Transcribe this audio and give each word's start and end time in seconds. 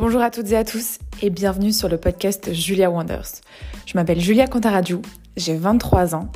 Bonjour 0.00 0.22
à 0.22 0.30
toutes 0.30 0.50
et 0.50 0.56
à 0.56 0.64
tous 0.64 0.96
et 1.20 1.28
bienvenue 1.28 1.72
sur 1.72 1.90
le 1.90 1.98
podcast 1.98 2.54
Julia 2.54 2.90
Wonders. 2.90 3.42
Je 3.84 3.98
m'appelle 3.98 4.18
Julia 4.18 4.46
Cantaradiou, 4.46 5.02
j'ai 5.36 5.54
23 5.54 6.14
ans 6.14 6.32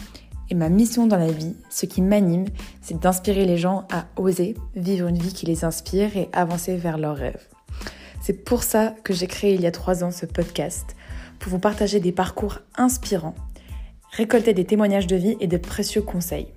et 0.51 0.55
ma 0.55 0.69
mission 0.69 1.07
dans 1.07 1.17
la 1.17 1.33
vie, 1.33 1.57
ce 1.71 1.87
qui 1.87 2.03
m'anime, 2.03 2.45
c'est 2.83 3.01
d'inspirer 3.01 3.47
les 3.47 3.57
gens 3.57 3.89
à 3.91 4.05
oser 4.17 4.55
vivre 4.77 5.09
une 5.09 5.17
vie 5.17 5.33
qui 5.33 5.47
les 5.47 5.65
inspire 5.65 6.15
et 6.15 6.29
avancer 6.35 6.77
vers 6.77 6.99
leurs 6.99 7.17
rêves. 7.17 7.49
C'est 8.21 8.45
pour 8.45 8.65
ça 8.65 8.95
que 9.03 9.15
j'ai 9.15 9.29
créé 9.29 9.55
il 9.55 9.63
y 9.63 9.67
a 9.67 9.73
3 9.73 10.05
ans 10.05 10.11
ce 10.11 10.27
podcast, 10.27 10.95
pour 11.39 11.51
vous 11.51 11.59
partager 11.59 12.01
des 12.01 12.13
parcours 12.13 12.59
inspirants, 12.77 13.35
récolter 14.11 14.53
des 14.53 14.67
témoignages 14.67 15.07
de 15.07 15.17
vie 15.17 15.39
et 15.41 15.47
de 15.47 15.57
précieux 15.57 16.03
conseils. 16.03 16.49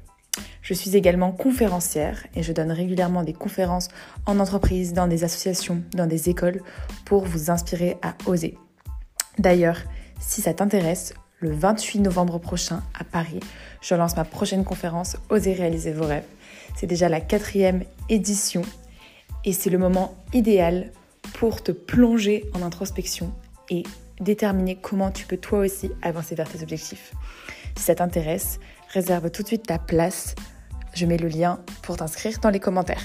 Je 0.67 0.73
suis 0.73 0.97
également 0.97 1.31
conférencière 1.31 2.27
et 2.35 2.43
je 2.43 2.51
donne 2.51 2.73
régulièrement 2.73 3.23
des 3.23 3.31
conférences 3.31 3.87
en 4.25 4.37
entreprise, 4.37 4.91
dans 4.91 5.07
des 5.07 5.23
associations, 5.23 5.81
dans 5.93 6.07
des 6.07 6.27
écoles 6.27 6.61
pour 7.05 7.23
vous 7.23 7.49
inspirer 7.49 7.95
à 8.01 8.15
oser. 8.25 8.57
D'ailleurs, 9.39 9.81
si 10.19 10.41
ça 10.41 10.53
t'intéresse, 10.53 11.13
le 11.39 11.53
28 11.53 11.99
novembre 11.99 12.37
prochain 12.39 12.83
à 12.99 13.05
Paris, 13.05 13.39
je 13.79 13.95
lance 13.95 14.17
ma 14.17 14.25
prochaine 14.25 14.65
conférence 14.65 15.15
Oser 15.29 15.53
réaliser 15.53 15.93
vos 15.93 16.05
rêves. 16.05 16.27
C'est 16.75 16.85
déjà 16.85 17.07
la 17.07 17.21
quatrième 17.21 17.85
édition 18.09 18.63
et 19.45 19.53
c'est 19.53 19.69
le 19.69 19.77
moment 19.77 20.15
idéal 20.33 20.91
pour 21.35 21.63
te 21.63 21.71
plonger 21.71 22.43
en 22.53 22.61
introspection 22.61 23.31
et 23.69 23.83
déterminer 24.19 24.75
comment 24.75 25.11
tu 25.11 25.27
peux 25.27 25.37
toi 25.37 25.59
aussi 25.59 25.91
avancer 26.01 26.35
vers 26.35 26.49
tes 26.49 26.61
objectifs. 26.61 27.13
Si 27.77 27.83
ça 27.83 27.95
t'intéresse, 27.95 28.59
réserve 28.89 29.31
tout 29.31 29.43
de 29.43 29.47
suite 29.47 29.65
ta 29.65 29.79
place 29.79 30.35
je 30.93 31.05
mets 31.05 31.17
le 31.17 31.27
lien 31.27 31.59
pour 31.83 31.97
t'inscrire 31.97 32.39
dans 32.39 32.49
les 32.49 32.59
commentaires. 32.59 33.01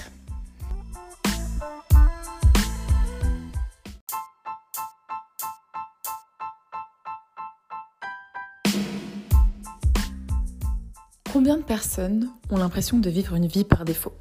Combien 11.31 11.57
de 11.57 11.63
personnes 11.63 12.29
ont 12.51 12.57
l'impression 12.57 12.99
de 12.99 13.09
vivre 13.09 13.35
une 13.35 13.47
vie 13.47 13.63
par 13.63 13.85
défaut? 13.85 14.13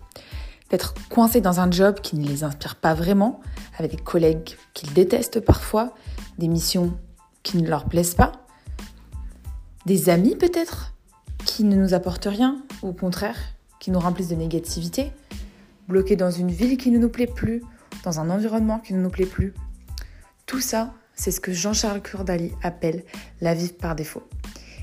D'être 0.70 0.94
coincées 1.10 1.42
dans 1.42 1.60
un 1.60 1.70
job 1.70 2.00
qui 2.00 2.16
ne 2.16 2.26
les 2.26 2.42
inspire 2.42 2.76
pas 2.76 2.94
vraiment, 2.94 3.40
avec 3.78 3.90
des 3.90 4.02
collègues 4.02 4.56
qu'ils 4.72 4.92
détestent 4.94 5.40
parfois, 5.40 5.94
des 6.38 6.48
missions 6.48 6.96
qui 7.42 7.58
ne 7.58 7.68
leur 7.68 7.84
plaisent 7.84 8.14
pas, 8.14 8.32
des 9.84 10.08
amis 10.08 10.36
peut-être? 10.36 10.91
Qui 11.52 11.64
ne 11.64 11.76
nous 11.76 11.92
apportent 11.92 12.24
rien, 12.24 12.62
ou 12.82 12.88
au 12.88 12.92
contraire, 12.94 13.36
qui 13.78 13.90
nous 13.90 13.98
remplissent 13.98 14.30
de 14.30 14.36
négativité, 14.36 15.12
bloqués 15.86 16.16
dans 16.16 16.30
une 16.30 16.50
ville 16.50 16.78
qui 16.78 16.90
ne 16.90 16.98
nous 16.98 17.10
plaît 17.10 17.26
plus, 17.26 17.62
dans 18.04 18.20
un 18.20 18.30
environnement 18.30 18.78
qui 18.78 18.94
ne 18.94 19.02
nous 19.02 19.10
plaît 19.10 19.26
plus. 19.26 19.52
Tout 20.46 20.62
ça, 20.62 20.94
c'est 21.14 21.30
ce 21.30 21.40
que 21.40 21.52
Jean-Charles 21.52 22.00
Curdali 22.00 22.52
appelle 22.62 23.04
la 23.42 23.52
vie 23.52 23.68
par 23.68 23.94
défaut. 23.94 24.22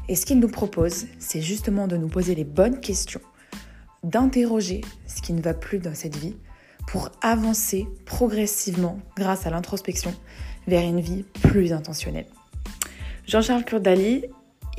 Et 0.10 0.16
ce 0.16 0.28
qu'il 0.28 0.40
nous 0.40 0.48
propose, 0.48 1.08
c'est 1.18 1.42
justement 1.42 1.88
de 1.88 1.98
nous 1.98 2.08
poser 2.08 2.36
les 2.36 2.44
bonnes 2.44 2.80
questions, 2.80 3.22
d'interroger 4.04 4.82
ce 5.08 5.24
qui 5.24 5.34
ne 5.34 5.42
va 5.42 5.56
plus 5.56 5.80
dans 5.80 5.96
cette 5.96 6.18
vie 6.18 6.36
pour 6.88 7.10
avancer 7.24 7.88
progressivement 8.06 9.00
grâce 9.16 9.48
à 9.48 9.50
l'introspection 9.50 10.14
vers 10.68 10.84
une 10.84 11.02
vie 11.02 11.24
plus 11.42 11.74
intentionnelle. 11.74 12.28
Jean-Charles 13.26 13.66
Curdali 13.66 14.26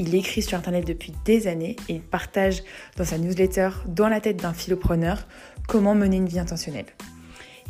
il 0.00 0.14
écrit 0.14 0.40
sur 0.40 0.56
Internet 0.56 0.86
depuis 0.86 1.12
des 1.26 1.46
années 1.46 1.76
et 1.90 1.96
il 1.96 2.00
partage 2.00 2.62
dans 2.96 3.04
sa 3.04 3.18
newsletter 3.18 3.68
Dans 3.86 4.08
la 4.08 4.22
tête 4.22 4.38
d'un 4.38 4.54
philopreneur 4.54 5.26
comment 5.68 5.94
mener 5.94 6.16
une 6.16 6.26
vie 6.26 6.38
intentionnelle. 6.38 6.86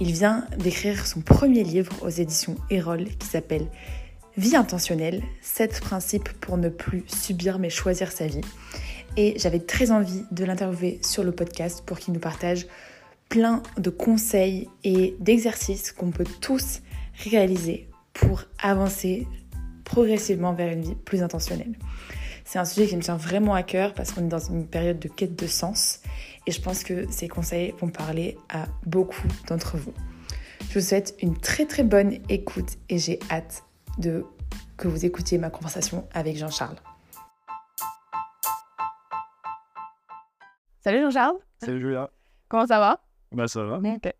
Il 0.00 0.12
vient 0.12 0.46
d'écrire 0.56 1.08
son 1.08 1.22
premier 1.22 1.64
livre 1.64 1.92
aux 2.02 2.08
éditions 2.08 2.54
Erol 2.70 3.06
qui 3.18 3.26
s'appelle 3.26 3.66
Vie 4.36 4.54
intentionnelle, 4.54 5.24
7 5.42 5.80
principes 5.80 6.28
pour 6.40 6.56
ne 6.56 6.68
plus 6.68 7.02
subir 7.08 7.58
mais 7.58 7.68
choisir 7.68 8.12
sa 8.12 8.28
vie. 8.28 8.42
Et 9.16 9.34
j'avais 9.36 9.58
très 9.58 9.90
envie 9.90 10.22
de 10.30 10.44
l'interviewer 10.44 11.00
sur 11.02 11.24
le 11.24 11.32
podcast 11.32 11.82
pour 11.84 11.98
qu'il 11.98 12.14
nous 12.14 12.20
partage 12.20 12.68
plein 13.28 13.60
de 13.76 13.90
conseils 13.90 14.68
et 14.84 15.16
d'exercices 15.18 15.90
qu'on 15.90 16.12
peut 16.12 16.24
tous 16.40 16.80
réaliser 17.24 17.88
pour 18.14 18.44
avancer 18.62 19.26
progressivement 19.84 20.52
vers 20.52 20.72
une 20.72 20.82
vie 20.82 20.94
plus 20.94 21.24
intentionnelle. 21.24 21.74
C'est 22.52 22.58
un 22.58 22.64
sujet 22.64 22.88
qui 22.88 22.96
me 22.96 23.00
tient 23.00 23.16
vraiment 23.16 23.54
à 23.54 23.62
cœur 23.62 23.94
parce 23.94 24.10
qu'on 24.10 24.24
est 24.24 24.28
dans 24.28 24.40
une 24.40 24.66
période 24.66 24.98
de 24.98 25.06
quête 25.06 25.36
de 25.36 25.46
sens 25.46 26.00
et 26.48 26.50
je 26.50 26.60
pense 26.60 26.82
que 26.82 27.08
ces 27.08 27.28
conseils 27.28 27.70
vont 27.78 27.90
parler 27.90 28.36
à 28.48 28.66
beaucoup 28.84 29.28
d'entre 29.46 29.76
vous. 29.76 29.94
Je 30.68 30.80
vous 30.80 30.84
souhaite 30.84 31.14
une 31.22 31.38
très 31.38 31.64
très 31.64 31.84
bonne 31.84 32.14
écoute 32.28 32.70
et 32.88 32.98
j'ai 32.98 33.20
hâte 33.30 33.62
de 33.98 34.26
que 34.76 34.88
vous 34.88 35.04
écoutiez 35.04 35.38
ma 35.38 35.48
conversation 35.48 36.08
avec 36.12 36.36
Jean-Charles. 36.38 36.74
Salut 40.80 41.02
Jean-Charles. 41.02 41.38
Salut 41.60 41.80
Julia. 41.80 42.10
Comment 42.48 42.66
ça 42.66 42.80
va? 42.80 43.00
Bah 43.30 43.46
ça 43.46 43.62
va. 43.62 43.76
Ok. 43.76 44.12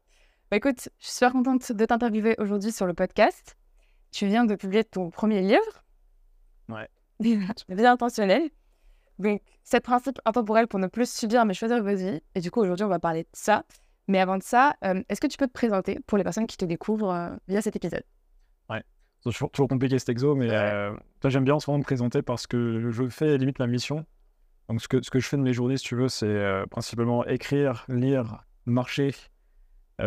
Bah 0.53 0.57
écoute, 0.57 0.89
je 1.01 1.05
suis 1.05 1.15
super 1.15 1.33
contente 1.33 1.73
de 1.73 1.85
t'interviewer 1.85 2.37
aujourd'hui 2.39 2.71
sur 2.71 2.87
le 2.87 2.95
podcast. 2.95 3.57
Tu 4.13 4.29
viens 4.29 4.45
de 4.45 4.55
publier 4.55 4.85
ton 4.85 5.11
premier 5.11 5.41
livre. 5.41 5.83
Ouais. 6.69 6.89
vie 7.69 7.87
intentionnelle. 7.87 8.51
Donc, 9.19 9.43
c'est 9.63 9.81
principe 9.81 10.19
intemporel 10.25 10.67
pour 10.67 10.81
ne 10.81 10.87
plus 10.87 11.11
subir 11.11 11.45
mais 11.45 11.55
choisir 11.55 11.83
vos 11.83 11.95
vies. 11.95 12.21
Et 12.35 12.41
du 12.41 12.51
coup, 12.51 12.61
aujourd'hui, 12.61 12.85
on 12.85 12.89
va 12.89 12.99
parler 12.99 13.25
de 13.25 13.29
ça. 13.33 13.65
Mais 14.09 14.19
avant 14.19 14.39
de 14.39 14.43
ça, 14.43 14.75
euh, 14.85 15.03
est-ce 15.09 15.21
que 15.21 15.27
tu 15.27 15.37
peux 15.37 15.47
te 15.47 15.53
présenter 15.53 16.01
pour 16.07 16.19
les 16.19 16.25
personnes 16.25 16.47
qui 16.47 16.57
te 16.57 16.65
découvrent 16.65 17.13
euh, 17.13 17.37
via 17.47 17.61
cet 17.61 17.77
épisode? 17.77 18.03
Ouais, 18.69 18.83
c'est 19.19 19.31
toujours, 19.31 19.51
toujours, 19.51 19.69
compliqué 19.69 19.99
cet 19.99 20.09
exo, 20.09 20.35
mais 20.35 20.49
euh, 20.51 20.93
toi, 21.21 21.31
j'aime 21.31 21.45
bien 21.45 21.55
en 21.55 21.61
ce 21.61 21.71
moment 21.71 21.79
me 21.79 21.85
présenter 21.85 22.23
parce 22.23 22.47
que 22.47 22.91
je 22.91 23.09
fais 23.09 23.37
limite 23.39 23.59
ma 23.59 23.67
mission. 23.67 24.05
Donc, 24.69 24.81
ce 24.81 24.89
que, 24.89 25.03
ce 25.03 25.11
que 25.11 25.21
je 25.21 25.29
fais 25.29 25.37
de 25.37 25.43
mes 25.43 25.53
journées, 25.53 25.77
si 25.77 25.85
tu 25.85 25.97
veux, 25.97 26.09
c'est 26.09 26.65
principalement 26.71 27.27
écrire, 27.27 27.85
lire, 27.89 28.45
marcher, 28.67 29.15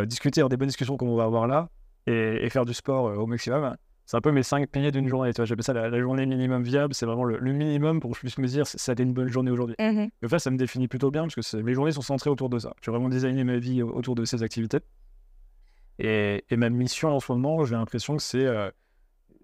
discuter, 0.05 0.41
avoir 0.41 0.49
des 0.49 0.57
bonnes 0.57 0.69
discussions 0.69 0.97
comme 0.97 1.09
on 1.09 1.17
va 1.17 1.25
avoir 1.25 1.47
là, 1.47 1.69
et, 2.07 2.45
et 2.45 2.49
faire 2.49 2.65
du 2.65 2.73
sport 2.73 3.05
au 3.05 3.27
maximum 3.27 3.75
c'est 4.05 4.17
un 4.17 4.21
peu 4.21 4.31
mes 4.31 4.43
cinq 4.43 4.69
piliers 4.69 4.91
d'une 4.91 5.07
journée. 5.07 5.31
J'appelle 5.35 5.63
ça 5.63 5.73
la, 5.73 5.99
journée 5.99 6.25
minimum 6.25 6.63
viable. 6.63 6.93
C'est 6.93 7.05
vraiment 7.05 7.23
le, 7.23 7.39
minimum 7.39 7.99
pour 7.99 8.11
que 8.11 8.17
je 8.17 8.21
puisse 8.21 8.37
me 8.37 8.47
dire 8.47 8.67
ça 8.67 8.91
a 8.91 8.93
été 8.93 9.03
une 9.03 9.13
bonne 9.13 9.29
journée 9.29 9.51
aujourd'hui. 9.51 9.75
Mmh 9.79 10.07
et 10.21 10.25
en 10.25 10.29
fait, 10.29 10.39
ça 10.39 10.51
me 10.51 10.57
définit 10.57 10.87
plutôt 10.87 11.09
bien 11.09 11.27
parce 11.27 11.51
que 11.51 11.57
mes 11.57 11.73
journées 11.73 11.93
sont 11.93 12.01
centrées 12.01 12.29
autour 12.29 12.49
de 12.49 12.59
ça. 12.59 12.73
J'ai 12.81 12.91
vraiment 12.91 13.09
designé 13.09 13.43
ma 13.43 13.57
vie 13.57 13.81
autour 13.81 14.15
de 14.15 14.25
ces 14.25 14.43
activités. 14.43 14.79
Et, 15.99 16.43
ma 16.51 16.69
mission 16.69 17.15
en 17.15 17.19
ce 17.19 17.31
moment, 17.31 17.63
j'ai 17.65 17.75
l'impression 17.75 18.17
que 18.17 18.23
c'est 18.23 18.45
euh, 18.45 18.71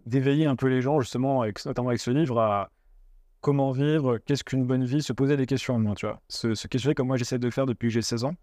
d'éveiller 0.06 0.46
un 0.46 0.56
peu 0.56 0.68
les 0.68 0.82
gens, 0.82 1.00
justement, 1.00 1.42
avec, 1.42 1.64
notamment 1.66 1.90
avec 1.90 2.02
ce 2.02 2.12
livre, 2.12 2.40
à 2.40 2.72
comment 3.42 3.72
vivre, 3.72 4.18
qu'est-ce 4.18 4.44
qu'une 4.44 4.66
bonne 4.66 4.84
vie, 4.84 5.02
se 5.02 5.14
poser 5.14 5.38
des 5.38 5.46
questions 5.46 5.76
en 5.76 5.80
moi, 5.80 5.96
tu 5.96 6.06
vois. 6.06 6.22
Se, 6.28 6.56
se 6.56 6.68
questionner 6.68 6.96
comme 6.96 7.08
moi 7.08 7.18
j'essaie 7.18 7.40
de 7.40 7.50
faire 7.50 7.66
depuis 7.66 7.88
que 7.88 7.94
j'ai 7.94 8.02
16 8.02 8.26
ans. 8.26 8.36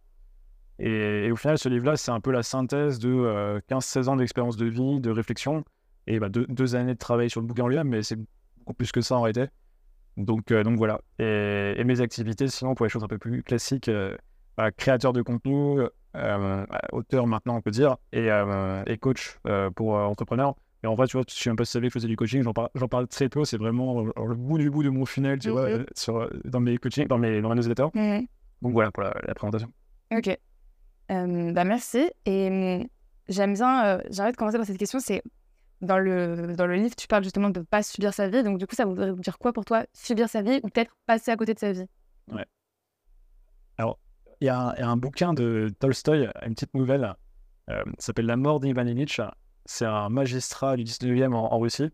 Et, 0.79 1.31
au 1.31 1.37
final, 1.37 1.59
ce 1.59 1.69
livre-là, 1.69 1.97
c'est 1.97 2.11
un 2.11 2.21
peu 2.21 2.31
la 2.31 2.43
synthèse 2.43 2.99
de 2.99 3.61
15-16 3.69 3.99
euh, 3.99 4.09
ans 4.09 4.17
d'expérience 4.17 4.57
de 4.57 4.67
vie, 4.67 5.01
de 5.01 5.11
réflexion, 5.11 5.65
et 6.07 6.21
bah, 6.21 6.29
deux, 6.31 6.77
années 6.77 6.95
de 6.95 6.99
travail 6.99 7.31
sur 7.31 7.41
le 7.41 7.47
bouquin 7.47 7.65
en 7.65 7.69
lui-même, 7.69 7.89
mais 7.89 8.03
c'est 8.03 8.19
beaucoup 8.59 8.75
plus 8.75 8.93
que 8.93 9.01
ça 9.01 9.17
en 9.17 9.23
réalité. 9.23 9.47
Donc, 10.17 10.51
euh, 10.51 10.63
donc 10.63 10.79
voilà. 10.79 11.01
Et, 11.19 11.83
mes 11.85 12.01
activités, 12.01 12.49
sinon, 12.49 12.75
pour 12.75 12.87
les 12.87 12.91
choses 12.91 13.05
un 13.05 13.09
peu 13.09 13.19
plus 13.19 13.43
classiques, 13.43 13.89
euh, 13.89 14.17
bah, 14.57 14.71
créateur 14.71 15.13
de 15.13 15.23
contenu, 15.23 15.81
euh, 16.17 16.67
auteur 16.93 17.27
maintenant, 17.27 17.57
on 17.57 17.61
peut 17.61 17.71
dire, 17.71 17.97
et, 18.13 18.29
et 18.87 18.99
coach 18.99 19.39
pour 19.75 19.95
entrepreneurs. 19.95 20.55
Et 20.85 20.87
en 20.87 20.95
vrai, 20.95 21.07
tu 21.07 21.17
vois, 21.17 21.25
je 21.29 21.35
suis 21.35 21.51
un 21.51 21.57
peu 21.57 21.65
savais 21.65 21.89
que 21.89 21.95
je 21.95 21.99
faisais 21.99 22.09
du 22.09 22.17
coaching, 22.17 22.43
j'en 22.43 22.53
parle, 22.53 22.71
parle, 22.89 23.09
très 23.09 23.29
peu, 23.29 23.45
c'est 23.45 23.57
vraiment 23.57 24.03
le 24.03 24.35
bout 24.35 24.59
du 24.59 24.71
bout 24.71 24.83
de 24.83 24.91
mon 24.91 25.05
funnel, 25.05 25.39
tu 25.39 25.51
vois, 25.51 25.69
sur, 25.95 26.31
dans 26.45 26.61
mes 26.61 26.79
coachings, 26.79 27.09
dans 27.09 27.19
mes, 27.19 27.41
dans 27.41 27.49
mes 27.49 27.57
newsletters. 27.57 27.89
Donc 28.63 28.73
voilà 28.73 28.91
pour 28.91 29.03
la, 29.03 29.13
présentation. 29.35 29.71
Ok. 30.15 30.39
bah 31.09 31.65
merci. 31.65 32.09
Et 32.25 32.49
hum, 32.81 32.87
j'aime 33.29 33.55
bien, 33.55 34.01
j'arrête 34.11 34.35
de 34.35 34.39
commencer 34.39 34.57
par 34.57 34.67
cette 34.67 34.79
question, 34.79 35.01
c'est 35.01 35.23
dans 35.81 35.99
le, 35.99 36.55
dans 36.57 36.67
le 36.67 36.75
livre, 36.77 36.97
tu 36.97 37.07
parles 37.07 37.25
justement 37.25 37.51
de 37.51 37.61
ne 37.61 37.65
pas 37.65 37.83
subir 37.83 38.15
sa 38.15 38.29
vie. 38.29 38.43
Donc, 38.43 38.59
du 38.59 38.67
coup, 38.67 38.75
ça 38.75 38.85
voudrait 38.85 39.13
dire 39.13 39.39
quoi 39.39 39.53
pour 39.53 39.65
toi, 39.65 39.85
subir 39.93 40.29
sa 40.29 40.43
vie 40.43 40.61
ou 40.63 40.69
peut-être 40.69 40.97
passer 41.07 41.31
à 41.31 41.37
côté 41.37 41.55
de 41.55 41.59
sa 41.59 41.73
vie? 41.73 41.87
Ouais. 42.33 42.47
Alors, 43.79 43.99
il 44.41 44.47
y, 44.47 44.49
a 44.51 44.75
un 44.79 44.97
bouquin 44.97 45.35
de 45.35 45.73
Tolstoï, 45.79 46.31
une 46.45 46.55
petite 46.55 46.75
nouvelle, 46.75 47.15
euh, 47.71 47.83
s'appelle 47.99 48.27
La 48.27 48.37
mort 48.37 48.61
d'Ivan 48.61 48.87
Illich. 48.87 49.21
C'est 49.65 49.87
un 49.87 50.09
magistrat 50.09 50.77
du 50.77 50.85
19e 50.85 51.33
en, 51.33 51.59
Russie 51.59 51.91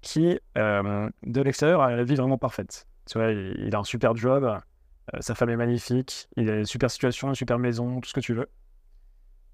qui, 0.00 0.38
euh, 0.56 1.10
de 1.24 1.40
l'extérieur, 1.42 1.82
a 1.82 1.94
la 1.94 2.04
vie 2.04 2.14
vraiment 2.14 2.38
parfaite. 2.38 2.86
Tu 3.06 3.18
vois, 3.18 3.30
il, 3.30 3.74
a 3.74 3.78
un 3.78 3.84
super 3.84 4.16
job, 4.16 4.44
euh, 4.44 5.18
sa 5.20 5.34
femme 5.34 5.50
est 5.50 5.56
magnifique, 5.56 6.28
il 6.36 6.48
a 6.48 6.56
une 6.56 6.64
super 6.64 6.90
situation, 6.90 7.28
une 7.28 7.34
super 7.34 7.58
maison, 7.58 8.00
tout 8.00 8.08
ce 8.08 8.14
que 8.14 8.20
tu 8.20 8.34
veux. 8.34 8.48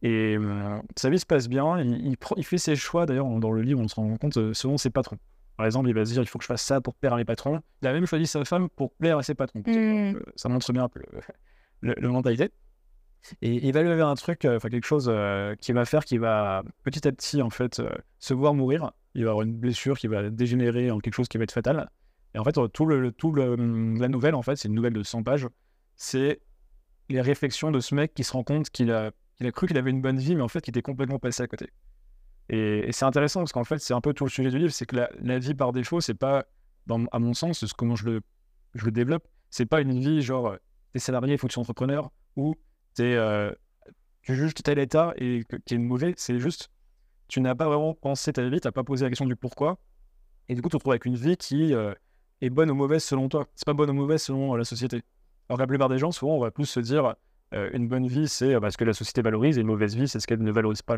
Et 0.02 0.36
euh, 0.36 0.80
sa 0.96 1.10
vie 1.10 1.18
se 1.18 1.26
passe 1.26 1.48
bien. 1.48 1.80
Il, 1.80 2.16
il, 2.36 2.44
fait 2.44 2.58
ses 2.58 2.74
choix, 2.74 3.06
d'ailleurs, 3.06 3.28
dans 3.38 3.52
le 3.52 3.62
livre, 3.62 3.80
on 3.80 3.88
se 3.88 3.94
rend 3.94 4.16
compte, 4.16 4.36
euh, 4.36 4.52
selon 4.52 4.76
ses 4.76 4.90
patrons. 4.90 5.18
Par 5.56 5.66
exemple, 5.66 5.88
il 5.88 5.94
va 5.94 6.04
se 6.04 6.12
dire 6.12 6.22
il 6.22 6.26
faut 6.26 6.38
que 6.38 6.44
je 6.44 6.48
fasse 6.48 6.62
ça 6.62 6.80
pour 6.80 6.94
plaire 6.94 7.12
à 7.12 7.16
mes 7.16 7.24
patrons. 7.24 7.60
Il 7.82 7.88
a 7.88 7.92
même 7.92 8.06
choisi 8.06 8.26
sa 8.26 8.44
femme 8.44 8.68
pour 8.68 8.92
plaire 8.94 9.18
à 9.18 9.22
ses 9.22 9.34
patrons. 9.34 9.60
Mmh. 9.60 9.70
Euh, 9.70 10.20
ça 10.34 10.48
montre 10.48 10.72
bien 10.72 10.84
un 10.84 10.88
peu 10.88 11.00
le, 11.82 12.08
mentalité. 12.08 12.50
Et 13.40 13.68
il 13.68 13.72
va 13.72 13.82
lui 13.82 13.88
arriver 13.90 14.02
un 14.02 14.16
truc, 14.16 14.44
enfin 14.44 14.68
quelque 14.68 14.86
chose 14.86 15.04
qui 15.60 15.70
va 15.70 15.84
faire 15.84 16.04
qu'il 16.04 16.18
va 16.18 16.64
petit 16.82 17.06
à 17.06 17.12
petit 17.12 17.40
en 17.40 17.50
fait 17.50 17.80
se 18.18 18.34
voir 18.34 18.52
mourir. 18.52 18.90
Il 19.14 19.24
va 19.24 19.30
avoir 19.30 19.46
une 19.46 19.54
blessure 19.54 19.96
qui 19.96 20.08
va 20.08 20.28
dégénérer 20.28 20.90
en 20.90 20.98
quelque 20.98 21.14
chose 21.14 21.28
qui 21.28 21.38
va 21.38 21.44
être 21.44 21.52
fatal. 21.52 21.88
Et 22.34 22.40
en 22.40 22.44
fait, 22.44 22.58
tout 22.72 22.84
le, 22.84 23.12
tout 23.12 23.30
le, 23.30 23.54
la 23.96 24.08
nouvelle, 24.08 24.34
en 24.34 24.42
fait, 24.42 24.56
c'est 24.56 24.66
une 24.66 24.74
nouvelle 24.74 24.94
de 24.94 25.04
100 25.04 25.22
pages. 25.22 25.46
C'est 25.94 26.40
les 27.08 27.20
réflexions 27.20 27.70
de 27.70 27.78
ce 27.78 27.94
mec 27.94 28.12
qui 28.12 28.24
se 28.24 28.32
rend 28.32 28.42
compte 28.42 28.70
qu'il 28.70 28.90
a, 28.90 29.12
qu'il 29.42 29.48
a 29.48 29.52
cru 29.52 29.66
qu'il 29.66 29.78
avait 29.78 29.90
une 29.90 30.00
bonne 30.00 30.18
vie, 30.18 30.36
mais 30.36 30.42
en 30.42 30.48
fait, 30.48 30.60
qu'il 30.60 30.72
était 30.72 30.82
complètement 30.82 31.18
passé 31.18 31.42
à 31.42 31.46
côté. 31.46 31.70
Et, 32.48 32.90
c'est 32.92 33.04
intéressant 33.04 33.40
parce 33.40 33.52
qu'en 33.52 33.64
fait, 33.64 33.78
c'est 33.78 33.94
un 33.94 34.00
peu 34.00 34.14
tout 34.14 34.24
le 34.24 34.30
sujet 34.30 34.50
du 34.50 34.58
livre, 34.58 34.72
c'est 34.72 34.86
que 34.86 34.96
la, 34.96 35.38
vie 35.38 35.54
par 35.54 35.72
défaut, 35.72 36.00
c'est 36.00 36.14
pas, 36.14 36.46
à 36.88 37.18
mon 37.18 37.34
sens, 37.34 37.60
c'est 37.60 37.72
comment 37.72 37.96
je 37.96 38.06
le, 38.06 38.20
je 38.74 38.84
le 38.84 38.90
développe, 38.90 39.26
c'est 39.50 39.66
pas 39.66 39.80
une 39.80 39.98
vie 39.98 40.22
genre 40.22 40.56
t'es 40.92 40.98
salarié, 40.98 41.34
il 41.34 41.38
faut 41.38 41.46
que 41.46 41.52
tu 41.52 41.54
sois 41.54 41.62
entrepreneur, 41.62 42.10
ou 42.36 42.54
t'es, 42.94 43.14
euh, 43.14 43.50
tu 44.22 44.34
juges 44.34 44.54
tel 44.54 44.78
état 44.78 45.14
et 45.16 45.44
qui 45.64 45.74
est 45.74 45.78
mauvais, 45.78 46.14
c'est 46.16 46.38
juste 46.38 46.70
tu 47.28 47.40
n'as 47.40 47.54
pas 47.54 47.66
vraiment 47.66 47.94
pensé 47.94 48.32
ta 48.32 48.46
vie, 48.46 48.60
tu 48.60 48.68
n'as 48.68 48.72
pas 48.72 48.84
posé 48.84 49.04
la 49.04 49.10
question 49.10 49.24
du 49.24 49.36
pourquoi, 49.36 49.78
et 50.48 50.54
du 50.54 50.60
coup 50.60 50.68
tu 50.68 50.72
te 50.72 50.76
retrouves 50.76 50.92
avec 50.92 51.06
une 51.06 51.16
vie 51.16 51.36
qui 51.36 51.72
euh, 51.72 51.94
est 52.42 52.50
bonne 52.50 52.70
ou 52.70 52.74
mauvaise 52.74 53.02
selon 53.02 53.28
toi. 53.28 53.46
C'est 53.54 53.64
pas 53.64 53.72
bonne 53.72 53.90
ou 53.90 53.94
mauvaise 53.94 54.22
selon 54.22 54.54
euh, 54.54 54.58
la 54.58 54.64
société. 54.64 55.02
Alors 55.48 55.56
que 55.56 55.62
la 55.62 55.66
plupart 55.66 55.88
des 55.88 55.98
gens, 55.98 56.12
souvent, 56.12 56.36
on 56.36 56.40
va 56.40 56.50
plus 56.50 56.66
se 56.66 56.80
dire 56.80 57.14
une 57.72 57.88
bonne 57.88 58.06
vie, 58.06 58.28
c'est 58.28 58.58
parce 58.60 58.76
que 58.76 58.84
la 58.84 58.92
société 58.92 59.22
valorise, 59.22 59.58
et 59.58 59.60
une 59.60 59.66
mauvaise 59.66 59.94
vie, 59.94 60.08
c'est 60.08 60.20
ce 60.20 60.26
qu'elle 60.26 60.42
ne 60.42 60.52
valorise 60.52 60.82
pas. 60.82 60.96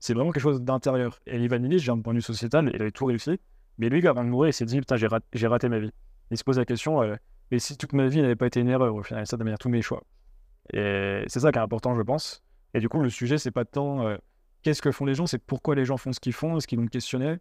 C'est 0.00 0.14
vraiment 0.14 0.32
quelque 0.32 0.42
chose 0.42 0.62
d'intérieur. 0.62 1.20
Et 1.26 1.38
Ivan 1.38 1.58
j'ai 1.70 1.90
un 1.90 1.98
point 2.00 2.12
de 2.12 2.18
vue 2.18 2.22
sociétal, 2.22 2.70
il 2.74 2.80
avait 2.80 2.90
tout 2.90 3.06
réussi, 3.06 3.38
mais 3.78 3.88
lui, 3.88 4.06
avant 4.06 4.24
de 4.24 4.28
mourir, 4.30 4.50
il 4.50 4.52
s'est 4.52 4.64
dit 4.64 4.78
Putain, 4.78 4.96
j'ai 4.96 5.46
raté 5.46 5.68
ma 5.68 5.78
vie. 5.78 5.92
Il 6.30 6.38
se 6.38 6.44
pose 6.44 6.58
la 6.58 6.64
question 6.64 7.00
mais 7.50 7.58
si 7.58 7.76
toute 7.76 7.92
ma 7.92 8.06
vie 8.06 8.20
n'avait 8.22 8.36
pas 8.36 8.46
été 8.46 8.60
une 8.60 8.68
erreur, 8.68 8.94
au 8.94 9.02
final, 9.02 9.26
ça 9.26 9.36
de 9.36 9.44
manière 9.44 9.58
tous 9.58 9.68
mes 9.68 9.82
choix. 9.82 10.02
Et 10.72 11.24
c'est 11.26 11.40
ça 11.40 11.52
qui 11.52 11.58
est 11.58 11.62
important, 11.62 11.94
je 11.94 12.02
pense. 12.02 12.42
Et 12.72 12.80
du 12.80 12.88
coup, 12.88 13.00
le 13.00 13.10
sujet, 13.10 13.38
c'est 13.38 13.50
pas 13.50 13.64
tant 13.64 14.06
euh, 14.06 14.16
qu'est-ce 14.62 14.82
que 14.82 14.90
font 14.90 15.04
les 15.04 15.14
gens, 15.14 15.26
c'est 15.26 15.38
pourquoi 15.38 15.74
les 15.74 15.84
gens 15.84 15.96
font 15.96 16.12
ce 16.12 16.20
qu'ils 16.20 16.32
font, 16.32 16.56
est-ce 16.56 16.66
qu'ils 16.66 16.78
vont 16.78 16.86
questionner, 16.86 17.36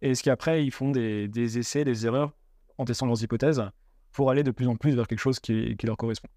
et 0.00 0.12
est-ce 0.12 0.22
qu'après, 0.22 0.64
ils 0.64 0.70
font 0.70 0.90
des, 0.90 1.28
des, 1.28 1.58
essais, 1.58 1.84
des 1.84 2.06
erreurs 2.06 2.32
en 2.78 2.84
testant 2.84 3.06
leurs 3.06 3.22
hypothèses 3.22 3.62
pour 4.12 4.30
aller 4.30 4.42
de 4.42 4.52
plus 4.52 4.68
en 4.68 4.76
plus 4.76 4.94
vers 4.94 5.06
quelque 5.06 5.18
chose 5.18 5.40
qui, 5.40 5.76
qui 5.76 5.86
leur 5.86 5.96
correspond. 5.96 6.28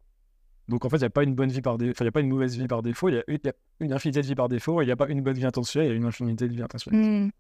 Donc 0.68 0.86
en 0.86 0.90
fait, 0.90 0.98
il 0.98 1.02
n'y 1.02 1.06
a 1.06 1.10
pas 1.10 1.24
une 1.24 1.36
bonne 1.36 1.50
vie 1.50 1.62
par 1.62 1.78
défaut, 1.78 2.04
il 2.04 2.08
a 2.08 2.12
pas 2.12 2.22
une 2.22 2.30
mauvaise 2.30 2.58
vie 2.58 2.68
par 2.68 2.82
défaut, 2.82 3.10
il 3.10 3.16
y, 3.16 3.18
a 3.18 3.52
une, 3.80 3.94
infinité 3.94 4.22
de 4.22 4.28
vie 4.28 4.36
par 4.36 4.48
défaut, 4.48 4.82
il 4.82 4.86
n'y 4.86 4.92
a 4.92 4.96
pas 4.96 5.08
une 5.08 5.22
bonne 5.22 5.36
vie 5.36 5.46
intentionnelle, 5.46 5.90
il 5.90 5.92
y 5.92 5.94
a 5.94 5.98
une 5.98 6.06
infinité 6.06 6.48
de 6.48 6.54
vie 6.54 6.62
intentionnelle. 6.62 7.02
Mmh. 7.02 7.32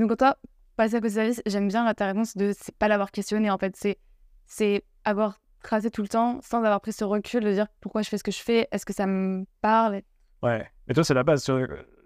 Donc 0.00 0.16
toi, 0.16 0.36
passer 0.76 0.96
à 0.96 1.00
côté 1.00 1.14
service, 1.14 1.42
j'aime 1.46 1.68
bien 1.68 1.92
ta 1.94 2.06
réponse 2.06 2.36
de 2.36 2.52
c'est 2.58 2.74
pas 2.76 2.88
l'avoir 2.88 3.10
questionné 3.10 3.50
en 3.50 3.58
fait, 3.58 3.76
c'est 3.76 3.98
c'est 4.46 4.84
avoir 5.04 5.40
tracé 5.62 5.90
tout 5.90 6.02
le 6.02 6.08
temps 6.08 6.40
sans 6.42 6.58
avoir 6.58 6.80
pris 6.80 6.92
ce 6.92 7.04
recul 7.04 7.44
de 7.44 7.52
dire 7.52 7.66
pourquoi 7.80 8.02
je 8.02 8.08
fais 8.08 8.18
ce 8.18 8.24
que 8.24 8.32
je 8.32 8.40
fais, 8.40 8.68
est-ce 8.72 8.86
que 8.86 8.92
ça 8.92 9.06
me 9.06 9.44
parle? 9.60 10.02
Ouais, 10.42 10.66
mais 10.88 10.94
toi, 10.94 11.04
c'est 11.04 11.14
la 11.14 11.22
base. 11.22 11.46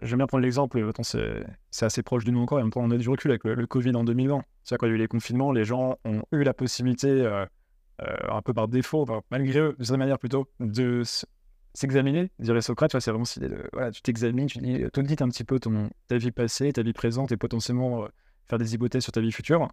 J'aime 0.03 0.19
bien 0.19 0.27
prendre 0.27 0.43
l'exemple, 0.43 0.91
c'est 1.71 1.85
assez 1.85 2.03
proche 2.03 2.25
de 2.25 2.33
nous 2.33 2.41
encore, 2.41 2.59
et 2.59 2.63
en 2.63 2.65
même 2.65 2.73
temps, 2.73 2.83
on 2.83 2.91
a 2.91 2.97
du 2.97 3.09
recul 3.09 3.31
avec 3.31 3.45
le, 3.45 3.67
Covid 3.67 3.95
en 3.95 4.05
2020. 4.05 4.43
C'est-à-dire, 4.63 4.79
quand 4.79 4.87
il 4.87 4.91
y 4.91 4.93
a 4.93 4.95
eu 4.97 4.99
les 4.99 5.09
confinements, 5.09 5.53
les 5.53 5.65
gens 5.65 5.97
ont 6.05 6.23
eu 6.33 6.43
la 6.43 6.53
possibilité, 6.53 7.09
euh, 7.09 7.43
euh, 7.43 7.47
un 8.01 8.43
peu 8.43 8.53
par 8.53 8.69
défaut, 8.69 9.07
malgré 9.31 9.61
eux, 9.61 9.77
de 9.79 9.85
cette 9.85 9.97
manière 9.97 10.19
plutôt, 10.19 10.49
de 10.61 11.03
s'examiner, 11.75 12.31
dirait 12.39 12.63
Socrate, 12.63 12.99
c'est 12.99 13.11
vraiment 13.11 13.25
de, 13.37 13.69
voilà, 13.73 13.91
tu 13.91 14.01
t'examines, 14.01 14.47
tu 14.47 14.59
dis, 14.59 14.79
dis 14.79 15.17
un 15.21 15.29
petit 15.29 15.45
peu 15.45 15.59
ton, 15.59 15.91
ta 16.07 16.17
vie 16.17 16.31
passée, 16.31 16.73
ta 16.73 16.83
vie 16.83 16.93
présente, 16.93 17.33
et 17.33 17.37
potentiellement 17.37 18.05
euh, 18.05 18.09
faire 18.47 18.59
des 18.59 18.75
hypothèses 18.75 19.03
sur 19.03 19.13
ta 19.13 19.21
vie 19.21 19.33
future. 19.33 19.69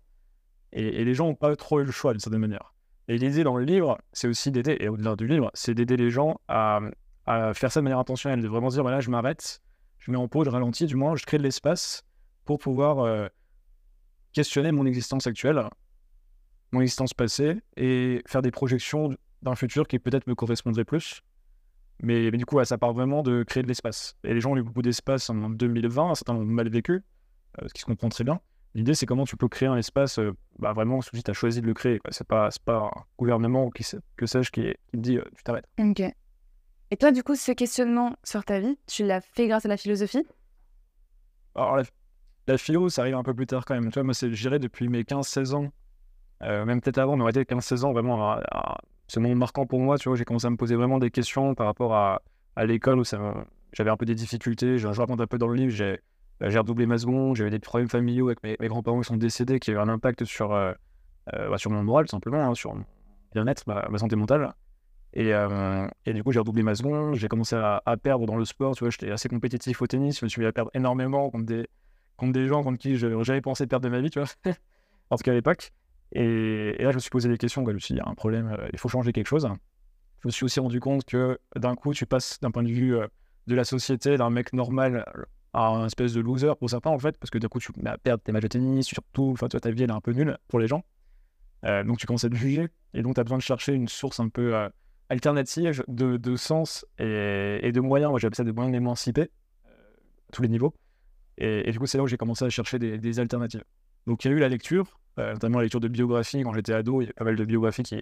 Et, 0.74 1.06
les 1.06 1.14
gens 1.14 1.28
n'ont 1.28 1.36
pas 1.36 1.56
trop 1.56 1.80
eu 1.80 1.84
le 1.84 1.92
choix, 1.92 2.14
d'une 2.14 2.20
certaine 2.20 2.42
manière. 2.42 2.74
Et 3.08 3.18
l'idée 3.18 3.44
dans 3.44 3.56
le 3.56 3.66
livre, 3.66 4.00
c'est 4.14 4.28
aussi 4.28 4.52
d'aider, 4.52 4.78
et 4.80 4.90
au-delà 4.90 5.16
du 5.16 5.28
livre, 5.28 5.52
c'est 5.54 5.74
d'aider 5.74 5.98
les 5.98 6.10
gens 6.10 6.40
à, 6.48 6.80
faire 7.54 7.72
ça 7.72 7.80
de 7.80 7.84
manière 7.84 8.00
intentionnelle, 8.00 8.42
de 8.42 8.48
vraiment 8.48 8.70
dire 8.70 8.82
voilà, 8.82 9.00
je 9.00 9.10
m'arrête, 9.10 9.62
je 10.00 10.12
mets 10.12 10.18
en 10.18 10.28
pause, 10.28 10.46
je 10.46 10.50
ralentis, 10.50 10.88
du 10.88 10.96
moins, 10.96 11.16
je 11.16 11.26
crée 11.26 11.38
de 11.38 11.44
l'espace 11.44 12.04
pour 12.46 12.58
pouvoir 12.58 13.00
euh, 13.00 13.28
questionner 14.34 14.72
mon 14.72 14.86
existence 14.86 15.28
actuelle, 15.28 15.70
mon 16.72 16.82
existence 16.82 17.14
passée, 17.14 17.62
et 17.78 18.22
faire 18.28 18.42
des 18.42 18.52
projections 18.52 19.16
d'un 19.42 19.56
futur 19.56 19.88
qui 19.88 20.00
peut-être 20.00 20.28
me 20.28 20.36
correspondrait 20.36 20.86
plus. 20.86 21.22
Mais, 22.02 22.32
du 22.32 22.46
coup, 22.46 22.64
ça 22.64 22.78
part 22.78 22.94
vraiment 22.94 23.22
de 23.22 23.44
créer 23.44 23.62
de 23.62 23.68
l'espace. 23.68 24.16
Et 24.24 24.34
les 24.34 24.42
gens 24.42 24.52
ont 24.52 24.58
eu 24.58 24.64
beaucoup 24.64 24.82
d'espace 24.82 25.30
en 25.30 25.50
2020, 25.50 26.16
certains 26.16 26.34
l'ont 26.34 26.44
mal 26.44 26.70
vécu, 26.70 27.04
euh, 27.62 27.68
ce 27.68 27.74
qui 27.74 27.82
se 27.82 27.86
comprend 27.86 28.10
très 28.10 28.24
bien. 28.24 28.40
L'idée, 28.74 28.96
c'est 28.96 29.06
comment 29.06 29.26
tu 29.26 29.38
peux 29.38 29.48
créer 29.48 29.68
un 29.68 29.76
espace, 29.76 30.18
euh, 30.18 30.34
bah, 30.58 30.74
vraiment, 30.74 31.02
si 31.02 31.22
tu 31.22 31.30
as 31.30 31.34
choisi 31.34 31.62
de 31.62 31.68
le 31.68 31.74
créer. 31.74 32.00
C'est 32.10 32.28
pas, 32.28 32.50
pas 32.66 32.78
un 32.78 33.04
gouvernement 33.20 33.70
qui, 33.70 33.86
que 34.16 34.26
sais-je 34.26 34.52
qui, 34.52 34.62
qui, 34.62 34.92
te 34.94 34.98
dit 34.98 35.18
euh, 35.18 35.24
tu 35.36 35.44
t'arrêtes. 35.44 35.68
Ok. 35.80 36.02
Et 36.94 36.98
toi, 36.98 37.12
du 37.12 37.24
coup, 37.24 37.36
ce 37.36 37.52
questionnement 37.52 38.16
sur 38.24 38.44
ta 38.44 38.60
vie, 38.60 38.78
tu 38.88 39.06
l'as 39.06 39.22
fait 39.22 39.48
grâce 39.48 39.66
à 39.66 39.70
la 39.70 39.78
philosophie? 39.78 40.26
Alors, 41.54 41.78
la, 41.78 41.84
la, 42.48 42.58
philo, 42.58 42.90
ça 42.90 43.02
arrive 43.02 43.16
un 43.16 43.24
peu 43.24 43.34
plus 43.34 43.46
tard 43.46 43.66
quand 43.66 43.76
même. 43.76 43.92
Tu 43.92 43.94
vois, 43.94 44.04
moi, 44.04 44.14
c'est 44.14 44.34
géré 44.34 44.58
depuis 44.58 44.90
mes 44.90 45.04
15-16 45.04 45.54
ans, 45.54 45.72
euh, 46.44 46.66
même 46.66 46.82
peut-être 46.82 46.98
avant, 46.98 47.16
mais 47.16 47.24
on 47.24 47.30
été 47.30 47.44
15-16 47.44 47.84
ans, 47.84 47.94
vraiment, 47.94 48.38
c'est 49.08 49.20
moment 49.20 49.36
marquant 49.36 49.66
pour 49.66 49.80
moi. 49.80 49.98
Tu 49.98 50.10
vois, 50.10 50.18
j'ai 50.18 50.26
commencé 50.26 50.48
à 50.48 50.50
me 50.50 50.58
poser 50.58 50.76
vraiment 50.76 50.98
des 50.98 51.12
questions 51.12 51.54
par 51.56 51.68
rapport 51.68 51.94
à, 51.94 52.22
à 52.56 52.66
l'école 52.66 53.00
où 53.00 53.04
j'avais 53.04 53.90
un 53.90 53.98
peu 53.98 54.06
des 54.06 54.16
difficultés. 54.16 54.78
Je, 54.78 54.92
je 54.92 55.00
raconte 55.00 55.22
un 55.22 55.28
peu 55.28 55.38
dans 55.38 55.48
le 55.48 55.56
livre, 55.56 55.72
j'ai 55.72 56.00
bah, 56.42 56.50
j'ai 56.50 56.58
redoublé 56.58 56.88
ma 56.88 56.98
seconde, 56.98 57.36
j'avais 57.36 57.52
des 57.52 57.60
problèmes 57.60 57.88
familiaux 57.88 58.28
avec 58.30 58.42
mes, 58.42 58.68
grands-parents 58.68 59.02
qui 59.02 59.08
sont 59.08 59.18
décédés, 59.18 59.60
qui 59.60 59.70
avaient 59.70 59.80
un 59.80 59.90
impact 59.90 60.26
sur, 60.26 60.54
euh, 60.54 60.74
euh, 61.36 61.50
bah, 61.50 61.60
sur 61.60 61.70
mon 61.70 61.84
moral, 61.84 62.06
tout 62.06 62.12
simplement, 62.12 62.42
hein, 62.42 62.56
sur 62.56 62.74
mon 62.74 62.84
bien-être, 63.32 63.68
ma, 63.68 63.98
santé 64.00 64.16
mentale. 64.16 64.52
Et, 65.14 65.32
et, 66.06 66.14
du 66.14 66.24
coup, 66.24 66.32
j'ai 66.32 66.40
redoublé 66.40 66.64
ma 66.64 66.74
seconde, 66.74 67.16
j'ai 67.16 67.28
commencé 67.28 67.56
à, 67.56 67.98
perdre 68.02 68.26
dans 68.26 68.38
le 68.38 68.46
sport, 68.46 68.76
tu 68.76 68.84
vois, 68.84 68.90
j'étais 68.90 69.12
assez 69.12 69.30
compétitif 69.30 69.82
au 69.82 69.88
tennis, 69.88 70.20
je 70.20 70.26
me 70.26 70.30
suis 70.30 70.42
mis 70.42 70.48
à 70.48 70.52
perdre 70.52 70.72
énormément 70.74 71.30
contre 71.30 71.46
des, 71.46 71.68
contre 72.18 72.32
des 72.32 72.48
gens 72.48 72.64
contre 72.64 72.80
qui 72.80 72.96
j'avais 72.96 73.42
pensé 73.42 73.68
perdre 73.68 73.84
de 73.84 73.90
ma 73.90 74.00
vie, 74.00 74.10
tu 74.10 74.20
vois, 74.20 74.30
en 75.12 75.18
tout 75.18 75.24
cas 75.24 75.32
à 75.32 75.36
l'époque. 75.36 75.74
Et, 76.14 76.76
là, 76.80 76.92
je 76.92 76.96
me 76.96 77.00
suis 77.00 77.10
posé 77.10 77.30
des 77.30 77.38
questions, 77.38 77.66
je 77.66 77.72
me 77.72 77.80
suis 77.80 77.94
dit, 77.94 78.00
il 78.00 78.04
y 78.04 78.08
a 78.08 78.10
un 78.10 78.16
problème, 78.16 78.58
il 78.74 78.80
faut 78.80 78.90
changer 78.90 79.14
quelque 79.14 79.28
chose. 79.28 79.48
Je 80.20 80.28
me 80.28 80.32
suis 80.32 80.44
aussi 80.44 80.60
rendu 80.60 80.80
compte 80.80 81.06
que 81.06 81.40
d'un 81.56 81.76
coup, 81.76 81.94
tu 81.94 82.06
passes 82.06 82.40
d'un 82.42 82.52
point 82.52 82.64
de 82.64 82.70
vue 82.70 82.96
de 83.48 83.56
la 83.56 83.64
société, 83.64 84.18
d'un 84.18 84.30
mec 84.30 84.54
normal 84.54 85.06
un 85.54 85.86
espèce 85.86 86.14
de 86.14 86.22
loser 86.22 86.54
pour 86.58 86.70
certains 86.70 86.92
en 86.92 87.00
fait, 87.00 87.18
parce 87.18 87.30
que 87.30 87.38
d'un 87.38 87.48
coup 87.48 87.60
tu 87.60 87.72
vas 87.78 87.98
perdre 87.98 88.24
tes 88.24 88.32
matchs 88.32 88.44
de 88.44 88.48
tennis, 88.48 88.88
surtout, 88.88 89.32
enfin 89.32 89.48
toi 89.48 89.60
ta 89.60 89.72
vie 89.72 89.84
elle 89.84 89.90
est 89.90 89.94
un 89.94 90.02
peu 90.02 90.12
nulle 90.12 90.38
pour 90.48 90.60
les 90.60 90.68
gens. 90.68 90.84
Euh, 91.66 91.84
donc 91.84 91.98
tu 91.98 92.08
commences 92.08 92.24
à 92.24 92.30
te 92.30 92.36
juger, 92.36 92.70
et 92.94 93.02
donc 93.02 93.16
tu 93.16 93.22
as 93.22 93.24
besoin 93.24 93.38
de 93.38 93.44
chercher 93.44 93.74
une 93.74 93.88
source 93.88 94.20
un 94.20 94.30
peu 94.30 94.56
euh, 94.56 94.70
alternative 95.10 95.84
de, 95.88 96.36
sens 96.36 96.86
et, 96.98 97.72
de 97.72 97.80
moyens, 97.80 98.10
moi 98.10 98.20
j'appelle 98.20 98.38
ça 98.38 98.44
des 98.44 98.54
moyens 98.54 98.72
d'émanciper, 98.72 99.30
euh, 99.66 99.70
à 100.30 100.32
tous 100.32 100.42
les 100.42 100.50
niveaux. 100.50 100.74
Et, 101.38 101.72
du 101.72 101.80
coup 101.80 101.86
c'est 101.86 101.98
là 101.98 102.04
où 102.04 102.08
j'ai 102.08 102.18
commencé 102.18 102.46
à 102.46 102.50
chercher 102.50 102.80
des, 102.80 103.20
alternatives. 103.20 103.64
Donc 104.08 104.24
il 104.24 104.32
y 104.32 104.34
a 104.34 104.38
eu 104.38 104.40
la 104.40 104.50
lecture, 104.50 105.00
notamment 105.18 105.58
la 105.58 105.64
lecture 105.64 105.80
de 105.80 105.88
biographie, 105.88 106.42
quand 106.44 106.54
j'étais 106.54 106.74
ado, 106.74 107.02
il 107.02 107.08
y 107.08 107.10
a 107.10 107.14
pas 107.14 107.26
mal 107.26 107.36
de 107.36 107.46
biographies 107.46 107.84
qui, 107.84 108.02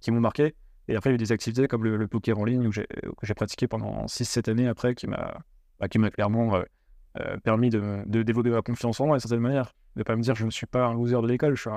qui 0.00 0.10
m'ont 0.10 0.20
marqué. 0.20 0.54
Et 0.88 0.96
après 0.96 1.10
il 1.10 1.12
y 1.12 1.14
a 1.14 1.16
eu 1.16 1.18
des 1.18 1.32
activités 1.32 1.68
comme 1.68 1.84
le, 1.84 2.08
poker 2.08 2.38
en 2.38 2.44
ligne, 2.44 2.70
que 2.70 3.26
j'ai 3.26 3.34
pratiqué 3.34 3.66
pendant 3.66 4.06
6-7 4.06 4.50
années 4.50 4.68
après, 4.68 4.94
qui 4.94 5.06
m'a 5.06 5.38
bah, 5.80 5.88
clairement 5.88 6.62
euh, 7.20 7.36
permis 7.42 7.70
de, 7.70 8.02
de, 8.06 8.22
développer 8.22 8.50
ma 8.50 8.62
confiance 8.62 9.00
en 9.00 9.06
moi 9.06 9.16
d'une 9.16 9.20
certaine 9.20 9.40
manière. 9.40 9.72
De 9.96 10.02
pas 10.02 10.14
me 10.16 10.22
dire 10.22 10.34
je 10.34 10.44
ne 10.44 10.50
suis 10.50 10.66
pas 10.66 10.86
un 10.86 10.94
loser 10.94 11.20
de 11.22 11.26
l'école, 11.26 11.56
je, 11.56 11.70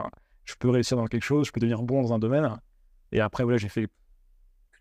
je 0.43 0.55
peux 0.59 0.69
réussir 0.69 0.97
dans 0.97 1.05
quelque 1.07 1.23
chose, 1.23 1.47
je 1.47 1.51
peux 1.51 1.59
devenir 1.59 1.81
bon 1.81 2.01
dans 2.01 2.13
un 2.13 2.19
domaine. 2.19 2.59
Et 3.11 3.21
après, 3.21 3.43
voilà, 3.43 3.57
j'ai 3.57 3.69
fait 3.69 3.87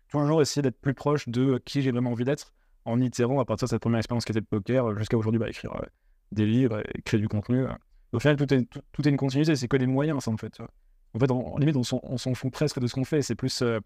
toujours 0.09 0.41
essayer 0.41 0.61
d'être 0.61 0.79
plus 0.79 0.93
proche 0.93 1.29
de 1.29 1.59
qui 1.63 1.81
j'ai 1.81 1.91
vraiment 1.91 2.11
envie 2.11 2.25
d'être 2.25 2.53
en 2.85 2.99
itérant 2.99 3.39
à 3.39 3.45
partir 3.45 3.67
de 3.67 3.69
cette 3.69 3.81
première 3.81 3.99
expérience 3.99 4.25
qui 4.25 4.31
était 4.31 4.41
le 4.41 4.45
poker 4.45 4.97
jusqu'à 4.97 5.17
aujourd'hui, 5.17 5.39
bah, 5.39 5.49
écrire 5.49 5.75
euh, 5.75 5.85
des 6.31 6.45
livres, 6.45 6.83
créer 7.05 7.19
du 7.19 7.27
contenu. 7.27 7.65
Au 8.11 8.19
final, 8.19 8.37
tout 8.37 8.51
est, 8.53 8.65
tout, 8.91 9.07
est 9.07 9.11
une 9.11 9.17
continuité, 9.17 9.55
c'est 9.55 9.67
que 9.67 9.77
des 9.77 9.87
moyens, 9.87 10.23
ça, 10.23 10.31
en 10.31 10.37
fait. 10.37 10.59
En 11.13 11.19
fait, 11.19 11.31
limite, 11.59 11.75
on 11.75 12.17
s'en 12.17 12.33
fout 12.33 12.51
presque 12.51 12.79
de 12.79 12.87
ce 12.87 12.93
qu'on 12.93 13.05
fait. 13.05 13.21
C'est 13.21 13.35
plus 13.35 13.61
euh, 13.61 13.79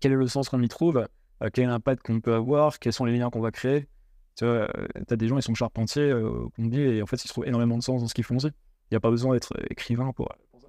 quel 0.00 0.12
est 0.12 0.16
le 0.16 0.26
sens 0.26 0.48
qu'on 0.48 0.62
y 0.62 0.68
trouve, 0.68 1.06
quel 1.52 1.64
est 1.64 1.68
l'impact 1.68 2.02
qu'on 2.04 2.20
peut 2.20 2.34
avoir, 2.34 2.78
quels 2.78 2.92
sont 2.92 3.04
les 3.04 3.16
liens 3.16 3.30
qu'on 3.30 3.40
va 3.40 3.50
créer. 3.50 3.88
Tu 4.36 4.44
euh, 4.44 4.66
as 5.10 5.16
des 5.16 5.28
gens, 5.28 5.36
ils 5.36 5.42
sont 5.42 5.54
charpentiers, 5.54 6.10
euh, 6.10 6.48
et 6.58 7.02
en 7.02 7.06
fait, 7.06 7.22
ils 7.24 7.28
trouvent 7.28 7.46
énormément 7.46 7.76
de 7.76 7.82
sens 7.82 8.00
dans 8.00 8.08
ce 8.08 8.14
qu'ils 8.14 8.24
font 8.24 8.36
aussi. 8.36 8.46
Il 8.46 8.94
n'y 8.94 8.96
a 8.96 9.00
pas 9.00 9.10
besoin 9.10 9.34
d'être 9.34 9.52
écrivain 9.70 10.12
pour, 10.12 10.28
pour, 10.50 10.60
ça. 10.60 10.68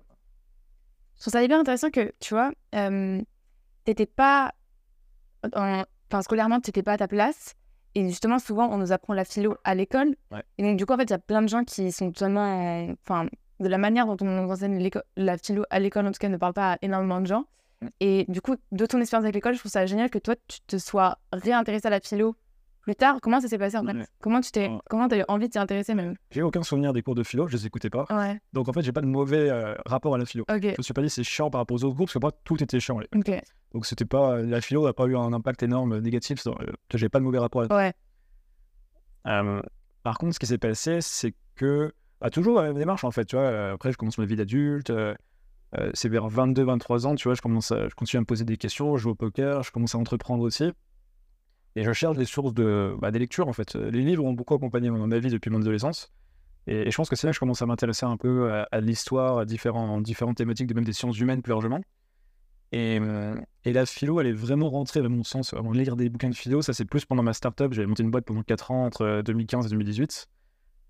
Je 1.16 1.22
trouve 1.22 1.32
ça 1.34 1.44
hyper 1.44 1.60
intéressant 1.60 1.90
que, 1.90 2.14
tu 2.20 2.34
vois, 2.34 2.52
euh, 2.76 3.22
t'étais 3.86 4.06
pas. 4.06 4.54
Enfin, 5.54 6.22
scolairement, 6.22 6.60
tu 6.60 6.70
n'étais 6.70 6.84
pas 6.84 6.94
à 6.94 6.98
ta 6.98 7.08
place. 7.08 7.56
Et 7.96 8.08
justement, 8.08 8.40
souvent, 8.40 8.70
on 8.72 8.78
nous 8.78 8.92
apprend 8.92 9.14
la 9.14 9.26
philo 9.26 9.56
à 9.64 9.76
l'école. 9.76 10.16
Et 10.58 10.64
donc, 10.64 10.78
du 10.78 10.86
coup, 10.86 10.94
en 10.94 10.98
fait, 10.98 11.04
il 11.04 11.12
y 11.12 11.14
a 11.14 11.20
plein 11.20 11.42
de 11.42 11.48
gens 11.48 11.64
qui 11.64 11.92
sont 11.92 12.12
totalement. 12.12 12.88
Enfin, 13.04 13.28
de 13.60 13.68
la 13.68 13.78
manière 13.78 14.08
dont 14.08 14.18
on 14.22 14.26
nous 14.26 14.52
enseigne 14.52 14.90
la 15.16 15.38
philo 15.38 15.64
à 15.70 15.80
l'école, 15.80 16.08
en 16.08 16.12
tout 16.12 16.20
cas, 16.20 16.30
ne 16.30 16.38
parle 16.38 16.54
pas 16.54 16.74
à 16.74 16.78
énormément 16.82 17.22
de 17.22 17.28
gens. 17.28 17.46
Et 18.00 18.26
du 18.30 18.42
coup, 18.42 18.56
de 18.72 18.86
ton 18.86 19.00
expérience 19.00 19.26
avec 19.26 19.36
l'école, 19.36 19.54
je 19.54 19.60
trouve 19.60 19.72
ça 19.72 19.86
génial 19.86 20.10
que 20.10 20.20
toi, 20.20 20.36
tu 20.48 20.60
te 20.62 20.78
sois 20.78 21.20
réintéressé 21.32 21.88
à 21.88 21.92
la 21.92 22.00
philo 22.00 22.36
plus 22.84 22.96
tard, 22.96 23.18
comment 23.22 23.40
ça 23.42 23.48
s'est 23.48 23.58
passé 23.58 23.78
en 23.78 23.84
fait 23.86 23.94
Ouais. 23.94 24.06
Comment 24.22 24.42
tu 24.42 24.52
t'es, 24.52 24.68
Ouais. 24.68 24.78
comment 24.90 25.08
t'as 25.08 25.18
eu 25.20 25.24
envie 25.28 25.48
de 25.48 25.52
t'y 25.52 25.58
intéresser 25.58 25.94
même? 25.96 26.16
J'ai 26.32 26.42
aucun 26.44 26.62
souvenir 26.64 26.94
des 26.94 27.02
cours 27.02 27.16
de 27.16 27.24
philo, 27.24 27.48
je 27.48 27.56
les 27.58 27.66
écoutais 27.66 27.90
pas. 27.90 28.06
Ouais. 28.10 28.40
Donc 28.54 28.68
en 28.70 28.74
fait, 28.74 28.82
j'ai 28.82 28.92
pas 28.92 29.02
de 29.02 29.08
mauvais 29.08 29.50
euh, 29.50 29.74
rapport 29.86 30.14
à 30.16 30.18
la 30.18 30.26
philo. 30.26 30.44
Ok. 30.50 30.62
Je 30.62 30.76
me 30.78 30.84
suis 30.84 30.94
pas 30.94 31.02
dit 31.02 31.10
c'est 31.10 31.24
chiant 31.24 31.50
par 31.50 31.60
rapport 31.62 31.76
aux 31.76 31.84
autres 31.86 31.96
groupes, 31.96 32.08
parce 32.08 32.14
que 32.14 32.20
moi, 32.20 32.32
tout 32.44 32.62
était 32.62 32.80
chiant. 32.80 33.00
Donc 33.74 33.86
c'était 33.86 34.06
pas 34.06 34.38
la 34.42 34.62
philo 34.62 34.86
n'a 34.86 34.94
pas 34.94 35.06
eu 35.06 35.16
un 35.18 35.34
impact 35.34 35.64
énorme 35.64 36.00
négatif. 36.00 36.44
dans- 36.44 36.56
euh, 36.62 36.72
j'ai 36.94 37.10
pas 37.10 37.20
de 37.20 37.24
mauvais 37.24 37.40
rapport. 37.40 37.64
à 37.72 37.76
Ouais. 37.76 37.94
Euh, 39.28 39.62
par 40.04 40.18
contre, 40.18 40.34
ce 40.34 40.40
qui 40.40 40.46
s'est 40.46 40.58
passé, 40.58 41.00
c'est 41.02 41.34
que 41.56 41.94
bah, 42.20 42.30
toujours 42.30 42.58
la 42.62 42.64
même 42.68 42.78
démarche 42.78 43.04
en 43.04 43.12
fait. 43.12 43.26
Tu 43.26 43.36
vois, 43.36 43.46
euh, 43.46 43.74
après, 43.74 43.92
je 43.92 43.98
commence 43.98 44.18
ma 44.18 44.26
vie 44.26 44.36
d'adulte. 44.36 44.90
euh, 44.90 45.16
euh, 45.78 45.90
c'est 45.96 46.10
vers 46.10 46.28
22-23 46.30 47.08
ans, 47.08 47.16
tu 47.16 47.28
vois, 47.28 47.34
je 47.34 47.42
commence 47.42 47.72
à, 47.72 47.88
je 47.90 47.96
continue 47.96 48.20
à 48.20 48.22
me 48.22 48.26
poser 48.28 48.46
des 48.46 48.58
questions, 48.58 48.96
je 48.96 49.02
joue 49.04 49.10
au 49.12 49.16
poker, 49.16 49.64
je 49.64 49.72
commence 49.72 49.96
à 49.96 49.98
entreprendre 49.98 50.44
aussi. 50.44 50.72
Et 51.76 51.84
je 51.84 51.92
cherche 51.94 52.18
des 52.18 52.26
sources 52.26 52.54
de, 52.54 52.96
bah, 53.00 53.12
des 53.12 53.20
lectures 53.20 53.48
en 53.48 53.54
fait. 53.54 53.76
Les 53.76 54.02
livres 54.04 54.24
ont 54.26 54.34
beaucoup 54.34 54.54
accompagné 54.56 54.90
mon- 54.92 55.08
ma 55.08 55.20
vie 55.20 55.30
depuis 55.30 55.50
mon 55.50 55.62
adolescence. 55.62 56.12
Et, 56.68 56.90
je 56.90 56.96
pense 56.96 57.10
que 57.10 57.16
c'est 57.16 57.28
là 57.28 57.32
que 57.32 57.36
je 57.36 57.40
commence 57.40 57.62
à 57.62 57.66
m'intéresser 57.66 58.06
un 58.06 58.18
peu 58.18 58.52
à, 58.72 58.80
l'histoire, 58.82 59.40
à 59.40 59.46
différents, 59.46 60.00
différentes 60.02 60.38
thématiques, 60.38 60.74
même 60.74 60.86
des 60.86 60.94
sciences 60.94 61.20
humaines 61.20 61.42
plus 61.42 61.52
largement. 61.52 61.82
Et, 62.72 63.00
euh, 63.02 63.36
et 63.66 63.74
la 63.74 63.86
philo, 63.86 64.20
elle 64.20 64.28
est 64.28 64.32
vraiment 64.34 64.70
rentrée, 64.70 65.00
à 65.02 65.10
mon 65.10 65.24
sens, 65.24 65.54
avant 65.54 65.72
de 65.72 65.78
lire 65.78 65.96
des 65.96 66.10
bouquins 66.10 66.30
de 66.30 66.36
philo, 66.36 66.62
ça 66.62 66.74
c'est 66.74 66.86
plus 66.86 67.06
pendant 67.06 67.24
ma 67.24 67.34
startup. 67.34 67.74
J'avais 67.74 67.86
monté 67.88 68.04
une 68.04 68.12
boîte 68.12 68.26
pendant 68.26 68.44
4 68.44 68.72
ans, 68.72 68.86
entre 68.86 69.22
2015 69.24 69.68
et 69.68 69.70
2018. 69.70 70.28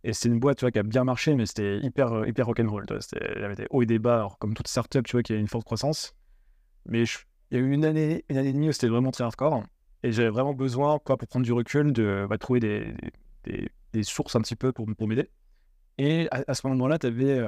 Et 0.05 0.13
c'est 0.13 0.29
une 0.29 0.39
boîte 0.39 0.57
tu 0.59 0.65
vois, 0.65 0.71
qui 0.71 0.79
a 0.79 0.83
bien 0.83 1.03
marché, 1.05 1.35
mais 1.35 1.45
c'était 1.45 1.79
hyper, 1.79 2.13
euh, 2.13 2.27
hyper 2.27 2.45
rock'n'roll. 2.47 2.85
C'était- 3.01 3.33
Il 3.35 3.41
y 3.41 3.45
avait 3.45 3.55
des 3.55 3.67
hauts 3.69 3.81
et 3.81 3.85
des 3.85 3.99
bas, 3.99 4.29
comme 4.39 4.53
toute 4.53 4.67
startup, 4.67 5.05
tu 5.05 5.13
vois, 5.13 5.23
qui 5.23 5.33
a 5.33 5.37
une 5.37 5.47
forte 5.47 5.65
croissance. 5.65 6.13
Mais 6.85 7.03
il 7.51 7.57
y 7.57 7.57
a 7.57 7.59
eu 7.63 7.71
une 7.71 7.85
année, 7.85 8.25
une 8.29 8.37
année 8.37 8.49
et 8.49 8.53
demie 8.53 8.69
où 8.69 8.71
c'était 8.73 8.89
vraiment 8.89 9.11
très 9.11 9.23
hardcore. 9.23 9.63
Et 10.03 10.11
j'avais 10.11 10.29
vraiment 10.29 10.53
besoin, 10.53 10.99
quoi, 10.99 11.17
pour 11.17 11.27
prendre 11.27 11.45
du 11.45 11.53
recul, 11.53 11.93
de 11.93 12.27
bah, 12.29 12.37
trouver 12.37 12.59
des, 12.59 12.93
des, 13.45 13.69
des 13.93 14.03
sources 14.03 14.35
un 14.35 14.41
petit 14.41 14.55
peu 14.55 14.71
pour, 14.71 14.85
pour 14.97 15.07
m'aider. 15.07 15.29
Et 15.97 16.27
à, 16.31 16.43
à 16.47 16.53
ce 16.53 16.67
moment-là, 16.67 16.99
tu 16.99 17.07
avais 17.07 17.47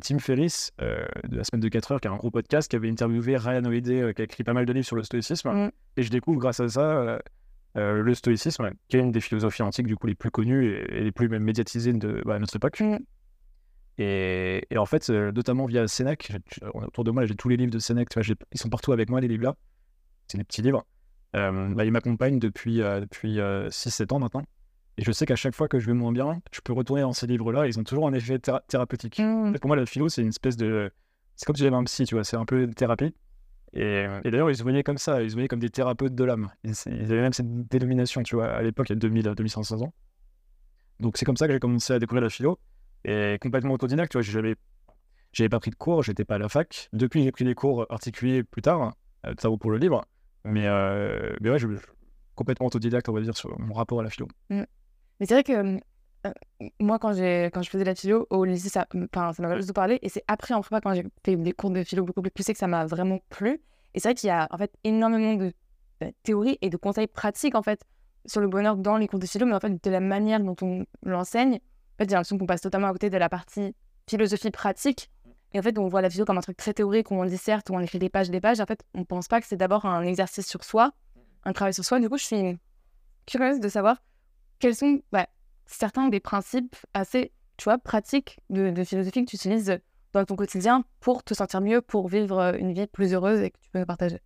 Tim 0.00 0.18
Ferriss, 0.18 0.72
euh, 0.80 1.04
de 1.28 1.36
la 1.36 1.44
semaine 1.44 1.60
de 1.60 1.68
4 1.68 1.92
heures, 1.92 2.00
qui 2.00 2.08
a 2.08 2.12
un 2.12 2.16
gros 2.16 2.30
podcast, 2.30 2.70
qui 2.70 2.76
avait 2.76 2.90
interviewé 2.90 3.36
Ryan 3.36 3.64
Holiday, 3.64 4.00
euh, 4.00 4.12
qui 4.12 4.22
a 4.22 4.24
écrit 4.24 4.44
pas 4.44 4.52
mal 4.52 4.64
de 4.64 4.72
livres 4.72 4.86
sur 4.86 4.96
le 4.96 5.02
stoïcisme. 5.02 5.50
Mm. 5.50 5.70
Et 5.96 6.02
je 6.02 6.10
découvre 6.10 6.38
grâce 6.38 6.60
à 6.60 6.68
ça 6.68 6.80
euh, 6.80 7.18
euh, 7.76 8.02
le 8.02 8.14
stoïcisme, 8.14 8.70
qui 8.88 8.96
est 8.96 9.00
une 9.00 9.12
des 9.12 9.20
philosophies 9.20 9.62
antiques 9.62 9.86
du 9.86 9.96
coup 9.96 10.06
les 10.06 10.14
plus 10.14 10.30
connues 10.30 10.66
et, 10.66 10.98
et 10.98 11.04
les 11.04 11.12
plus 11.12 11.28
même 11.28 11.42
médiatisées 11.42 11.92
de 11.92 12.22
bah, 12.24 12.38
notre 12.38 12.56
époque. 12.56 12.80
Mm. 12.80 12.98
Et, 13.98 14.66
et 14.70 14.78
en 14.78 14.86
fait, 14.86 15.10
euh, 15.10 15.32
notamment 15.32 15.66
via 15.66 15.86
Sénèque, 15.86 16.32
autour 16.74 17.04
de 17.04 17.10
moi, 17.10 17.26
j'ai 17.26 17.34
tous 17.34 17.48
les 17.48 17.56
livres 17.56 17.72
de 17.72 17.78
Sénèque, 17.78 18.08
ils 18.52 18.60
sont 18.60 18.70
partout 18.70 18.92
avec 18.92 19.10
moi, 19.10 19.20
les 19.20 19.28
livres-là. 19.28 19.56
C'est 20.28 20.38
des 20.38 20.44
petits 20.44 20.62
livres. 20.62 20.86
Euh, 21.34 21.68
bah, 21.74 21.84
ils 21.84 21.92
m'accompagnent 21.92 22.38
depuis, 22.38 22.82
euh, 22.82 23.00
depuis 23.00 23.38
6-7 23.70 24.12
ans 24.12 24.18
maintenant. 24.18 24.42
Et 24.98 25.04
je 25.04 25.12
sais 25.12 25.24
qu'à 25.24 25.36
chaque 25.36 25.54
fois 25.54 25.68
que 25.68 25.78
je 25.78 25.86
vais 25.86 25.94
moins 25.94 26.12
bien, 26.12 26.40
je 26.52 26.60
peux 26.60 26.72
retourner 26.74 27.02
dans 27.02 27.14
ces 27.14 27.26
livres-là. 27.26 27.66
Ils 27.66 27.78
ont 27.78 27.84
toujours 27.84 28.06
un 28.06 28.12
effet 28.12 28.38
théra- 28.38 28.62
thérapeutique. 28.68 29.18
Mm. 29.20 29.54
Pour 29.58 29.68
moi, 29.68 29.76
la 29.76 29.86
philo, 29.86 30.08
c'est 30.08 30.20
une 30.22 30.28
espèce 30.28 30.56
de. 30.56 30.90
C'est 31.36 31.46
comme 31.46 31.56
si 31.56 31.62
j'avais 31.62 31.76
un 31.76 31.84
psy, 31.84 32.04
tu 32.04 32.14
vois, 32.14 32.24
c'est 32.24 32.36
un 32.36 32.44
peu 32.44 32.62
une 32.64 32.74
thérapie. 32.74 33.14
Et, 33.72 34.06
et 34.24 34.30
d'ailleurs, 34.30 34.50
ils 34.50 34.56
se 34.56 34.62
voyaient 34.62 34.82
comme 34.82 34.98
ça, 34.98 35.22
ils 35.22 35.30
se 35.30 35.34
voyaient 35.34 35.48
comme 35.48 35.60
des 35.60 35.70
thérapeutes 35.70 36.14
de 36.14 36.24
l'âme. 36.24 36.50
Ils, 36.62 36.74
ils 36.86 37.10
avaient 37.10 37.22
même 37.22 37.32
cette 37.32 37.68
dénomination, 37.68 38.22
tu 38.22 38.36
vois, 38.36 38.48
à 38.48 38.60
l'époque, 38.62 38.90
il 38.90 38.92
y 38.92 38.96
a 38.96 38.98
2000, 38.98 39.22
2500 39.34 39.80
ans. 39.80 39.94
Donc 41.00 41.16
c'est 41.16 41.24
comme 41.24 41.38
ça 41.38 41.46
que 41.46 41.54
j'ai 41.54 41.58
commencé 41.58 41.94
à 41.94 41.98
découvrir 41.98 42.22
la 42.22 42.28
philo. 42.28 42.58
Et 43.04 43.38
complètement 43.40 43.72
autodidacte, 43.74 44.12
tu 44.12 44.18
vois, 44.18 44.22
j'avais, 44.22 44.56
j'avais 45.32 45.48
pas 45.48 45.58
pris 45.58 45.70
de 45.70 45.76
cours, 45.76 46.02
j'étais 46.02 46.24
pas 46.26 46.34
à 46.34 46.38
la 46.38 46.50
fac. 46.50 46.90
Depuis, 46.92 47.24
j'ai 47.24 47.32
pris 47.32 47.46
des 47.46 47.54
cours 47.54 47.86
particuliers 47.88 48.44
plus 48.44 48.62
tard, 48.62 48.92
euh, 49.26 49.34
ça 49.38 49.48
vaut 49.48 49.56
pour 49.56 49.70
le 49.70 49.78
livre. 49.78 50.04
Mais, 50.44 50.66
euh, 50.66 51.34
mais 51.40 51.50
ouais, 51.50 51.58
je, 51.58 51.68
je- 51.68 51.86
complètement 52.34 52.66
autodidacte, 52.66 53.08
on 53.08 53.12
va 53.12 53.20
dire, 53.20 53.36
sur 53.36 53.58
mon 53.60 53.74
rapport 53.74 54.00
à 54.00 54.02
la 54.02 54.10
philo. 54.10 54.28
Mais 54.50 55.26
c'est 55.26 55.34
vrai 55.34 55.44
que 55.44 55.52
euh, 55.52 55.78
moi, 56.80 56.98
quand, 56.98 57.10
quand 57.12 57.62
je 57.62 57.70
faisais 57.70 57.84
la 57.84 57.94
philo 57.94 58.26
au 58.30 58.44
lycée, 58.44 58.68
ça, 58.68 58.86
enfin, 59.12 59.32
ça 59.32 59.42
m'a 59.42 59.56
juste 59.56 59.72
parlé. 59.72 59.98
Et 60.02 60.08
c'est 60.08 60.24
après, 60.28 60.54
en 60.54 60.60
prépa, 60.60 60.80
quand 60.80 60.94
j'ai 60.94 61.04
fait 61.24 61.36
des 61.36 61.52
cours 61.52 61.70
de 61.70 61.82
philo 61.84 62.04
beaucoup 62.04 62.22
plus 62.22 62.30
poussés, 62.30 62.52
que 62.52 62.58
ça 62.58 62.66
m'a 62.66 62.86
vraiment 62.86 63.18
plu. 63.28 63.60
Et 63.94 64.00
c'est 64.00 64.08
vrai 64.08 64.14
qu'il 64.14 64.28
y 64.28 64.30
a 64.30 64.48
en 64.50 64.56
fait 64.58 64.72
énormément 64.84 65.34
de, 65.34 65.52
de 66.00 66.12
théories 66.22 66.58
et 66.62 66.70
de 66.70 66.76
conseils 66.76 67.06
pratiques 67.06 67.54
en 67.54 67.62
fait 67.62 67.84
sur 68.24 68.40
le 68.40 68.48
bonheur 68.48 68.76
dans 68.76 68.96
les 68.96 69.06
cours 69.08 69.18
de 69.18 69.26
philo, 69.26 69.46
mais 69.46 69.54
en 69.54 69.60
fait 69.60 69.82
de 69.84 69.90
la 69.90 70.00
manière 70.00 70.40
dont 70.40 70.56
on 70.62 70.86
l'enseigne. 71.04 71.54
En 71.56 71.96
fait, 71.98 72.08
j'ai 72.08 72.14
l'impression 72.14 72.38
qu'on 72.38 72.46
passe 72.46 72.62
totalement 72.62 72.88
à 72.88 72.92
côté 72.92 73.10
de 73.10 73.18
la 73.18 73.28
partie 73.28 73.74
philosophie 74.08 74.50
pratique. 74.50 75.10
Et 75.54 75.58
en 75.58 75.62
fait, 75.62 75.78
on 75.78 75.88
voit 75.88 76.00
la 76.00 76.10
philo 76.10 76.24
comme 76.24 76.38
un 76.38 76.42
truc 76.42 76.56
très 76.56 76.72
théorique 76.72 77.10
où 77.10 77.14
on 77.14 77.24
disserte, 77.24 77.70
où 77.70 77.74
on 77.74 77.80
écrit 77.80 77.98
des 77.98 78.08
pages, 78.08 78.30
des 78.30 78.40
pages. 78.40 78.60
En 78.60 78.66
fait, 78.66 78.84
on 78.94 79.04
pense 79.04 79.28
pas 79.28 79.40
que 79.40 79.46
c'est 79.46 79.56
d'abord 79.56 79.84
un 79.84 80.02
exercice 80.02 80.46
sur 80.46 80.64
soi, 80.64 80.92
un 81.44 81.52
travail 81.52 81.74
sur 81.74 81.84
soi. 81.84 82.00
Du 82.00 82.08
coup, 82.08 82.16
je 82.16 82.24
suis 82.24 82.58
curieuse 83.26 83.60
de 83.60 83.68
savoir 83.68 84.02
quels 84.58 84.74
sont 84.74 85.02
bah, 85.12 85.26
certains 85.66 86.08
des 86.08 86.20
principes 86.20 86.76
assez, 86.94 87.32
tu 87.56 87.64
vois, 87.64 87.78
pratiques 87.78 88.40
de, 88.48 88.72
philosophie 88.84 89.24
que 89.24 89.30
tu 89.30 89.36
utilises 89.36 89.78
dans 90.12 90.24
ton 90.24 90.36
quotidien 90.36 90.84
pour 91.00 91.22
te 91.22 91.34
sentir 91.34 91.60
mieux, 91.60 91.82
pour 91.82 92.08
vivre 92.08 92.38
euh, 92.38 92.52
une 92.58 92.72
vie 92.72 92.86
plus 92.86 93.12
heureuse 93.12 93.40
et 93.40 93.50
que 93.50 93.58
tu 93.58 93.70
peux 93.70 93.84
partager. 93.84 94.20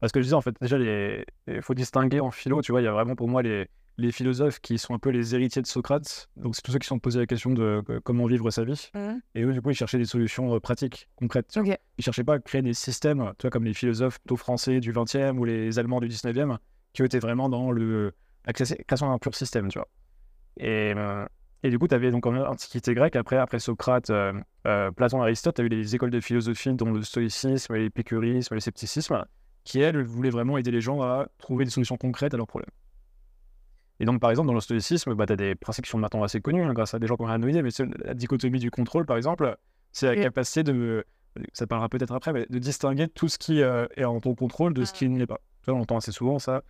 Parce 0.00 0.10
que 0.12 0.18
je 0.18 0.24
disais, 0.24 0.34
en 0.34 0.40
fait, 0.40 0.56
déjà, 0.60 0.76
il 0.78 1.62
faut 1.62 1.74
distinguer 1.74 2.18
en 2.18 2.32
philo, 2.32 2.60
tu 2.62 2.72
vois, 2.72 2.80
il 2.80 2.84
y 2.84 2.88
a 2.88 2.92
vraiment 2.92 3.14
pour 3.14 3.28
moi 3.28 3.42
les, 3.42 3.68
les 3.98 4.12
philosophes 4.12 4.60
qui 4.60 4.78
sont 4.78 4.94
un 4.94 4.98
peu 4.98 5.10
les 5.10 5.34
héritiers 5.34 5.62
de 5.62 5.66
Socrate. 5.66 6.28
Donc, 6.36 6.56
c'est 6.56 6.62
tous 6.62 6.72
ceux 6.72 6.78
qui 6.78 6.86
se 6.86 6.88
sont 6.88 6.98
posés 6.98 7.20
la 7.20 7.26
question 7.26 7.50
de 7.50 7.82
euh, 7.88 8.00
comment 8.02 8.26
vivre 8.26 8.50
sa 8.50 8.64
vie. 8.64 8.90
Et 9.34 9.42
eux, 9.42 9.52
du 9.52 9.60
coup, 9.60 9.70
ils 9.70 9.76
cherchaient 9.76 9.98
des 9.98 10.04
solutions 10.04 10.54
euh, 10.54 10.60
pratiques, 10.60 11.08
concrètes. 11.16 11.48
tu 11.48 11.60
vois. 11.60 11.74
Ok. 11.74 11.78
Ils 11.98 12.04
cherchaient 12.04 12.24
pas 12.24 12.34
à 12.34 12.38
créer 12.38 12.62
des 12.62 12.74
systèmes, 12.74 13.32
tu 13.38 13.42
vois, 13.42 13.50
comme 13.50 13.64
les 13.64 13.74
philosophes 13.74 14.18
plutôt 14.20 14.36
français 14.36 14.80
du 14.80 14.92
20e 14.92 15.36
ou 15.38 15.44
les 15.44 15.78
Allemands 15.78 16.00
du 16.00 16.08
19e, 16.08 16.56
qui 16.92 17.02
étaient 17.02 17.18
vraiment 17.18 17.48
dans 17.48 17.70
le, 17.70 18.12
la 18.46 18.52
création 18.52 18.76
création 18.86 19.08
d'un 19.08 19.18
pur 19.18 19.34
système, 19.34 19.68
tu 19.68 19.78
vois. 19.78 19.88
Et, 20.58 20.94
euh, 20.96 21.24
et 21.62 21.70
du 21.70 21.78
coup, 21.78 21.86
tu 21.86 21.94
avais 21.94 22.10
donc 22.10 22.26
en 22.26 22.34
Antiquité 22.34 22.94
grecque, 22.94 23.16
après, 23.16 23.36
après 23.36 23.58
Socrate, 23.58 24.10
euh, 24.10 24.32
euh, 24.66 24.90
Platon, 24.90 25.22
Aristote, 25.22 25.56
tu 25.56 25.62
as 25.62 25.64
eu 25.64 25.68
les 25.68 25.94
écoles 25.94 26.10
de 26.10 26.20
philosophie, 26.20 26.74
dont 26.74 26.92
le 26.92 27.02
stoïcisme, 27.02 27.74
l'épicurisme, 27.74 28.54
le 28.54 28.60
scepticisme, 28.60 29.24
qui, 29.64 29.80
elles, 29.80 30.02
voulaient 30.02 30.30
vraiment 30.30 30.58
aider 30.58 30.72
les 30.72 30.80
gens 30.80 31.02
à 31.02 31.28
trouver 31.38 31.64
des 31.64 31.70
solutions 31.70 31.96
concrètes 31.96 32.34
à 32.34 32.36
leurs 32.36 32.48
problèmes. 32.48 32.70
Et 34.02 34.04
donc, 34.04 34.18
par 34.18 34.30
exemple, 34.30 34.48
dans 34.48 34.54
le 34.54 34.60
stoïcisme, 34.60 35.14
bah, 35.14 35.26
tu 35.26 35.32
as 35.32 35.36
des 35.36 35.54
principes 35.54 35.84
qui 35.84 35.90
sont 35.92 35.96
maintenant 35.96 36.24
assez 36.24 36.40
connus, 36.40 36.64
hein, 36.64 36.72
grâce 36.72 36.92
à 36.92 36.98
des 36.98 37.06
gens 37.06 37.14
qui 37.14 37.22
ont 37.22 37.26
rien 37.26 37.38
mais 37.38 37.70
la 38.04 38.14
dichotomie 38.14 38.58
du 38.58 38.68
contrôle, 38.68 39.06
par 39.06 39.16
exemple, 39.16 39.56
c'est 39.92 40.06
la 40.06 40.12
Oui. 40.14 40.22
capacité 40.22 40.64
de, 40.64 41.04
ça 41.52 41.68
parlera 41.68 41.88
peut-être 41.88 42.12
après, 42.12 42.32
mais 42.32 42.44
de 42.50 42.58
distinguer 42.58 43.06
tout 43.06 43.28
ce 43.28 43.38
qui 43.38 43.62
euh, 43.62 43.86
est 43.96 44.02
en 44.04 44.18
ton 44.20 44.34
contrôle 44.34 44.74
de 44.74 44.84
ce 44.84 44.92
qui 44.92 45.08
ne 45.08 45.20
l'est 45.20 45.26
pas. 45.28 45.38
Tu 45.62 45.70
vois, 45.70 45.78
on 45.78 45.82
entend 45.82 45.98
assez 45.98 46.10
souvent 46.10 46.40
ça. 46.40 46.64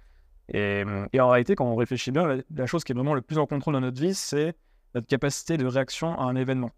Et, 0.52 0.84
et 1.14 1.20
en 1.20 1.28
réalité, 1.30 1.54
quand 1.54 1.64
on 1.64 1.74
réfléchit 1.74 2.10
bien, 2.10 2.26
la, 2.26 2.36
la 2.54 2.66
chose 2.66 2.84
qui 2.84 2.92
est 2.92 2.94
vraiment 2.94 3.14
le 3.14 3.22
plus 3.22 3.38
en 3.38 3.46
contrôle 3.46 3.72
dans 3.72 3.80
notre 3.80 3.98
vie, 3.98 4.12
c'est 4.12 4.54
notre 4.94 5.06
capacité 5.06 5.56
de 5.56 5.64
réaction 5.64 6.14
à 6.18 6.24
un 6.24 6.36
événement. 6.36 6.70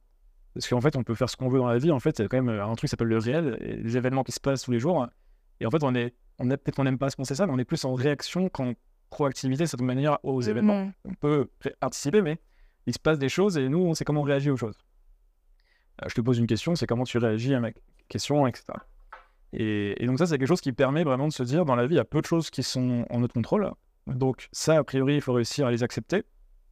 Parce 0.52 0.68
qu'en 0.68 0.80
fait, 0.80 0.94
on 0.94 1.02
peut 1.02 1.16
faire 1.16 1.28
ce 1.28 1.36
qu'on 1.36 1.48
veut 1.48 1.58
dans 1.58 1.66
la 1.66 1.78
vie. 1.78 1.90
En 1.90 1.98
fait, 1.98 2.16
c'est 2.16 2.28
quand 2.28 2.40
même 2.40 2.48
euh, 2.48 2.64
un 2.64 2.74
truc 2.76 2.82
qui 2.82 2.88
s'appelle 2.88 3.08
le 3.08 3.18
réel, 3.18 3.58
et 3.60 3.74
les 3.74 3.96
événements 3.96 4.22
qui 4.22 4.30
se 4.30 4.38
passent 4.38 4.62
tous 4.62 4.70
les 4.70 4.78
jours. 4.78 5.04
Et 5.58 5.66
en 5.66 5.70
fait, 5.72 5.82
on 5.82 5.96
est, 5.96 6.14
on 6.38 6.46
peut-être 6.46 6.76
qu'on 6.76 6.84
n'aime 6.84 6.98
pas 6.98 7.10
se 7.10 7.16
penser 7.16 7.34
ça, 7.34 7.44
mais 7.48 7.52
on 7.52 7.58
est 7.58 7.64
plus 7.64 7.84
en 7.84 7.94
réaction 7.94 8.48
qu'en 8.48 8.74
proactivité, 9.14 9.64
de 9.64 9.68
cette 9.68 9.80
manière, 9.80 10.18
aux 10.22 10.42
événements. 10.42 10.90
On 11.04 11.14
peut 11.14 11.48
anticiper, 11.80 12.20
mais 12.20 12.38
il 12.86 12.92
se 12.92 12.98
passe 12.98 13.18
des 13.18 13.28
choses 13.28 13.56
et 13.56 13.68
nous, 13.68 13.78
on 13.78 13.94
sait 13.94 14.04
comment 14.04 14.20
on 14.20 14.24
réagit 14.24 14.50
aux 14.50 14.56
choses. 14.56 14.76
Euh, 16.02 16.08
je 16.08 16.14
te 16.14 16.20
pose 16.20 16.38
une 16.38 16.46
question, 16.46 16.74
c'est 16.74 16.86
comment 16.86 17.04
tu 17.04 17.18
réagis 17.18 17.54
à 17.54 17.60
ma 17.60 17.70
question, 18.08 18.46
etc. 18.46 18.64
Et, 19.52 20.02
et 20.02 20.06
donc 20.06 20.18
ça, 20.18 20.26
c'est 20.26 20.38
quelque 20.38 20.48
chose 20.48 20.60
qui 20.60 20.72
permet 20.72 21.04
vraiment 21.04 21.28
de 21.28 21.32
se 21.32 21.42
dire, 21.42 21.64
dans 21.64 21.76
la 21.76 21.86
vie, 21.86 21.94
il 21.94 21.98
y 21.98 22.00
a 22.00 22.04
peu 22.04 22.20
de 22.20 22.26
choses 22.26 22.50
qui 22.50 22.62
sont 22.62 23.06
en 23.08 23.20
notre 23.20 23.34
contrôle. 23.34 23.70
Donc 24.06 24.48
ça, 24.52 24.76
a 24.78 24.84
priori, 24.84 25.14
il 25.16 25.20
faut 25.20 25.32
réussir 25.32 25.66
à 25.66 25.70
les 25.70 25.82
accepter. 25.82 26.24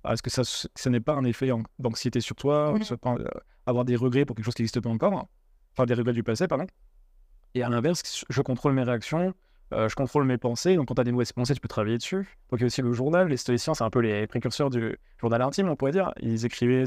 Parce 0.03 0.21
que 0.21 0.31
ça, 0.31 0.43
ce 0.45 0.89
n'est 0.89 1.01
pas 1.01 1.15
un 1.15 1.25
effet 1.25 1.49
d'anxiété 1.79 2.21
sur 2.21 2.35
toi, 2.35 2.75
pas, 3.01 3.15
euh, 3.15 3.25
avoir 3.67 3.85
des 3.85 3.95
regrets 3.95 4.25
pour 4.25 4.35
quelque 4.35 4.45
chose 4.45 4.55
qui 4.55 4.63
n'existe 4.63 4.81
pas 4.81 4.91
encore. 4.91 5.29
Enfin, 5.73 5.87
des 5.87 5.95
regrets 5.95 6.13
du 6.13 6.25
passé, 6.25 6.49
pardon. 6.49 6.67
Et 7.55 7.63
à 7.63 7.69
l'inverse, 7.69 8.25
je 8.29 8.43
contrôle 8.43 8.73
mes 8.73 8.83
réactions, 8.83 9.33
euh, 9.73 9.89
je 9.89 9.95
contrôle 9.95 10.25
mes 10.25 10.39
pensées. 10.39 10.77
Donc 10.77 10.89
quand 10.89 10.95
tu 10.95 11.01
as 11.01 11.05
des 11.05 11.13
mauvaises 11.13 11.33
pensées, 11.33 11.55
tu 11.55 11.61
peux 11.61 11.69
travailler 11.69 11.99
dessus. 11.99 12.29
Donc 12.51 12.61
il 12.61 12.61
y 12.61 12.65
a 12.65 12.67
aussi 12.67 12.83
le 12.83 12.93
journal. 12.93 13.29
Les 13.29 13.37
stoïciens, 13.37 13.75
c'est 13.75 13.85
un 13.85 13.91
peu 13.91 14.01
les 14.01 14.27
précurseurs 14.27 14.71
du 14.71 14.97
journal 15.21 15.43
intime, 15.43 15.69
on 15.69 15.77
pourrait 15.77 15.93
dire. 15.93 16.13
Ils 16.21 16.45
écrivaient 16.45 16.85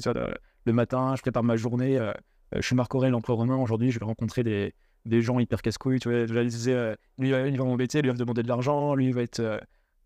le, 0.65 0.73
matin, 0.73 1.15
je 1.15 1.21
prépare 1.21 1.43
ma 1.43 1.55
journée, 1.55 1.97
euh, 1.97 2.11
euh, 2.11 2.11
je 2.55 2.61
suis 2.61 2.75
Marc 2.75 2.93
Aurèle, 2.95 3.11
l'empereur 3.11 3.37
romain. 3.37 3.57
Aujourd'hui, 3.57 3.91
je 3.91 3.99
vais 3.99 4.05
rencontrer 4.05 4.43
des, 4.43 4.73
des 5.05 5.21
gens 5.21 5.39
hyper 5.39 5.61
casse-couilles. 5.61 5.99
Tu 5.99 6.09
vois, 6.09 6.41
ils 6.41 6.49
disaient, 6.49 6.95
lui, 7.17 7.29
il 7.29 7.57
va 7.57 7.63
m'embêter, 7.63 8.01
lui, 8.01 8.09
va 8.09 8.13
me 8.13 8.19
demander 8.19 8.43
de 8.43 8.47
l'argent, 8.47 8.95
lui, 8.95 9.07
il 9.07 9.13
va 9.13 9.23
être 9.23 9.61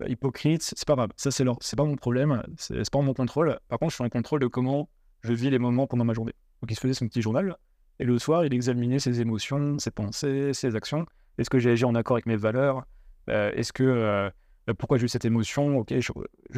hypocrite. 0.08 0.62
C'est 0.62 0.88
pas 0.88 0.96
grave. 0.96 1.10
Ça, 1.18 1.32
c'est 1.32 1.44
leur... 1.44 1.58
c'est 1.62 1.76
pas 1.76 1.86
mon 1.86 1.96
problème. 1.96 2.44
C'est 2.58 2.84
c'est 2.84 2.92
pas 2.92 3.02
mon 3.02 3.14
contrôle. 3.14 3.60
Par 3.68 3.80
contre, 3.80 3.92
je 3.92 3.96
suis 3.96 4.04
en 4.04 4.10
contrôle 4.10 4.40
de 4.40 4.48
comment 4.48 4.90
je 5.22 5.34
vis 5.34 5.50
les 5.50 5.60
moments 5.60 5.88
pendant 5.88 6.06
ma 6.06 6.14
journée. 6.14 6.34
Donc 6.62 6.72
il 6.72 6.76
se 6.76 6.82
faisait 6.82 6.94
son 6.94 7.08
petit 7.08 7.22
journal. 7.22 7.58
Et 8.00 8.06
le 8.06 8.18
soir, 8.18 8.46
il 8.46 8.54
examinait 8.54 9.00
ses 9.00 9.20
émotions, 9.20 9.78
ses 9.78 9.92
pensées, 9.92 10.54
ses 10.54 10.76
actions. 10.76 11.06
Est-ce 11.40 11.50
que 11.50 11.58
j'ai 11.58 11.72
agi 11.72 11.86
en 11.86 11.96
accord 11.96 12.18
avec 12.18 12.26
mes 12.26 12.36
valeurs? 12.36 12.86
Euh, 13.30 13.52
Est-ce 13.54 13.74
que. 13.74 13.84
euh, 13.84 14.30
pourquoi 14.78 14.98
j'ai 14.98 15.06
eu 15.06 15.10
cette 15.10 15.26
émotion? 15.26 15.80
Ok, 15.80 15.94
je, 15.98 16.12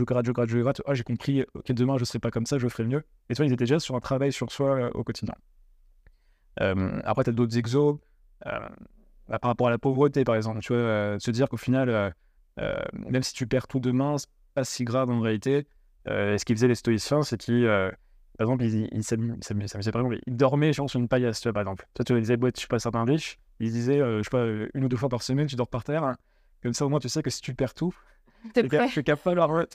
gratte, 0.03 0.25
je 0.25 0.31
gratte, 0.31 0.49
je 0.49 0.57
gratte. 0.57 0.81
Ah, 0.85 0.93
j'ai 0.93 1.03
compris. 1.03 1.45
Ok, 1.53 1.71
demain, 1.71 1.95
je 1.97 2.01
ne 2.01 2.05
serai 2.05 2.19
pas 2.19 2.31
comme 2.31 2.45
ça, 2.45 2.57
je 2.57 2.67
ferai 2.67 2.83
mieux. 2.85 3.03
Et 3.29 3.35
toi, 3.35 3.45
ils 3.45 3.53
étaient 3.53 3.63
déjà 3.63 3.79
sur 3.79 3.95
un 3.95 3.99
travail 3.99 4.33
sur 4.33 4.51
soi 4.51 4.75
euh, 4.75 4.89
au 4.93 5.03
quotidien. 5.03 5.35
Après, 6.57 7.23
tu 7.23 7.29
as 7.29 7.33
d'autres 7.33 7.57
exos. 7.57 7.97
par 8.43 9.39
rapport 9.41 9.67
à 9.67 9.69
la 9.69 9.77
pauvreté, 9.77 10.23
par 10.23 10.35
exemple. 10.35 10.59
Tu 10.59 10.73
vois, 10.73 11.17
se 11.19 11.31
dire 11.31 11.47
qu'au 11.47 11.57
final, 11.57 12.13
même 12.57 13.23
si 13.23 13.33
tu 13.33 13.47
perds 13.47 13.67
tout 13.67 13.79
demain, 13.79 14.15
pas 14.55 14.63
si 14.63 14.83
grave 14.83 15.09
en 15.09 15.21
réalité. 15.21 15.67
Ce 16.07 16.43
qu'ils 16.43 16.55
faisaient 16.57 16.67
les 16.67 16.75
stoïciens, 16.75 17.21
c'est 17.21 17.37
qu'ils, 17.37 17.65
par 18.37 18.47
exemple, 18.47 18.63
ils, 18.65 18.89
ils, 18.91 18.97
exemple, 18.97 20.19
ils 20.25 20.35
dormaient 20.35 20.73
sur 20.73 20.87
une 20.95 21.07
paillasse, 21.07 21.39
tu 21.39 21.47
vois, 21.47 21.53
par 21.53 21.61
exemple. 21.61 21.87
Toi, 21.93 22.03
tu 22.03 22.19
disais, 22.19 22.37
ouais, 22.37 22.51
je 22.55 22.61
sais 22.61 22.67
pas, 22.67 22.79
certains 22.79 23.05
riches, 23.05 23.39
ils 23.61 23.71
disaient, 23.71 24.01
euh, 24.01 24.17
je 24.19 24.23
sais 24.23 24.29
pas, 24.29 24.45
une 24.73 24.85
ou 24.85 24.89
deux 24.89 24.97
fois 24.97 25.09
par 25.09 25.21
semaine, 25.21 25.47
tu 25.47 25.55
dors 25.55 25.67
par 25.67 25.83
terre. 25.83 26.03
Hein. 26.03 26.17
Comme 26.63 26.73
ça, 26.73 26.85
au 26.85 26.89
moins, 26.89 26.99
tu 26.99 27.09
sais 27.09 27.21
que 27.21 27.29
si 27.29 27.41
tu 27.41 27.53
perds 27.53 27.73
tout, 27.73 27.95
tu 28.53 28.59
es 28.59 28.67
capable, 28.67 28.97
es 28.99 29.03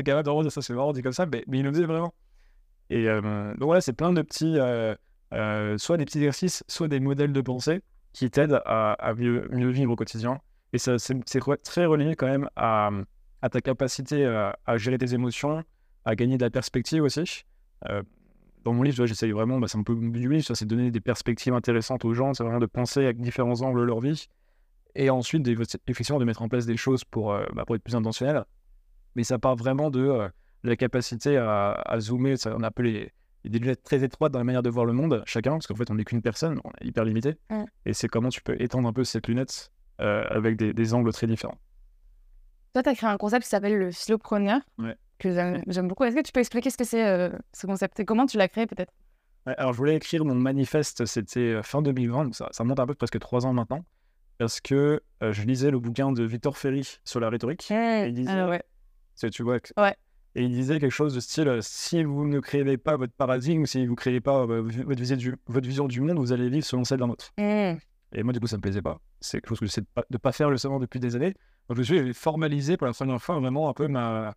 capable 0.02 0.24
de 0.24 0.30
rendre 0.30 0.50
ça, 0.50 0.60
c'est 0.60 0.74
marrant, 0.74 0.92
dit 0.92 1.02
comme 1.02 1.12
ça, 1.12 1.26
mais, 1.26 1.44
mais 1.46 1.60
ils 1.60 1.62
le 1.62 1.72
faisaient 1.72 1.84
vraiment. 1.84 2.12
Et 2.90 3.06
donc 3.06 3.62
voilà, 3.62 3.80
c'est 3.80 3.92
plein 3.92 4.12
de 4.12 4.22
petits, 4.22 4.56
soit 5.78 5.96
des 5.96 6.04
petits 6.04 6.18
exercices, 6.18 6.64
soit 6.68 6.88
des 6.88 7.00
modèles 7.00 7.32
de 7.32 7.40
pensée 7.40 7.82
qui 8.12 8.30
t'aident 8.30 8.60
à, 8.64 9.14
mieux, 9.16 9.48
mieux, 9.50 9.70
vivre 9.70 9.92
au 9.92 9.96
quotidien. 9.96 10.40
Et 10.72 10.78
ça, 10.78 10.98
c'est, 10.98 11.40
très 11.62 11.86
relié 11.86 12.14
quand 12.16 12.26
même 12.26 12.48
à, 12.54 12.90
à 13.42 13.48
ta 13.48 13.60
capacité 13.60 14.24
à 14.26 14.76
gérer 14.76 14.98
tes 14.98 15.14
émotions, 15.14 15.64
à 16.04 16.14
gagner 16.14 16.38
de 16.38 16.44
la 16.44 16.50
perspective 16.50 17.02
aussi. 17.02 17.44
Euh, 18.66 18.70
dans 18.70 18.73
mon 18.73 18.82
livre, 18.82 19.06
j'essaye 19.06 19.30
vraiment, 19.30 19.58
bah, 19.58 19.68
c'est 19.68 19.78
un 19.78 19.82
peu 19.82 19.94
du 19.94 20.28
livre, 20.28 20.44
c'est 20.54 20.64
de 20.64 20.75
donner 20.75 20.90
des 20.90 21.00
perspectives 21.00 21.54
intéressantes 21.54 22.04
aux 22.04 22.14
gens, 22.14 22.35
c'est 22.35 22.42
vraiment 22.42 22.58
de 22.58 22.66
penser 22.66 23.04
avec 23.04 23.20
différents 23.20 23.61
angles 23.62 23.82
leur 23.82 24.00
vie, 24.00 24.26
et 24.94 25.11
ensuite, 25.11 25.46
effectivement, 25.46 26.18
de 26.18 26.25
mettre 26.25 26.42
en 26.42 26.49
place 26.49 26.66
des 26.66 26.76
choses 26.76 27.04
pour, 27.04 27.32
euh, 27.32 27.44
bah, 27.54 27.64
pour 27.64 27.76
être 27.76 27.82
plus 27.82 27.94
intentionnel. 27.94 28.44
Mais 29.14 29.25
ça 29.25 29.38
part 29.38 29.56
vraiment 29.56 29.90
de 29.90 30.00
euh, 30.00 30.28
la 30.62 30.76
capacité 30.76 31.37
à, 31.37 31.96
zoomer, 32.00 32.37
ça, 32.37 32.54
on 32.56 32.62
appelle 32.62 32.87
les, 32.87 33.12
des 33.44 33.58
lunettes 33.58 33.82
très 33.82 34.02
étroites 34.02 34.32
dans 34.32 34.38
la 34.38 34.44
manière 34.44 34.62
de 34.62 34.70
voir 34.70 34.85
le 34.85 34.92
monde, 34.92 35.23
chacun, 35.26 35.52
parce 35.52 35.66
qu'en 35.66 35.76
fait, 35.76 35.90
on 35.90 35.94
n'est 35.94 36.04
qu'une 36.04 36.23
personne, 36.23 36.61
on 36.64 36.70
est 36.80 36.87
hyper 36.87 37.04
limité, 37.04 37.37
et 37.85 37.92
c'est 37.92 38.08
comment 38.08 38.30
tu 38.30 38.42
peux 38.42 38.61
étendre 38.61 38.88
un 38.88 38.92
peu 38.92 39.04
cette 39.04 39.28
lunette 39.28 39.70
avec 39.99 40.56
des, 40.56 40.75
des, 40.75 40.92
angles 40.92 41.12
très 41.12 41.26
différents. 41.26 41.58
Toi, 42.75 42.82
tu 42.82 42.88
as 42.90 42.94
créé 42.94 43.08
un 43.08 43.16
concept 43.16 43.44
qui 43.44 43.49
s'appelle 43.49 43.78
le 43.78 43.90
philopreneur. 43.90 44.61
Ouais 44.78 44.96
que 45.18 45.62
j'aime 45.66 45.88
beaucoup. 45.88 46.04
Est-ce 46.04 46.16
que 46.16 46.23
tu 46.23 46.32
peux 46.32 46.40
expliquer 46.40 46.70
ce 46.70 46.76
que 46.76 46.85
c'est 46.85 47.06
euh, 47.06 47.30
ce 47.52 47.66
concept 47.66 48.00
et 48.00 48.04
comment 48.04 48.26
tu 48.26 48.37
l'as 48.37 48.49
créé 48.49 48.66
peut-être? 48.66 48.92
Alors 49.46 49.73
je 49.73 49.78
voulais 49.78 49.94
écrire 49.94 50.25
mon 50.25 50.35
manifeste, 50.35 51.06
c'était 51.06 51.40
euh, 51.40 51.62
fin 51.62 51.80
2020, 51.80 52.25
donc 52.25 52.35
ça, 52.35 52.49
ça 52.50 52.64
monte 52.64 52.80
un 52.80 52.87
peu 52.87 52.94
presque 52.94 53.18
trois 53.20 53.46
ans 53.46 53.52
maintenant, 53.52 53.85
parce 54.38 54.61
que 54.61 55.00
euh, 55.23 55.32
je 55.32 55.42
lisais 55.42 55.70
le 55.70 55.78
bouquin 55.78 56.11
de 56.11 56.25
Victor 56.25 56.58
Ferry 56.58 56.99
sur 57.04 57.20
la 57.20 57.30
rhétorique. 57.30 57.70
et 57.70 58.06
il 58.08 58.14
disait, 58.14 58.44
ouais. 58.44 58.62
Tu 59.32 59.42
vois, 59.42 59.58
ouais. 59.78 59.96
Et 60.35 60.42
il 60.42 60.50
disait 60.50 60.78
quelque 60.78 60.90
chose 60.90 61.14
de 61.14 61.20
style 61.20 61.58
si 61.62 62.02
vous 62.02 62.26
ne 62.26 62.40
créez 62.40 62.76
pas 62.76 62.96
votre 62.96 63.14
paradigme, 63.14 63.64
si 63.64 63.87
vous 63.87 63.92
ne 63.92 63.96
créez 63.96 64.20
pas 64.20 64.44
votre, 64.44 64.68
vision 64.68 65.16
du, 65.16 65.35
votre 65.46 65.66
vision 65.66 65.87
du 65.87 66.02
monde, 66.02 66.18
vous 66.18 66.32
allez 66.32 66.50
vivre 66.50 66.66
selon 66.66 66.85
celle 66.85 66.99
d'un 66.99 67.08
autre. 67.08 67.32
Mmh. 67.38 67.78
Et 68.12 68.23
moi, 68.23 68.32
du 68.32 68.40
coup, 68.40 68.46
ça 68.46 68.56
me 68.56 68.62
plaisait 68.62 68.82
pas. 68.82 69.00
C'est 69.20 69.38
quelque 69.38 69.49
chose 69.49 69.61
que 69.61 69.66
j'essaie 69.66 69.80
de 69.80 69.87
ne 70.11 70.18
pas, 70.18 70.32
faire 70.32 70.50
le 70.50 70.58
savant 70.58 70.78
depuis 70.78 71.00
des 71.00 71.16
années. 71.16 71.35
Donc, 71.68 71.80
je 71.80 71.94
me 71.94 72.02
suis 72.04 72.14
formalisé 72.14 72.76
pour 72.76 72.87
la 72.87 72.92
première 72.92 73.20
fois 73.20 73.38
vraiment 73.40 73.70
un 73.70 73.73
peu 73.73 73.88
ma, 73.88 74.35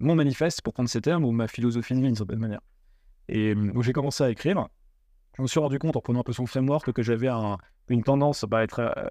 mon 0.00 0.14
manifeste, 0.14 0.62
pour 0.62 0.72
prendre 0.72 0.88
ces 0.88 1.00
termes, 1.00 1.24
ou 1.24 1.30
ma 1.30 1.46
philosophie 1.46 1.94
de 1.94 2.00
vie 2.00 2.06
d'une 2.06 2.16
certaine 2.16 2.38
manière. 2.38 2.60
Et 3.28 3.54
euh, 3.54 3.72
donc 3.72 3.82
j'ai 3.82 3.92
commencé 3.92 4.24
à 4.24 4.30
écrire. 4.30 4.66
Je 5.36 5.42
me 5.42 5.46
suis 5.46 5.60
rendu 5.60 5.78
compte 5.78 5.96
en 5.96 6.00
prenant 6.00 6.20
un 6.20 6.24
peu 6.24 6.32
son 6.32 6.46
framework 6.46 6.92
que 6.92 7.02
j'avais 7.02 7.28
une 7.88 8.02
tendance 8.02 8.44
à 8.50 8.62
être 8.62 8.80
euh, 8.80 9.08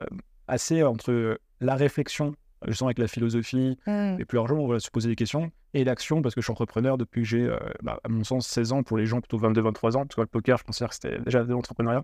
assez 0.48 0.84
entre 0.84 1.39
la 1.62 1.75
réflexion, 1.75 2.36
je 2.67 2.74
sens 2.74 2.88
avec 2.88 3.00
la 3.00 3.08
philosophie, 3.08 3.77
mmh. 3.88 4.17
et 4.19 4.25
plus 4.25 4.36
largement, 4.36 4.63
on 4.63 4.67
va 4.67 4.79
se 4.79 4.91
poser 4.91 5.08
des 5.10 5.15
questions, 5.15 5.51
et 5.74 5.84
l'action, 5.84 6.22
parce 6.22 6.36
que 6.36 6.41
je 6.41 6.46
suis 6.46 6.51
entrepreneur 6.51 6.98
depuis 6.98 7.22
que 7.22 7.27
j'ai, 7.27 7.43
euh, 7.43 7.58
bah, 7.84 8.00
à 8.03 8.10
mon 8.10 8.24
sens, 8.24 8.48
16 8.48 8.74
ans, 8.74 8.84
pour 8.84 8.98
les 8.98 9.05
gens 9.05 9.22
plutôt 9.22 9.39
22-23 9.39 9.96
ans, 9.96 10.05
parce 10.05 10.15
que 10.15 10.22
le 10.22 10.27
poker, 10.27 10.58
je 10.58 10.63
considère 10.63 10.89
que 10.89 10.96
c'était 10.96 11.19
déjà 11.19 11.43
de 11.43 11.51
l'entrepreneuriat. 11.51 12.00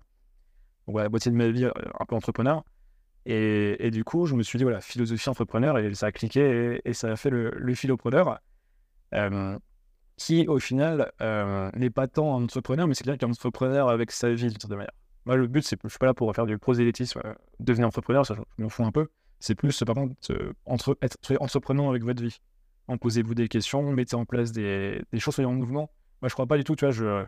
Donc 0.88 0.94
voilà, 0.94 1.06
la 1.06 1.10
moitié 1.10 1.32
de 1.32 1.36
ma 1.36 1.50
vie, 1.50 1.66
un 1.66 2.06
peu 2.06 2.16
entrepreneur. 2.16 2.64
Et, 3.26 3.90
du 3.92 4.04
coup, 4.04 4.28
je 4.28 4.36
me 4.36 4.44
suis 4.44 4.60
dit, 4.60 4.64
voilà, 4.64 4.82
philosophie 4.82 5.30
entrepreneur, 5.30 5.78
et 5.80 5.94
ça 5.96 6.08
a 6.08 6.12
cliqué, 6.12 6.80
et, 6.86 6.94
ça 6.94 7.12
a 7.12 7.16
fait 7.16 7.32
le, 7.32 7.52
le 7.56 7.74
philopreneur. 7.74 8.40
Euh, 9.16 9.58
qui 10.18 10.48
au 10.48 10.60
final 10.60 11.12
euh, 11.22 11.70
n'est 11.76 11.90
pas 11.90 12.08
tant 12.08 12.38
un 12.38 12.44
entrepreneur, 12.44 12.88
mais 12.88 12.94
c'est 12.94 13.04
bien 13.04 13.18
qu'un 13.18 13.30
entrepreneur 13.30 13.90
avec 13.90 14.12
sa 14.12 14.34
vie 14.34 14.48
d'une 14.48 14.60
certaine 14.60 14.78
manière. 14.78 14.94
Moi, 15.26 15.36
le 15.36 15.48
but, 15.48 15.66
c'est 15.66 15.78
je 15.84 15.90
suis 15.90 15.98
pas 15.98 16.06
là 16.06 16.14
pour 16.14 16.34
faire 16.34 16.46
du 16.46 16.58
prosélytisme, 16.58 17.22
euh, 17.26 17.34
devenir 17.60 17.88
entrepreneur, 17.88 18.26
ça 18.26 18.36
je 18.36 18.64
m'en 18.64 18.70
fous 18.70 18.86
un 18.86 18.92
peu. 18.92 19.08
C'est 19.40 19.56
plus, 19.56 19.78
par 19.86 19.96
contre, 19.96 20.16
entre, 20.66 20.98
être 21.02 21.18
entrepreneur 21.42 21.90
avec 21.90 22.04
votre 22.04 22.24
vie. 22.24 22.40
En 22.88 22.98
posez-vous 22.98 23.36
des 23.36 23.50
questions, 23.50 23.92
mettez 23.92 24.16
en 24.16 24.26
place 24.26 24.52
des, 24.54 25.02
des 25.12 25.20
choses, 25.20 25.36
soyez 25.36 25.48
en 25.48 25.54
mouvement. 25.54 25.92
Moi, 26.22 26.30
je 26.30 26.34
crois 26.34 26.46
pas 26.46 26.58
du 26.58 26.64
tout, 26.64 26.76
tu 26.76 26.86
vois, 26.86 26.92
je 26.92 27.26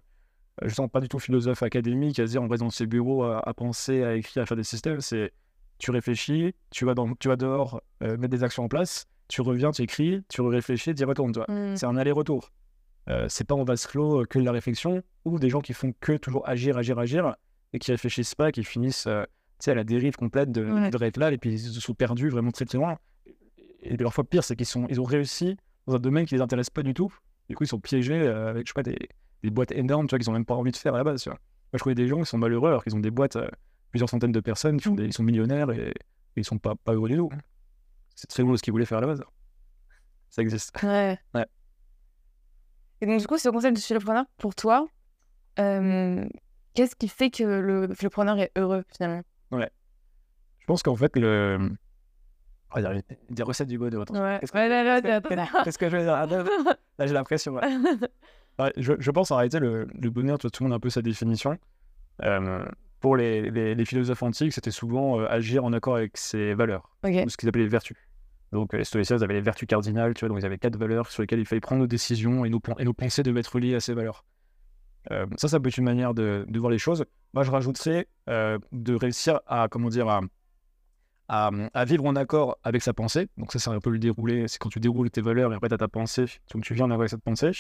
je 0.64 0.74
sens 0.74 0.90
pas 0.90 1.02
du 1.02 1.08
tout 1.08 1.20
philosophe 1.20 1.62
académique 1.62 2.18
à 2.18 2.26
dire 2.26 2.42
on 2.42 2.48
reste 2.48 2.64
dans 2.64 2.72
ses 2.72 2.88
bureaux 2.88 3.24
à, 3.24 3.54
penser, 3.54 4.04
à 4.04 4.16
écrire, 4.16 4.42
à 4.42 4.46
faire 4.48 4.58
des 4.58 4.64
systèmes. 4.64 5.02
C'est 5.02 5.32
tu 5.78 5.92
réfléchis, 5.92 6.56
tu 6.72 6.86
vas, 6.86 6.96
dans, 6.96 7.14
tu 7.14 7.28
vas 7.28 7.36
dehors 7.36 7.82
mettre 8.02 8.30
des 8.30 8.44
actions 8.44 8.64
en 8.64 8.68
place, 8.68 9.08
tu 9.28 9.42
reviens, 9.42 9.72
tu 9.72 9.82
écris, 9.82 10.24
tu 10.30 10.42
réfléchis, 10.42 10.94
tu 10.94 11.04
retournes, 11.06 11.32
toi. 11.32 11.46
Mmh. 11.48 11.76
C'est 11.76 11.86
un 11.86 11.98
aller-retour. 11.98 12.52
Euh, 13.10 13.26
c'est 13.30 13.46
pas 13.46 13.56
en 13.56 13.64
vase 13.64 13.88
clos 13.88 14.26
que 14.26 14.40
de 14.40 14.44
la 14.44 14.52
réflexion, 14.52 15.02
ou 15.26 15.40
des 15.40 15.50
gens 15.50 15.62
qui 15.62 15.74
font 15.74 15.94
que 16.00 16.14
toujours 16.14 16.48
agir, 16.48 16.78
agir, 16.78 17.00
agir, 17.00 17.36
et 17.74 17.80
qui 17.80 17.92
réfléchissent 17.92 18.36
pas, 18.36 18.52
qui 18.52 18.64
finissent 18.64 19.08
euh, 19.08 19.24
à 19.66 19.74
la 19.74 19.84
dérive 19.84 20.16
complète 20.16 20.52
de, 20.52 20.64
de 20.64 21.20
là, 21.20 21.32
et 21.32 21.38
puis 21.38 21.54
ils 21.54 21.60
se 21.60 21.80
sont 21.80 21.94
perdus 21.94 22.30
vraiment 22.30 22.52
très 22.52 22.66
très 22.66 22.78
loin. 22.78 22.98
Et 23.82 23.96
parfois, 23.98 24.24
pire, 24.24 24.44
c'est 24.44 24.56
qu'ils 24.56 24.66
sont, 24.66 24.88
ils 24.90 25.00
ont 25.00 25.06
réussi 25.06 25.58
dans 25.86 25.96
un 25.96 26.00
domaine 26.00 26.26
qui 26.26 26.36
les 26.36 26.42
intéresse 26.42 26.70
pas 26.70 26.84
du 26.84 26.94
tout. 26.94 27.14
Du 27.50 27.56
coup, 27.56 27.64
ils 27.64 27.68
sont 27.68 27.80
piégés 27.80 28.20
euh, 28.20 28.50
avec, 28.50 28.68
je 28.68 28.72
sais 28.72 28.74
pas, 28.74 28.84
des, 28.84 28.98
des, 29.44 29.50
boîtes 29.50 29.72
énormes, 29.72 30.08
tu 30.08 30.12
vois, 30.12 30.20
qu'ils 30.20 30.30
ont 30.30 30.34
même 30.34 30.46
pas 30.46 30.56
envie 30.56 30.72
de 30.72 30.78
faire 30.78 30.94
à 30.94 30.98
la 30.98 31.04
base. 31.06 31.24
Tu 31.24 31.30
vois. 31.30 31.40
Moi, 31.72 31.80
je 31.80 31.84
connais 31.84 31.96
des 31.96 32.08
gens 32.08 32.20
qui 32.20 32.26
sont 32.26 32.38
malheureux 32.38 32.70
alors 32.70 32.84
qu'ils 32.84 32.96
ont 32.96 33.00
des 33.00 33.12
boîtes, 33.12 33.38
plusieurs 33.92 34.10
centaines 34.10 34.34
de 34.34 34.40
personnes, 34.42 34.82
qui 34.82 34.90
ils 34.90 35.14
sont 35.14 35.24
millionnaires 35.24 35.72
et, 35.72 35.90
et, 35.90 35.94
ils 36.36 36.44
sont 36.44 36.58
pas, 36.58 36.76
pas 36.76 36.94
heureux 36.94 37.10
du 37.10 37.16
tout. 37.16 37.30
C'est 38.18 38.28
très 38.28 38.42
loin 38.42 38.58
ce 38.58 38.64
qu'ils 38.64 38.74
voulaient 38.74 38.86
faire 38.86 38.98
à 38.98 39.02
la 39.02 39.08
base. 39.08 39.24
Ça 40.30 40.42
existe. 40.42 40.76
Ouais. 40.82 41.18
ouais. 41.36 41.46
Et 43.00 43.06
donc, 43.06 43.20
du 43.20 43.28
coup, 43.28 43.38
ce 43.38 43.48
concept 43.50 43.78
de 43.78 43.82
philopreneur, 43.82 44.26
pour 44.38 44.56
toi, 44.56 44.88
euh, 45.60 46.28
qu'est-ce 46.74 46.96
qui 46.96 47.08
fait 47.08 47.30
que 47.30 47.44
le 47.44 47.94
philopreneur 47.94 48.40
est 48.40 48.52
heureux, 48.58 48.84
finalement? 48.92 49.22
Ouais. 49.52 49.70
Je 50.60 50.66
pense 50.66 50.82
qu'en 50.82 50.96
fait, 50.96 51.16
le. 51.16 51.72
Oh, 52.76 52.80
a 52.80 52.96
des 53.30 53.44
recettes 53.44 53.68
du 53.68 53.78
bonheur. 53.78 54.04
Ouais. 54.12 54.40
Qu'est-ce 54.42 54.52
que, 54.52 54.58
ouais, 54.58 55.64
Qu'est-ce 55.64 55.78
que 55.78 55.90
je 55.90 55.96
vais 55.96 56.04
dire? 56.04 56.28
Là, 56.98 57.08
j'ai 57.08 57.14
l'impression. 57.14 57.60
Ouais. 58.60 58.74
je, 58.76 58.94
je, 58.98 59.12
pense 59.12 59.30
en 59.30 59.36
réalité, 59.36 59.60
le, 59.60 59.86
le 59.86 60.10
bonheur, 60.10 60.40
tout 60.40 60.50
le 60.60 60.64
monde 60.64 60.74
a 60.74 60.78
un 60.78 60.80
peu 60.80 60.90
sa 60.90 61.04
définition. 61.04 61.60
Euh, 62.24 62.66
pour 63.00 63.16
les, 63.16 63.52
les, 63.52 63.76
les, 63.76 63.86
philosophes 63.86 64.24
antiques, 64.24 64.52
c'était 64.52 64.72
souvent 64.72 65.20
euh, 65.20 65.28
agir 65.30 65.64
en 65.64 65.74
accord 65.74 65.96
avec 65.96 66.18
ses 66.18 66.56
valeurs, 66.56 66.90
okay. 67.04 67.24
ou 67.24 67.30
ce 67.30 67.38
qu'ils 67.38 67.48
appelaient 67.48 67.66
les 67.66 67.70
vertus. 67.70 67.98
Donc 68.52 68.74
les 68.74 68.84
stoïciens 68.84 69.22
avaient 69.22 69.34
les 69.34 69.42
vertus 69.42 69.68
cardinales, 69.68 70.14
tu 70.14 70.22
vois, 70.22 70.30
donc 70.30 70.40
ils 70.40 70.46
avaient 70.46 70.58
quatre 70.58 70.78
valeurs 70.78 71.12
sur 71.12 71.22
lesquelles 71.22 71.40
il 71.40 71.46
fallait 71.46 71.60
prendre 71.60 71.82
nos 71.82 71.88
décisions 71.88 72.46
et 72.46 72.50
nos, 72.50 72.62
et 72.80 72.86
nos 72.86 72.94
pensées 72.94 73.24
devaient 73.24 73.42
être 73.42 73.60
liées 73.60 73.76
à 73.76 73.80
ces 73.80 73.94
valeurs. 73.94 74.24
Euh, 75.12 75.26
ça, 75.38 75.48
ça 75.48 75.60
peut 75.60 75.70
être 75.70 75.78
une 75.78 75.86
manière 75.86 76.14
de, 76.14 76.46
voir 76.56 76.72
les 76.72 76.78
choses. 76.78 77.06
Moi, 77.34 77.44
je 77.44 77.52
rajouterais 77.52 78.08
euh, 78.30 78.58
de 78.72 78.94
réussir 78.96 79.40
à, 79.48 79.68
comment 79.70 79.90
dire, 79.90 80.08
à, 81.28 81.86
vivre 81.86 82.06
en 82.06 82.16
accord 82.16 82.58
avec 82.64 82.82
sa 82.82 82.94
pensée. 82.94 83.28
Donc 83.38 83.52
ça, 83.52 83.60
c'est 83.60 83.70
un 83.70 83.80
peu 83.80 83.90
le 83.90 84.00
déroulé. 84.00 84.48
C'est 84.48 84.58
quand 84.60 84.70
tu 84.70 84.80
déroules 84.80 85.10
tes 85.10 85.22
valeurs 85.22 85.52
et 85.54 85.56
après, 85.56 85.70
tu 85.70 85.76
as 85.76 85.78
ta 85.78 85.88
pensée. 85.88 86.26
Donc 86.54 86.64
tu 86.64 86.74
viens 86.74 86.86
en 86.86 86.90
accord 86.90 87.02
avec 87.02 87.10
cette 87.10 87.24
pensée. 87.24 87.52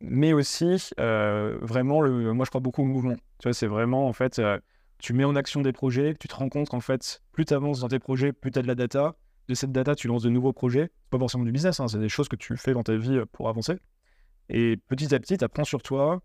Mais 0.00 0.32
aussi, 0.32 0.90
euh, 0.98 1.58
vraiment, 1.60 2.00
le, 2.00 2.32
moi, 2.32 2.44
je 2.44 2.50
crois 2.50 2.60
beaucoup 2.60 2.82
au 2.82 2.86
mouvement. 2.86 3.16
Tu 3.38 3.48
vois, 3.48 3.52
c'est 3.52 3.66
vraiment, 3.66 4.06
en 4.08 4.12
fait, 4.12 4.40
tu 4.98 5.12
mets 5.12 5.24
en 5.24 5.36
action 5.36 5.62
des 5.62 5.72
projets, 5.72 6.14
tu 6.14 6.28
te 6.28 6.34
rends 6.34 6.48
compte 6.48 6.68
qu'en 6.68 6.80
fait, 6.80 7.22
plus 7.32 7.44
tu 7.44 7.54
avances 7.54 7.80
dans 7.80 7.88
tes 7.88 7.98
projets, 7.98 8.32
plus 8.32 8.50
tu 8.50 8.58
as 8.58 8.62
de 8.62 8.66
la 8.66 8.74
data, 8.74 9.14
de 9.50 9.54
cette 9.56 9.72
data, 9.72 9.94
tu 9.94 10.06
lances 10.08 10.22
de 10.22 10.30
nouveaux 10.30 10.52
projets. 10.52 10.90
pas 11.10 11.18
forcément 11.18 11.44
du 11.44 11.52
business, 11.52 11.80
hein, 11.80 11.88
c'est 11.88 11.98
des 11.98 12.08
choses 12.08 12.28
que 12.28 12.36
tu 12.36 12.56
fais 12.56 12.72
dans 12.72 12.82
ta 12.82 12.96
vie 12.96 13.16
euh, 13.16 13.26
pour 13.26 13.48
avancer. 13.48 13.76
Et 14.48 14.76
petit 14.88 15.14
à 15.14 15.20
petit, 15.20 15.36
tu 15.36 15.44
apprends 15.44 15.64
sur 15.64 15.82
toi. 15.82 16.22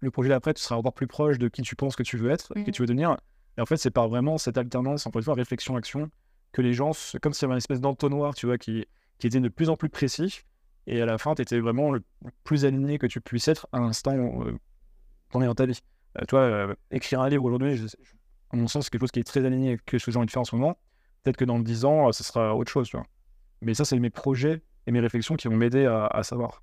Le 0.00 0.10
projet 0.10 0.28
d'après, 0.28 0.52
tu 0.52 0.62
seras 0.62 0.76
encore 0.76 0.92
plus 0.92 1.06
proche 1.06 1.38
de 1.38 1.48
qui 1.48 1.62
tu 1.62 1.76
penses 1.76 1.96
que 1.96 2.02
tu 2.02 2.16
veux 2.16 2.30
être, 2.30 2.52
qui 2.64 2.72
tu 2.72 2.82
veux 2.82 2.86
devenir. 2.86 3.16
Et 3.56 3.60
en 3.60 3.66
fait, 3.66 3.76
c'est 3.76 3.90
par 3.90 4.08
vraiment 4.08 4.38
cette 4.38 4.58
alternance, 4.58 5.06
encore 5.06 5.20
une 5.20 5.24
fois, 5.24 5.34
réflexion-action, 5.34 6.10
que 6.52 6.62
les 6.62 6.74
gens, 6.74 6.90
comme 7.22 7.32
s'il 7.32 7.42
y 7.42 7.44
avait 7.46 7.54
une 7.54 7.58
espèce 7.58 7.80
d'entonnoir, 7.80 8.34
tu 8.34 8.46
vois, 8.46 8.58
qui, 8.58 8.84
qui 9.18 9.26
était 9.26 9.40
de 9.40 9.48
plus 9.48 9.70
en 9.70 9.76
plus 9.76 9.88
précis. 9.88 10.42
Et 10.86 11.00
à 11.00 11.06
la 11.06 11.16
fin, 11.16 11.34
tu 11.34 11.42
étais 11.42 11.58
vraiment 11.58 11.90
le 11.90 12.02
plus 12.42 12.64
aligné 12.64 12.98
que 12.98 13.06
tu 13.06 13.20
puisses 13.20 13.48
être 13.48 13.66
à 13.72 13.80
l'instant 13.80 14.12
euh, 14.14 14.58
dans 15.32 15.54
ta 15.54 15.66
vie. 15.66 15.80
Euh, 16.20 16.24
toi, 16.26 16.74
écrire 16.90 17.20
un 17.20 17.28
livre 17.28 17.44
aujourd'hui, 17.44 17.86
à 18.50 18.56
mon 18.56 18.68
sens, 18.68 18.84
c'est 18.84 18.90
quelque 18.90 19.02
chose 19.02 19.12
qui 19.12 19.20
est 19.20 19.24
très 19.24 19.44
aligné 19.44 19.68
avec 19.68 19.82
ce 19.90 20.04
que 20.04 20.10
j'ai 20.10 20.18
envie 20.18 20.26
de 20.26 20.30
faire 20.30 20.42
en 20.42 20.44
ce 20.44 20.54
moment. 20.54 20.76
Peut-être 21.24 21.36
que 21.36 21.44
dans 21.44 21.58
10 21.58 21.84
ans, 21.84 22.12
ce 22.12 22.22
sera 22.22 22.54
autre 22.54 22.70
chose, 22.70 22.88
tu 22.88 22.96
vois. 22.96 23.06
Mais 23.62 23.74
ça, 23.74 23.84
c'est 23.84 23.98
mes 23.98 24.10
projets 24.10 24.62
et 24.86 24.92
mes 24.92 25.00
réflexions 25.00 25.34
qui 25.36 25.48
vont 25.48 25.56
m'aider 25.56 25.86
à, 25.86 26.22
savoir. 26.22 26.62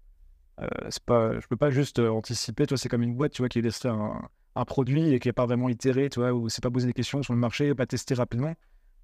Euh, 0.61 0.67
c'est 0.89 1.03
pas, 1.03 1.39
je 1.39 1.47
peux 1.47 1.57
pas 1.57 1.71
juste 1.71 1.99
euh, 1.99 2.09
anticiper, 2.09 2.67
toi, 2.67 2.77
c'est 2.77 2.87
comme 2.87 3.01
une 3.01 3.15
boîte, 3.15 3.31
tu 3.31 3.41
vois, 3.41 3.49
qui 3.49 3.61
laisserait 3.61 3.89
un, 3.89 4.21
un 4.55 4.65
produit 4.65 5.13
et 5.13 5.19
qui 5.19 5.27
n'est 5.27 5.33
pas 5.33 5.45
vraiment 5.45 5.69
itéré, 5.69 6.09
tu 6.09 6.19
vois, 6.19 6.33
ou 6.33 6.49
c'est 6.49 6.61
pas 6.61 6.69
poser 6.69 6.87
des 6.87 6.93
questions 6.93 7.23
sur 7.23 7.33
le 7.33 7.39
marché, 7.39 7.73
pas 7.73 7.85
tester 7.85 8.13
rapidement. 8.13 8.53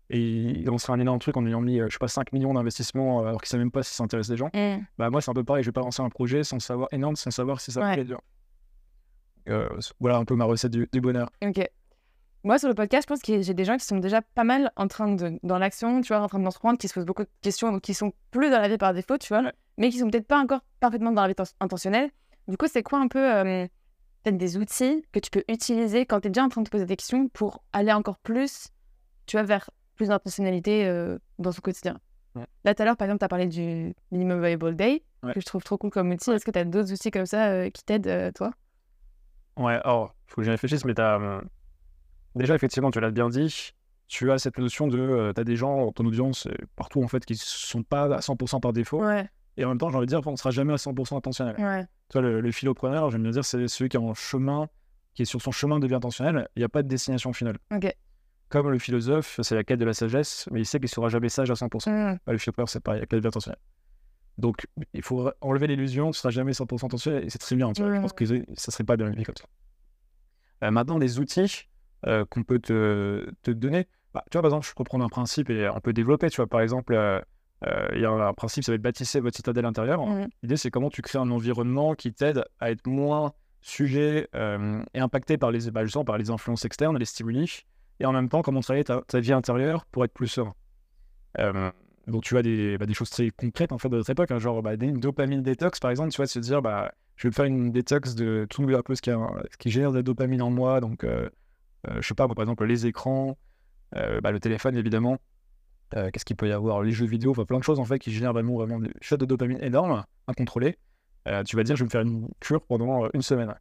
Et 0.09 0.63
on 0.69 0.77
serait 0.77 0.93
un 0.93 0.99
énorme 0.99 1.19
truc 1.19 1.35
en 1.35 1.45
ayant 1.45 1.59
mis, 1.59 1.81
euh, 1.81 1.87
je 1.87 1.93
sais 1.93 1.99
pas, 1.99 2.07
5 2.07 2.31
millions 2.31 2.53
d'investissements 2.53 3.25
alors 3.25 3.41
qu'ils 3.41 3.47
ne 3.47 3.49
savent 3.49 3.59
même 3.59 3.71
pas 3.71 3.83
si 3.83 3.93
ça 3.93 4.03
intéresse 4.03 4.29
les 4.29 4.37
gens. 4.37 4.49
Mm. 4.53 4.77
Bah, 4.97 5.09
moi, 5.09 5.21
c'est 5.21 5.31
un 5.31 5.33
peu 5.33 5.43
pareil, 5.43 5.63
je 5.63 5.69
vais 5.69 5.73
pas 5.73 5.81
lancer 5.81 6.01
un 6.01 6.09
projet 6.09 6.43
sans 6.43 6.59
savoir, 6.59 6.87
énorme, 6.91 7.15
sans 7.15 7.31
savoir 7.31 7.59
si 7.59 7.71
ça 7.71 7.81
ouais. 7.81 8.03
plaît. 8.03 8.15
Euh, 9.49 9.67
voilà 9.99 10.17
un 10.17 10.25
peu 10.25 10.35
ma 10.35 10.45
recette 10.45 10.71
du, 10.71 10.87
du 10.91 11.01
bonheur. 11.01 11.29
Ok. 11.41 11.65
Moi, 12.43 12.59
sur 12.59 12.69
le 12.69 12.75
podcast, 12.75 13.07
je 13.07 13.13
pense 13.13 13.21
que 13.21 13.41
j'ai 13.41 13.53
des 13.53 13.65
gens 13.65 13.77
qui 13.77 13.85
sont 13.85 13.97
déjà 13.97 14.21
pas 14.21 14.43
mal 14.43 14.71
en 14.75 14.87
train 14.87 15.13
de, 15.13 15.39
dans 15.43 15.57
l'action, 15.57 16.01
tu 16.01 16.13
vois, 16.13 16.21
en 16.21 16.27
train 16.27 16.39
de 16.39 16.49
se 16.49 16.59
rendre, 16.59 16.77
qui 16.77 16.87
se 16.87 16.93
posent 16.93 17.05
beaucoup 17.05 17.23
de 17.23 17.29
questions, 17.41 17.71
donc 17.71 17.81
qui 17.81 17.93
sont 17.93 18.13
plus 18.31 18.49
dans 18.49 18.59
la 18.59 18.67
vie 18.69 18.77
par 18.77 18.93
défaut, 18.93 19.17
tu 19.17 19.29
vois, 19.29 19.51
mais 19.77 19.89
qui 19.89 19.99
sont 19.99 20.09
peut-être 20.09 20.27
pas 20.27 20.39
encore 20.39 20.61
parfaitement 20.79 21.11
dans 21.11 21.23
la 21.23 21.27
vie 21.27 21.35
intentionnelle. 21.59 22.09
Du 22.47 22.57
coup, 22.57 22.67
c'est 22.67 22.83
quoi 22.83 22.99
un 22.99 23.07
peu 23.07 23.19
euh, 23.19 23.67
peut-être 24.23 24.37
des 24.37 24.57
outils 24.57 25.03
que 25.11 25.19
tu 25.19 25.29
peux 25.29 25.43
utiliser 25.49 26.05
quand 26.05 26.21
tu 26.21 26.27
es 26.27 26.31
déjà 26.31 26.43
en 26.43 26.49
train 26.49 26.61
de 26.61 26.67
te 26.67 26.71
poser 26.71 26.85
des 26.85 26.95
questions 26.95 27.27
pour 27.27 27.63
aller 27.73 27.91
encore 27.91 28.19
plus, 28.19 28.69
tu 29.25 29.35
vois, 29.35 29.43
vers 29.43 29.69
plus 29.95 30.07
d'intentionnalité 30.09 30.85
euh, 30.85 31.17
dans 31.39 31.51
son 31.51 31.61
quotidien? 31.61 31.99
Là, 32.63 32.75
tout 32.75 32.83
à 32.83 32.85
l'heure, 32.85 32.97
par 32.97 33.07
exemple, 33.07 33.19
tu 33.19 33.25
as 33.25 33.29
parlé 33.29 33.47
du 33.47 33.95
Minimum 34.11 34.45
Viable 34.45 34.75
Day, 34.75 35.03
que 35.33 35.39
je 35.39 35.45
trouve 35.45 35.63
trop 35.63 35.77
cool 35.77 35.89
comme 35.89 36.11
outil. 36.11 36.29
Est-ce 36.29 36.45
que 36.45 36.51
tu 36.51 36.59
as 36.59 36.65
d'autres 36.65 36.93
outils 36.93 37.09
comme 37.09 37.25
ça 37.25 37.47
euh, 37.47 37.69
qui 37.71 37.83
t'aident, 37.83 38.31
toi? 38.35 38.51
Ouais, 39.57 39.79
alors, 39.83 40.13
il 40.27 40.31
faut 40.31 40.35
que 40.41 40.43
j'y 40.43 40.51
réfléchisse, 40.51 40.85
mais 40.85 40.93
tu 40.93 41.01
as 41.01 41.41
déjà, 42.37 42.55
effectivement, 42.55 42.91
tu 42.91 42.99
l'as 42.99 43.11
bien 43.11 43.29
dit, 43.29 43.73
tu 44.07 44.31
as 44.31 44.39
cette 44.39 44.57
notion 44.57 44.87
de. 44.87 44.99
Euh, 44.99 45.33
tu 45.33 45.41
as 45.41 45.43
des 45.43 45.55
gens 45.55 45.77
dans 45.77 45.91
ton 45.91 46.05
audience, 46.05 46.47
partout 46.75 47.03
en 47.03 47.07
fait, 47.07 47.25
qui 47.25 47.33
ne 47.33 47.37
sont 47.37 47.83
pas 47.83 48.05
à 48.15 48.19
100% 48.19 48.59
par 48.59 48.73
défaut. 48.73 49.03
Et 49.59 49.65
en 49.65 49.69
même 49.69 49.79
temps, 49.79 49.89
j'ai 49.89 49.97
envie 49.97 50.05
de 50.05 50.11
dire, 50.11 50.21
on 50.25 50.31
ne 50.31 50.35
sera 50.35 50.51
jamais 50.51 50.73
à 50.73 50.77
100% 50.77 51.17
intentionnel. 51.17 51.55
Tu 52.09 52.13
vois, 52.13 52.21
le, 52.21 52.41
le 52.41 52.51
philopreneur, 52.51 53.09
j'aime 53.09 53.23
bien 53.23 53.31
dire, 53.31 53.43
c'est 53.43 53.67
celui 53.67 53.89
qui 53.89 53.97
est 53.97 53.99
en 53.99 54.13
chemin, 54.13 54.69
qui 55.13 55.23
est 55.23 55.25
sur 55.25 55.41
son 55.41 55.51
chemin 55.51 55.79
de 55.79 55.87
vie 55.87 55.95
intentionnel. 55.95 56.47
Il 56.55 56.59
n'y 56.59 56.65
a 56.65 56.69
pas 56.69 56.83
de 56.83 56.87
destination 56.87 57.33
finale. 57.33 57.57
Comme 58.49 58.69
le 58.69 58.79
philosophe, 58.79 59.39
c'est 59.43 59.55
la 59.55 59.63
quête 59.63 59.79
de 59.79 59.83
la 59.83 59.93
sagesse, 59.93 60.47
mais 60.51 60.61
il 60.61 60.65
sait 60.65 60.77
qu'il 60.77 60.85
ne 60.85 60.89
sera 60.89 61.09
jamais 61.09 61.27
sage 61.27 61.51
à 61.51 61.55
100%. 61.55 61.89
Mm. 61.89 62.19
Bah, 62.25 62.31
le 62.31 62.37
philopreneur, 62.37 62.69
c'est 62.69 62.79
pareil, 62.79 63.01
la 63.01 63.05
quête 63.07 63.17
de 63.17 63.21
vie 63.21 63.27
intentionnelle. 63.27 63.59
Donc, 64.37 64.67
il 64.93 65.01
faut 65.01 65.29
enlever 65.41 65.67
l'illusion, 65.67 66.05
tu 66.05 66.09
ne 66.09 66.13
seras 66.13 66.29
jamais 66.29 66.51
100% 66.51 66.85
intentionnel, 66.85 67.25
et 67.25 67.29
c'est 67.29 67.39
très 67.39 67.55
bien. 67.55 67.73
Tu 67.73 67.81
vois. 67.81 67.95
Je 67.95 68.01
pense 68.01 68.13
que 68.13 68.25
ça 68.25 68.35
ne 68.35 68.45
serait 68.55 68.83
pas 68.83 68.95
bien 68.95 69.09
vu 69.09 69.23
comme 69.23 69.35
ça. 69.35 69.45
Euh, 70.63 70.71
maintenant, 70.71 70.97
les 70.97 71.19
outils, 71.19 71.67
euh, 72.05 72.25
qu'on 72.29 72.43
peut 72.43 72.59
te, 72.59 73.27
te 73.41 73.51
donner. 73.51 73.87
Bah, 74.13 74.23
tu 74.29 74.37
vois, 74.37 74.43
par 74.43 74.49
exemple, 74.49 74.67
je 74.67 74.73
peux 74.75 74.83
prendre 74.83 75.03
un 75.03 75.09
principe 75.09 75.49
et 75.49 75.67
on 75.69 75.79
peut 75.79 75.93
développer. 75.93 76.29
Tu 76.29 76.37
vois, 76.37 76.47
par 76.47 76.61
exemple, 76.61 76.93
euh, 76.93 77.19
euh, 77.65 77.87
il 77.93 78.01
y 78.01 78.05
a 78.05 78.11
un 78.11 78.33
principe, 78.33 78.63
ça 78.63 78.71
va 78.71 78.75
être 78.75 78.81
bâtisser 78.81 79.19
votre 79.19 79.35
citadelle 79.35 79.65
intérieure. 79.65 80.05
Mmh. 80.05 80.27
L'idée, 80.43 80.57
c'est 80.57 80.69
comment 80.69 80.89
tu 80.89 81.01
crées 81.01 81.17
un 81.17 81.31
environnement 81.31 81.95
qui 81.95 82.13
t'aide 82.13 82.43
à 82.59 82.71
être 82.71 82.85
moins 82.85 83.33
sujet 83.61 84.29
et 84.93 84.99
impacté 84.99 85.37
par 85.37 85.51
les, 85.51 85.71
bah, 85.71 85.83
par 86.05 86.17
les 86.17 86.29
influences 86.29 86.65
externes, 86.65 86.97
les 86.97 87.05
stimuli, 87.05 87.65
et 87.99 88.05
en 88.05 88.13
même 88.13 88.29
temps, 88.29 88.43
comment 88.43 88.61
travailler 88.61 88.83
ta, 88.83 89.01
ta 89.01 89.19
vie 89.19 89.33
intérieure 89.33 89.85
pour 89.85 90.05
être 90.05 90.13
plus 90.13 90.27
serein. 90.27 90.53
donc, 92.05 92.23
tu 92.23 92.37
as 92.37 92.43
des, 92.43 92.77
bah, 92.77 92.85
des, 92.85 92.93
choses 92.93 93.09
très 93.09 93.31
concrètes 93.31 93.71
en 93.71 93.79
fait 93.79 93.89
de 93.89 93.97
notre 93.97 94.09
époque, 94.11 94.29
hein, 94.31 94.37
genre 94.37 94.61
bah, 94.61 94.75
une 94.79 94.99
dopamine 94.99 95.41
détox, 95.41 95.79
par 95.79 95.89
exemple, 95.89 96.11
tu 96.11 96.17
vois, 96.17 96.27
se 96.27 96.39
dire, 96.39 96.61
bah, 96.61 96.93
je 97.17 97.27
vais 97.27 97.33
faire 97.33 97.45
une 97.45 97.71
détox 97.71 98.15
de 98.15 98.45
tout 98.49 98.65
peu 98.65 98.95
ce 98.95 99.01
qui, 99.01 99.09
ce 99.09 99.57
qui 99.57 99.71
génère 99.71 99.91
de 99.91 99.97
la 99.97 100.03
dopamine 100.03 100.41
en 100.41 100.51
moi, 100.51 100.79
donc 100.79 101.03
euh, 101.03 101.29
je 101.95 102.07
sais 102.07 102.13
pas, 102.13 102.27
par 102.27 102.43
exemple, 102.43 102.65
les 102.65 102.85
écrans, 102.85 103.37
euh, 103.95 104.21
bah, 104.21 104.31
le 104.31 104.39
téléphone, 104.39 104.75
évidemment. 104.75 105.17
Euh, 105.95 106.09
qu'est-ce 106.11 106.25
qu'il 106.25 106.35
peut 106.35 106.49
y 106.49 106.51
avoir? 106.51 106.81
Les 106.81 106.91
jeux 106.91 107.05
vidéo, 107.05 107.31
enfin 107.31 107.45
plein 107.45 107.59
de 107.59 107.63
choses 107.63 107.79
en 107.79 107.85
fait 107.85 107.97
qui 107.97 108.11
génèrent 108.11 108.33
vraiment, 108.33 108.55
vraiment 108.55 108.79
des 108.79 108.91
shots 108.99 109.17
de 109.17 109.25
dopamine 109.25 109.59
énormes, 109.61 110.03
incontrôlés. 110.27 110.77
tu 111.45 111.55
vas 111.55 111.63
dire, 111.63 111.75
je 111.75 111.83
vais 111.83 111.85
me 111.85 111.89
faire 111.89 112.01
une 112.01 112.27
cure 112.39 112.61
pendant 112.61 113.09
une 113.13 113.21
semaine. 113.21 113.53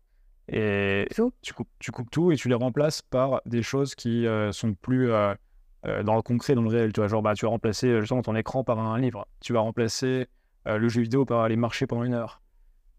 Et 0.48 1.08
tu 1.42 1.52
coupes, 1.52 1.68
tu 1.78 1.92
coupes 1.92 2.10
tout 2.10 2.32
et 2.32 2.36
tu 2.36 2.48
les 2.48 2.54
remplaces 2.54 3.02
par 3.02 3.42
des 3.46 3.62
choses 3.62 3.94
qui 3.94 4.26
sont 4.50 4.74
plus 4.74 5.08
dans 5.08 6.16
le 6.16 6.22
concret, 6.22 6.56
dans 6.56 6.62
le 6.62 6.68
réel. 6.68 6.92
Tu 6.92 7.00
vois, 7.00 7.08
genre, 7.08 7.22
bah, 7.22 7.34
tu 7.34 7.44
vas 7.44 7.50
remplacer 7.50 8.00
justement 8.00 8.22
ton 8.22 8.34
écran 8.34 8.64
par 8.64 8.78
un 8.80 8.98
livre. 8.98 9.28
Tu 9.40 9.52
vas 9.52 9.60
remplacer 9.60 10.26
le 10.64 10.88
jeu 10.88 11.02
vidéo 11.02 11.24
par 11.24 11.42
aller 11.42 11.56
marcher 11.56 11.86
pendant 11.86 12.02
une 12.02 12.14
heure. 12.14 12.42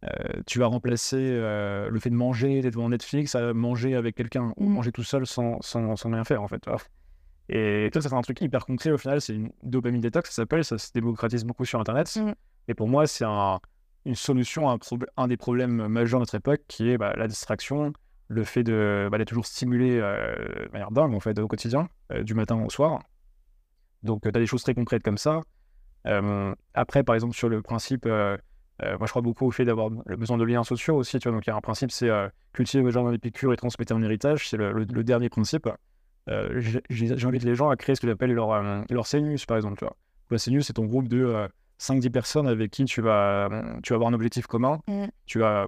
Euh, 0.05 0.41
tu 0.45 0.59
vas 0.59 0.67
remplacer 0.67 1.17
euh, 1.19 1.89
le 1.89 1.99
fait 1.99 2.11
de 2.11 2.15
manger, 2.15 2.61
d'être 2.61 2.73
devant 2.73 2.89
Netflix, 2.89 3.33
à 3.35 3.53
manger 3.53 3.95
avec 3.95 4.15
quelqu'un, 4.15 4.53
ou 4.57 4.69
mm. 4.69 4.73
manger 4.73 4.91
tout 4.91 5.03
seul 5.03 5.25
sans, 5.25 5.59
sans, 5.61 5.95
sans, 5.95 6.11
rien 6.11 6.23
faire, 6.23 6.43
en 6.43 6.47
fait. 6.47 6.63
Et 7.49 7.89
toi, 7.91 8.01
ça, 8.01 8.09
c'est 8.09 8.15
un 8.15 8.21
truc 8.21 8.41
hyper 8.41 8.65
concret 8.65 8.91
au 8.91 8.97
final, 8.97 9.21
c'est 9.21 9.33
une 9.33 9.51
dopamine 9.63 10.01
détox, 10.01 10.29
ça 10.29 10.35
s'appelle, 10.43 10.63
ça 10.63 10.77
se 10.77 10.91
démocratise 10.93 11.45
beaucoup 11.45 11.65
sur 11.65 11.79
Internet. 11.79 12.15
Mm. 12.15 12.33
Et 12.67 12.73
pour 12.73 12.87
moi, 12.87 13.07
c'est 13.07 13.25
un, 13.25 13.59
une 14.05 14.15
solution 14.15 14.69
à 14.69 14.73
un, 14.73 14.79
un, 15.17 15.27
des 15.27 15.37
problèmes 15.37 15.87
majeurs 15.87 16.19
de 16.19 16.23
notre 16.23 16.35
époque, 16.35 16.61
qui 16.67 16.89
est 16.89 16.97
bah, 16.97 17.13
la 17.17 17.27
distraction, 17.27 17.91
le 18.27 18.43
fait 18.43 18.63
de, 18.63 19.07
bah, 19.11 19.17
d'être 19.17 19.29
toujours 19.29 19.47
stimulé 19.47 19.97
euh, 19.99 20.35
de 20.65 20.71
manière 20.73 20.91
dingue, 20.91 21.13
en 21.15 21.19
fait, 21.19 21.39
au 21.39 21.47
quotidien, 21.47 21.89
du 22.21 22.35
matin 22.35 22.63
au 22.63 22.69
soir. 22.69 23.01
Donc, 24.03 24.21
tu 24.21 24.27
as 24.27 24.31
des 24.31 24.45
choses 24.45 24.61
très 24.61 24.75
concrètes 24.75 25.01
comme 25.01 25.17
ça. 25.17 25.41
après, 26.75 27.03
par 27.03 27.15
exemple, 27.15 27.35
sur 27.35 27.49
le 27.49 27.63
principe 27.63 28.07
euh, 28.83 28.97
moi, 28.97 29.07
je 29.07 29.11
crois 29.11 29.21
beaucoup 29.21 29.45
au 29.45 29.51
fait 29.51 29.65
d'avoir 29.65 29.89
le 30.05 30.15
besoin 30.15 30.37
de 30.37 30.43
liens 30.43 30.63
sociaux 30.63 30.95
aussi. 30.95 31.17
Tu 31.19 31.27
vois, 31.27 31.35
donc, 31.35 31.45
il 31.47 31.49
y 31.49 31.53
a 31.53 31.55
un 31.55 31.61
principe, 31.61 31.91
c'est 31.91 32.09
euh, 32.09 32.29
cultiver 32.53 32.83
le 32.83 32.91
jardin 32.91 33.11
d'épicure 33.11 33.53
et 33.53 33.57
transmettre 33.57 33.93
un 33.93 34.01
héritage. 34.01 34.49
C'est 34.49 34.57
le, 34.57 34.85
dernier 35.03 35.29
principe. 35.29 35.67
Euh, 36.29 36.61
j'invite 36.89 37.43
les 37.43 37.55
gens 37.55 37.69
à 37.69 37.75
créer 37.75 37.95
ce 37.95 38.01
que 38.01 38.07
j'appelle 38.07 38.33
leur, 38.33 38.61
leur 38.89 39.07
CNUS, 39.07 39.45
par 39.47 39.57
exemple. 39.57 39.77
Tu 39.77 39.85
vois. 39.85 39.95
La 40.29 40.37
CNUS, 40.37 40.61
c'est 40.61 40.73
ton 40.73 40.85
groupe 40.85 41.07
de 41.07 41.47
5-10 41.79 42.09
personnes 42.11 42.47
avec 42.47 42.71
qui 42.71 42.85
tu 42.85 43.01
vas, 43.01 43.49
tu 43.81 43.93
vas 43.93 43.95
avoir 43.95 44.09
un 44.09 44.13
objectif 44.13 44.45
commun. 44.45 44.79
Mmh. 44.87 45.05
Tu, 45.25 45.39
vas, 45.39 45.67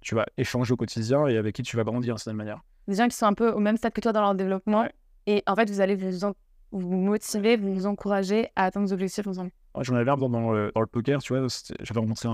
tu 0.00 0.14
vas 0.14 0.26
échanger 0.36 0.72
au 0.72 0.76
quotidien 0.76 1.26
et 1.26 1.36
avec 1.36 1.54
qui 1.54 1.62
tu 1.62 1.76
vas 1.76 1.84
grandir 1.84 2.14
d'une 2.14 2.18
certaine 2.18 2.36
manière. 2.36 2.60
Des 2.86 2.94
gens 2.94 3.08
qui 3.08 3.16
sont 3.16 3.26
un 3.26 3.34
peu 3.34 3.50
au 3.50 3.58
même 3.58 3.76
stade 3.76 3.92
que 3.92 4.00
toi 4.00 4.12
dans 4.12 4.20
leur 4.20 4.34
développement. 4.34 4.86
Et 5.26 5.42
en 5.46 5.56
fait, 5.56 5.68
vous 5.68 5.80
allez 5.80 5.96
vous, 5.96 6.32
vous 6.70 6.96
motiver, 6.96 7.56
vous 7.56 7.86
encourager 7.86 8.50
à 8.54 8.66
atteindre 8.66 8.86
vos 8.86 8.92
objectifs 8.92 9.26
ensemble. 9.26 9.50
J'en 9.82 9.94
avais 9.94 10.10
un 10.10 10.16
dans 10.16 10.52
le, 10.52 10.72
dans 10.74 10.80
le 10.80 10.86
poker, 10.86 11.20
tu 11.20 11.36
vois, 11.36 11.46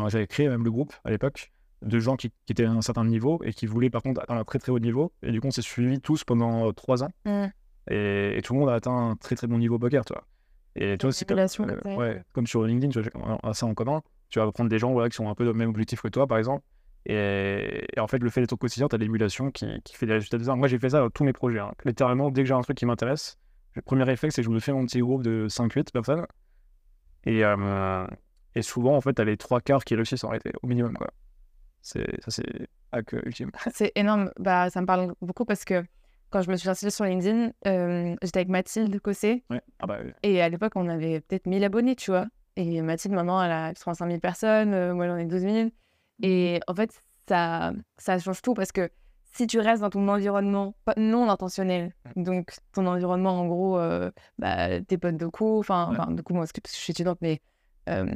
j'avais 0.09 0.27
créé 0.27 0.49
même 0.49 0.65
le 0.65 0.71
groupe 0.71 0.93
à 1.05 1.11
l'époque 1.11 1.53
de 1.83 1.99
gens 1.99 2.17
qui, 2.17 2.31
qui, 2.47 2.53
étaient 2.53 2.65
à 2.65 2.71
un 2.71 2.83
certain 2.83 3.05
niveau 3.05 3.41
et 3.45 3.53
qui 3.53 3.67
voulaient 3.67 3.91
par 3.91 4.03
contre 4.03 4.21
atteindre 4.23 4.41
un 4.41 4.45
très 4.45 4.59
très 4.59 4.73
haut 4.73 4.79
niveau. 4.79 5.13
Et 5.23 5.33
du 5.33 5.41
coup, 5.41 5.49
on 5.49 5.51
s'est 5.51 5.63
suivis 5.63 6.01
tous 6.01 6.25
pendant 6.25 6.69
euh, 6.69 6.73
trois 6.73 7.03
ans. 7.03 7.11
Mmh. 7.25 7.47
Et, 7.91 8.41
tout 8.45 8.55
le 8.55 8.61
monde 8.61 8.69
a 8.69 8.75
atteint 8.75 8.97
un 8.97 9.17
très 9.17 9.35
très 9.35 9.47
bon 9.47 9.59
niveau 9.59 9.79
poker, 9.79 10.05
tu 10.05 10.13
vois. 10.13 10.25
Et 10.75 10.97
c'est 11.11 11.29
comme, 11.29 11.39
euh, 11.39 11.97
ouais, 11.97 12.23
comme 12.33 12.47
sur 12.47 12.65
LinkedIn, 12.65 12.91
tu 12.91 13.01
vois, 13.01 13.39
on 13.43 13.49
a 13.49 13.53
ça 13.53 13.67
en 13.67 13.75
commun. 13.75 14.03
Tu 14.31 14.39
vas 14.39 14.51
prendre 14.53 14.71
des 14.71 14.79
gens 14.79 14.93
voilà, 14.93 15.11
qui 15.11 15.17
sont 15.17 15.29
un 15.29 15.35
peu 15.35 15.45
dans 15.45 15.53
le 15.53 15.59
même 15.59 15.69
objectif 15.69 16.01
que 16.01 16.09
toi, 16.09 16.27
par 16.27 16.39
exemple. 16.39 16.65
Et, 17.05 17.85
en 17.99 18.07
fait, 18.07 18.19
le 18.19 18.31
fait 18.31 18.41
d'être 18.41 18.53
au 18.53 18.57
quotidien, 18.57 18.89
tu 18.89 18.95
as 18.95 18.99
l'émulation 18.99 19.51
qui, 19.51 19.67
qui, 19.85 19.97
fait 19.97 20.07
des 20.07 20.15
résultats 20.15 20.39
bizarres. 20.39 20.57
Moi, 20.57 20.69
j'ai 20.69 20.79
fait 20.79 20.91
ça 20.91 21.01
dans 21.01 21.11
tous 21.11 21.25
mes 21.25 21.33
projets. 21.33 21.59
Hein. 21.59 21.73
Littéralement, 21.85 22.31
dès 22.31 22.43
que 22.43 22.49
j'ai 22.49 22.55
un 22.55 22.63
truc 22.63 22.79
qui 22.79 22.87
m'intéresse, 22.87 23.39
le 23.75 23.83
premier 23.83 24.05
réflexe, 24.05 24.37
c'est 24.37 24.43
que 24.43 24.47
je 24.47 24.51
me 24.51 24.61
fais 24.61 24.73
mon 24.73 24.87
petit 24.87 25.01
groupe 25.01 25.23
de 25.23 25.47
5-8 25.49 25.93
personnes 25.93 26.27
et, 27.25 27.45
euh, 27.45 28.07
et 28.55 28.63
souvent, 28.63 28.97
en 28.97 29.01
fait, 29.01 29.15
t'as 29.15 29.25
les 29.25 29.37
trois 29.37 29.61
quarts 29.61 29.85
qui 29.85 29.95
réussissent 29.95 30.25
en 30.25 30.29
réalité, 30.29 30.53
au 30.63 30.67
minimum. 30.67 30.95
Quoi. 30.95 31.09
C'est, 31.81 32.21
ça, 32.23 32.31
c'est 32.31 32.69
hack 32.93 33.13
ultime. 33.13 33.51
C'est 33.73 33.93
énorme. 33.95 34.31
Bah, 34.39 34.71
ça 34.71 34.81
me 34.81 34.87
parle 34.87 35.15
beaucoup 35.21 35.45
parce 35.45 35.65
que 35.65 35.83
quand 36.31 36.43
je 36.43 36.51
me 36.51 36.57
suis 36.57 36.69
lancée 36.69 36.91
sur 36.91 37.05
LinkedIn, 37.05 37.53
euh, 37.67 38.15
j'étais 38.23 38.39
avec 38.39 38.49
Mathilde 38.49 38.99
Cossé. 39.01 39.45
Ouais. 39.51 39.61
Ah 39.81 39.87
bah, 39.87 39.99
Et 40.23 40.41
à 40.41 40.49
l'époque, 40.49 40.73
on 40.77 40.89
avait 40.89 41.21
peut-être 41.21 41.47
1000 41.47 41.65
abonnés, 41.65 41.97
tu 41.97 42.11
vois. 42.11 42.27
Et 42.57 42.81
Mathilde, 42.83 43.15
maintenant, 43.15 43.43
elle 43.43 43.53
a 43.53 43.75
35 43.75 44.07
000 44.07 44.21
personnes. 44.21 44.75
Euh, 44.75 44.95
moi, 44.95 45.07
j'en 45.07 45.17
ai 45.17 45.25
12 45.25 45.41
000. 45.41 45.69
Et 46.23 46.61
en 46.67 46.75
fait, 46.75 46.91
ça, 47.29 47.73
ça 47.99 48.19
change 48.19 48.43
tout 48.43 48.55
parce 48.55 48.73
que 48.73 48.91
si 49.33 49.47
tu 49.47 49.59
restes 49.59 49.83
dans 49.83 49.91
ton 49.91 50.07
environnement 50.09 50.75
non 50.97 51.29
intentionnel, 51.29 51.95
mmh. 52.17 52.23
donc 52.23 52.53
ton 52.73 52.87
environnement 52.87 53.41
en 53.41 53.47
gros, 53.47 53.79
euh, 53.79 54.11
bah, 54.39 54.81
tes 54.83 54.99
potes 54.99 55.17
de 55.17 55.27
cours, 55.27 55.59
enfin, 55.59 56.09
de 56.11 56.23
coup, 56.23 56.35
moi, 56.35 56.43
parce 56.43 56.53
que 56.53 56.61
je 56.67 56.73
suis 56.73 56.93
étudiante, 56.93 57.19
mais. 57.21 57.41
Euh, 57.89 58.07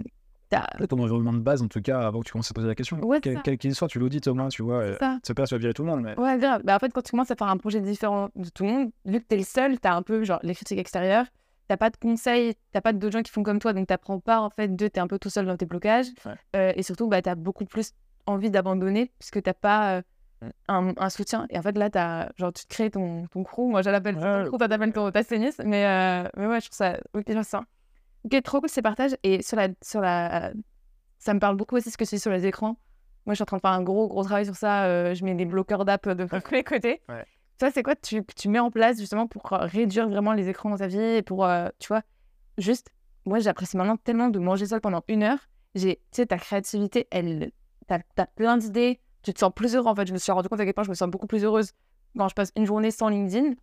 ton 0.88 1.00
environnement 1.00 1.32
de 1.32 1.40
base, 1.40 1.60
en 1.60 1.66
tout 1.66 1.82
cas, 1.82 2.00
avant 2.06 2.20
que 2.20 2.26
tu 2.26 2.32
commences 2.32 2.50
à 2.50 2.54
poser 2.54 2.68
la 2.68 2.76
question. 2.76 3.00
quel 3.20 3.58
qu'il 3.58 3.74
soit, 3.74 3.88
tu 3.88 3.98
l'audites 3.98 4.28
au 4.28 4.34
moins, 4.34 4.48
tu 4.48 4.62
vois. 4.62 4.96
Ça. 4.98 5.18
Tu 5.24 5.32
vas 5.32 5.58
virer 5.58 5.74
tout 5.74 5.82
le 5.82 5.90
monde. 5.90 6.02
Mais... 6.02 6.18
Ouais, 6.18 6.38
grave. 6.38 6.62
Bah, 6.64 6.76
en 6.76 6.78
fait, 6.78 6.92
quand 6.92 7.02
tu 7.02 7.10
commences 7.10 7.32
à 7.32 7.34
faire 7.34 7.48
un 7.48 7.56
projet 7.56 7.80
différent 7.80 8.28
de 8.36 8.48
tout 8.48 8.64
le 8.64 8.70
monde, 8.70 8.90
vu 9.04 9.20
que 9.20 9.26
tu 9.28 9.34
es 9.34 9.38
le 9.38 9.44
seul, 9.44 9.80
tu 9.80 9.88
as 9.88 9.94
un 9.94 10.02
peu 10.02 10.22
genre 10.22 10.38
les 10.44 10.54
critiques 10.54 10.78
extérieures, 10.78 11.26
t'as 11.66 11.76
pas 11.76 11.90
de 11.90 11.96
conseils, 11.96 12.54
t'as 12.70 12.80
pas 12.80 12.92
d'autres 12.92 13.12
gens 13.12 13.22
qui 13.22 13.32
font 13.32 13.42
comme 13.42 13.58
toi, 13.58 13.72
donc 13.72 13.88
t'apprends 13.88 14.20
pas 14.20 14.40
en 14.40 14.50
fait 14.50 14.76
de, 14.76 14.86
t'es 14.86 15.00
un 15.00 15.08
peu 15.08 15.18
tout 15.18 15.30
seul 15.30 15.46
dans 15.46 15.56
tes 15.56 15.66
blocages. 15.66 16.06
Euh, 16.54 16.72
et 16.76 16.82
surtout, 16.84 17.08
bah, 17.08 17.22
t'as 17.22 17.34
beaucoup 17.34 17.64
plus 17.64 17.92
envie 18.26 18.50
d'abandonner 18.50 19.10
puisque 19.18 19.42
t'as 19.42 19.54
pas 19.54 20.02
Un, 20.68 21.10
soutien. 21.10 21.46
Et 21.50 21.58
en 21.58 21.62
fait, 21.62 21.76
là, 21.78 21.88
as, 21.94 22.30
genre, 22.36 22.52
tu 22.52 22.64
te 22.64 22.68
crées 22.68 22.90
ton, 22.90 23.26
ton 23.28 23.42
crew. 23.42 23.68
Moi, 23.70 23.82
je 23.82 23.90
l'appelle 23.90 24.16
ton 24.16 24.44
crew, 24.44 24.58
toi, 24.58 24.68
t'appelles 24.68 24.92
ton, 24.92 25.10
scéniste. 25.22 25.62
Mais, 25.64 25.86
euh, 25.86 26.28
mais 26.36 26.46
ouais, 26.46 26.60
je 26.60 26.66
trouve 26.66 26.76
ça 26.76 26.98
ok, 27.14 27.24
ça. 27.42 27.62
Ok, 28.24 28.42
trop 28.42 28.60
cool 28.60 28.68
ces 28.68 28.82
partages. 28.82 29.16
Et 29.22 29.42
sur 29.42 29.56
la, 29.56 29.68
sur 29.82 30.00
la, 30.00 30.52
ça 31.18 31.32
me 31.32 31.40
parle 31.40 31.56
beaucoup 31.56 31.76
aussi 31.76 31.90
ce 31.90 31.96
que 31.96 32.04
tu 32.04 32.16
dis 32.16 32.20
sur 32.20 32.30
les 32.30 32.46
écrans. 32.46 32.76
Moi, 33.24 33.32
je 33.32 33.36
suis 33.36 33.42
en 33.42 33.46
train 33.46 33.56
de 33.56 33.62
faire 33.62 33.70
un 33.70 33.82
gros, 33.82 34.08
gros 34.08 34.24
travail 34.24 34.44
sur 34.44 34.56
ça. 34.56 34.84
Euh, 34.84 35.14
je 35.14 35.24
mets 35.24 35.34
des 35.34 35.46
bloqueurs 35.46 35.84
d'app 35.84 36.08
de 36.08 36.24
tous 36.44 36.54
les 36.54 36.64
côtés. 36.64 37.02
Ouais. 37.08 37.24
Ça, 37.58 37.70
c'est 37.70 37.82
quoi 37.82 37.96
tu, 37.96 38.22
tu 38.36 38.48
mets 38.48 38.58
en 38.58 38.70
place 38.70 38.98
justement 38.98 39.26
pour 39.26 39.52
euh, 39.52 39.58
réduire 39.60 40.08
vraiment 40.08 40.34
les 40.34 40.48
écrans 40.48 40.68
dans 40.68 40.76
ta 40.76 40.86
vie 40.86 40.98
et 40.98 41.22
pour, 41.22 41.48
tu 41.78 41.88
vois, 41.88 42.02
juste, 42.58 42.90
moi, 43.24 43.38
j'apprécie 43.38 43.76
maintenant 43.76 43.96
tellement 43.96 44.28
de 44.28 44.38
manger 44.38 44.66
seul 44.66 44.80
pendant 44.80 45.02
une 45.08 45.22
heure. 45.22 45.38
J'ai, 45.74 45.96
tu 45.96 46.02
sais, 46.22 46.26
ta 46.26 46.38
créativité, 46.38 47.08
elle, 47.10 47.50
t'as 47.86 48.00
as 48.18 48.26
plein 48.26 48.58
d'idées 48.58 49.00
tu 49.26 49.34
te 49.34 49.40
sens 49.40 49.52
plus 49.52 49.74
heureux. 49.74 49.88
En 49.88 49.94
fait, 49.94 50.06
je 50.06 50.12
me 50.12 50.18
suis 50.18 50.30
rendu 50.30 50.48
compte 50.48 50.60
à 50.60 50.64
quel 50.64 50.72
point 50.72 50.84
je 50.84 50.88
me 50.88 50.94
sens 50.94 51.10
beaucoup 51.10 51.26
plus 51.26 51.44
heureuse 51.44 51.72
quand 52.16 52.28
je 52.28 52.34
passe 52.34 52.52
une 52.56 52.64
journée 52.64 52.92
sans 52.92 53.08
LinkedIn. 53.08 53.54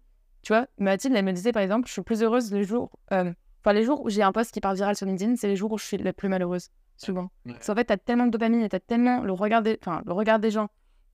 Tu 0.41 0.51
vois, 0.51 0.67
Mathilde, 0.77 1.15
elle 1.15 1.23
me 1.23 1.31
disait 1.31 1.53
par 1.53 1.63
exemple, 1.63 1.87
je 1.87 1.93
suis 1.93 2.01
plus 2.01 2.21
heureuse 2.21 2.51
les 2.51 2.65
jours, 2.65 2.91
euh, 3.13 3.31
enfin 3.61 3.71
les 3.71 3.85
jours 3.85 4.03
où 4.03 4.09
j'ai 4.09 4.23
un 4.23 4.33
post 4.33 4.51
qui 4.51 4.59
part 4.59 4.73
viral 4.73 4.97
sur 4.97 5.05
LinkedIn, 5.05 5.37
c'est 5.37 5.47
les 5.47 5.55
jours 5.55 5.71
où 5.71 5.77
je 5.77 5.85
suis 5.85 5.97
la 5.97 6.11
plus 6.11 6.27
malheureuse, 6.27 6.67
souvent. 6.97 7.31
Parce 7.47 7.67
qu'en 7.67 7.75
fait, 7.75 7.85
t'as 7.85 7.95
tellement 7.95 8.25
de 8.25 8.31
dopamine 8.31 8.61
et 8.61 8.67
t'as 8.67 8.81
tellement 8.81 9.21
le 9.21 9.31
regard 9.31 9.61
des, 9.61 9.79
enfin, 9.81 10.01
le 10.05 10.11
regard 10.11 10.39
des 10.39 10.51
gens, 10.51 10.67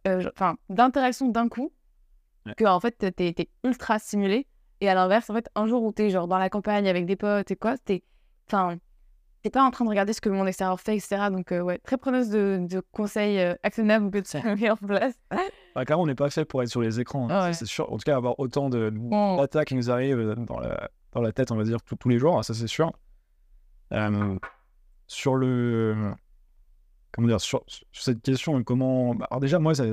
euh, 0.08 0.28
enfin, 0.34 0.58
d'interaction 0.70 1.28
d'un 1.28 1.48
coup, 1.48 1.72
que 2.58 2.66
en 2.66 2.80
fait, 2.80 2.98
t'es 2.98 3.36
es 3.38 3.50
ultra 3.64 4.00
stimulé. 4.00 4.48
Et 4.82 4.90
à 4.90 4.96
l'inverse, 4.96 5.30
en 5.30 5.36
fait, 5.36 5.48
un 5.54 5.68
jour 5.68 5.84
où 5.84 5.92
t'es 5.92 6.10
genre 6.10 6.28
dans 6.28 6.40
la 6.40 6.50
campagne 6.50 6.88
avec 6.88 7.06
des 7.06 7.18
potes 7.18 7.52
et 7.52 7.56
quoi, 7.56 7.78
t'es. 7.78 8.04
Enfin, 8.48 8.78
t'es 9.42 9.50
pas 9.50 9.64
en 9.64 9.72
train 9.72 9.86
de 9.86 9.90
regarder 9.90 10.14
ce 10.14 10.22
que 10.22 10.30
le 10.30 10.36
monde 10.36 10.48
extérieur 10.48 10.80
fait, 10.80 10.96
etc. 10.96 11.30
Donc, 11.32 11.52
euh, 11.52 11.62
ouais, 11.62 11.78
très 11.80 11.98
preneuse 11.98 12.30
de, 12.30 12.60
de 12.70 12.82
conseils 12.92 13.40
euh, 13.40 13.54
actionnables 13.64 14.12
que 14.12 14.20
tu 14.20 14.38
mis 14.62 14.70
en 14.70 14.76
place. 14.76 15.14
Bah, 15.76 15.86
clairement, 15.86 16.04
on 16.04 16.08
n'est 16.08 16.16
pas 16.16 16.30
fait 16.30 16.46
pour 16.46 16.62
être 16.64 16.70
sur 16.70 16.82
les 16.82 17.00
écrans. 17.00 17.26
hein. 17.26 17.32
Ah 17.32 17.44
ouais. 17.48 17.54
C'est 17.54 17.66
sûr. 17.66 17.92
En 17.92 17.98
tout 17.98 18.04
cas, 18.06 18.16
avoir 18.16 18.40
autant 18.40 18.70
de 18.70 18.90
Bon. 18.94 19.38
d'attaques 19.38 19.70
qui 19.70 19.76
nous 19.76 19.90
arrivent 19.92 20.20
euh, 20.20 20.36
dans 20.36 20.60
la, 20.60 20.90
dans 21.14 21.22
la 21.22 21.32
tête, 21.32 21.52
on 21.52 21.56
va 21.56 21.64
dire, 21.64 21.82
tous- 21.82 21.96
tous 21.96 22.10
les 22.10 22.20
jours, 22.20 22.44
ça 22.44 22.54
c'est 22.54 22.68
sûr. 22.68 22.92
Euh, 23.94 24.38
sur 25.08 25.36
le. 25.36 26.12
Comment 27.12 27.28
dire 27.28 27.42
Sur, 27.42 27.64
sur 27.68 28.04
cette 28.04 28.22
question, 28.22 28.62
comment. 28.64 29.16
bah, 29.16 29.28
alors, 29.32 29.40
déjà, 29.40 29.58
moi, 29.60 29.74
ça- 29.74 29.86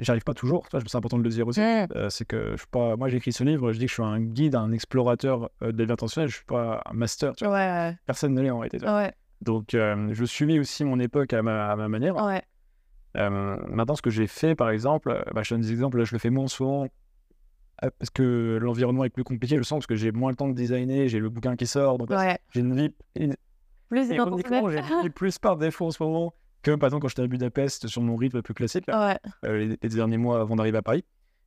j'arrive 0.00 0.22
pas 0.24 0.34
toujours. 0.34 0.66
Vois, 0.70 0.80
C'est 0.86 0.96
important 0.96 1.18
de 1.18 1.22
le 1.22 1.30
dire 1.30 1.46
aussi. 1.46 1.60
Mm. 1.60 1.86
Euh, 1.96 2.08
c'est 2.10 2.24
que 2.24 2.52
je 2.52 2.56
suis 2.58 2.66
pas. 2.70 2.96
Moi, 2.96 3.08
j'ai 3.08 3.16
écrit 3.18 3.32
ce 3.32 3.44
livre, 3.44 3.72
je 3.72 3.78
dis 3.78 3.84
que 3.86 3.90
je 3.90 3.94
suis 3.94 4.02
un 4.02 4.20
guide, 4.20 4.54
un 4.54 4.72
explorateur 4.72 5.50
euh, 5.62 5.72
de 5.72 5.90
intentionnelle, 5.90 6.28
je 6.30 6.36
suis 6.36 6.44
pas 6.44 6.82
un 6.86 6.92
master. 6.92 7.34
Tu 7.36 7.44
vois. 7.44 7.54
Ouais, 7.54 7.96
Personne 8.06 8.34
ne 8.34 8.42
l'est 8.42 8.50
en 8.50 8.58
réalité. 8.58 8.78
tu 8.78 8.84
vois. 8.84 8.96
ouais, 8.96 9.12
Donc, 9.42 9.74
euh, 9.74 10.08
je 10.12 10.24
suivais 10.24 10.58
aussi 10.58 10.84
mon 10.84 10.98
époque 11.00 11.32
à 11.32 11.42
ma, 11.42 11.70
à 11.70 11.76
ma 11.76 11.88
manière. 11.88 12.16
ouais. 12.16 12.42
Euh, 13.16 13.56
maintenant, 13.68 13.94
ce 13.94 14.02
que 14.02 14.10
j'ai 14.10 14.26
fait, 14.26 14.56
par 14.56 14.70
exemple, 14.70 15.10
euh, 15.10 15.22
bah, 15.32 15.42
je 15.44 15.54
donne 15.54 15.60
des 15.60 15.70
exemples, 15.70 15.98
là, 15.98 16.04
je 16.04 16.12
le 16.12 16.18
fais 16.18 16.30
moins 16.30 16.48
souvent 16.48 16.84
euh, 17.84 17.90
parce 17.98 18.10
que 18.10 18.58
l'environnement 18.60 19.04
est 19.04 19.10
plus 19.10 19.22
compliqué, 19.22 19.54
je 19.54 19.60
le 19.60 19.64
sens, 19.64 19.78
parce 19.78 19.86
que 19.86 19.94
j'ai 19.94 20.10
moins 20.10 20.30
le 20.30 20.36
temps 20.36 20.48
de 20.48 20.54
designer, 20.54 21.06
j'ai 21.08 21.20
le 21.20 21.28
bouquin 21.28 21.54
qui 21.54 21.66
sort, 21.68 21.98
donc 21.98 22.10
j'ai 22.50 22.60
une 22.60 22.74
vie. 22.74 22.92
Plus 23.88 24.08
j'ai 25.02 25.10
plus 25.10 25.38
par 25.38 25.56
défaut 25.56 25.86
en 25.86 25.90
ce 25.92 26.02
moment 26.02 26.34
que, 26.64 26.74
par 26.76 26.88
exemple, 26.88 27.02
quand 27.02 27.08
j'étais 27.08 27.22
à 27.22 27.26
Budapest 27.26 27.86
sur 27.86 28.02
mon 28.02 28.16
rythme 28.16 28.42
plus 28.42 28.54
classique, 28.54 28.86
là, 28.88 29.08
Ouais, 29.12 29.30
euh, 29.48 29.58
les, 29.58 29.78
les 29.80 29.88
derniers 29.88 30.16
mois 30.18 30.40
avant 30.40 30.56
d'arriver 30.56 30.78
à 30.78 30.82
Paris. 30.82 31.04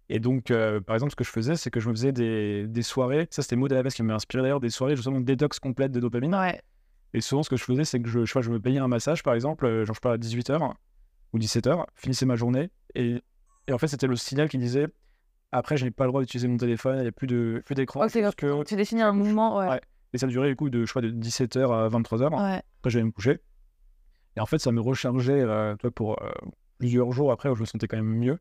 Et 0.10 0.20
donc, 0.20 0.52
euh, 0.52 0.80
par 0.80 0.96
exemple, 0.96 1.12
ce 1.12 1.16
que 1.18 1.24
je 1.26 1.30
faisais, 1.30 1.56
c'est 1.58 1.70
que 1.70 1.80
je 1.82 1.90
me 1.90 1.94
faisais 1.94 2.14
des, 2.14 2.66
des 2.68 2.82
soirées, 2.82 3.28
ça 3.30 3.42
c'était 3.42 3.58
Maud 3.58 3.72
Alavès 3.74 3.94
qui 3.94 4.04
m'a 4.04 4.14
inspiré 4.16 4.42
d'ailleurs, 4.44 4.62
des 4.62 4.70
soirées 4.70 4.96
justement 4.96 5.20
détox 5.20 5.60
complète 5.60 5.92
de 5.92 6.00
dopamine. 6.00 6.34
ouais. 6.34 6.62
Et 7.14 7.22
souvent, 7.22 7.42
ce 7.44 7.50
que 7.50 7.56
je 7.58 7.64
faisais, 7.64 7.84
c'est 7.86 8.02
que 8.02 8.08
je, 8.10 8.20
je, 8.26 8.26
sais 8.32 8.40
pas, 8.40 8.42
je 8.42 8.52
me 8.52 8.60
payais 8.60 8.80
un 8.80 8.88
massage, 8.88 9.24
par 9.24 9.34
exemple, 9.34 9.66
euh, 9.66 9.86
genre 9.86 9.96
je 9.96 10.02
pas, 10.02 10.14
à 10.14 10.18
18h 10.18 10.72
ou 11.34 11.40
17h, 11.40 11.86
finissais 11.96 12.26
ma 12.26 12.36
journée. 12.36 12.70
Et, 12.96 13.22
et 13.68 13.74
en 13.74 13.78
fait, 13.78 13.88
c'était 13.88 14.08
le 14.08 14.16
signal 14.18 14.48
qui 14.50 14.58
disait 14.58 14.88
après, 15.54 15.78
je 15.78 15.86
n'ai 15.86 15.92
pas 15.92 16.04
le 16.04 16.10
droit 16.10 16.22
d'utiliser 16.22 16.48
mon 16.50 16.58
téléphone, 16.58 16.98
il 16.98 17.02
n'y 17.04 17.08
a 17.08 17.12
plus 17.14 17.28
de 17.28 17.62
plus 17.66 17.76
d'écran. 17.76 18.02
Oh, 18.06 18.08
que- 18.36 18.64
Tu 18.66 18.76
définis 18.76 19.02
un 19.02 19.14
mouvement, 19.14 19.58
ouais. 19.58 19.68
Ouais. 19.70 19.82
Et 20.14 20.18
ça 20.18 20.28
durait 20.28 20.50
du 20.50 20.56
coup 20.58 20.70
de, 20.70 20.86
je 20.86 20.90
crois, 20.90 21.02
de 21.02 21.10
17h 21.10 21.72
à 21.74 21.88
23h. 21.90 22.30
Ouais, 22.34 22.62
Après, 22.80 22.90
j'allais 22.90 23.06
me 23.06 23.12
coucher. 23.12 23.40
Et 24.38 24.40
en 24.40 24.46
fait, 24.46 24.60
ça 24.60 24.72
me 24.72 24.80
rechargeait 24.80 25.42
euh, 25.42 25.76
toi, 25.78 25.92
pour 25.92 26.22
euh, 26.24 26.30
plusieurs 26.78 27.12
jours 27.12 27.32
après 27.32 27.50
où 27.50 27.56
je 27.56 27.62
me 27.62 27.66
sentais 27.66 27.88
quand 27.88 27.98
même 27.98 28.06
mieux. 28.18 28.40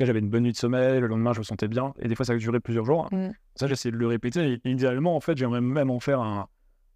J'avais 0.00 0.18
une 0.18 0.30
bonne 0.30 0.42
nuit 0.44 0.52
de 0.52 0.56
sommeil, 0.56 0.98
le 0.98 1.06
lendemain, 1.06 1.32
je 1.34 1.38
me 1.40 1.44
sentais 1.44 1.68
bien. 1.68 1.92
Et 2.00 2.08
des 2.08 2.14
fois, 2.14 2.24
ça 2.24 2.32
a 2.32 2.36
duré 2.36 2.58
plusieurs 2.58 2.84
jours. 2.86 3.08
Mm. 3.12 3.28
Ça, 3.54 3.66
j'essaie 3.66 3.90
de 3.90 3.96
le 3.96 4.06
répéter. 4.06 4.60
Et 4.64 4.70
idéalement, 4.70 5.14
en 5.14 5.20
fait, 5.20 5.36
j'aimerais 5.36 5.60
même 5.60 5.90
en 5.90 6.00
faire 6.00 6.20
un- 6.20 6.48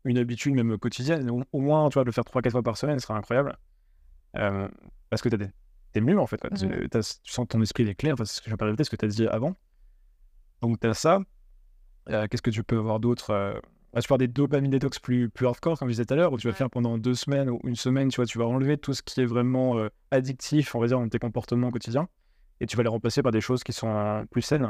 une 0.05 0.17
habitude, 0.19 0.55
même 0.55 0.77
quotidienne. 0.79 1.31
Au, 1.31 1.43
au 1.53 1.61
moins, 1.61 1.89
tu 1.91 1.95
vois, 1.95 2.03
de 2.05 2.07
le 2.09 2.13
faire 2.13 2.25
3-4 2.25 2.51
fois 2.53 2.63
par 2.63 2.77
semaine, 2.79 2.99
ce 2.99 3.07
serait 3.07 3.19
incroyable. 3.19 3.57
Euh, 4.37 4.69
parce 5.11 5.21
que 5.23 5.29
des- 5.29 5.49
t'es 5.93 6.01
mieux, 6.01 6.19
en 6.19 6.27
fait. 6.27 6.41
Tu- 6.57 6.67
Mm. 6.67 6.89
tu 6.91 7.01
sens 7.31 7.47
ton 7.47 7.61
esprit 7.61 7.83
il 7.85 7.91
est 7.91 7.95
clair. 7.95 8.15
Enfin, 8.15 8.25
c'est 8.25 8.37
ce 8.37 8.41
que 8.43 8.49
j'ai 8.51 8.57
pas 8.57 8.65
répété, 8.65 8.85
ce 8.85 8.91
que 8.91 8.97
tu 8.97 9.05
as 9.05 9.09
dit 9.09 9.27
avant. 9.29 9.55
Donc, 10.63 10.81
tu 10.81 10.87
as 10.89 10.95
ça. 10.95 11.21
Euh, 12.09 12.27
Qu'est-ce 12.29 12.43
que 12.43 12.51
tu 12.51 12.65
peux 12.65 12.79
avoir 12.79 13.01
d'autre 13.01 13.61
bah, 13.95 14.01
Tu 14.01 14.09
peux 14.09 14.15
avoir 14.15 14.19
des 14.19 14.29
dopamine 14.29 14.71
détox 14.71 14.99
plus, 14.99 15.31
plus 15.31 15.47
hardcore, 15.47 15.79
comme 15.79 15.89
je 15.89 15.93
disais 15.93 16.05
tout 16.05 16.15
à 16.15 16.17
l'heure, 16.17 16.33
où 16.33 16.39
tu 16.39 16.47
vas 16.49 16.53
faire 16.53 16.69
pendant 16.69 16.99
deux 16.99 17.15
semaines 17.15 17.49
ou 17.49 17.61
une 17.65 17.77
semaine, 17.77 18.09
tu 18.09 18.17
vois, 18.17 18.27
tu 18.27 18.39
vas 18.39 18.47
enlever 18.47 18.77
tout 18.77 18.93
ce 18.93 19.03
qui 19.03 19.21
est 19.21 19.25
vraiment 19.27 19.79
euh, 19.79 19.89
addictif, 20.11 20.75
on 20.75 20.81
va 20.81 20.87
dire, 20.89 20.99
dans 20.99 21.09
tes 21.09 21.19
comportements 21.19 21.71
quotidiens, 21.71 22.09
et 22.61 22.67
tu 22.67 22.77
vas 22.77 22.83
les 22.83 22.89
remplacer 22.89 23.23
par 23.23 23.33
des 23.33 23.41
choses 23.41 23.65
qui 23.65 23.73
sont 23.73 23.89
euh, 23.89 24.25
plus 24.31 24.43
saines. 24.43 24.69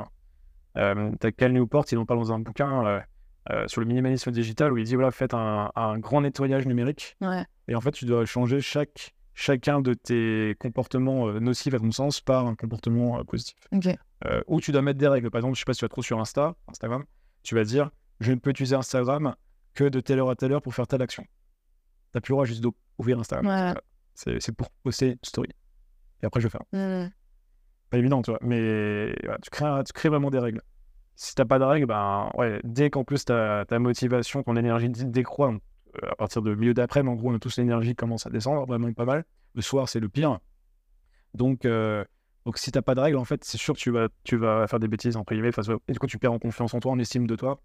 Euh, 0.77 1.11
T'as 1.19 1.33
Cal 1.33 1.53
Newport, 1.53 1.85
il 1.91 1.99
en 1.99 2.07
parle 2.07 2.21
dans 2.21 2.33
un 2.33 2.39
bouquin 2.39 3.03
euh, 3.51 3.67
sur 3.67 3.81
le 3.81 3.87
minimalisme 3.87 4.31
digital, 4.31 4.73
où 4.73 4.77
il 4.77 4.85
dit, 4.85 4.95
voilà, 4.95 5.11
faites 5.11 5.35
un, 5.35 5.71
un 5.75 5.99
grand 5.99 6.21
nettoyage 6.21 6.67
numérique, 6.67 7.17
ouais. 7.21 7.45
et 7.69 7.75
en 7.75 7.81
fait, 7.81 7.93
tu 7.93 8.05
dois 8.05 8.25
changer 8.27 8.61
chaque, 8.61 9.15
chacun 9.35 9.81
de 9.81 9.95
tes 9.95 10.57
comportements 10.61 11.33
nocifs, 11.41 11.75
à 11.75 11.79
ton 11.79 11.91
sens, 11.91 12.21
par 12.21 12.47
un 12.47 12.55
comportement 12.55 13.25
positif. 13.25 13.57
Ok. 13.73 13.89
Euh, 14.27 14.43
ou 14.47 14.61
tu 14.61 14.73
dois 14.73 14.83
mettre 14.83 14.99
des 14.99 15.09
règles. 15.09 15.31
Par 15.31 15.41
exemple, 15.41 15.55
je 15.57 15.61
sais 15.61 15.65
pas 15.65 15.75
si 15.75 15.81
tu 15.81 15.85
vas 15.85 15.91
trop 15.91 16.03
sur 16.03 16.19
Insta, 16.19 16.55
Instagram, 16.69 17.05
tu 17.43 17.55
vas 17.55 17.65
dire 17.65 17.91
je 18.25 18.33
ne 18.33 18.39
peux 18.39 18.51
utiliser 18.51 18.75
Instagram 18.77 19.35
que 19.75 19.85
de 19.85 20.01
telle 20.01 20.19
heure 20.19 20.31
à 20.31 20.37
telle 20.37 20.53
heure 20.53 20.63
pour 20.63 20.75
faire 20.75 20.87
telle 20.87 21.03
action. 21.03 21.25
T'as 22.13 22.21
plus 22.21 22.33
le 22.33 22.35
droit 22.35 22.45
juste 22.45 22.63
d'ouvrir 22.63 23.19
Instagram. 23.19 23.75
Ouais. 23.75 23.81
C'est 24.15 24.53
pour 24.53 24.71
poster 24.83 25.11
une 25.13 25.19
story. 25.23 25.49
Et 26.23 26.27
après, 26.27 26.41
je 26.41 26.47
vais 26.47 26.51
faire. 26.51 26.63
Pas 27.91 27.99
évident, 27.99 28.23
tu 28.23 28.31
vois. 28.31 28.41
Mais 28.43 29.15
tu, 29.43 29.51
crées, 29.51 29.83
tu 29.85 29.93
crées 29.93 30.09
vraiment 30.09 30.31
des 30.31 30.39
règles. 30.39 30.63
Si 31.17 31.35
t'as 31.35 31.45
pas 31.45 31.59
de 31.59 31.65
règles, 31.65 31.87
ben 31.87 32.31
ouais, 32.35 32.61
dès 32.65 32.91
qu'en 32.91 33.05
plus 33.05 33.25
ta, 33.25 33.65
ta 33.67 33.79
motivation, 33.79 34.43
ton 34.43 34.57
énergie 34.57 34.89
dé- 34.89 35.05
décroît, 35.05 35.53
donc, 35.53 35.63
euh, 36.03 36.09
à 36.11 36.17
partir 36.17 36.43
de 36.43 36.55
milieu 36.57 36.75
d'après, 36.75 37.01
en 37.03 37.15
gros, 37.15 37.31
on 37.31 37.37
a 37.37 37.39
tous 37.39 37.57
l'énergie 37.59 37.91
qui 37.91 37.95
commence 37.97 38.27
à 38.27 38.31
descendre, 38.31 38.67
vraiment 38.67 38.93
pas 38.93 39.05
mal. 39.05 39.25
Le 39.55 39.63
soir, 39.63 39.89
c'est 39.89 40.01
le 40.01 40.09
pire. 40.09 40.41
Donc, 41.35 41.65
euh, 41.65 42.05
donc 42.47 42.59
si 42.59 42.73
t'as 42.73 42.83
pas 42.83 42.97
de 42.97 43.01
règles, 43.01 43.17
en 43.17 43.25
fait, 43.25 43.45
c'est 43.45 43.59
sûr 43.59 43.75
que 43.75 43.79
tu 43.81 43.91
vas, 43.93 44.09
tu 44.25 44.37
vas 44.37 44.67
faire 44.67 44.81
des 44.81 44.89
bêtises 44.89 45.17
en 45.17 45.23
privé. 45.25 45.51
Et 45.89 45.93
du 45.93 45.99
coup, 46.01 46.07
tu 46.09 46.19
perds 46.19 46.33
en 46.33 46.39
confiance 46.41 46.75
en 46.75 46.81
toi, 46.81 46.91
en 46.93 46.99
estime 46.99 47.27
de 47.29 47.37
toi. 47.37 47.61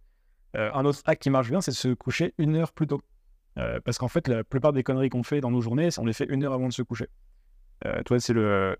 Euh, 0.56 0.72
un 0.74 0.86
autre 0.86 1.02
hack 1.06 1.20
qui 1.20 1.30
marche 1.30 1.50
bien, 1.50 1.62
c'est 1.62 1.72
de 1.72 1.76
se 1.76 1.94
coucher 1.94 2.34
une 2.38 2.56
heure 2.56 2.74
plus 2.74 2.88
tôt. 2.88 3.02
Euh, 3.58 3.80
parce 3.84 3.98
qu'en 3.98 4.08
fait, 4.08 4.28
la 4.28 4.44
plupart 4.44 4.74
des 4.74 4.84
conneries 4.84 5.10
qu'on 5.10 5.24
fait 5.24 5.42
dans 5.42 5.52
nos 5.52 5.62
journées, 5.62 5.90
on 5.98 6.06
les 6.06 6.14
fait 6.14 6.28
une 6.30 6.44
heure 6.44 6.54
avant 6.54 6.68
de 6.68 6.74
se 6.74 6.82
coucher. 6.82 7.08
Euh, 7.86 8.02
toi, 8.04 8.20
c'est 8.20 8.34
le. 8.34 8.78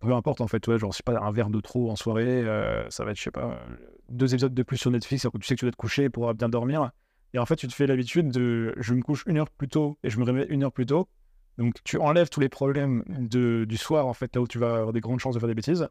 Peu 0.00 0.12
importe, 0.12 0.40
en 0.40 0.46
fait, 0.46 0.60
toi, 0.60 0.76
genre, 0.76 0.94
sais 0.94 1.02
pas, 1.02 1.18
un 1.18 1.32
verre 1.32 1.50
de 1.50 1.60
trop 1.60 1.90
en 1.90 1.96
soirée, 1.96 2.44
euh, 2.44 2.88
ça 2.88 3.04
va 3.04 3.10
être, 3.10 3.16
je 3.16 3.24
sais 3.24 3.30
pas, 3.32 3.60
deux 4.08 4.32
épisodes 4.32 4.54
de 4.54 4.62
plus 4.62 4.76
sur 4.76 4.92
Netflix, 4.92 5.24
alors 5.24 5.32
que 5.32 5.38
tu 5.38 5.46
sais 5.46 5.56
que 5.56 5.60
tu 5.60 5.64
dois 5.64 5.72
te 5.72 5.76
coucher 5.76 6.08
pour 6.08 6.32
bien 6.34 6.48
dormir. 6.48 6.92
Et 7.34 7.38
en 7.40 7.46
fait, 7.46 7.56
tu 7.56 7.66
te 7.66 7.74
fais 7.74 7.86
l'habitude 7.86 8.30
de. 8.30 8.74
Je 8.76 8.94
me 8.94 9.02
couche 9.02 9.24
une 9.26 9.38
heure 9.38 9.50
plus 9.50 9.68
tôt 9.68 9.98
et 10.04 10.10
je 10.10 10.18
me 10.20 10.24
réveille 10.24 10.46
une 10.50 10.62
heure 10.62 10.72
plus 10.72 10.86
tôt. 10.86 11.08
Donc, 11.56 11.74
tu 11.82 11.98
enlèves 11.98 12.28
tous 12.28 12.38
les 12.38 12.48
problèmes 12.48 13.02
du 13.08 13.76
soir, 13.76 14.06
en 14.06 14.14
fait, 14.14 14.36
là 14.36 14.40
où 14.40 14.46
tu 14.46 14.58
vas 14.58 14.76
avoir 14.76 14.92
des 14.92 15.00
grandes 15.00 15.18
chances 15.18 15.34
de 15.34 15.40
faire 15.40 15.48
des 15.48 15.56
bêtises. 15.56 15.88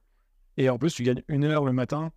Et 0.56 0.70
en 0.70 0.78
plus, 0.78 0.94
tu 0.94 1.04
gagnes 1.04 1.24
une 1.28 1.44
heure 1.44 1.66
le 1.66 1.74
matin 1.74 2.12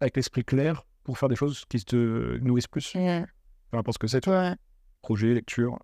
avec 0.00 0.16
l'esprit 0.16 0.44
clair 0.44 0.84
pour 1.06 1.16
faire 1.16 1.28
des 1.28 1.36
choses 1.36 1.64
qui 1.68 1.82
te 1.84 2.36
nourrissent 2.38 2.66
plus. 2.66 2.94
Mm. 2.96 3.26
Peu 3.70 3.78
importe 3.78 3.94
ce 3.94 3.98
que 3.98 4.06
c'est. 4.08 4.26
Ouais. 4.26 4.54
Projet, 5.02 5.34
lecture. 5.34 5.78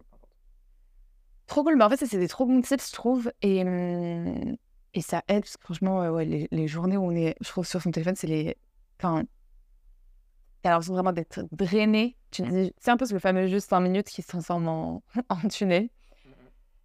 Trop 1.46 1.62
cool. 1.62 1.78
Bah, 1.78 1.87
en 1.87 1.90
fait, 1.90 1.96
ça, 1.96 2.06
c'est 2.06 2.18
des 2.18 2.26
trop 2.26 2.44
bons 2.44 2.61
tips, 2.61 2.88
je 2.88 2.92
trouve. 2.92 3.32
Et, 3.40 3.62
hum, 3.62 4.56
et 4.94 5.00
ça 5.00 5.22
aide, 5.28 5.42
parce 5.42 5.56
que 5.56 5.62
franchement, 5.62 6.02
euh, 6.02 6.11
ouais, 6.11 6.24
les, 6.24 6.48
les 6.50 6.66
journées 6.66 6.96
où 6.96 7.04
on 7.04 7.12
est, 7.12 7.37
je 7.40 7.48
trouve, 7.48 7.64
sur 7.64 7.80
son 7.80 7.92
téléphone, 7.92 8.16
c'est 8.16 8.26
les. 8.26 8.56
Enfin. 8.98 9.22
T'as 10.62 10.70
l'impression 10.70 10.94
vraiment 10.94 11.12
d'être 11.12 11.44
drainé. 11.52 12.16
Tu 12.32 12.42
C'est 12.78 12.90
un 12.90 12.96
peu 12.96 13.06
le 13.11 13.18
fameux 13.20 13.46
juste 13.46 13.68
5 13.68 13.80
minutes 13.80 14.08
qui 14.08 14.22
se 14.22 14.28
transforme 14.28 14.66
en, 14.66 15.02
en 15.28 15.48
tunnel. 15.48 15.88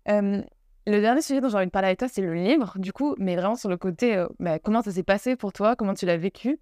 Hum, 0.08 0.43
le 0.86 1.02
dernier 1.02 1.21
sujet 1.21 1.41
dont 1.41 1.50
j'ai 1.50 1.58
envie 1.58 1.65
de 1.65 1.71
parler 1.71 1.88
avec 1.88 2.00
toi, 2.00 2.08
c'est 2.08 2.21
le 2.21 2.36
livre, 2.36 2.78
du 2.78 2.93
coup, 2.93 3.15
mais 3.17 3.36
vraiment 3.36 3.56
sur 3.56 3.69
le 3.69 3.78
côté, 3.78 4.15
euh, 4.15 4.28
bah, 4.39 4.60
comment 4.60 4.84
ça 4.84 4.91
s'est 4.91 5.04
passé 5.04 5.36
pour 5.36 5.54
toi, 5.54 5.76
comment 5.76 5.95
tu 5.95 6.06
l'as 6.06 6.17
vécu? 6.17 6.60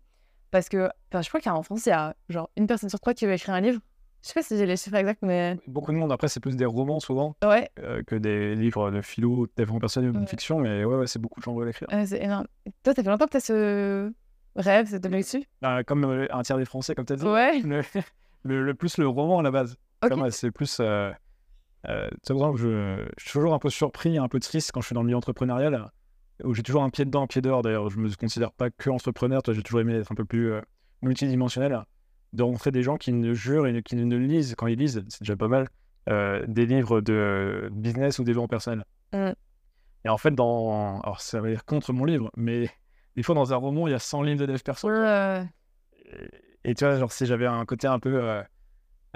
Parce 0.52 0.70
que, 0.70 0.90
enfin, 1.12 1.22
je 1.22 1.30
crois 1.30 1.42
qu'en 1.42 1.62
France, 1.64 1.86
il 1.86 1.90
y 1.90 1.92
a 1.92 2.16
genre 2.30 2.50
une 2.58 2.68
personne 2.68 2.90
sur 2.90 3.00
trois 3.00 3.14
qui 3.14 3.26
veut 3.26 3.34
écrire 3.34 3.54
un 3.56 3.62
livre. 3.62 3.80
Je 4.22 4.30
sais 4.30 4.34
pas 4.34 4.42
si 4.42 4.58
j'ai 4.58 4.66
les 4.66 4.76
chiffres 4.78 4.96
exacts, 4.96 5.22
mais 5.22 5.58
Beaucoup 5.68 5.92
de 5.92 5.98
monde, 5.98 6.12
après, 6.12 6.28
c'est 6.28 6.40
plus 6.40 6.56
des 6.56 6.66
romans 6.66 7.00
souvent 7.00 7.36
ouais, 7.46 7.70
euh, 7.80 8.02
que 8.08 8.16
des 8.16 8.56
livres 8.56 8.90
de 8.90 9.02
philo, 9.02 9.46
de 9.46 9.52
développement 9.56 9.82
personnel 9.82 10.10
ou 10.10 10.14
de 10.14 10.20
Ouais. 10.20 10.26
fiction, 10.28 10.60
mais 10.60 10.84
ouais, 10.84 10.96
ouais 10.96 11.06
c'est 11.08 11.20
beaucoup 11.20 11.40
de 11.40 11.44
gens 11.46 11.54
qui 11.54 11.60
veulent 11.60 11.70
écrire. 11.70 11.88
euh, 11.94 12.06
c'est 12.08 12.24
énorme. 12.24 12.48
Toi, 12.84 12.94
ça 12.96 13.04
fait 13.04 13.10
longtemps 13.10 13.26
que 13.26 13.32
tu 13.32 13.38
as 13.38 13.42
ce 13.42 14.12
rêve, 14.56 14.88
cette 14.88 15.06
objectif 15.06 15.46
Ah, 15.62 15.84
comme 15.84 16.06
euh, 16.06 16.28
un 16.32 16.42
tiers 16.42 16.58
des 16.58 16.66
Français, 16.66 16.96
comme 16.96 17.06
tu 17.06 17.14
as 17.14 17.18
dit. 17.18 17.26
Ouais. 17.26 17.60
Le, 17.60 17.82
le- 18.44 18.64
le 18.64 18.74
plus 18.74 18.98
le 18.98 19.08
roman 19.08 19.40
à 19.40 19.44
la 19.44 19.52
base. 19.52 19.78
C'est 20.32 20.50
plus. 20.52 20.78
Euh, 20.80 21.12
euh, 21.88 22.10
par 22.28 22.36
exemple, 22.38 22.58
je, 22.60 23.06
je 23.18 23.24
suis 23.24 23.34
toujours 23.34 23.54
un 23.54 23.60
peu 23.60 23.70
surpris, 23.70 24.18
un 24.18 24.28
peu 24.28 24.40
triste 24.40 24.72
quand 24.72 24.82
je 24.82 24.88
suis 24.88 24.96
dans 24.96 25.02
le 25.02 25.06
milieu 25.08 25.18
entrepreneurial, 25.18 25.92
j'ai 26.52 26.64
toujours 26.64 26.84
un 26.84 26.90
pied 26.90 27.06
dedans, 27.06 27.24
un 27.24 27.28
pied 27.28 27.42
dehors. 27.42 27.62
D'ailleurs, 27.62 27.90
je 27.90 27.98
me 28.00 28.14
considère 28.16 28.52
pas 28.52 28.70
que 28.70 28.90
entrepreneur, 28.90 29.42
toi, 29.44 29.54
j'ai 29.54 29.64
toujours 29.64 29.82
aimé 29.82 29.94
être 29.96 30.12
un 30.12 30.16
peu 30.16 30.26
plus 30.26 30.52
euh, 30.52 30.62
multidimensionnel, 31.02 31.80
de 32.34 32.44
rencontrer 32.44 32.72
des 32.72 32.84
gens 32.84 32.98
qui 32.98 33.14
ne 33.14 33.34
jurent 33.34 33.68
et 33.68 33.72
ne- 33.72 33.80
qui 33.82 33.96
ne 33.96 34.18
lisent, 34.18 34.56
quand 34.58 34.68
ils 34.68 34.78
lisent, 34.78 35.04
c'est 35.08 35.22
déjà 35.22 35.36
pas 35.36 35.48
mal, 35.48 35.70
euh, 36.10 36.44
des 36.48 36.66
livres 36.66 37.02
de 37.02 37.70
business 37.72 38.20
ou 38.20 38.24
développement 38.24 38.48
personnel. 38.48 38.86
Mm. 39.14 39.32
Et 40.06 40.10
en 40.10 40.18
fait, 40.18 40.32
dans. 40.32 41.00
Alors, 41.02 41.22
ça 41.22 41.42
va 41.42 41.50
dire 41.50 41.66
contre 41.66 41.94
mon 41.94 42.06
livre, 42.06 42.30
mais 42.38 42.70
des 43.16 43.24
fois, 43.24 43.34
dans 43.34 43.54
un 43.54 43.56
roman, 43.58 43.88
il 43.88 43.92
y 43.92 43.94
a 43.96 44.00
100 44.00 44.22
livres 44.22 44.40
de 44.42 44.46
dev 44.46 44.60
perso. 44.62 44.90
Et, 46.64 46.72
et 46.72 46.76
tu 46.76 46.86
vois, 46.86 46.98
genre, 47.00 47.12
si 47.12 47.26
j'avais 47.26 47.48
un 47.48 47.66
côté 47.66 47.88
un 47.88 48.00
peu. 48.00 48.22
euh, 48.24 48.44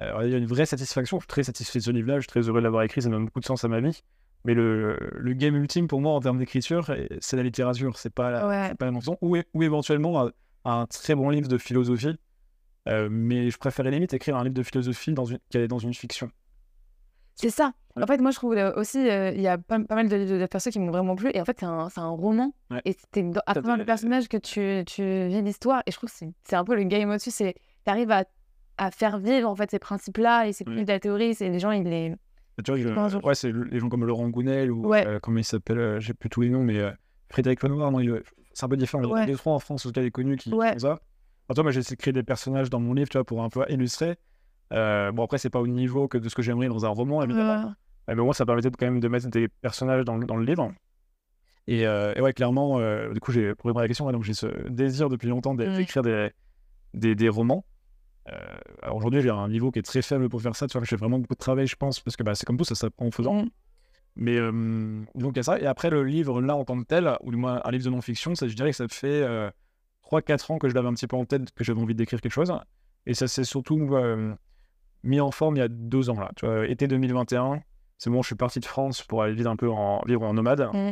euh, 0.01 0.21
il 0.25 0.31
y 0.31 0.35
a 0.35 0.37
une 0.37 0.45
vraie 0.45 0.65
satisfaction. 0.65 1.17
Je 1.17 1.23
suis 1.23 1.27
très 1.27 1.43
satisfait 1.43 1.79
de 1.79 1.83
ce 1.83 1.91
livre-là. 1.91 2.15
Je 2.15 2.21
suis 2.21 2.27
très 2.29 2.41
heureux 2.41 2.59
de 2.59 2.63
l'avoir 2.63 2.83
écrit. 2.83 3.01
Ça 3.01 3.09
donne 3.09 3.25
beaucoup 3.25 3.41
de 3.41 3.45
sens 3.45 3.63
à 3.63 3.67
ma 3.67 3.81
vie. 3.81 4.01
Mais 4.45 4.53
le, 4.53 4.97
le 5.15 5.33
game 5.33 5.55
ultime 5.55 5.87
pour 5.87 5.99
moi 6.01 6.13
en 6.13 6.19
termes 6.21 6.37
d'écriture, 6.37 6.89
c'est 7.19 7.35
la 7.37 7.43
littérature. 7.43 7.97
C'est 7.97 8.09
pas 8.13 8.31
la, 8.31 8.47
Ouais. 8.47 8.65
c'est 8.69 8.75
pas 8.77 8.89
la. 8.89 8.97
Ou, 9.21 9.37
ou 9.53 9.63
éventuellement 9.63 10.21
un, 10.25 10.31
un 10.65 10.85
très 10.87 11.15
bon 11.15 11.29
livre 11.29 11.47
de 11.47 11.57
philosophie. 11.57 12.15
Euh, 12.87 13.09
mais 13.11 13.49
je 13.51 13.57
préférais 13.57 13.91
limite 13.91 14.13
écrire 14.13 14.37
un 14.37 14.43
livre 14.43 14.55
de 14.55 14.63
philosophie 14.63 15.13
dans 15.13 15.25
une, 15.25 15.39
qui 15.49 15.57
est 15.57 15.67
dans 15.67 15.79
une 15.79 15.93
fiction. 15.93 16.31
C'est 17.35 17.49
ça. 17.49 17.73
En 18.01 18.05
fait, 18.07 18.19
moi, 18.21 18.31
je 18.31 18.35
trouve 18.37 18.53
euh, 18.53 18.73
aussi, 18.75 18.97
euh, 19.09 19.31
il 19.31 19.41
y 19.41 19.47
a 19.47 19.57
pas, 19.57 19.79
pas 19.79 19.95
mal 19.95 20.07
de, 20.07 20.25
de, 20.25 20.39
de 20.39 20.45
personnes 20.45 20.71
qui 20.71 20.79
m'ont 20.79 20.91
vraiment 20.91 21.15
plu. 21.15 21.31
Et 21.33 21.41
en 21.41 21.45
fait, 21.45 21.57
c'est 21.59 21.65
un, 21.65 21.89
c'est 21.89 21.99
un 21.99 22.09
roman. 22.09 22.53
Ouais. 22.71 22.81
Et 22.85 22.95
c'est 23.13 23.25
à 23.45 23.53
travers 23.53 23.75
le 23.77 23.85
personnage 23.85 24.27
que 24.29 24.37
tu, 24.37 24.83
tu 24.85 25.01
vis 25.27 25.41
l'histoire. 25.41 25.83
Et 25.85 25.91
je 25.91 25.97
trouve 25.97 26.09
que 26.09 26.15
c'est, 26.15 26.29
c'est 26.45 26.55
un 26.55 26.63
peu 26.63 26.75
le 26.75 26.83
game 26.83 27.09
au-dessus. 27.09 27.31
C'est 27.31 27.55
tu 27.85 27.91
arrives 27.91 28.11
à, 28.11 28.23
à 28.77 28.91
faire 28.91 29.17
vivre 29.19 29.49
en 29.49 29.55
fait 29.55 29.69
ces 29.71 29.79
principes-là 29.79 30.47
et 30.47 30.53
ces 30.53 30.63
Ouais. 30.63 30.71
principes 30.71 30.87
de 30.87 30.93
la 30.93 30.99
théorie. 30.99 31.35
C'est 31.35 31.49
les 31.49 31.59
gens, 31.59 31.71
ils 31.71 31.83
les. 31.83 32.13
Tu 32.63 32.71
vois, 32.71 32.79
je- 32.79 32.89
Comment 32.89 33.09
ça 33.09 33.17
ouais, 33.19 33.35
c'est 33.35 33.51
le- 33.51 33.63
les 33.65 33.79
gens 33.79 33.89
comme 33.89 34.05
Laurent 34.05 34.27
Gounel 34.29 34.71
ou 34.71 34.87
Ouais. 34.87 35.05
euh, 35.07 35.19
comment 35.21 35.37
il 35.37 35.43
s'appelle, 35.43 35.79
euh, 35.79 35.99
j'ai 35.99 36.13
plus 36.13 36.29
tous 36.29 36.41
les 36.41 36.49
noms, 36.49 36.63
mais 36.63 36.77
euh, 36.79 36.91
Frédéric 37.29 37.61
Lenoir, 37.63 37.91
non, 37.91 37.99
il- 37.99 38.21
c'est 38.53 38.65
un 38.65 38.69
peu 38.69 38.77
différent. 38.77 39.03
Ouais. 39.05 39.25
deux, 39.25 39.35
trois 39.35 39.53
en 39.53 39.59
France, 39.59 39.85
en 39.85 39.89
tout 39.89 39.93
cas, 39.93 40.01
les 40.01 40.11
connus 40.11 40.35
qui 40.37 40.49
font 40.49 40.59
ça. 40.79 40.99
Enfin, 41.47 41.53
toi, 41.55 41.63
moi, 41.63 41.71
j'ai 41.71 41.79
essayé 41.79 41.95
de 41.95 42.01
créer 42.01 42.13
des 42.13 42.23
personnages 42.23 42.69
dans 42.69 42.79
mon 42.79 42.93
livre, 42.93 43.09
tu 43.09 43.17
vois, 43.17 43.23
pour 43.25 43.41
un 43.43 43.49
peu 43.49 43.63
illustrer. 43.69 44.17
Euh, 44.73 45.11
bon, 45.11 45.23
après, 45.23 45.37
c'est 45.39 45.49
pas 45.49 45.59
au 45.61 45.67
niveau 45.67 46.07
que 46.07 46.17
de 46.17 46.29
ce 46.29 46.35
que 46.35 46.41
j'aimerais 46.41 46.67
dans 46.67 46.85
un 46.85 46.89
roman, 46.89 47.23
évidemment. 47.23 47.67
Euh, 47.67 47.69
Euh, 48.11 48.15
mais 48.15 48.23
moi, 48.23 48.33
ça 48.33 48.45
permettait 48.45 48.69
de, 48.71 48.75
quand 48.75 48.85
même 48.87 48.99
de 48.99 49.07
mettre 49.07 49.27
des 49.29 49.47
personnages 49.47 50.03
dans, 50.03 50.17
dans 50.17 50.35
le 50.35 50.43
livre. 50.45 50.71
Et, 51.67 51.85
euh, 51.85 52.13
et 52.15 52.21
ouais, 52.21 52.33
clairement, 52.33 52.79
euh, 52.79 53.13
du 53.13 53.19
coup, 53.19 53.31
j'ai, 53.31 53.53
pour 53.53 53.67
répondre 53.67 53.79
à 53.79 53.83
la 53.83 53.87
question, 53.87 54.11
donc 54.11 54.23
j'ai 54.23 54.33
ce 54.33 54.47
désir 54.69 55.09
depuis 55.09 55.27
longtemps 55.27 55.53
d'é- 55.53 55.67
Mm. 55.69 55.77
d'écrire 55.77 56.01
des, 56.03 56.29
des, 56.95 57.13
des 57.15 57.29
romans. 57.29 57.65
Euh, 58.31 58.57
alors 58.81 58.97
aujourd'hui, 58.97 59.21
j'ai 59.21 59.29
un 59.29 59.47
niveau 59.47 59.71
qui 59.71 59.79
est 59.79 59.83
très 59.83 60.01
faible 60.01 60.29
pour 60.29 60.41
faire 60.41 60.55
ça. 60.55 60.67
Tu 60.67 60.77
vois, 60.77 60.85
j'ai 60.85 60.95
vraiment 60.95 61.19
beaucoup 61.19 61.35
de 61.35 61.39
travail, 61.39 61.67
je 61.67 61.75
pense, 61.75 61.99
parce 61.99 62.15
que 62.15 62.23
bah, 62.23 62.35
c'est 62.35 62.45
comme 62.45 62.57
tout, 62.57 62.65
ça 62.65 62.75
s'apprend 62.75 63.07
en 63.07 63.11
faisant. 63.11 63.43
Mm. 63.43 63.49
Mais 64.15 64.37
euh, 64.37 64.51
donc, 65.15 65.33
il 65.33 65.37
y 65.37 65.39
a 65.39 65.43
ça. 65.43 65.59
Et 65.59 65.65
après, 65.65 65.89
le 65.89 66.03
livre, 66.03 66.41
là, 66.41 66.55
en 66.55 66.65
tant 66.65 66.79
que 66.79 66.85
tel, 66.85 67.17
ou 67.21 67.31
du 67.31 67.37
moins 67.37 67.61
un 67.63 67.71
livre 67.71 67.85
de 67.85 67.89
non-fiction, 67.89 68.35
ça, 68.35 68.47
je 68.47 68.55
dirais 68.55 68.71
que 68.71 68.75
ça 68.75 68.87
fait 68.87 69.23
3-4 70.09 70.51
ans 70.51 70.57
que 70.57 70.69
je 70.69 70.73
l'avais 70.73 70.87
un 70.87 70.93
petit 70.93 71.07
peu 71.07 71.15
en 71.15 71.25
tête, 71.25 71.51
que 71.51 71.63
j'avais 71.63 71.81
envie 71.81 71.95
d'écrire 71.95 72.21
quelque 72.21 72.31
chose. 72.31 72.53
Et 73.05 73.13
ça 73.13 73.27
s'est 73.27 73.43
surtout 73.43 73.79
euh, 73.93 74.33
mis 75.03 75.19
en 75.19 75.31
forme 75.31 75.55
il 75.57 75.59
y 75.59 75.63
a 75.63 75.67
deux 75.67 76.09
ans, 76.09 76.19
là. 76.19 76.31
Tu 76.35 76.45
vois, 76.45 76.67
été 76.67 76.87
2021, 76.87 77.61
c'est 77.97 78.09
bon, 78.09 78.21
je 78.21 78.27
suis 78.27 78.35
parti 78.35 78.59
de 78.59 78.65
France 78.65 79.03
pour 79.03 79.23
aller 79.23 79.33
vivre 79.33 79.49
un 79.49 79.55
peu 79.55 79.69
en, 79.69 80.01
vivre 80.05 80.23
en 80.23 80.33
nomade. 80.33 80.69
Mm. 80.73 80.91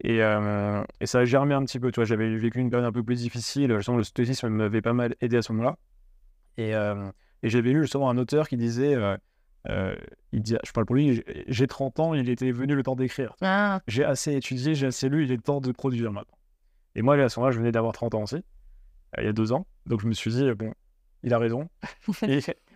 Et, 0.00 0.22
euh, 0.22 0.84
et 1.00 1.06
ça 1.06 1.20
a 1.20 1.24
germé 1.24 1.54
un 1.54 1.64
petit 1.64 1.78
peu. 1.78 1.90
Tu 1.90 2.00
vois, 2.00 2.04
j'avais 2.04 2.36
vécu 2.36 2.58
une 2.58 2.70
période 2.70 2.86
un 2.86 2.92
peu 2.92 3.02
plus 3.02 3.16
difficile. 3.16 3.74
Justement, 3.76 3.96
le 3.96 4.04
stoïcisme 4.04 4.48
m'avait 4.48 4.82
pas 4.82 4.92
mal 4.92 5.14
aidé 5.20 5.36
à 5.36 5.42
ce 5.42 5.52
moment-là. 5.52 5.76
Et, 6.56 6.74
euh, 6.74 7.10
et 7.42 7.48
j'avais 7.48 7.70
lu 7.70 7.82
justement 7.82 8.08
un 8.10 8.16
auteur 8.18 8.48
qui 8.48 8.56
disait, 8.56 8.94
euh, 8.94 9.16
euh, 9.68 9.96
il 10.32 10.42
dit, 10.42 10.56
je 10.64 10.72
parle 10.72 10.86
pour 10.86 10.94
lui, 10.96 11.14
j'ai- 11.16 11.44
j'ai 11.48 11.66
30 11.66 11.98
ans, 12.00 12.14
il 12.14 12.28
était 12.28 12.50
venu 12.52 12.74
le 12.74 12.82
temps 12.82 12.96
d'écrire. 12.96 13.34
Ah, 13.40 13.80
J'ai 13.88 14.04
assez 14.04 14.34
étudié, 14.34 14.74
j'ai 14.74 14.86
assez 14.86 15.08
lu, 15.08 15.24
il 15.24 15.32
est 15.32 15.42
temps 15.42 15.60
de 15.60 15.72
produire 15.72 16.12
maintenant. 16.12 16.36
Et 16.94 17.02
moi, 17.02 17.16
à 17.16 17.28
ce 17.28 17.38
moment-là, 17.40 17.52
je 17.52 17.58
venais 17.58 17.72
d'avoir 17.72 17.92
30 17.92 18.14
ans 18.14 18.22
aussi, 18.22 18.42
il 19.18 19.24
y 19.24 19.28
a 19.28 19.32
deux 19.32 19.52
ans. 19.52 19.66
Donc 19.86 20.00
je 20.00 20.06
me 20.06 20.12
suis 20.12 20.30
dit, 20.30 20.50
bon, 20.52 20.72
il 21.22 21.32
a 21.34 21.38
raison. 21.38 21.68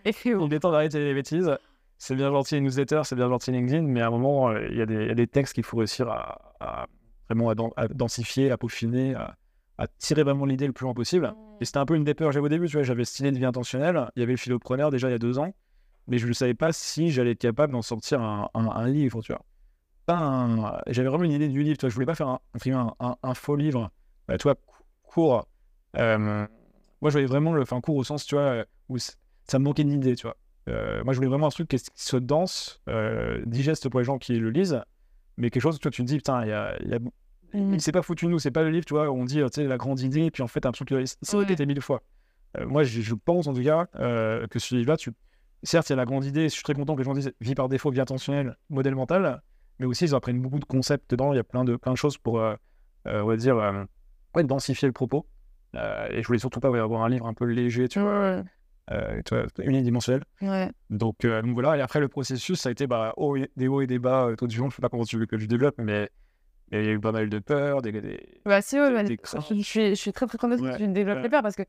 Et 0.05 0.13
il 0.25 0.53
est 0.53 0.59
temps 0.59 0.71
d'arrêter 0.71 0.99
les 0.99 1.13
bêtises. 1.13 1.51
C'est 1.97 2.15
bien 2.15 2.31
gentil 2.31 2.55
les 2.55 2.61
newsletters, 2.61 3.01
c'est 3.03 3.15
bien 3.15 3.27
gentil 3.29 3.51
LinkedIn, 3.51 3.81
mais 3.83 4.01
à 4.01 4.07
un 4.07 4.09
moment, 4.11 4.55
il 4.55 4.77
y, 4.77 4.81
a 4.81 4.85
des- 4.85 5.03
il 5.03 5.07
y 5.07 5.11
a 5.11 5.15
des 5.15 5.27
textes 5.27 5.53
qu'il 5.53 5.63
faut 5.65 5.77
réussir 5.77 6.07
à, 6.09 6.53
à 6.61 6.87
vraiment 7.29 7.71
à 7.75 7.87
densifier, 7.89 8.51
à 8.51 8.57
peaufiner, 8.57 9.15
à, 9.15 9.35
à 9.79 9.87
tirer 9.87 10.23
vraiment 10.23 10.45
l'idée 10.45 10.67
le 10.67 10.73
plus 10.73 10.83
loin 10.83 10.93
possible. 10.93 11.33
Et 11.61 11.65
c'était 11.65 11.79
un 11.79 11.85
peu 11.85 11.95
une 11.95 12.03
des 12.03 12.13
peurs 12.13 12.27
que 12.27 12.33
j'avais 12.33 12.45
au 12.45 12.49
début, 12.49 12.67
tu 12.67 12.73
vois, 12.73 12.83
j'avais 12.83 13.03
idée 13.19 13.31
de 13.31 13.37
vie 13.37 13.45
intentionnelle, 13.45 14.09
il 14.15 14.19
y 14.19 14.23
avait 14.23 14.33
le 14.33 14.37
philopreneur 14.37 14.91
déjà 14.91 15.07
il 15.07 15.11
y 15.11 15.15
a 15.15 15.19
deux 15.19 15.39
ans, 15.39 15.53
mais 16.07 16.17
je 16.17 16.27
ne 16.27 16.33
savais 16.33 16.53
pas 16.53 16.73
si 16.73 17.11
j'allais 17.11 17.31
être 17.31 17.39
capable 17.39 17.71
d'en 17.71 17.81
sortir 17.81 18.21
un, 18.21 18.87
livre, 18.87 19.21
tu 19.21 19.31
vois. 19.31 19.41
Un- 20.09 20.81
J'avais 20.87 21.07
vraiment 21.07 21.23
une 21.23 21.31
idée 21.31 21.47
du 21.47 21.63
livre, 21.63 21.77
tu 21.77 21.85
vois, 21.85 21.89
je 21.89 21.95
voulais 21.95 22.05
pas 22.05 22.15
faire 22.15 22.27
un, 22.27 23.33
faux 23.33 23.55
livre, 23.55 23.89
euh, 24.29 24.37
tu 24.37 24.43
vois, 24.43 24.55
cou- 24.55 24.83
court. 25.03 25.47
Euh, 25.95 26.45
moi, 27.01 27.09
je 27.09 27.13
voulais 27.13 27.25
vraiment 27.25 27.53
le 27.53 27.63
faire 27.63 27.81
court 27.81 27.95
au 27.95 28.03
sens, 28.03 28.25
tu 28.25 28.35
vois, 28.35 28.65
où 28.89 28.97
ça 28.97 29.59
me 29.59 29.63
manquait 29.63 29.85
d'idées, 29.85 30.15
tu 30.15 30.27
vois. 30.27 30.35
Euh, 30.67 31.03
moi, 31.05 31.13
je 31.13 31.19
voulais 31.19 31.29
vraiment 31.29 31.47
un 31.47 31.51
truc 31.51 31.69
qui, 31.69 31.77
soit 31.95 32.19
dense, 32.19 32.81
euh, 32.89 33.41
digeste 33.45 33.87
pour 33.87 34.01
les 34.01 34.05
gens 34.05 34.17
qui 34.17 34.33
le 34.37 34.49
lisent, 34.49 34.81
mais 35.37 35.49
quelque 35.49 35.63
chose 35.63 35.79
toi, 35.79 35.89
tu 35.89 36.01
te 36.01 36.07
dis, 36.07 36.17
putain, 36.17 36.43
il 36.43 36.49
y 36.49 36.51
a. 36.51 36.99
il 37.53 37.81
s'est 37.81 37.91
pas 37.91 38.01
foutu 38.01 38.25
de 38.25 38.31
nous, 38.31 38.39
c'est 38.39 38.51
pas 38.51 38.63
le 38.63 38.69
livre, 38.69 38.85
tu 38.85 38.93
vois, 38.93 39.09
où 39.09 39.13
on 39.15 39.25
dit, 39.25 39.37
tu 39.37 39.47
sais, 39.51 39.63
la 39.65 39.77
grande 39.77 39.99
idée, 39.99 40.25
et 40.25 40.31
puis 40.31 40.43
en 40.43 40.47
fait, 40.47 40.65
un 40.65 40.71
truc, 40.71 40.93
ça 41.21 41.37
Ouais. 41.37 41.51
été 41.51 41.65
mille 41.65 41.81
fois. 41.81 42.01
Euh, 42.57 42.65
moi, 42.65 42.83
je, 42.83 43.01
je 43.01 43.13
pense 43.15 43.47
en 43.47 43.53
tout 43.53 43.63
cas 43.63 43.87
euh, 43.95 44.47
que 44.47 44.57
ce 44.59 44.73
livre-là, 44.75 44.97
tu... 44.97 45.11
certes, 45.63 45.89
il 45.89 45.91
y 45.91 45.93
a 45.93 45.97
la 45.97 46.05
grande 46.05 46.25
idée, 46.25 46.43
je 46.43 46.53
suis 46.53 46.63
très 46.63 46.73
content 46.73 46.93
que 46.95 46.99
les 47.01 47.05
gens 47.05 47.13
disent 47.13 47.31
vie 47.41 47.55
par 47.55 47.69
défaut, 47.69 47.91
vie 47.91 48.01
intentionnelle, 48.01 48.55
modèle 48.69 48.95
mental, 48.95 49.41
mais 49.79 49.85
aussi, 49.85 50.05
ils 50.05 50.15
apprennent 50.15 50.41
beaucoup 50.41 50.59
de 50.59 50.65
concepts 50.65 51.09
dedans, 51.11 51.31
il 51.33 51.37
y 51.37 51.39
a 51.39 51.43
plein 51.43 51.63
de, 51.63 51.75
plein 51.75 51.91
de 51.93 51.97
choses 51.97 52.17
pour, 52.17 52.39
euh, 52.39 52.55
on 53.05 53.25
va 53.25 53.35
dire, 53.37 53.55
ouais, 54.35 54.43
densifier 54.43 54.87
le 54.87 54.93
propos. 54.93 55.27
Et 55.75 56.21
je 56.21 56.27
voulais 56.27 56.39
surtout 56.39 56.59
pas 56.59 56.69
ouais, 56.71 56.79
avoir 56.79 57.03
un 57.03 57.09
livre 57.09 57.27
un 57.27 57.33
peu 57.33 57.45
léger, 57.45 57.87
tu 57.87 57.99
vois, 57.99 58.41
Ouais, 58.91 59.21
tu 59.23 59.35
vois, 59.35 59.45
unidimensionnel. 59.63 60.23
ouais. 60.41 60.71
Donc, 60.89 61.17
donc 61.21 61.53
voilà, 61.53 61.77
et 61.77 61.81
après 61.81 61.99
le 61.99 62.07
processus, 62.07 62.59
ça 62.59 62.69
a 62.69 62.71
été 62.71 62.87
bah, 62.87 63.13
haut 63.17 63.35
et- 63.35 63.51
des 63.55 63.67
hauts 63.67 63.81
et 63.81 63.87
des 63.87 63.99
bas 63.99 64.29
tout 64.35 64.47
du 64.47 64.57
long. 64.57 64.69
Je 64.71 64.75
sais 64.75 64.81
pas 64.81 64.89
comment 64.89 65.03
tu 65.05 65.17
veux 65.19 65.27
que 65.27 65.37
je 65.37 65.45
développe, 65.45 65.75
mais 65.77 66.09
il 66.71 66.83
y 66.85 66.87
a 66.87 66.91
eu 66.91 66.99
pas 66.99 67.11
mal 67.11 67.29
de 67.29 67.39
peurs, 67.39 67.81
des, 67.81 67.91
des- 67.91 68.27
Bah, 68.45 68.61
si, 68.61 68.79
ouais, 68.79 68.89
Des- 68.89 68.93
bah, 68.95 69.03
des 69.03 69.17
je, 69.23 69.55
je 69.57 69.61
suis, 69.63 69.89
je 69.89 69.93
suis 69.95 70.13
très 70.13 70.27
très 70.27 70.37
contente 70.37 70.59
que 70.59 70.65
Ouais, 70.65 70.77
tu 70.77 70.87
développes 70.87 71.17
ouais. 71.17 71.23
les 71.23 71.29
peurs 71.29 71.41
parce 71.41 71.55
que 71.55 71.63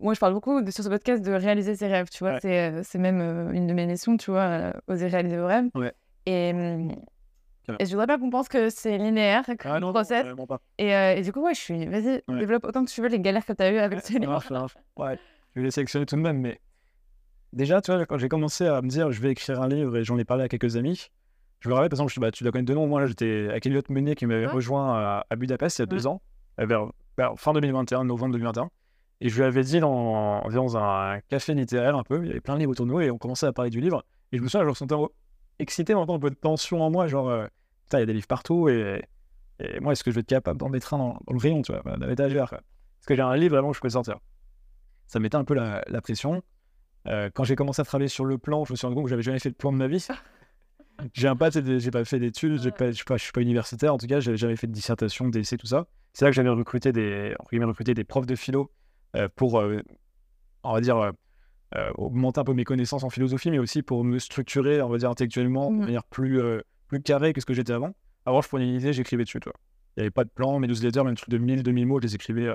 moi 0.00 0.14
je 0.14 0.20
parle 0.20 0.32
beaucoup 0.32 0.62
de, 0.62 0.70
sur 0.70 0.84
ce 0.84 0.88
podcast 0.88 1.24
de 1.24 1.32
réaliser 1.32 1.74
ses 1.76 1.86
rêves, 1.88 2.08
tu 2.10 2.18
vois. 2.20 2.34
Ouais. 2.34 2.38
C'est, 2.40 2.70
euh, 2.72 2.80
c'est 2.84 2.98
même 2.98 3.20
euh, 3.20 3.50
une 3.52 3.66
de 3.66 3.74
mes 3.74 3.86
missions, 3.86 4.16
tu 4.16 4.30
vois, 4.30 4.40
euh, 4.42 4.72
oser 4.86 5.08
réaliser 5.08 5.36
vos 5.36 5.46
rêves. 5.46 5.66
Ouais. 5.74 5.92
Et, 6.26 6.52
Carrément. 6.52 7.78
et 7.80 7.84
je 7.86 7.90
voudrais 7.90 8.06
pas 8.06 8.18
qu'on 8.18 8.30
pense 8.30 8.48
que 8.48 8.70
c'est 8.70 8.96
linéaire 8.96 9.44
comme 9.44 9.72
Ah 9.72 9.80
non, 9.80 9.92
process. 9.92 10.24
pas. 10.48 10.60
Et, 10.78 10.94
euh, 10.94 11.14
et 11.16 11.22
du 11.22 11.32
coup, 11.32 11.42
ouais, 11.42 11.54
je 11.54 11.60
suis. 11.60 11.84
Vas-y, 11.86 12.22
Ouais. 12.28 12.38
développe 12.38 12.64
autant 12.64 12.84
que 12.84 12.90
tu 12.90 13.02
veux 13.02 13.08
les 13.08 13.20
galères 13.20 13.44
que 13.44 13.52
tu 13.52 13.62
as 13.62 13.70
eues 13.72 13.78
avec 13.78 14.00
ce 14.00 14.12
livre. 14.18 14.42
Ouais, 14.96 15.18
je 15.54 15.60
vais 15.60 15.64
les 15.66 15.70
sélectionner 15.70 16.06
tout 16.06 16.16
de 16.16 16.20
même, 16.22 16.38
mais 16.38 16.60
déjà, 17.52 17.80
tu 17.82 17.90
vois, 17.92 18.06
quand 18.06 18.18
j'ai 18.18 18.28
commencé 18.28 18.66
à 18.66 18.80
me 18.82 18.88
dire 18.88 19.10
je 19.12 19.20
vais 19.20 19.32
écrire 19.32 19.60
un 19.60 19.68
livre 19.68 19.96
et 19.96 20.04
j'en 20.04 20.16
ai 20.18 20.24
parlé 20.24 20.44
à 20.44 20.48
quelques 20.48 20.76
amis, 20.76 21.08
je 21.60 21.68
me 21.68 21.74
rappelle, 21.74 21.88
par 21.90 21.96
exemple, 21.96 22.12
je, 22.12 22.20
bah, 22.20 22.30
tu 22.30 22.44
dois 22.44 22.52
connaître 22.52 22.68
de 22.68 22.74
nom, 22.74 22.86
moi 22.86 23.06
j'étais 23.06 23.48
avec 23.50 23.66
Elliot 23.66 23.82
Meunier 23.88 24.14
qui 24.14 24.26
m'avait 24.26 24.46
Ouais. 24.46 24.52
rejoint 24.52 24.94
à, 24.94 25.26
à 25.28 25.36
Budapest 25.36 25.78
il 25.78 25.82
y 25.82 25.84
a 25.84 25.86
deux 25.86 26.06
ans, 26.06 26.22
euh, 26.60 26.66
vers, 26.66 26.86
vers 27.16 27.34
fin 27.36 27.52
2021, 27.52 28.04
novembre 28.04 28.32
2021. 28.32 28.70
Et 29.20 29.28
je 29.28 29.36
lui 29.36 29.42
avais 29.44 29.62
dit 29.64 29.80
dans, 29.80 30.42
dans 30.48 30.76
un 30.76 31.20
café 31.28 31.52
littéraire 31.54 31.96
un 31.96 32.04
peu, 32.04 32.20
il 32.22 32.28
y 32.28 32.30
avait 32.30 32.40
plein 32.40 32.54
de 32.54 32.60
livres 32.60 32.70
autour 32.72 32.86
de 32.86 32.92
nous 32.92 33.00
et 33.00 33.10
on 33.10 33.18
commençait 33.18 33.46
à 33.46 33.52
parler 33.52 33.70
du 33.70 33.80
livre. 33.80 34.04
Et 34.30 34.38
je 34.38 34.42
me 34.42 34.48
souviens, 34.48 34.64
je 34.64 34.68
me 34.68 34.74
sentais 34.74 34.94
excité, 35.58 35.92
temps 35.92 36.14
un 36.14 36.18
peu 36.20 36.30
de 36.30 36.36
tension 36.36 36.80
en 36.82 36.90
moi, 36.90 37.08
genre, 37.08 37.28
euh, 37.28 37.46
putain, 37.84 37.98
il 37.98 38.00
y 38.00 38.04
a 38.04 38.06
des 38.06 38.12
livres 38.12 38.28
partout 38.28 38.68
et, 38.68 39.02
et 39.58 39.80
moi, 39.80 39.92
est-ce 39.92 40.04
que 40.04 40.12
je 40.12 40.14
vais 40.14 40.20
être 40.20 40.28
capable 40.28 40.60
d'en 40.60 40.68
mettre 40.68 40.94
un 40.94 40.98
dans, 40.98 41.18
dans 41.26 41.32
le 41.32 41.38
rayon, 41.38 41.62
tu 41.62 41.72
vois, 41.72 41.96
dans 41.96 42.06
l'étagère. 42.06 42.52
Est-ce 42.54 43.06
que 43.08 43.16
j'ai 43.16 43.22
un 43.22 43.34
livre 43.36 43.56
vraiment 43.56 43.70
que 43.70 43.76
je 43.76 43.80
peux 43.80 43.88
sortir 43.88 44.18
Ça 45.08 45.18
mettait 45.18 45.36
un 45.36 45.42
peu 45.44 45.54
la, 45.54 45.82
la 45.88 46.00
pression. 46.00 46.42
Euh, 47.08 47.28
quand 47.34 47.42
j'ai 47.42 47.56
commencé 47.56 47.80
à 47.82 47.84
travailler 47.84 48.08
sur 48.08 48.24
le 48.24 48.38
plan, 48.38 48.64
je 48.64 48.72
me 48.72 48.76
suis 48.76 48.86
rendu 48.86 48.94
compte 48.94 49.04
que 49.04 49.10
j'avais 49.10 49.22
jamais 49.22 49.38
fait 49.40 49.50
de 49.50 49.56
plan 49.56 49.72
de 49.72 49.78
ma 49.78 49.88
vie. 49.88 50.06
j'ai 51.14 51.28
un 51.28 51.36
pas, 51.36 51.50
j'ai 51.50 51.90
pas 51.90 52.04
fait 52.04 52.18
d'études, 52.18 52.70
pas, 52.74 52.90
je 52.90 52.96
suis 52.96 53.04
pas, 53.04 53.18
suis 53.18 53.32
pas 53.32 53.40
universitaire, 53.40 53.94
en 53.94 53.98
tout 53.98 54.06
cas, 54.06 54.20
j'avais 54.20 54.36
jamais 54.36 54.56
fait 54.56 54.66
de 54.66 54.72
dissertation, 54.72 55.28
d'essai, 55.28 55.56
tout 55.56 55.66
ça. 55.66 55.86
C'est 56.12 56.24
là 56.24 56.30
que 56.30 56.34
j'avais 56.34 56.48
recruté 56.48 56.92
des, 56.92 57.34
recruté 57.38 57.94
des 57.94 58.04
profs 58.04 58.26
de 58.26 58.34
philo 58.34 58.70
euh, 59.16 59.28
pour, 59.34 59.60
euh, 59.60 59.80
on 60.64 60.72
va 60.72 60.80
dire, 60.80 60.96
euh, 60.96 61.90
augmenter 61.96 62.40
un 62.40 62.44
peu 62.44 62.54
mes 62.54 62.64
connaissances 62.64 63.04
en 63.04 63.10
philosophie, 63.10 63.50
mais 63.50 63.58
aussi 63.58 63.82
pour 63.82 64.04
me 64.04 64.18
structurer, 64.18 64.82
on 64.82 64.88
va 64.88 64.98
dire, 64.98 65.10
intellectuellement, 65.10 65.70
de 65.70 65.76
Mhm. 65.76 65.84
manière 65.84 66.04
plus, 66.04 66.40
plus 66.88 67.00
carrée 67.00 67.32
que 67.32 67.40
ce 67.40 67.46
que 67.46 67.54
j'étais 67.54 67.72
avant. 67.72 67.94
Avant, 68.26 68.42
je 68.42 68.48
prenais 68.48 68.64
une 68.68 68.74
idée, 68.74 68.92
j'écrivais 68.92 69.24
dessus, 69.24 69.40
toi. 69.40 69.52
Il 69.96 70.00
n'y 70.00 70.02
avait 70.02 70.10
pas 70.10 70.24
de 70.24 70.30
plan, 70.30 70.58
mes 70.58 70.66
newsletters, 70.66 71.04
même 71.04 71.14
trucs 71.14 71.30
de 71.30 71.38
1000, 71.38 71.62
2000 71.62 71.86
mots, 71.86 72.00
je 72.00 72.06
les 72.06 72.14
écrivais 72.14 72.52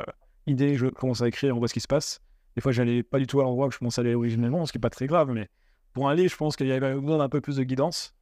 idée, 0.47 0.75
je 0.75 0.87
commence 0.87 1.21
à 1.21 1.27
écrire, 1.27 1.55
on 1.55 1.59
voit 1.59 1.67
ce 1.67 1.73
qui 1.73 1.79
se 1.79 1.87
passe. 1.87 2.21
Des 2.55 2.61
fois, 2.61 2.71
j'allais 2.71 3.03
pas 3.03 3.19
du 3.19 3.27
tout 3.27 3.39
à 3.39 3.43
l'endroit 3.43 3.69
que 3.69 3.75
je 3.75 3.85
à 3.85 4.01
aller 4.01 4.13
originellement, 4.13 4.65
ce 4.65 4.71
qui 4.71 4.77
est 4.77 4.81
pas 4.81 4.89
très 4.89 5.07
grave, 5.07 5.31
mais 5.31 5.47
pour 5.93 6.09
un 6.09 6.15
livre, 6.15 6.31
je 6.31 6.37
pense 6.37 6.55
qu'il 6.55 6.67
y 6.67 6.71
avait 6.71 6.93
besoin 6.95 7.17
d'un 7.17 7.29
peu 7.29 7.41
plus 7.41 7.57
de 7.57 7.63
guidance. 7.63 8.15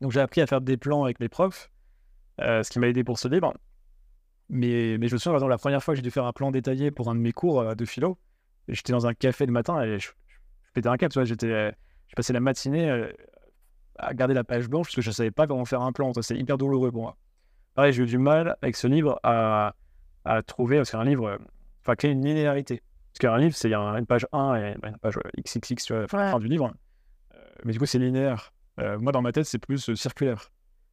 Donc, 0.00 0.12
j'ai 0.12 0.20
appris 0.20 0.40
à 0.40 0.46
faire 0.46 0.60
des 0.60 0.76
plans 0.76 1.04
avec 1.04 1.20
mes 1.20 1.28
profs, 1.28 1.70
euh, 2.40 2.62
ce 2.62 2.70
qui 2.70 2.78
m'a 2.78 2.88
aidé 2.88 3.04
pour 3.04 3.18
ce 3.18 3.28
livre. 3.28 3.54
Mais, 4.48 4.96
mais 4.98 5.08
je 5.08 5.14
me 5.14 5.18
souviens, 5.18 5.32
par 5.32 5.38
exemple, 5.38 5.50
la 5.50 5.58
première 5.58 5.82
fois 5.82 5.94
que 5.94 5.96
j'ai 5.96 6.02
dû 6.02 6.10
faire 6.10 6.24
un 6.24 6.32
plan 6.32 6.50
détaillé 6.50 6.90
pour 6.90 7.08
un 7.08 7.14
de 7.14 7.20
mes 7.20 7.32
cours 7.32 7.60
euh, 7.60 7.74
de 7.74 7.84
philo, 7.84 8.18
j'étais 8.68 8.92
dans 8.92 9.06
un 9.06 9.14
café 9.14 9.46
le 9.46 9.52
matin 9.52 9.80
et 9.82 9.98
je, 9.98 10.08
je 10.08 10.72
pétais 10.74 10.88
un 10.88 10.96
câble, 10.96 11.24
j'étais, 11.24 11.46
euh, 11.46 11.70
j'ai 12.08 12.14
passé 12.14 12.32
la 12.32 12.40
matinée 12.40 13.08
à 13.98 14.14
garder 14.14 14.34
la 14.34 14.44
page 14.44 14.68
blanche 14.68 14.86
parce 14.86 14.96
que 14.96 15.02
je 15.02 15.10
savais 15.10 15.30
pas 15.30 15.46
comment 15.46 15.64
faire 15.64 15.82
un 15.82 15.92
plan, 15.92 16.12
c'est 16.20 16.36
hyper 16.36 16.58
douloureux 16.58 16.90
pour 16.90 17.02
moi. 17.02 17.16
Pareil, 17.74 17.92
j'ai 17.92 18.02
eu 18.02 18.06
du 18.06 18.18
mal 18.18 18.56
avec 18.62 18.74
ce 18.76 18.86
livre 18.86 19.20
à, 19.22 19.74
à 20.24 20.42
trouver, 20.42 20.78
parce 20.78 20.90
qu'un 20.90 21.04
livre, 21.04 21.38
enfin, 21.82 21.94
créer 21.94 22.10
une 22.10 22.24
linéarité. 22.24 22.82
Parce 23.12 23.18
qu'un 23.20 23.38
livre, 23.38 23.54
c'est 23.54 23.72
une 23.72 24.06
page 24.06 24.26
1 24.32 24.54
et 24.56 24.74
une 24.84 24.96
page 24.98 25.18
XXX, 25.38 25.84
tu 25.84 25.92
vois, 25.94 26.08
fin, 26.08 26.18
Ouais. 26.24 26.30
fin 26.32 26.38
du 26.40 26.48
livre. 26.48 26.72
Euh, 27.34 27.38
mais 27.64 27.72
du 27.72 27.78
coup, 27.78 27.86
c'est 27.86 27.98
linéaire. 27.98 28.52
Euh, 28.80 28.98
moi, 28.98 29.12
dans 29.12 29.22
ma 29.22 29.32
tête, 29.32 29.44
c'est 29.46 29.58
plus 29.58 29.88
euh, 29.90 29.94
circulaire. 29.94 30.50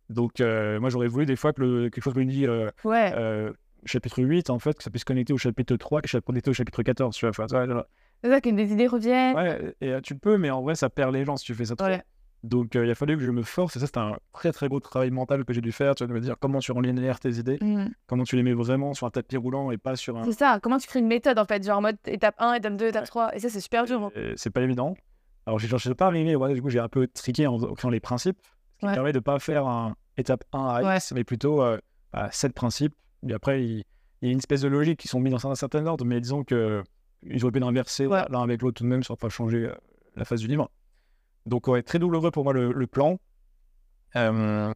Donc, 0.09 0.39
euh, 0.39 0.79
moi, 0.79 0.89
j'aurais 0.89 1.07
voulu 1.07 1.25
des 1.25 1.35
fois 1.35 1.53
que 1.53 1.61
le- 1.61 1.89
quelque 1.89 2.03
chose 2.03 2.15
me 2.15 2.23
dit 2.25 2.47
Ouais. 2.83 3.13
chapitre 3.85 4.21
8, 4.23 4.49
en 4.49 4.59
fait, 4.59 4.73
que 4.77 4.83
ça 4.83 4.89
puisse 4.89 5.01
se 5.01 5.05
connecter 5.05 5.33
au 5.33 5.37
chapitre 5.37 5.75
3, 5.75 6.01
que 6.01 6.09
ça 6.09 6.21
connecter 6.21 6.49
au 6.49 6.53
chapitre 6.53 6.83
14, 6.83 7.15
tu 7.15 7.25
vois. 7.25 7.29
Enfin, 7.31 7.45
C'est 8.23 8.29
ça 8.29 8.41
que 8.41 8.49
des 8.49 8.71
idées 8.73 8.87
reviennent. 8.87 9.35
ouais, 9.35 9.75
et 9.81 9.93
tu 10.01 10.15
peux, 10.15 10.37
mais 10.37 10.49
en 10.49 10.61
vrai, 10.61 10.75
ça 10.75 10.89
perd 10.89 11.13
les 11.13 11.23
gens 11.25 11.37
si 11.37 11.45
tu 11.45 11.53
fais 11.53 11.65
ça. 11.65 11.75
Ouais. 11.81 12.01
Donc, 12.43 12.75
euh, 12.75 12.85
il 12.85 12.91
a 12.91 12.95
fallu 12.95 13.17
que 13.17 13.23
je 13.23 13.31
me 13.31 13.41
force, 13.43 13.75
et 13.75 13.79
ça, 13.79 13.87
c'était 13.87 13.97
un 13.99 14.15
très 14.31 14.51
très 14.51 14.67
gros 14.69 14.79
travail 14.79 15.09
mental 15.11 15.43
que 15.43 15.53
j'ai 15.53 15.61
dû 15.61 15.71
faire, 15.71 15.95
tu 15.95 16.05
de 16.05 16.13
me 16.13 16.19
dire 16.21 16.35
comment 16.39 16.59
tu 16.59 16.71
rends 16.71 16.81
linéaire 16.81 17.19
tes 17.19 17.31
idées, 17.31 17.57
Mm. 17.61 17.87
comment 18.05 18.23
tu 18.23 18.35
les 18.35 18.43
mets 18.43 18.53
vraiment 18.53 18.93
sur 18.93 19.07
un 19.07 19.09
tapis 19.09 19.37
roulant 19.37 19.71
et 19.71 19.77
pas 19.77 19.95
sur 19.95 20.17
un. 20.17 20.23
C'est 20.23 20.33
ça. 20.37 20.59
Comment 20.61 20.77
tu 20.77 20.87
crées 20.87 20.99
une 20.99 21.07
méthode 21.07 21.37
en 21.39 21.45
fait, 21.45 21.63
genre 21.65 21.79
en 21.79 21.81
mode 21.81 21.97
étape 22.05 22.35
1, 22.37 22.53
étape 22.53 22.75
2, 22.77 22.87
étape 22.87 23.01
Ouais. 23.01 23.07
3. 23.07 23.35
Et 23.35 23.39
ça, 23.39 23.49
c'est 23.49 23.59
super 23.59 23.85
dur. 23.85 24.03
hein. 24.03 24.11
C'est 24.35 24.51
pas 24.51 24.61
évident. 24.61 24.95
Alors, 25.47 25.57
je 25.59 25.89
ne 25.89 25.93
pas 25.93 26.07
arrivé, 26.07 26.35
ouais, 26.35 26.53
du 26.53 26.61
coup, 26.61 26.69
j'ai 26.69 26.79
un 26.79 26.89
peu 26.89 27.07
triqué 27.07 27.47
en 27.47 27.57
créant 27.73 27.89
les 27.89 27.99
principes, 28.01 28.37
ce 28.43 28.79
qui 28.81 28.85
Ouais. 28.85 28.93
permet 28.93 29.13
de 29.13 29.17
ne 29.17 29.23
pas 29.23 29.39
faire 29.39 29.65
un 29.65 29.95
étape 30.17 30.43
1 30.53 30.59
à. 30.67 30.95
X, 30.97 31.13
mais 31.13 31.23
plutôt 31.23 31.63
euh, 31.63 31.79
à 32.13 32.29
7 32.31 32.53
principes. 32.53 32.93
Et 33.27 33.33
après, 33.33 33.63
il, 33.63 33.83
il 34.21 34.27
y 34.27 34.29
a 34.29 34.31
une 34.33 34.39
espèce 34.39 34.61
de 34.61 34.67
logique 34.67 34.99
qui 34.99 35.07
sont 35.07 35.19
mis 35.21 35.29
dans 35.31 35.47
un 35.47 35.55
certain 35.55 35.85
ordre, 35.87 36.03
mais 36.05 36.19
disons 36.21 36.43
que 36.43 36.83
ils 37.23 37.43
auraient 37.43 37.51
pu 37.53 37.59
l'inverser 37.59 38.07
l'un 38.07 38.43
avec 38.43 38.61
l'autre 38.61 38.77
tout 38.79 38.83
de 38.83 38.89
même, 38.89 39.03
sans 39.03 39.15
pas 39.15 39.29
changer 39.29 39.65
euh, 39.67 39.73
la 40.15 40.25
phase 40.25 40.41
du 40.41 40.47
livre. 40.47 40.69
Donc, 41.45 41.67
ouais, 41.69 41.81
très 41.81 41.97
douloureux 41.97 42.29
pour 42.29 42.43
moi 42.43 42.51
le, 42.53 42.73
le 42.73 42.87
plan. 42.87 43.17
Euh, 44.17 44.73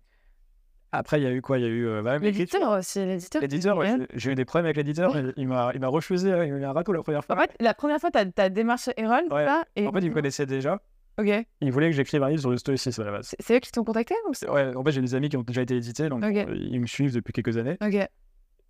après, 0.92 1.20
il 1.20 1.24
y 1.24 1.28
a 1.28 1.32
eu 1.32 1.42
quoi? 1.42 1.58
Il 1.58 1.62
y 1.62 1.66
a 1.66 1.70
eu 1.70 1.88
euh, 1.88 2.02
bah. 2.02 2.18
L'éditeur 2.18 2.72
aussi, 2.78 3.06
l'éditeur. 3.06 3.42
L'éditeur, 3.42 3.78
ouais, 3.78 3.98
j'ai- 4.14 4.32
eu 4.32 4.36
des 4.36 4.46
problèmes 4.46 4.66
avec 4.66 4.78
l'éditeur. 4.78 5.18
il- 5.18 5.34
Il 5.38 5.48
m'a 5.48 5.72
il 5.74 5.80
m'a 5.80 5.88
refusé, 5.88 6.32
euh, 6.32 6.46
il 6.46 6.54
m'a 6.54 6.72
râteau 6.74 6.92
la 6.94 7.02
première 7.04 7.24
fois. 7.24 7.36
En 7.36 7.40
fait, 7.40 7.52
la 7.60 7.74
première 7.74 8.00
fois, 8.00 8.12
t'as 8.12 8.26
as 8.38 8.50
démarché 8.50 8.92
Erol, 8.98 9.24
Ouais. 9.32 9.46
ça, 9.46 9.64
et... 9.76 9.88
En 9.88 9.92
fait, 9.92 10.00
il 10.00 10.10
me 10.10 10.14
connaissait 10.14 10.46
déjà. 10.46 10.82
Ok. 11.20 11.28
Il 11.62 11.72
voulait 11.72 11.90
que 11.90 11.96
j'écrive 11.96 12.24
un 12.24 12.30
livre 12.30 12.42
sur 12.42 12.50
le 12.52 12.58
stoïcisme 12.58 13.02
à 13.02 13.06
la 13.06 13.12
base. 13.12 13.28
C'est 13.28 13.38
c'est 13.42 13.56
eux 13.58 13.60
qui 13.60 13.72
t'ont 13.72 13.84
contacté 13.84 14.16
ou 14.30 14.34
c'est- 14.34 14.50
Ouais, 14.50 14.76
en 14.76 14.84
fait, 14.84 14.92
j'ai 14.92 15.02
des 15.02 15.14
amis 15.16 15.30
qui 15.30 15.38
ont 15.38 15.44
déjà 15.44 15.62
été 15.62 15.76
édités, 15.76 16.08
donc 16.10 16.24
euh, 16.24 16.46
ils 16.56 16.80
me 16.80 16.88
suivent 16.88 17.14
depuis 17.14 17.34
quelques 17.34 17.58
années. 17.58 17.78
Ok. 17.82 17.96
Et 17.96 18.10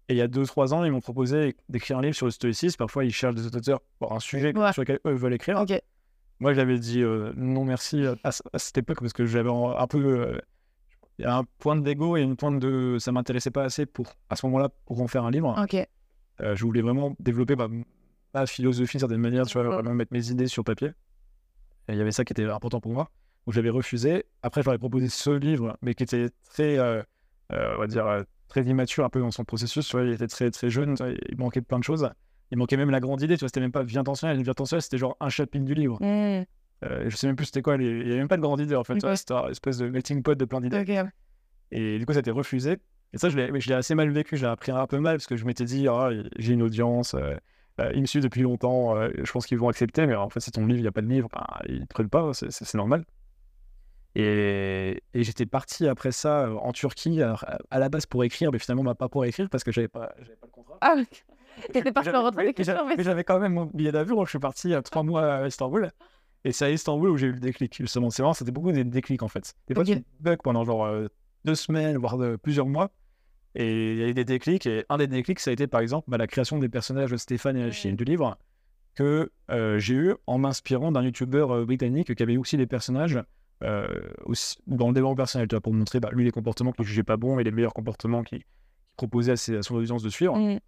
il 0.09 0.17
y 0.17 0.21
a 0.21 0.27
2-3 0.27 0.73
ans, 0.73 0.83
ils 0.83 0.91
m'ont 0.91 0.99
proposé 0.99 1.55
d'écrire 1.69 1.99
un 1.99 2.01
livre 2.01 2.15
sur 2.15 2.25
le 2.25 2.31
stoïcisme. 2.31 2.75
Parfois, 2.77 3.05
ils 3.05 3.13
cherchent 3.13 3.35
des 3.35 3.45
auteurs 3.45 3.79
pour 3.99 4.11
un 4.11 4.19
sujet 4.19 4.57
Ouais. 4.57 4.73
sur 4.73 4.81
lequel 4.81 4.99
eux 5.05 5.13
veulent 5.13 5.33
écrire. 5.35 5.59
Ok. 5.61 5.79
Moi, 6.39 6.53
j'avais 6.53 6.79
dit 6.79 7.01
euh, 7.03 7.31
non 7.37 7.63
merci 7.63 8.05
à, 8.05 8.15
à 8.23 8.59
cette 8.59 8.77
époque 8.79 8.99
parce 8.99 9.13
que 9.13 9.25
j'avais 9.25 9.49
un 9.51 9.75
un 9.77 9.87
peu. 9.87 9.99
euh, 10.03 10.37
Il 11.21 11.25
y 11.25 11.27
a 11.27 11.37
un 11.37 11.43
point 11.59 11.75
d'ego 11.75 12.17
et 12.17 12.21
une 12.21 12.35
pointe 12.35 12.57
de. 12.57 12.97
Ça 12.99 13.11
m'intéressait 13.11 13.51
pas 13.51 13.63
assez 13.63 13.85
pour, 13.85 14.07
à 14.31 14.35
ce 14.35 14.43
moment-là, 14.47 14.69
pour 14.85 14.99
en 15.01 15.07
faire 15.07 15.23
un 15.23 15.29
livre. 15.29 15.55
Ok. 15.61 15.75
Euh, 15.75 16.55
je 16.55 16.65
voulais 16.65 16.81
vraiment 16.81 17.15
développer 17.19 17.55
ma, 17.55 17.67
ma 18.33 18.47
philosophie 18.47 18.93
d'une 18.93 19.01
certaine 19.01 19.21
manière, 19.21 19.45
tu 19.45 19.59
vois, 19.59 19.69
vraiment 19.69 19.93
mettre 19.93 20.13
mes 20.13 20.31
idées 20.31 20.47
sur 20.47 20.63
papier. 20.63 20.87
Et 21.87 21.93
il 21.93 21.97
y 21.97 22.01
avait 22.01 22.11
ça 22.11 22.25
qui 22.25 22.33
était 22.33 22.45
important 22.45 22.81
pour 22.81 22.91
moi. 22.91 23.11
Donc 23.45 23.53
j'avais 23.53 23.69
refusé. 23.69 24.25
Après, 24.41 24.63
je 24.63 24.65
leur 24.65 24.73
ai 24.73 24.79
proposé 24.79 25.09
ce 25.09 25.29
livre, 25.29 25.77
mais 25.83 25.93
qui 25.93 26.01
était 26.01 26.29
très, 26.49 26.79
euh, 26.79 27.03
euh, 27.53 27.75
on 27.75 27.81
va 27.81 27.85
dire, 27.87 28.23
très 28.47 28.63
immature 28.63 29.05
un 29.05 29.09
peu 29.09 29.19
dans 29.19 29.29
son 29.29 29.43
processus. 29.43 29.87
Tu 29.87 29.95
vois, 29.95 30.03
il 30.03 30.13
était 30.13 30.25
très, 30.25 30.49
très 30.49 30.71
jeune, 30.71 30.95
il 31.29 31.37
manquait 31.37 31.61
plein 31.61 31.77
de 31.77 31.83
choses. 31.83 32.09
Il 32.49 32.57
manquait 32.57 32.77
même 32.77 32.89
la 32.89 32.99
grande 32.99 33.21
idée, 33.21 33.35
tu 33.35 33.41
vois, 33.41 33.49
c'était 33.49 33.61
même 33.61 33.71
pas 33.71 33.83
vie 33.83 33.99
intentionnelle. 33.99 34.37
Une 34.37 34.43
vie 34.43 34.49
intentionnelle, 34.49 34.81
c'était 34.81 34.97
genre 34.97 35.17
un 35.19 35.29
chapitre 35.29 35.65
du 35.65 35.75
livre. 35.75 35.99
Hmm. 36.01 36.45
Euh, 36.83 37.09
je 37.09 37.15
sais 37.15 37.27
même 37.27 37.35
plus 37.35 37.45
c'était 37.45 37.61
quoi, 37.61 37.77
les- 37.77 37.85
il 38.01 38.07
y 38.07 38.11
avait 38.11 38.17
même 38.19 38.27
pas 38.27 38.37
de 38.37 38.41
grande 38.41 38.59
idée 38.59 38.75
en 38.75 38.83
fait. 38.83 39.03
Ouais. 39.03 39.15
C'était 39.15 39.33
un 39.33 39.49
espèce 39.49 39.77
de 39.77 39.87
melting 39.87 40.23
pot 40.23 40.35
de 40.35 40.45
plein 40.45 40.61
d'idées. 40.61 40.77
Et 41.71 41.99
du 41.99 42.05
coup, 42.05 42.13
ça 42.13 42.19
a 42.19 42.21
été 42.21 42.31
refusé. 42.31 42.77
Et 43.13 43.17
ça, 43.17 43.29
je 43.29 43.37
l'ai, 43.37 43.73
assez 43.73 43.93
mal 43.95 44.09
vécu. 44.09 44.35
Je 44.37 44.43
l'ai 44.45 44.51
appris 44.51 44.71
un 44.71 44.87
peu 44.87 44.99
mal 44.99 45.17
parce 45.17 45.27
que 45.27 45.35
je 45.35 45.45
m'étais 45.45 45.65
dit, 45.65 45.87
ah, 45.87 46.09
j'ai 46.37 46.53
une 46.53 46.63
audience, 46.63 47.13
euh, 47.13 47.35
euh, 47.79 47.91
ils 47.93 48.01
me 48.01 48.05
suivent 48.05 48.23
depuis 48.23 48.41
longtemps, 48.41 48.95
euh, 48.97 49.09
je 49.21 49.31
pense 49.31 49.45
qu'ils 49.45 49.57
vont 49.57 49.69
accepter. 49.69 50.05
Mais 50.07 50.15
en 50.15 50.29
fait, 50.29 50.39
c'est 50.39 50.51
ton 50.51 50.65
livre, 50.65 50.79
il 50.79 50.83
n'y 50.83 50.87
a 50.87 50.91
pas 50.91 51.01
de 51.01 51.07
livre, 51.07 51.27
ben, 51.33 51.45
ils 51.67 51.81
ne 51.81 51.85
prennent 51.85 52.09
pas, 52.09 52.31
c'est, 52.33 52.73
normal. 52.73 53.05
Et, 54.15 55.01
et 55.13 55.23
j'étais 55.23 55.45
parti 55.45 55.87
après 55.87 56.11
ça 56.11 56.49
en 56.51 56.73
Turquie, 56.73 57.21
alors, 57.21 57.45
à, 57.69 57.79
la 57.79 57.87
base 57.89 58.05
pour 58.05 58.23
écrire, 58.25 58.51
mais 58.51 58.59
finalement, 58.59 58.83
bah, 58.83 58.95
pas 58.95 59.07
pour 59.07 59.23
écrire 59.23 59.49
parce 59.49 59.63
que 59.63 59.71
j'avais 59.71 59.87
pas, 59.87 60.07
pas 60.07 60.15
le 60.43 60.47
contrat. 60.51 60.77
Ah, 60.81 60.95
t'étais 61.71 61.91
parti 61.93 62.07
J'avais- 62.07 62.17
en 62.17 62.23
retrait 62.23 62.53
mais 62.57 62.63
j'avais- 62.63 62.83
mais 62.85 62.95
mais 62.97 63.03
j'avais 63.03 63.23
quand 63.23 63.39
même 63.39 63.53
mon 63.53 63.65
billet 63.65 63.91
d'avion, 63.93 64.23
je 64.25 64.29
suis 64.29 64.39
parti 64.39 64.73
trois 64.83 65.03
mois 65.03 65.35
à 65.35 65.47
Istanbul. 65.47 65.91
Et 66.43 66.51
c'est 66.51 66.65
à 66.65 66.69
Istanbul 66.71 67.09
où 67.11 67.17
j'ai 67.17 67.27
eu 67.27 67.31
le 67.33 67.39
déclic. 67.39 67.75
Justement, 67.77 68.09
c'est 68.09 68.21
vraiment, 68.23 68.33
c'était 68.33 68.51
beaucoup 68.51 68.71
des 68.71 68.83
déclics 68.83 69.21
en 69.23 69.27
fait. 69.27 69.53
Des 69.67 69.75
fois, 69.75 69.83
Ok. 69.83 69.89
tu 69.95 70.03
bugs 70.19 70.37
pendant 70.43 70.63
genre 70.65 70.85
euh, 70.85 71.07
deux 71.45 71.55
semaines, 71.55 71.97
voire 71.97 72.17
de, 72.17 72.35
plusieurs 72.35 72.65
mois. 72.67 72.91
Et 73.53 73.91
il 73.93 73.97
y 73.99 74.03
a 74.03 74.07
eu 74.07 74.13
des 74.13 74.25
déclics. 74.25 74.65
Et 74.65 74.85
un 74.89 74.97
des 74.97 75.07
déclics, 75.07 75.39
ça 75.39 75.51
a 75.51 75.53
été 75.53 75.67
par 75.67 75.81
exemple 75.81 76.09
bah, 76.09 76.17
la 76.17 76.27
création 76.27 76.57
des 76.57 76.69
personnages 76.69 77.11
de 77.11 77.17
Stéphane 77.17 77.57
et 77.57 77.63
Achille 77.63 77.95
du 77.95 78.03
livre 78.03 78.37
que 78.95 79.31
euh, 79.51 79.77
j'ai 79.79 79.93
eu 79.93 80.15
en 80.27 80.37
m'inspirant 80.37 80.91
d'un 80.91 81.03
youtubeur 81.03 81.51
euh, 81.51 81.65
britannique 81.65 82.13
qui 82.13 82.23
avait 82.23 82.37
aussi 82.37 82.57
des 82.57 82.67
personnages 82.67 83.19
euh, 83.63 83.87
aussi, 84.25 84.57
dans 84.67 84.87
le 84.87 84.93
développement 84.93 85.15
personnel, 85.15 85.47
tu 85.47 85.53
vois, 85.55 85.61
pour 85.61 85.73
montrer 85.73 85.99
bah, 85.99 86.09
lui 86.11 86.23
les 86.25 86.31
comportements 86.31 86.71
qu'il 86.71 86.83
jugeait 86.85 87.03
pas 87.03 87.15
bons 87.17 87.37
et 87.39 87.43
les 87.43 87.51
meilleurs 87.51 87.73
comportements 87.73 88.23
qu'il 88.23 88.41
proposait 88.97 89.33
à, 89.33 89.35
ses- 89.37 89.57
à 89.57 89.61
son 89.61 89.75
audience 89.75 90.01
de 90.03 90.09
suivre. 90.09 90.35
Hmm. 90.35 90.59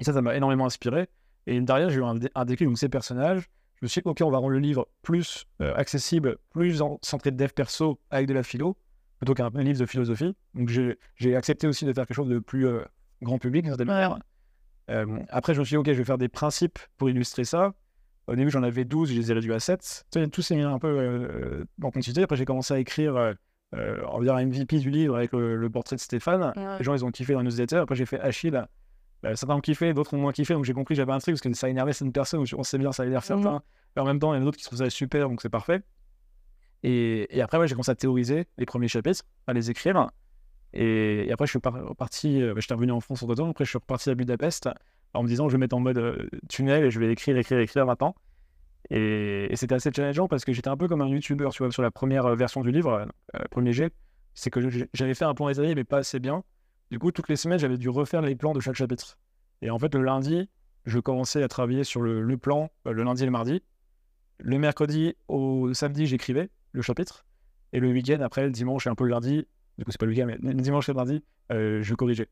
Et 0.00 0.04
ça, 0.04 0.12
ça 0.12 0.20
m'a 0.22 0.34
énormément 0.34 0.66
inspiré. 0.66 1.08
Et 1.46 1.58
derrière, 1.60 1.88
j'ai 1.90 2.00
eu 2.00 2.04
un, 2.04 2.16
un 2.34 2.44
déclic, 2.44 2.68
donc 2.68 2.78
ces 2.78 2.88
personnages. 2.88 3.48
Je 3.80 3.86
me 3.86 3.88
suis 3.88 4.02
dit, 4.02 4.08
OK, 4.08 4.18
on 4.22 4.30
va 4.30 4.38
rendre 4.38 4.50
le 4.50 4.58
livre 4.58 4.88
plus 5.02 5.46
euh, 5.62 5.74
accessible, 5.74 6.36
plus 6.50 6.82
en- 6.82 6.98
centré 7.02 7.30
de 7.30 7.36
dev 7.36 7.48
perso 7.54 7.98
avec 8.10 8.26
de 8.26 8.34
la 8.34 8.42
philo, 8.42 8.76
plutôt 9.18 9.34
qu'un 9.34 9.50
un 9.54 9.62
livre 9.62 9.80
de 9.80 9.86
philosophie. 9.86 10.34
Donc 10.54 10.68
j'ai 11.16 11.36
accepté 11.36 11.66
aussi 11.66 11.84
de 11.86 11.92
faire 11.92 12.06
quelque 12.06 12.16
chose 12.16 12.28
de 12.28 12.38
plus 12.38 12.66
euh, 12.66 12.82
grand 13.22 13.38
public, 13.38 13.64
manière. 13.84 14.18
Euh, 14.90 15.06
après, 15.28 15.54
je 15.54 15.60
me 15.60 15.64
suis 15.64 15.74
dit, 15.74 15.78
OK, 15.78 15.86
je 15.86 15.92
vais 15.92 16.04
faire 16.04 16.18
des 16.18 16.28
principes 16.28 16.78
pour 16.98 17.08
illustrer 17.08 17.44
ça. 17.44 17.72
Au 18.26 18.34
début, 18.34 18.50
j'en 18.50 18.62
avais 18.62 18.84
12, 18.84 19.10
je 19.10 19.14
les 19.18 19.30
ai 19.30 19.34
réduits 19.34 19.52
à 19.54 19.60
7. 19.60 20.04
Tu 20.10 20.20
sais, 20.20 20.28
Tout 20.28 20.42
s'est 20.42 20.56
mis 20.56 20.62
un 20.62 20.78
peu 20.78 20.88
euh, 20.88 21.64
en 21.82 21.90
continuité. 21.90 22.22
Après, 22.22 22.36
j'ai 22.36 22.44
commencé 22.44 22.74
à 22.74 22.78
écrire, 22.78 23.34
on 23.72 24.18
va 24.18 24.24
dire, 24.24 24.34
un 24.34 24.44
MVP 24.46 24.78
du 24.78 24.90
livre 24.90 25.16
avec 25.16 25.32
le, 25.32 25.56
le 25.56 25.70
portrait 25.70 25.96
de 25.96 26.00
Stéphane. 26.00 26.52
Ouais. 26.56 26.78
Les 26.78 26.84
gens, 26.84 26.94
ils 26.94 27.04
ont 27.04 27.10
kiffé 27.10 27.32
dans 27.32 27.40
la 27.40 27.44
newsletter. 27.44 27.76
Après, 27.76 27.94
j'ai 27.96 28.06
fait 28.06 28.20
Achille. 28.20 28.60
Euh, 29.24 29.34
certains 29.34 29.54
ont 29.54 29.60
kiffé, 29.60 29.92
d'autres 29.92 30.14
ont 30.14 30.18
moins 30.18 30.32
kiffé. 30.32 30.54
Donc, 30.54 30.64
j'ai 30.64 30.72
compris 30.72 30.94
que 30.94 30.96
j'avais 30.96 31.12
un 31.12 31.18
truc 31.18 31.34
parce 31.34 31.42
que 31.42 31.52
ça 31.54 31.68
énervait 31.68 31.92
certaines 31.92 32.12
personnes. 32.12 32.44
On 32.56 32.62
sait 32.62 32.78
bien, 32.78 32.92
ça 32.92 33.04
énerve 33.06 33.24
certains. 33.24 33.62
En 33.96 34.04
même 34.04 34.18
temps, 34.18 34.32
il 34.32 34.36
y 34.36 34.38
en 34.38 34.42
a 34.42 34.44
d'autres 34.44 34.56
qui 34.58 34.64
trouvent 34.64 34.78
ça 34.78 34.88
super, 34.88 35.28
donc 35.28 35.42
c'est 35.42 35.48
parfait. 35.50 35.82
Et, 36.82 37.36
et 37.36 37.42
après, 37.42 37.58
ouais, 37.58 37.68
j'ai 37.68 37.74
commencé 37.74 37.90
à 37.90 37.94
théoriser 37.94 38.46
les 38.56 38.66
premiers 38.66 38.88
chapitres, 38.88 39.24
à 39.46 39.52
les 39.52 39.70
écrire. 39.70 40.10
Et, 40.72 41.26
et 41.28 41.32
après, 41.32 41.46
je 41.46 41.50
suis 41.50 41.58
par- 41.58 41.74
reparti, 41.74 42.40
euh, 42.40 42.54
j'étais 42.56 42.74
revenu 42.74 42.92
en 42.92 43.00
France 43.00 43.22
entre 43.22 43.34
temps. 43.34 43.50
Après, 43.50 43.64
je 43.64 43.70
suis 43.70 43.78
reparti 43.78 44.08
à 44.08 44.14
Budapest 44.14 44.68
en 45.12 45.22
me 45.22 45.28
disant, 45.28 45.48
je 45.48 45.54
vais 45.54 45.58
mettre 45.58 45.76
en 45.76 45.80
mode 45.80 45.98
euh, 45.98 46.28
tunnel 46.48 46.84
et 46.84 46.90
je 46.90 47.00
vais 47.00 47.12
écrire, 47.12 47.36
écrire, 47.36 47.58
écrire 47.58 47.84
maintenant. 47.84 48.14
Et, 48.88 49.48
et 49.50 49.56
c'était 49.56 49.74
assez 49.74 49.90
challengeant 49.94 50.28
parce 50.28 50.44
que 50.44 50.52
j'étais 50.52 50.68
un 50.68 50.76
peu 50.76 50.88
comme 50.88 51.02
un 51.02 51.08
youtubeur, 51.08 51.52
tu 51.52 51.62
vois, 51.62 51.70
sur 51.72 51.82
la 51.82 51.90
première 51.90 52.24
euh, 52.26 52.36
version 52.36 52.62
du 52.62 52.70
livre, 52.70 53.06
euh, 53.34 53.44
premier 53.50 53.72
jet. 53.72 53.92
C'est 54.32 54.50
que 54.50 54.60
j'avais 54.94 55.14
fait 55.14 55.24
un 55.24 55.34
plan 55.34 55.48
détaillé, 55.48 55.74
mais 55.74 55.84
pas 55.84 55.98
assez 55.98 56.20
bien. 56.20 56.44
Du 56.90 56.98
coup, 56.98 57.12
toutes 57.12 57.28
les 57.28 57.36
semaines, 57.36 57.58
j'avais 57.58 57.78
dû 57.78 57.88
refaire 57.88 58.22
les 58.22 58.34
plans 58.34 58.52
de 58.52 58.60
chaque 58.60 58.74
chapitre. 58.74 59.18
Et 59.62 59.70
en 59.70 59.78
fait, 59.78 59.94
le 59.94 60.02
lundi, 60.02 60.48
je 60.86 60.98
commençais 60.98 61.42
à 61.42 61.48
travailler 61.48 61.84
sur 61.84 62.00
le, 62.00 62.22
le 62.22 62.36
plan 62.36 62.70
euh, 62.86 62.92
le 62.92 63.04
lundi 63.04 63.22
et 63.22 63.26
le 63.26 63.32
mardi. 63.32 63.62
Le 64.38 64.58
mercredi 64.58 65.14
au 65.28 65.72
samedi, 65.74 66.06
j'écrivais 66.06 66.50
le 66.72 66.82
chapitre. 66.82 67.24
Et 67.72 67.80
le 67.80 67.90
week-end, 67.90 68.20
après, 68.20 68.44
le 68.44 68.50
dimanche 68.50 68.86
et 68.86 68.90
un 68.90 68.94
peu 68.94 69.04
le 69.04 69.10
lundi, 69.10 69.46
du 69.78 69.84
coup, 69.84 69.92
c'est 69.92 70.00
pas 70.00 70.06
le 70.06 70.12
week-end, 70.12 70.26
mais 70.26 70.52
le 70.52 70.60
dimanche 70.60 70.88
et 70.88 70.92
le 70.92 70.96
mardi, 70.96 71.22
euh, 71.52 71.82
je 71.82 71.94
corrigeais. 71.94 72.28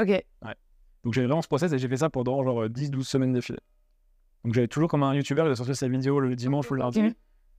Ok. 0.00 0.24
Donc 1.02 1.14
j'avais 1.14 1.26
vraiment 1.26 1.42
ce 1.42 1.48
process 1.48 1.72
et 1.72 1.78
j'ai 1.78 1.88
fait 1.88 1.96
ça 1.96 2.10
pendant 2.10 2.42
genre 2.44 2.66
10-12 2.66 3.02
semaines 3.02 3.32
d'affilée. 3.32 3.58
Donc 4.44 4.54
j'avais 4.54 4.68
toujours 4.68 4.88
comme 4.88 5.02
un 5.02 5.14
youtubeur, 5.14 5.46
il 5.46 5.52
a 5.52 5.56
sorti 5.56 5.74
sa 5.74 5.88
vidéo 5.88 6.20
le 6.20 6.34
dimanche 6.36 6.70
ou 6.70 6.74
le 6.74 6.80
lundi. 6.80 7.14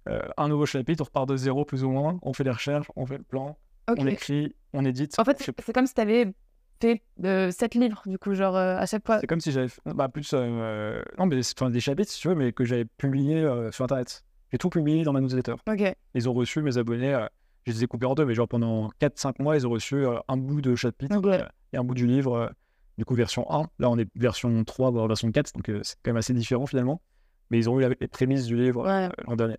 Euh, 0.08 0.22
un 0.38 0.48
nouveau 0.48 0.66
chapitre, 0.66 1.04
on 1.04 1.06
repart 1.06 1.30
de 1.30 1.38
zéro 1.38 1.66
plus 1.66 1.84
ou 1.84 1.90
moins, 1.90 2.20
on 2.24 2.34
fait 2.34 2.44
les 2.44 2.52
recherches, 2.52 2.88
on 2.96 3.06
fait 3.06 3.18
le 3.18 3.24
plan, 3.24 3.58
On 3.88 4.08
écrit, 4.08 4.56
on 4.74 4.86
édite. 4.86 5.18
En 5.20 5.24
fait, 5.26 5.38
c'est 5.42 5.74
comme 5.74 5.88
si 5.88 5.94
t'avais 5.94 6.34
fait 6.82 7.02
euh, 7.24 7.52
sept 7.52 7.76
livres, 7.76 8.02
du 8.06 8.18
coup, 8.18 8.34
genre 8.34 8.56
euh, 8.56 8.78
à 8.78 8.86
chaque 8.86 9.06
fois. 9.06 9.20
C'est 9.20 9.28
comme 9.28 9.40
si 9.42 9.52
j'avais 9.52 9.68
bah, 9.86 10.10
plus 10.10 10.32
euh, 10.34 11.02
non 11.18 11.26
mais 11.28 11.40
enfin, 11.56 11.70
des 11.70 11.80
chapitres 11.80 12.12
si 12.12 12.20
tu 12.22 12.28
veux 12.30 12.36
mais 12.36 12.54
que 12.54 12.64
j'avais 12.66 12.86
publié 12.86 13.38
euh, 13.38 13.72
sur 13.72 13.84
internet. 13.86 14.24
J'ai 14.52 14.58
tout 14.58 14.70
publié 14.70 15.04
dans 15.04 15.14
ma 15.14 15.22
newsletter. 15.22 15.56
Ok. 15.70 15.96
Ils 16.14 16.28
ont 16.30 16.34
reçu 16.34 16.62
mes 16.62 16.78
abonnés, 16.78 17.14
euh, 17.14 17.26
je 17.66 17.72
les 17.74 17.84
ai 17.84 17.88
coupés 17.88 18.06
en 18.08 18.16
deux 18.16 18.26
mais 18.26 18.34
genre 18.34 18.48
pendant 18.48 18.90
4-5 19.00 19.42
mois 19.42 19.56
ils 19.56 19.68
ont 19.68 19.70
reçu 19.70 19.96
euh, 20.06 20.18
un 20.28 20.38
bout 20.38 20.62
de 20.62 20.76
chapitre 20.76 21.22
euh, 21.24 21.46
et 21.74 21.78
un 21.78 21.84
bout 21.84 21.94
du 21.94 22.08
livre 22.08 22.34
euh, 22.36 22.48
du 22.98 23.06
coup 23.06 23.14
version 23.14 23.46
1. 23.52 23.68
Là 23.80 23.90
on 23.90 23.98
est 24.00 24.08
version 24.16 24.64
3 24.64 24.92
voire 24.92 25.08
version 25.08 25.32
4 25.32 25.54
donc 25.54 25.70
euh, 25.70 25.80
c'est 25.84 25.96
quand 26.04 26.10
même 26.12 26.18
assez 26.18 26.34
différent 26.34 26.66
finalement. 26.66 27.02
Mais 27.52 27.60
ils 27.60 27.70
ont 27.70 27.80
eu 27.80 27.96
les 28.00 28.08
prémices 28.08 28.46
du 28.46 28.56
livre 28.56 28.84
Ouais. 28.86 29.06
euh, 29.06 29.10
l'an 29.28 29.36
dernier. 29.36 29.58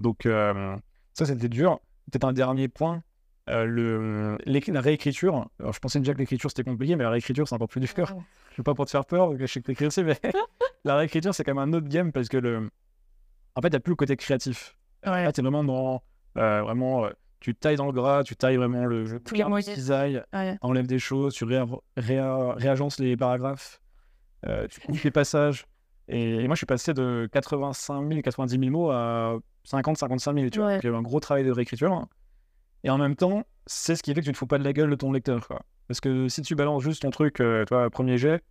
Donc 0.00 0.26
euh, 0.26 0.76
ça 1.14 1.24
c'était 1.26 1.48
dur. 1.48 1.78
Peut-être 2.10 2.24
un 2.24 2.32
dernier 2.32 2.68
point. 2.68 3.02
Euh, 3.48 3.64
le, 3.64 4.36
la 4.46 4.80
réécriture, 4.80 5.48
alors 5.60 5.72
je 5.72 5.78
pensais 5.78 5.98
déjà 5.98 6.12
que 6.14 6.18
l'écriture 6.18 6.50
c'était 6.50 6.64
compliqué, 6.64 6.96
mais 6.96 7.04
la 7.04 7.10
réécriture 7.10 7.46
c'est 7.48 7.54
encore 7.54 7.68
plus 7.68 7.80
dur. 7.80 7.88
Je 8.50 8.56
sais 8.56 8.62
pas 8.62 8.74
pour 8.74 8.84
te 8.86 8.90
faire 8.90 9.04
peur, 9.04 9.36
je 9.38 9.46
sais 9.46 9.60
que 9.60 9.66
t'écris 9.66 9.86
aussi, 9.86 10.02
mais 10.04 10.18
la 10.84 10.96
réécriture, 10.96 11.34
c'est 11.34 11.44
quand 11.44 11.54
même 11.54 11.72
un 11.72 11.76
autre 11.76 11.88
game 11.88 12.12
parce 12.12 12.28
que 12.28 12.36
le. 12.36 12.68
En 13.54 13.60
fait, 13.60 13.74
a 13.74 13.80
plus 13.80 13.90
le 13.92 13.96
côté 13.96 14.16
créatif. 14.16 14.76
Ouais. 15.06 15.24
Là, 15.24 15.32
t'es 15.32 15.42
vraiment 15.42 15.64
dans. 15.64 16.02
euh, 16.36 16.62
vraiment, 16.62 17.06
euh, 17.06 17.10
tu 17.40 17.54
tailles 17.54 17.76
dans 17.76 17.86
le 17.86 17.92
gras, 17.92 18.22
tu 18.24 18.36
tailles 18.36 18.56
vraiment 18.56 18.84
le. 18.84 19.04
Je 19.06 19.16
Tous 19.16 19.34
les 19.34 19.42
Ouais. 19.44 20.56
enlève 20.60 20.86
des 20.86 20.98
choses, 20.98 21.34
tu 21.34 21.44
réa- 21.44 21.66
réa- 21.96 22.54
réagences 22.56 22.98
les 23.00 23.16
paragraphes, 23.16 23.80
tu 24.70 24.80
coupes 24.80 25.02
les 25.02 25.10
passages. 25.10 25.66
Et, 26.08 26.36
et 26.36 26.46
moi, 26.46 26.54
je 26.54 26.58
suis 26.58 26.66
passé 26.66 26.94
de 26.94 27.28
85 27.32 28.08
000, 28.08 28.22
90 28.22 28.58
000 28.58 28.70
mots 28.70 28.90
à 28.90 29.38
50, 29.64 29.98
55 29.98 30.34
000. 30.34 30.48
Tu 30.50 30.58
vois. 30.58 30.68
Ouais. 30.68 30.74
Donc, 30.74 30.84
il 30.84 30.86
y 30.86 30.90
a 30.90 30.94
eu 30.94 30.98
un 30.98 31.02
gros 31.02 31.20
travail 31.20 31.44
de 31.44 31.50
réécriture. 31.52 32.06
Et 32.84 32.90
en 32.90 32.98
même 32.98 33.16
temps, 33.16 33.44
c'est 33.66 33.96
ce 33.96 34.02
qui 34.02 34.14
fait 34.14 34.20
que 34.20 34.24
tu 34.24 34.30
ne 34.30 34.32
te 34.34 34.38
fous 34.38 34.46
pas 34.46 34.58
de 34.58 34.64
la 34.64 34.72
gueule 34.72 34.90
de 34.90 34.94
ton 34.94 35.12
lecteur. 35.12 35.46
Parce 35.88 36.00
que 36.00 36.28
si 36.28 36.42
tu 36.42 36.54
balances 36.54 36.82
juste 36.82 37.02
ton 37.02 37.10
truc, 37.10 37.40
euh, 37.40 37.64
toi, 37.64 37.88
premier 37.90 38.18
jet, 38.18 38.42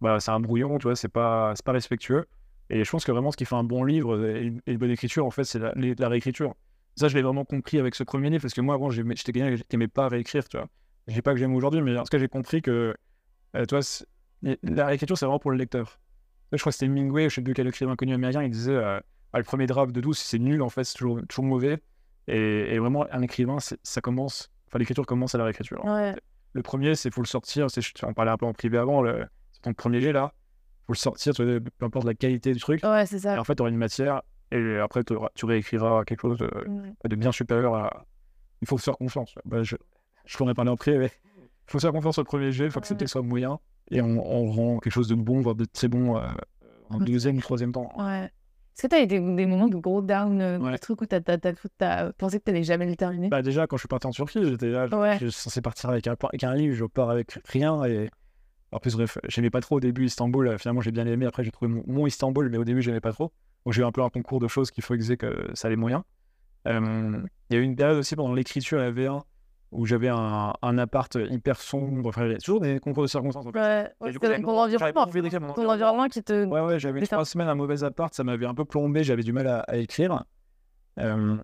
bah, 0.00 0.20
c'est 0.20 0.30
un 0.30 0.40
brouillon, 0.40 0.78
tu 0.78 0.84
vois, 0.84 0.96
c'est 0.96 1.08
pas, 1.08 1.54
pas 1.64 1.72
respectueux. 1.72 2.26
Et 2.70 2.84
je 2.84 2.90
pense 2.90 3.04
que 3.04 3.12
vraiment, 3.12 3.30
ce 3.30 3.36
qui 3.36 3.44
fait 3.44 3.54
un 3.54 3.64
bon 3.64 3.84
livre 3.84 4.26
et 4.26 4.52
une, 4.66 4.78
bonne 4.78 4.90
écriture, 4.90 5.24
en 5.24 5.30
fait, 5.30 5.44
c'est 5.44 5.58
la, 5.58 6.08
réécriture. 6.08 6.54
Ça, 6.96 7.08
je 7.08 7.14
l'ai 7.14 7.22
vraiment 7.22 7.44
compris 7.44 7.78
avec 7.78 7.94
ce 7.94 8.02
premier 8.02 8.30
livre, 8.30 8.42
parce 8.42 8.54
que 8.54 8.60
moi, 8.60 8.74
avant, 8.74 8.90
j'aimais- 8.90 9.14
j'étais 9.16 9.32
quelqu'un 9.32 9.56
qui 9.56 9.76
n'aimait 9.76 9.88
pas 9.88 10.08
réécrire, 10.08 10.48
tu 10.48 10.56
vois. 10.56 10.66
Je 11.06 11.14
dis 11.14 11.22
pas 11.22 11.32
que 11.32 11.38
j'aime 11.38 11.54
aujourd'hui, 11.54 11.82
mais 11.82 11.96
en 11.96 12.02
tout 12.02 12.08
cas, 12.08 12.18
j'ai 12.18 12.28
compris 12.28 12.62
que, 12.62 12.94
euh, 13.54 13.80
c'est- 13.82 14.06
la 14.62 14.86
réécriture, 14.86 15.16
c'est 15.16 15.26
vraiment 15.26 15.38
pour 15.38 15.50
le 15.50 15.58
lecteur. 15.58 16.00
Je 16.52 16.58
crois 16.58 16.70
que 16.70 16.78
c'était 16.78 16.86
Hemingway, 16.86 17.28
je 17.28 17.36
sais 17.36 17.42
plus 17.42 17.54
quel 17.54 17.66
écrivain 17.68 17.96
connu 17.96 18.14
américain, 18.14 18.42
il 18.42 18.50
disait 18.50 18.72
euh, 18.72 19.00
ah, 19.32 19.38
le 19.38 19.44
premier 19.44 19.66
draft 19.66 19.92
de 19.92 20.00
12, 20.00 20.18
c'est 20.18 20.38
nul, 20.38 20.62
en 20.62 20.68
fait, 20.68 20.84
c'est 20.84 20.96
toujours, 20.96 21.20
toujours 21.28 21.44
mauvais. 21.44 21.78
Et, 22.28 22.74
et 22.74 22.78
vraiment, 22.78 23.06
un 23.10 23.22
écrivain, 23.22 23.58
ça 23.60 24.00
commence, 24.00 24.50
enfin, 24.68 24.78
l'écriture 24.78 25.06
commence 25.06 25.34
à 25.34 25.38
la 25.38 25.44
réécriture. 25.44 25.84
Ouais. 25.84 26.14
Le 26.52 26.62
premier, 26.62 26.94
c'est 26.94 27.12
faut 27.12 27.20
le 27.22 27.26
sortir. 27.26 27.66
On 28.02 28.14
parlait 28.14 28.30
un 28.30 28.36
peu 28.36 28.46
en 28.46 28.52
privé 28.52 28.78
avant. 28.78 29.02
le- 29.02 29.26
C'est 29.52 29.62
ton 29.62 29.72
premier 29.74 30.00
jet 30.00 30.12
là. 30.12 30.32
faut 30.86 30.92
le 30.92 30.98
sortir, 30.98 31.32
peu 31.36 31.60
importe 31.82 32.06
la 32.06 32.14
qualité 32.14 32.52
du 32.52 32.60
truc. 32.60 32.82
Ouais, 32.84 33.04
c'est 33.06 33.16
Et 33.16 33.20
ça. 33.20 33.40
en 33.40 33.44
fait, 33.44 33.56
tu 33.56 33.62
auras 33.62 33.70
une 33.70 33.76
matière. 33.76 34.22
Et 34.52 34.78
après, 34.78 35.02
tu 35.04 35.44
réécriras 35.44 36.04
quelque 36.04 36.20
chose 36.20 36.38
de, 36.38 36.50
Mm. 36.68 36.92
de 37.08 37.16
bien 37.16 37.32
supérieur 37.32 37.74
à. 37.74 38.04
Il 38.62 38.68
faut 38.68 38.78
se 38.78 38.84
faire 38.84 38.96
confiance. 38.96 39.34
Bah, 39.44 39.62
je 39.62 39.76
je 40.24 40.36
pourrais 40.36 40.54
parler 40.54 40.70
en 40.70 40.76
privé, 40.76 40.98
mais 40.98 41.10
il 41.24 41.70
faut 41.70 41.78
se 41.78 41.86
faire 41.86 41.92
confiance 41.92 42.18
au 42.18 42.24
premier 42.24 42.50
jet. 42.52 42.64
Il 42.66 42.70
faut 42.70 42.78
accepter 42.78 43.04
que 43.04 43.08
ce 43.08 43.12
soit 43.12 43.22
moyen. 43.22 43.58
Et 43.90 44.00
on, 44.00 44.18
on 44.24 44.50
rend 44.50 44.78
quelque 44.78 44.92
chose 44.92 45.08
de 45.08 45.14
bon, 45.14 45.40
voire 45.40 45.54
de 45.56 45.64
très 45.64 45.88
bon 45.88 46.16
euh, 46.16 46.26
en 46.90 46.98
deuxième 46.98 47.36
ou 47.36 47.40
troisième 47.40 47.72
temps. 47.72 47.92
Ouais. 47.98 48.30
Est-ce 48.76 48.82
que 48.82 48.86
t'as 48.88 49.02
eu 49.02 49.06
des, 49.06 49.18
des 49.20 49.46
moments 49.46 49.68
de 49.68 49.76
gros 49.76 50.02
down, 50.02 50.38
euh, 50.40 50.58
Ouais. 50.58 50.72
des 50.72 50.78
trucs 50.78 51.00
où 51.00 51.06
t'as- 51.06 51.20
t'as 51.22 52.12
pensé 52.12 52.38
que 52.38 52.44
t'allais 52.44 52.62
jamais 52.62 52.84
le 52.86 52.94
terminer? 52.94 53.28
Bah 53.30 53.40
déjà, 53.40 53.66
quand 53.66 53.76
je 53.76 53.80
suis 53.82 53.88
parti 53.88 54.06
en 54.06 54.10
Turquie, 54.10 54.44
j'étais 54.44 54.68
là, 54.68 54.86
Ouais. 54.94 55.16
je 55.18 55.28
suis 55.28 55.32
censé 55.40 55.62
partir 55.62 55.88
avec 55.88 56.06
un, 56.06 56.14
avec 56.22 56.44
un 56.44 56.54
livre, 56.54 56.74
je 56.76 56.84
pars 56.84 57.08
avec 57.08 57.38
rien. 57.46 57.82
Et 57.84 58.10
en 58.72 58.78
plus, 58.78 58.94
bref, 58.94 59.16
j'aimais 59.28 59.48
pas 59.48 59.60
trop 59.62 59.76
au 59.76 59.80
début 59.80 60.04
Istanbul. 60.04 60.48
euh, 60.48 60.58
Finalement, 60.58 60.82
j'ai 60.82 60.90
bien 60.92 61.06
aimé. 61.06 61.24
Après, 61.24 61.42
j'ai 61.42 61.50
trouvé 61.50 61.70
mon, 61.72 61.82
mon 61.86 62.06
Istanbul, 62.06 62.50
mais 62.50 62.58
au 62.58 62.64
début, 62.64 62.82
j'aimais 62.82 63.00
pas 63.00 63.12
trop. 63.12 63.32
Donc, 63.64 63.72
j'ai 63.72 63.80
eu 63.80 63.84
un 63.86 63.92
peu 63.92 64.02
un 64.02 64.10
concours 64.10 64.40
de 64.40 64.48
choses 64.48 64.70
qu'il 64.70 64.84
faut 64.84 64.94
que 64.94 65.14
que 65.14 65.50
ça 65.54 65.68
allait 65.68 65.76
moyen. 65.76 66.04
Euh, 66.68 67.22
Il 67.48 67.54
y 67.54 67.58
a 67.58 67.62
eu 67.62 67.64
une 67.64 67.76
période 67.76 67.96
aussi 67.96 68.14
pendant 68.14 68.34
l'écriture 68.34 68.80
à 68.80 68.90
V1 68.90 69.22
où 69.72 69.84
j'avais 69.86 70.08
un, 70.08 70.52
un 70.62 70.78
appart 70.78 71.16
hyper 71.30 71.60
sombre. 71.60 72.08
Enfin, 72.08 72.34
toujours 72.42 72.60
des 72.60 72.78
concours 72.78 73.02
de 73.02 73.08
circonstances. 73.08 73.46
en 73.46 73.52
fait. 73.52 73.58
Ouais, 73.58 73.90
ouais, 74.00 74.12
j'avais 74.12 74.40
ton 74.40 74.58
environnement. 74.58 75.06
Ton 75.54 75.68
environnement 75.68 76.08
qui 76.08 76.22
te. 76.22 76.44
Ouais, 76.46 76.60
ouais, 76.60 76.78
j'avais 76.78 77.00
trois 77.02 77.24
semaines 77.24 77.48
un 77.48 77.54
mauvais 77.54 77.82
appart, 77.84 78.14
ça 78.14 78.24
m'avait 78.24 78.46
un 78.46 78.54
peu 78.54 78.64
plombé, 78.64 79.04
j'avais 79.04 79.22
du 79.22 79.32
mal 79.32 79.46
à, 79.46 79.60
à 79.60 79.76
écrire. 79.76 80.24
Euh, 80.98 81.36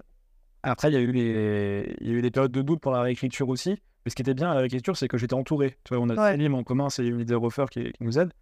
après, 0.63 0.91
il 0.91 0.95
y, 0.95 0.97
a 0.97 1.01
eu 1.01 1.11
les... 1.13 1.97
il 2.01 2.09
y 2.09 2.11
a 2.11 2.15
eu 2.15 2.23
des 2.23 2.31
périodes 2.31 2.53
de 2.53 2.63
doute 2.63 2.81
pour 2.81 2.93
la 2.93 3.03
réécriture 3.03 3.49
aussi. 3.49 3.71
Mais 4.05 4.11
ce 4.11 4.17
qui 4.17 4.23
était 4.23 4.35
bien 4.35 4.51
à 4.51 4.55
la 4.55 4.61
réécriture, 4.61 4.97
c'est 4.97 5.09
que 5.09 5.19
j'étais 5.19 5.35
entouré. 5.35 5.77
Tu 5.85 5.95
vois, 5.95 6.03
on 6.03 6.09
a 6.09 6.15
Ouais. 6.15 6.33
Célim 6.33 6.55
en 6.55 6.63
commun, 6.65 6.89
c'est 6.89 7.05
une 7.07 7.19
leader 7.19 7.43
offer 7.43 7.67
qui, 7.71 7.93
qui 7.93 8.03
nous 8.05 8.19
aide. 8.19 8.33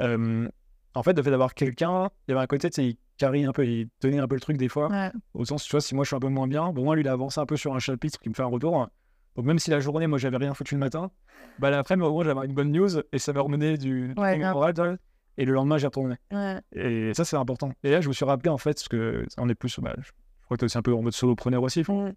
Euh, 0.00 0.48
en 0.94 1.02
fait, 1.02 1.16
le 1.16 1.22
fait 1.22 1.30
d'avoir 1.30 1.54
quelqu'un, 1.54 2.10
il 2.26 2.32
y 2.32 2.34
avait 2.34 2.42
un 2.42 2.46
côté, 2.46 2.70
tu 2.70 2.76
sais, 2.76 2.88
il 2.88 2.96
carry 3.16 3.44
un 3.44 3.52
peu, 3.52 3.66
il 3.66 3.88
tenait 4.00 4.18
un 4.18 4.26
peu 4.28 4.34
le 4.34 4.40
truc 4.40 4.56
des 4.56 4.68
fois. 4.68 4.88
Ouais. 4.90 5.10
Au 5.34 5.44
sens, 5.44 5.64
tu 5.64 5.70
vois, 5.70 5.80
si 5.80 5.94
moi 5.94 6.04
je 6.04 6.08
suis 6.08 6.16
un 6.16 6.20
peu 6.20 6.28
moins 6.28 6.48
bien, 6.48 6.72
bon, 6.72 6.84
moi, 6.84 6.94
lui, 6.96 7.02
il 7.02 7.08
a 7.08 7.12
avancé 7.12 7.38
un 7.40 7.46
peu 7.46 7.56
sur 7.56 7.74
un 7.74 7.78
chapitre 7.78 8.18
qui 8.20 8.28
me 8.28 8.34
fait 8.34 8.42
un 8.42 8.46
retour. 8.46 8.88
Donc, 9.36 9.44
même 9.46 9.58
si 9.58 9.70
la 9.70 9.80
journée, 9.80 10.06
moi, 10.06 10.18
j'avais 10.18 10.36
rien 10.36 10.54
foutu 10.54 10.74
le 10.74 10.80
matin, 10.80 11.10
bah, 11.58 11.70
l'après-midi, 11.70 12.06
au 12.06 12.12
moins, 12.12 12.24
j'avais 12.24 12.46
une 12.46 12.54
bonne 12.54 12.72
news 12.72 12.88
et 13.12 13.18
ça 13.18 13.32
m'a 13.32 13.40
remené 13.40 13.76
du, 13.78 14.12
Ouais, 14.16 14.38
moral. 14.38 14.98
Et 15.38 15.44
le 15.44 15.52
lendemain, 15.52 15.78
j'ai 15.78 15.86
retourné. 15.86 16.16
Ouais. 16.32 16.60
Et 16.72 17.14
ça, 17.14 17.24
c'est 17.24 17.36
important. 17.36 17.72
Et 17.82 17.90
là, 17.90 18.00
je 18.00 18.08
me 18.08 18.12
suis 18.12 18.24
rappelé, 18.24 18.50
en 18.50 18.58
fait, 18.58 18.74
parce 18.74 18.88
que 18.88 19.24
on 19.38 19.48
est 19.48 19.54
plus. 19.54 19.78
bah, 19.80 19.94
je 19.98 20.10
crois 20.44 20.56
que 20.56 20.60
tu 20.60 20.64
aussi 20.66 20.76
un 20.76 20.82
peu 20.82 20.92
en 20.92 21.02
mode 21.02 21.12
solopreneur 21.14 21.62
aussi. 21.62 21.80
Mm. 21.80 22.12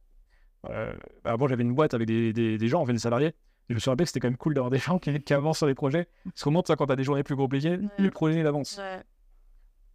Euh, 0.70 0.94
bah, 1.24 1.32
avant, 1.32 1.48
j'avais 1.48 1.64
une 1.64 1.74
boîte 1.76 1.94
avec 1.94 2.08
des, 2.08 2.34
des, 2.34 2.58
des 2.58 2.68
gens, 2.68 2.82
en 2.82 2.86
fait, 2.86 2.94
des 2.94 3.00
salariés. 3.00 3.28
Et 3.28 3.36
je 3.70 3.76
me 3.76 3.80
suis 3.80 3.90
rappelé 3.90 4.04
que 4.04 4.10
c'était 4.10 4.20
quand 4.20 4.28
même 4.28 4.38
cool 4.38 4.56
d'avoir 4.56 4.72
des 4.72 4.78
gens 4.80 5.00
qui, 5.00 5.22
qui 5.22 5.34
avancent 5.34 5.60
sur 5.60 5.68
les 5.68 5.76
projets. 5.76 6.10
Parce 6.26 6.44
qu'au 6.44 6.52
moins, 6.52 6.64
quand 6.64 6.86
tu 6.86 6.92
as 6.92 6.96
des 6.96 7.04
journées 7.04 7.24
plus 7.24 7.36
compliquées, 7.36 7.80
le 7.98 8.10
projet, 8.10 8.40
il 8.40 8.48
avance. 8.48 8.78
Ouais. 8.78 9.02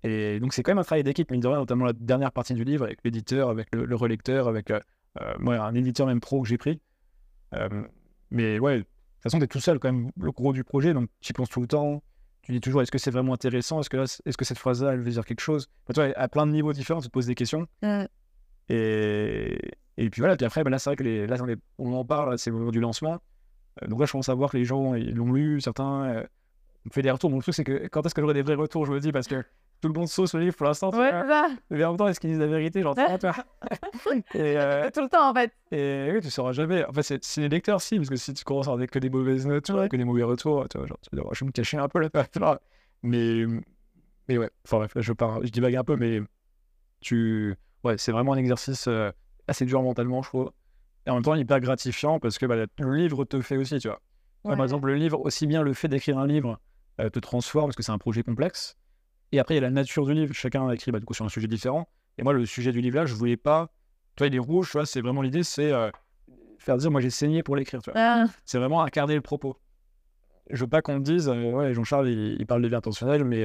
Et 0.04 0.38
donc, 0.40 0.54
c'est 0.54 0.62
quand 0.62 0.70
même 0.70 0.78
un 0.78 0.84
travail 0.84 1.02
d'équipe, 1.02 1.30
mine 1.30 1.40
de 1.40 1.48
rien, 1.48 1.58
notamment 1.58 1.84
la 1.84 1.92
dernière 1.92 2.32
partie 2.32 2.54
du 2.54 2.64
livre, 2.64 2.84
avec 2.84 3.00
l'éditeur, 3.04 3.50
avec 3.50 3.74
le, 3.74 3.84
le 3.84 3.96
relecteur, 3.96 4.48
avec 4.48 4.70
euh, 4.70 4.80
euh, 5.20 5.34
moi, 5.38 5.58
un 5.58 5.74
éditeur 5.74 6.06
même 6.06 6.20
pro 6.20 6.40
que 6.42 6.48
j'ai 6.48 6.58
pris. 6.58 6.80
Euh, 7.54 7.82
mais 8.30 8.58
ouais, 8.58 8.78
de 8.78 8.82
toute 8.82 9.22
façon, 9.22 9.38
tu 9.38 9.44
es 9.44 9.48
tout 9.48 9.60
seul 9.60 9.78
quand 9.78 9.92
même, 9.92 10.10
le 10.20 10.30
gros 10.32 10.52
du 10.52 10.64
projet, 10.64 10.94
donc 10.94 11.08
tu 11.20 11.30
y 11.30 11.32
penses 11.32 11.48
tout 11.48 11.60
le 11.60 11.66
temps. 11.66 12.02
Tu 12.42 12.52
dis 12.52 12.60
toujours, 12.60 12.82
est-ce 12.82 12.90
que 12.90 12.98
c'est 12.98 13.10
vraiment 13.10 13.34
intéressant? 13.34 13.80
Est-ce 13.80 13.90
que, 13.90 13.96
là, 13.96 14.04
est-ce 14.04 14.36
que 14.36 14.44
cette 14.44 14.58
phrase-là, 14.58 14.92
elle 14.92 15.00
veut 15.00 15.10
dire 15.10 15.24
quelque 15.24 15.40
chose? 15.40 15.68
Enfin, 15.84 15.94
tu 15.94 16.06
vois, 16.06 16.18
à 16.18 16.28
plein 16.28 16.46
de 16.46 16.52
niveaux 16.52 16.72
différents, 16.72 17.00
tu 17.00 17.08
te 17.08 17.12
poses 17.12 17.26
des 17.26 17.34
questions. 17.34 17.66
Mm. 17.82 18.04
Et, 18.70 19.58
et 19.96 20.10
puis 20.10 20.20
voilà, 20.20 20.36
puis 20.36 20.46
après, 20.46 20.62
ben 20.64 20.70
là, 20.70 20.78
c'est 20.78 20.90
vrai 20.90 20.96
que 20.96 21.02
les, 21.02 21.26
là, 21.26 21.36
on, 21.78 21.92
en 21.92 22.04
parle, 22.04 22.30
là, 22.30 22.38
c'est 22.38 22.50
le 22.50 22.56
moment 22.56 22.70
du 22.70 22.80
lancement. 22.80 23.18
Euh, 23.82 23.86
donc 23.86 24.00
là, 24.00 24.06
je 24.06 24.12
commence 24.12 24.28
à 24.28 24.34
voir 24.34 24.50
que 24.50 24.56
les 24.56 24.64
gens, 24.64 24.94
ils 24.94 25.14
l'ont 25.14 25.32
lu, 25.32 25.60
certains 25.60 26.04
euh, 26.04 26.26
on 26.86 26.90
fait 26.90 27.02
des 27.02 27.10
retours. 27.10 27.30
Mon 27.30 27.40
truc, 27.40 27.54
c'est 27.54 27.64
que 27.64 27.88
quand 27.88 28.04
est-ce 28.06 28.14
que 28.14 28.20
j'aurai 28.20 28.34
des 28.34 28.42
vrais 28.42 28.54
retours 28.54 28.86
Je 28.86 28.92
me 28.92 29.00
dis, 29.00 29.12
parce 29.12 29.26
que 29.26 29.44
tout 29.80 29.88
le 29.88 29.94
monde 29.94 30.08
sauce 30.08 30.34
le 30.34 30.40
livre 30.40 30.56
pour 30.56 30.66
l'instant. 30.66 30.90
Ouais. 30.90 31.12
Mais 31.70 31.84
en 31.84 31.90
même 31.90 31.96
temps, 31.96 32.08
est-ce 32.08 32.18
qu'ils 32.20 32.30
disent 32.30 32.38
la 32.40 32.46
vérité 32.46 32.82
J'en 32.82 32.94
sais 32.94 33.06
euh, 34.36 34.90
Tout 34.94 35.00
le 35.02 35.08
temps, 35.08 35.30
en 35.30 35.34
fait. 35.34 35.52
et 35.70 36.10
oui, 36.12 36.20
tu 36.20 36.30
sauras 36.30 36.52
jamais. 36.52 36.84
En 36.84 36.92
fait, 36.92 37.02
c'est 37.22 37.40
les 37.40 37.48
lecteurs, 37.48 37.80
si, 37.80 37.96
parce 37.96 38.08
que 38.08 38.16
si 38.16 38.34
tu 38.34 38.44
commences 38.44 38.68
à 38.68 38.72
avoir 38.72 38.86
que 38.86 38.98
des 38.98 39.10
mauvaises 39.10 39.46
notes, 39.46 39.68
Ouais. 39.70 39.88
que 39.88 39.96
des 39.96 40.04
mauvais 40.04 40.22
retours, 40.24 40.68
tu 40.68 40.78
vois, 40.78 40.86
genre, 40.86 40.98
tu 41.02 41.14
vas 41.14 41.22
dire, 41.22 41.34
je 41.34 41.44
vais 41.44 41.46
me 41.46 41.52
cacher 41.52 41.76
un 41.78 41.88
peu 41.88 42.00
là. 42.00 42.60
Mais, 43.02 43.44
mais 44.28 44.38
ouais, 44.38 44.50
enfin 44.64 44.78
bref, 44.78 44.94
là, 44.94 45.00
je, 45.00 45.12
pars, 45.12 45.40
je 45.44 45.50
divague 45.50 45.76
un 45.76 45.84
peu, 45.84 45.96
mais 45.96 46.20
tu. 47.00 47.54
Ouais, 47.84 47.96
c'est 47.96 48.10
vraiment 48.12 48.32
un 48.32 48.38
exercice 48.38 48.86
euh, 48.88 49.12
assez 49.46 49.64
dur 49.64 49.82
mentalement, 49.82 50.22
je 50.22 50.28
trouve. 50.28 50.50
Et 51.06 51.10
en 51.10 51.14
même 51.14 51.22
temps, 51.22 51.34
hyper 51.36 51.60
gratifiant 51.60 52.18
parce 52.18 52.38
que 52.38 52.46
bah, 52.46 52.56
le 52.56 52.94
livre 52.94 53.24
te 53.24 53.40
fait 53.40 53.56
aussi, 53.56 53.78
tu 53.78 53.88
vois. 53.88 54.00
Ouais. 54.44 54.56
par 54.56 54.64
exemple, 54.64 54.88
le 54.88 54.94
livre, 54.96 55.20
aussi 55.20 55.46
bien 55.46 55.62
le 55.62 55.72
fait 55.74 55.88
d'écrire 55.88 56.18
un 56.18 56.26
livre 56.26 56.60
euh, 57.00 57.08
te 57.10 57.18
transforme 57.18 57.66
parce 57.68 57.76
que 57.76 57.82
c'est 57.82 57.92
un 57.92 57.98
projet 57.98 58.22
complexe. 58.22 58.76
Et 59.32 59.38
après, 59.38 59.54
il 59.54 59.56
y 59.56 59.58
a 59.58 59.62
la 59.62 59.70
nature 59.70 60.06
du 60.06 60.14
livre. 60.14 60.34
Chacun 60.34 60.68
a 60.68 60.74
écrit 60.74 60.90
bah, 60.90 61.00
du 61.00 61.04
coup, 61.04 61.14
sur 61.14 61.24
un 61.24 61.28
sujet 61.28 61.46
différent. 61.46 61.88
Et 62.16 62.22
moi, 62.22 62.32
le 62.32 62.46
sujet 62.46 62.72
du 62.72 62.80
livre 62.80 62.96
là, 62.96 63.06
je 63.06 63.14
voulais 63.14 63.36
pas. 63.36 63.70
Tu 64.16 64.22
vois, 64.22 64.28
il 64.28 64.34
est 64.34 64.40
rouge, 64.40 64.76
c'est 64.84 65.00
vraiment 65.00 65.22
l'idée, 65.22 65.44
c'est 65.44 65.70
euh, 65.72 65.90
faire 66.58 66.76
dire, 66.76 66.90
moi 66.90 67.00
j'ai 67.00 67.10
saigné 67.10 67.44
pour 67.44 67.54
l'écrire. 67.54 67.80
Ah, 67.94 68.24
C'est 68.44 68.58
vraiment 68.58 68.82
incarner 68.82 69.14
le 69.14 69.20
propos. 69.20 69.56
Je 70.50 70.64
veux 70.64 70.68
pas 70.68 70.82
qu'on 70.82 70.96
me 70.96 71.04
dise, 71.04 71.28
euh, 71.28 71.52
ouais, 71.52 71.72
Jean-Charles, 71.72 72.08
il, 72.08 72.36
il 72.40 72.46
parle 72.46 72.62
de 72.62 72.68
vie 72.68 72.74
intentionnelle, 72.74 73.22
mais 73.24 73.44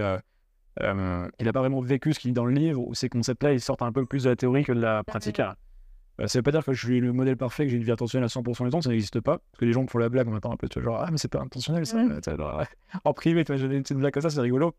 euh, 0.82 1.28
il 1.40 1.48
a 1.48 1.54
pas 1.54 1.60
vraiment 1.60 1.82
vécu 1.82 2.14
ce 2.14 2.20
qu'il 2.20 2.32
dit 2.32 2.36
dans 2.36 2.46
le 2.46 2.54
livre, 2.54 2.82
où 2.82 2.94
ces 2.96 3.10
concepts-là, 3.10 3.54
ils 3.54 3.62
sortent 3.62 3.84
un 3.84 3.92
peu 3.92 4.06
plus 4.06 4.24
de 4.24 4.30
la 4.30 4.36
théorie 4.36 4.64
que 4.64 4.72
de 4.72 4.82
la 4.82 5.04
pratique. 5.04 5.40
Euh, 5.40 6.28
ça 6.28 6.40
veut 6.40 6.44
pas 6.44 6.52
dire 6.52 6.64
que 6.64 6.74
je 6.74 6.86
suis 6.86 7.00
le 7.00 7.12
modèle 7.12 7.38
parfait, 7.38 7.66
que 7.66 7.72
j'ai 7.72 7.78
une 7.78 7.84
vie 7.84 7.92
intentionnelle 7.92 8.26
à 8.26 8.28
100% 8.28 8.66
du 8.66 8.70
temps, 8.70 8.82
ça 8.82 8.90
n'existe 8.90 9.20
pas. 9.20 9.38
Parce 9.38 9.60
que 9.60 9.66
les 9.66 9.74
gens 9.74 9.84
me 9.84 9.88
font 9.88 9.98
la 9.98 10.10
blague, 10.10 10.28
on 10.28 10.36
attend 10.36 10.52
un 10.52 10.58
peu, 10.58 10.68
tu 10.70 10.80
vois, 10.80 10.92
genre, 10.92 11.04
ah, 11.06 11.12
mais 11.12 11.18
c'est 11.18 11.28
pas 11.28 11.42
intentionnel, 11.42 11.86
ça. 11.86 11.98
Ouais. 12.04 12.66
En 13.04 13.14
privé, 13.14 13.44
tu 13.44 13.52
vois, 13.52 13.58
j'ai 13.58 13.68
petites 13.68 13.98
blagues 13.98 14.14
comme 14.14 14.24
ça, 14.24 14.30
c'est 14.30 14.42
rigolo. 14.42 14.76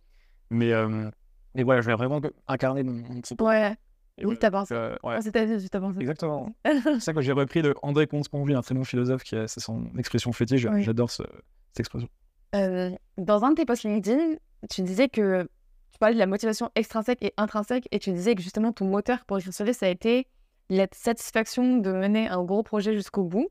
Mais, 0.51 0.73
euh, 0.73 1.11
mais 1.55 1.63
voilà, 1.63 1.81
je 1.81 1.87
vais 1.87 1.95
vraiment 1.95 2.21
incarner 2.49 2.83
mon, 2.83 3.03
propos. 3.37 3.47
Ouais. 3.49 3.75
Et 4.17 4.27
Oui, 4.27 4.37
t'as 4.39 4.51
pensé. 4.51 4.75
Euh, 4.75 4.95
ouais. 5.03 5.17
Ah, 5.17 5.23
pensé. 5.81 5.99
Exactement. 6.01 6.55
C'est 6.65 7.01
ça 7.01 7.13
que 7.13 7.21
j'ai 7.21 7.33
repris 7.33 7.63
de 7.63 7.75
André 7.83 8.07
Comte-Sponville, 8.07 8.55
un 8.55 8.63
très 8.63 8.75
bon 8.75 8.85
philosophe 8.85 9.25
qui 9.25 9.35
a 9.35 9.49
c'est 9.49 9.61
son 9.61 9.87
expression 9.99 10.33
fétiche. 10.33 10.67
Oui. 10.71 10.83
J'adore 10.85 11.11
ce- 11.11 11.25
cette 11.69 11.81
expression. 11.81 12.09
Euh, 12.55 12.91
dans 13.19 13.45
un 13.45 13.51
de 13.51 13.55
tes 13.57 13.65
posts 13.65 13.83
LinkedIn, 13.83 14.37
tu 14.71 14.83
disais 14.83 15.09
que 15.09 15.43
tu 15.91 15.99
parlais 15.99 16.15
de 16.15 16.21
la 16.21 16.27
motivation 16.27 16.71
extrinsèque 16.77 17.23
et 17.23 17.33
intrinsèque 17.37 17.89
et 17.91 17.99
tu 17.99 18.13
disais 18.13 18.37
que 18.37 18.43
justement 18.43 18.73
ton 18.73 18.85
moteur 18.85 19.25
pour 19.25 19.39
écrire 19.39 19.53
ce 19.53 19.65
livre, 19.65 19.77
ça 19.77 19.87
a 19.87 19.89
été 19.89 20.29
la 20.71 20.87
satisfaction 20.93 21.79
de 21.79 21.91
mener 21.93 22.29
un 22.29 22.43
gros 22.45 22.63
projet 22.63 22.95
jusqu'au 22.95 23.25
bout. 23.25 23.49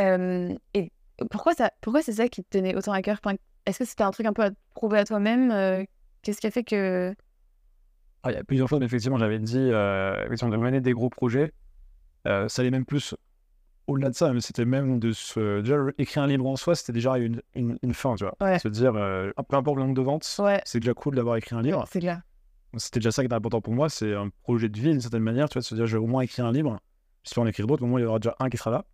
Euh, 0.00 0.54
et 0.74 0.92
pourquoi, 1.30 1.54
ça, 1.54 1.70
pourquoi 1.80 2.02
c'est 2.02 2.12
ça 2.12 2.28
qui 2.28 2.42
te 2.44 2.48
tenait 2.58 2.74
autant 2.76 2.92
à 2.92 3.02
cœur? 3.02 3.18
Est-ce 3.66 3.78
que 3.80 3.84
c'était 3.84 4.04
un 4.04 4.10
truc 4.10 4.26
un 4.26 4.32
peu 4.32 4.44
à 4.44 4.50
prouver 4.74 4.98
à 4.98 5.04
toi-même 5.04 5.50
Euh, 5.50 5.84
Qu'est-ce 6.22 6.40
qui 6.40 6.46
a 6.46 6.50
fait 6.50 6.64
que. 6.64 7.14
Ah, 8.22 8.30
il 8.32 8.34
y 8.34 8.38
a 8.38 8.44
plusieurs 8.44 8.68
fois, 8.68 8.78
mais 8.78 8.84
effectivement, 8.86 9.16
j'avais 9.18 9.38
dit 9.38 9.56
euh, 9.58 10.24
effectivement, 10.26 10.50
de 10.54 10.62
mener 10.62 10.80
des 10.80 10.92
gros 10.92 11.08
projets. 11.08 11.52
Euh, 12.26 12.48
ça 12.48 12.60
allait 12.62 12.70
même 12.70 12.84
plus 12.84 13.14
au-delà 13.86 14.10
de 14.10 14.14
ça, 14.14 14.32
mais 14.32 14.40
c'était 14.40 14.66
même 14.66 14.98
de 15.00 15.12
se. 15.12 15.60
Déjà, 15.60 15.76
écrire 15.98 16.22
un 16.22 16.26
livre 16.26 16.46
en 16.46 16.56
soi, 16.56 16.74
c'était 16.74 16.92
déjà 16.92 17.16
une, 17.16 17.40
une, 17.54 17.78
une 17.82 17.94
fin, 17.94 18.14
tu 18.16 18.24
vois. 18.24 18.36
Ouais. 18.40 18.58
Se 18.58 18.68
dire, 18.68 18.94
euh, 18.94 19.30
peu 19.48 19.56
importe 19.56 19.76
le 19.76 19.82
nombre 19.84 19.94
de 19.94 20.02
ventes, 20.02 20.36
Ouais, 20.38 20.60
c'est 20.64 20.80
déjà 20.80 20.92
cool 20.94 21.14
d'avoir 21.16 21.36
écrit 21.36 21.56
un 21.56 21.62
livre. 21.62 21.84
c'est 21.90 22.00
clair. 22.00 22.20
C'était 22.76 23.00
déjà 23.00 23.10
ça 23.10 23.22
qui 23.22 23.26
était 23.26 23.34
important 23.34 23.60
pour 23.60 23.72
moi, 23.74 23.88
c'est 23.88 24.14
un 24.14 24.28
projet 24.42 24.68
de 24.68 24.78
vie 24.78 24.90
d'une 24.90 25.00
certaine 25.00 25.22
manière, 25.24 25.48
tu 25.48 25.54
vois, 25.54 25.62
de 25.62 25.66
se 25.66 25.74
dire, 25.74 25.86
je 25.86 25.96
vais 25.96 26.02
au 26.02 26.06
moins 26.06 26.20
écrire 26.20 26.46
un 26.46 26.52
livre. 26.52 26.78
J'espère 27.24 27.42
en 27.42 27.46
écrire 27.48 27.66
d'autres, 27.66 27.82
au 27.82 27.86
moins 27.86 27.98
il 27.98 28.04
y 28.04 28.06
aura 28.06 28.20
déjà 28.20 28.36
un 28.38 28.48
qui 28.48 28.58
sera 28.58 28.70
là. 28.70 28.84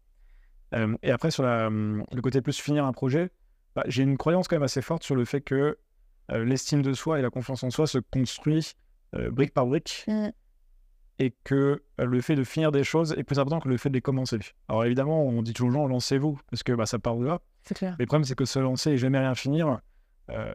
Euh, 0.74 0.96
et 1.02 1.10
après, 1.10 1.30
sur 1.30 1.42
la, 1.42 1.66
hum, 1.66 2.02
le 2.10 2.22
côté 2.22 2.40
plus 2.40 2.58
finir 2.58 2.86
un 2.86 2.92
projet, 2.92 3.30
bah, 3.74 3.84
j'ai 3.86 4.02
une 4.02 4.16
croyance 4.16 4.48
quand 4.48 4.56
même 4.56 4.62
assez 4.62 4.80
forte 4.80 5.02
sur 5.02 5.14
le 5.14 5.24
fait 5.26 5.42
que 5.42 5.76
l'estime 6.30 6.82
de 6.82 6.92
soi 6.92 7.18
et 7.18 7.22
la 7.22 7.30
confiance 7.30 7.62
en 7.62 7.70
soi 7.70 7.86
se 7.86 7.98
construit 7.98 8.72
euh, 9.14 9.30
brique 9.30 9.54
par 9.54 9.66
brique 9.66 10.04
Mm. 10.08 10.28
et 11.18 11.34
que 11.44 11.82
euh, 12.00 12.04
le 12.04 12.20
fait 12.20 12.34
de 12.34 12.44
finir 12.44 12.72
des 12.72 12.84
choses 12.84 13.14
est 13.16 13.24
plus 13.24 13.38
important 13.38 13.60
que 13.60 13.68
le 13.68 13.76
fait 13.76 13.88
de 13.88 13.94
les 13.94 14.00
commencer. 14.02 14.38
Alors 14.68 14.84
évidemment, 14.84 15.24
on 15.24 15.42
dit 15.42 15.52
toujours 15.54 15.68
aux 15.70 15.72
gens, 15.72 15.86
lancez-vous, 15.86 16.38
parce 16.50 16.62
que 16.62 16.72
bah, 16.72 16.86
ça 16.86 16.98
part 16.98 17.16
de 17.16 17.26
là. 17.26 17.40
C'est 17.62 17.74
clair. 17.74 17.94
Mais 17.98 18.04
le 18.04 18.06
problème, 18.06 18.24
c'est 18.24 18.34
que 18.34 18.44
se 18.44 18.58
lancer 18.58 18.90
et 18.90 18.98
jamais 18.98 19.18
rien 19.18 19.34
finir, 19.34 19.80
euh, 20.30 20.52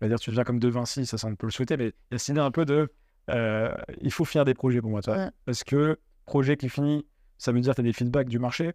on 0.00 0.04
va 0.04 0.08
dire, 0.08 0.18
tu 0.20 0.30
deviens 0.30 0.44
comme 0.44 0.58
De 0.58 0.68
Vinci, 0.68 1.06
ça, 1.06 1.16
ça 1.18 1.28
on 1.28 1.34
peut 1.36 1.46
le 1.46 1.52
souhaiter, 1.52 1.76
mais 1.76 1.86
il 1.86 2.12
y 2.12 2.14
a 2.16 2.18
cette 2.18 2.30
idée 2.30 2.40
un 2.40 2.50
peu 2.50 2.64
de. 2.64 2.92
euh, 3.30 3.72
il 4.00 4.12
faut 4.12 4.24
finir 4.24 4.44
des 4.44 4.54
projets 4.54 4.80
pour 4.80 4.90
moi. 4.90 5.00
Ouais. 5.06 5.28
Parce 5.44 5.62
que 5.64 5.98
projet 6.26 6.56
qui 6.56 6.68
finit, 6.68 7.06
ça 7.38 7.52
veut 7.52 7.60
dire 7.60 7.72
que 7.72 7.76
tu 7.76 7.80
as 7.80 7.84
des 7.84 7.92
feedbacks 7.92 8.28
du 8.28 8.38
marché. 8.38 8.72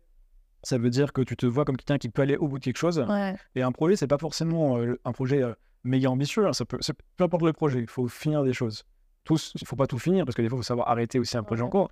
Ça 0.64 0.78
veut 0.78 0.89
dire 0.89 1.14
que 1.14 1.22
tu 1.22 1.36
te 1.38 1.45
vois 1.45 1.66
comme 1.66 1.78
quelqu'un 1.78 1.98
qui 1.98 2.10
peut 2.10 2.24
aller 2.24 2.36
au 2.36 2.48
bout 2.48 2.58
de 2.60 2.64
quelque 2.64 2.78
chose. 2.78 3.00
Ouais, 3.08 3.36
Et 3.56 3.62
un 3.62 3.72
projet, 3.72 3.95
c'est 3.95 4.08
pas 4.08 4.18
forcément 4.18 4.78
euh, 4.80 5.00
un 5.06 5.12
projet 5.12 5.43
euh, 5.43 5.54
méga 5.88 6.09
ambitieux. 6.09 6.45
hein, 6.47 6.53
Ça 6.53 6.65
peut, 6.65 6.79
peu 7.17 7.23
importe 7.23 7.43
le 7.43 7.53
projet, 7.53 7.79
il 7.79 7.89
faut 7.89 8.07
finir 8.07 8.43
des 8.43 8.53
choses. 8.53 8.83
Tous, 9.23 9.51
il 9.59 9.65
faut 9.67 9.75
pas 9.75 9.88
tout 9.88 9.99
finir 9.99 10.25
parce 10.25 10.35
que 10.35 10.41
des 10.41 10.49
fois, 10.49 10.57
il 10.57 10.59
faut 10.59 10.63
savoir 10.63 10.89
arrêter 10.89 11.19
aussi 11.19 11.35
un 11.38 11.43
projet 11.43 11.61
en 11.63 11.69
cours. 11.69 11.89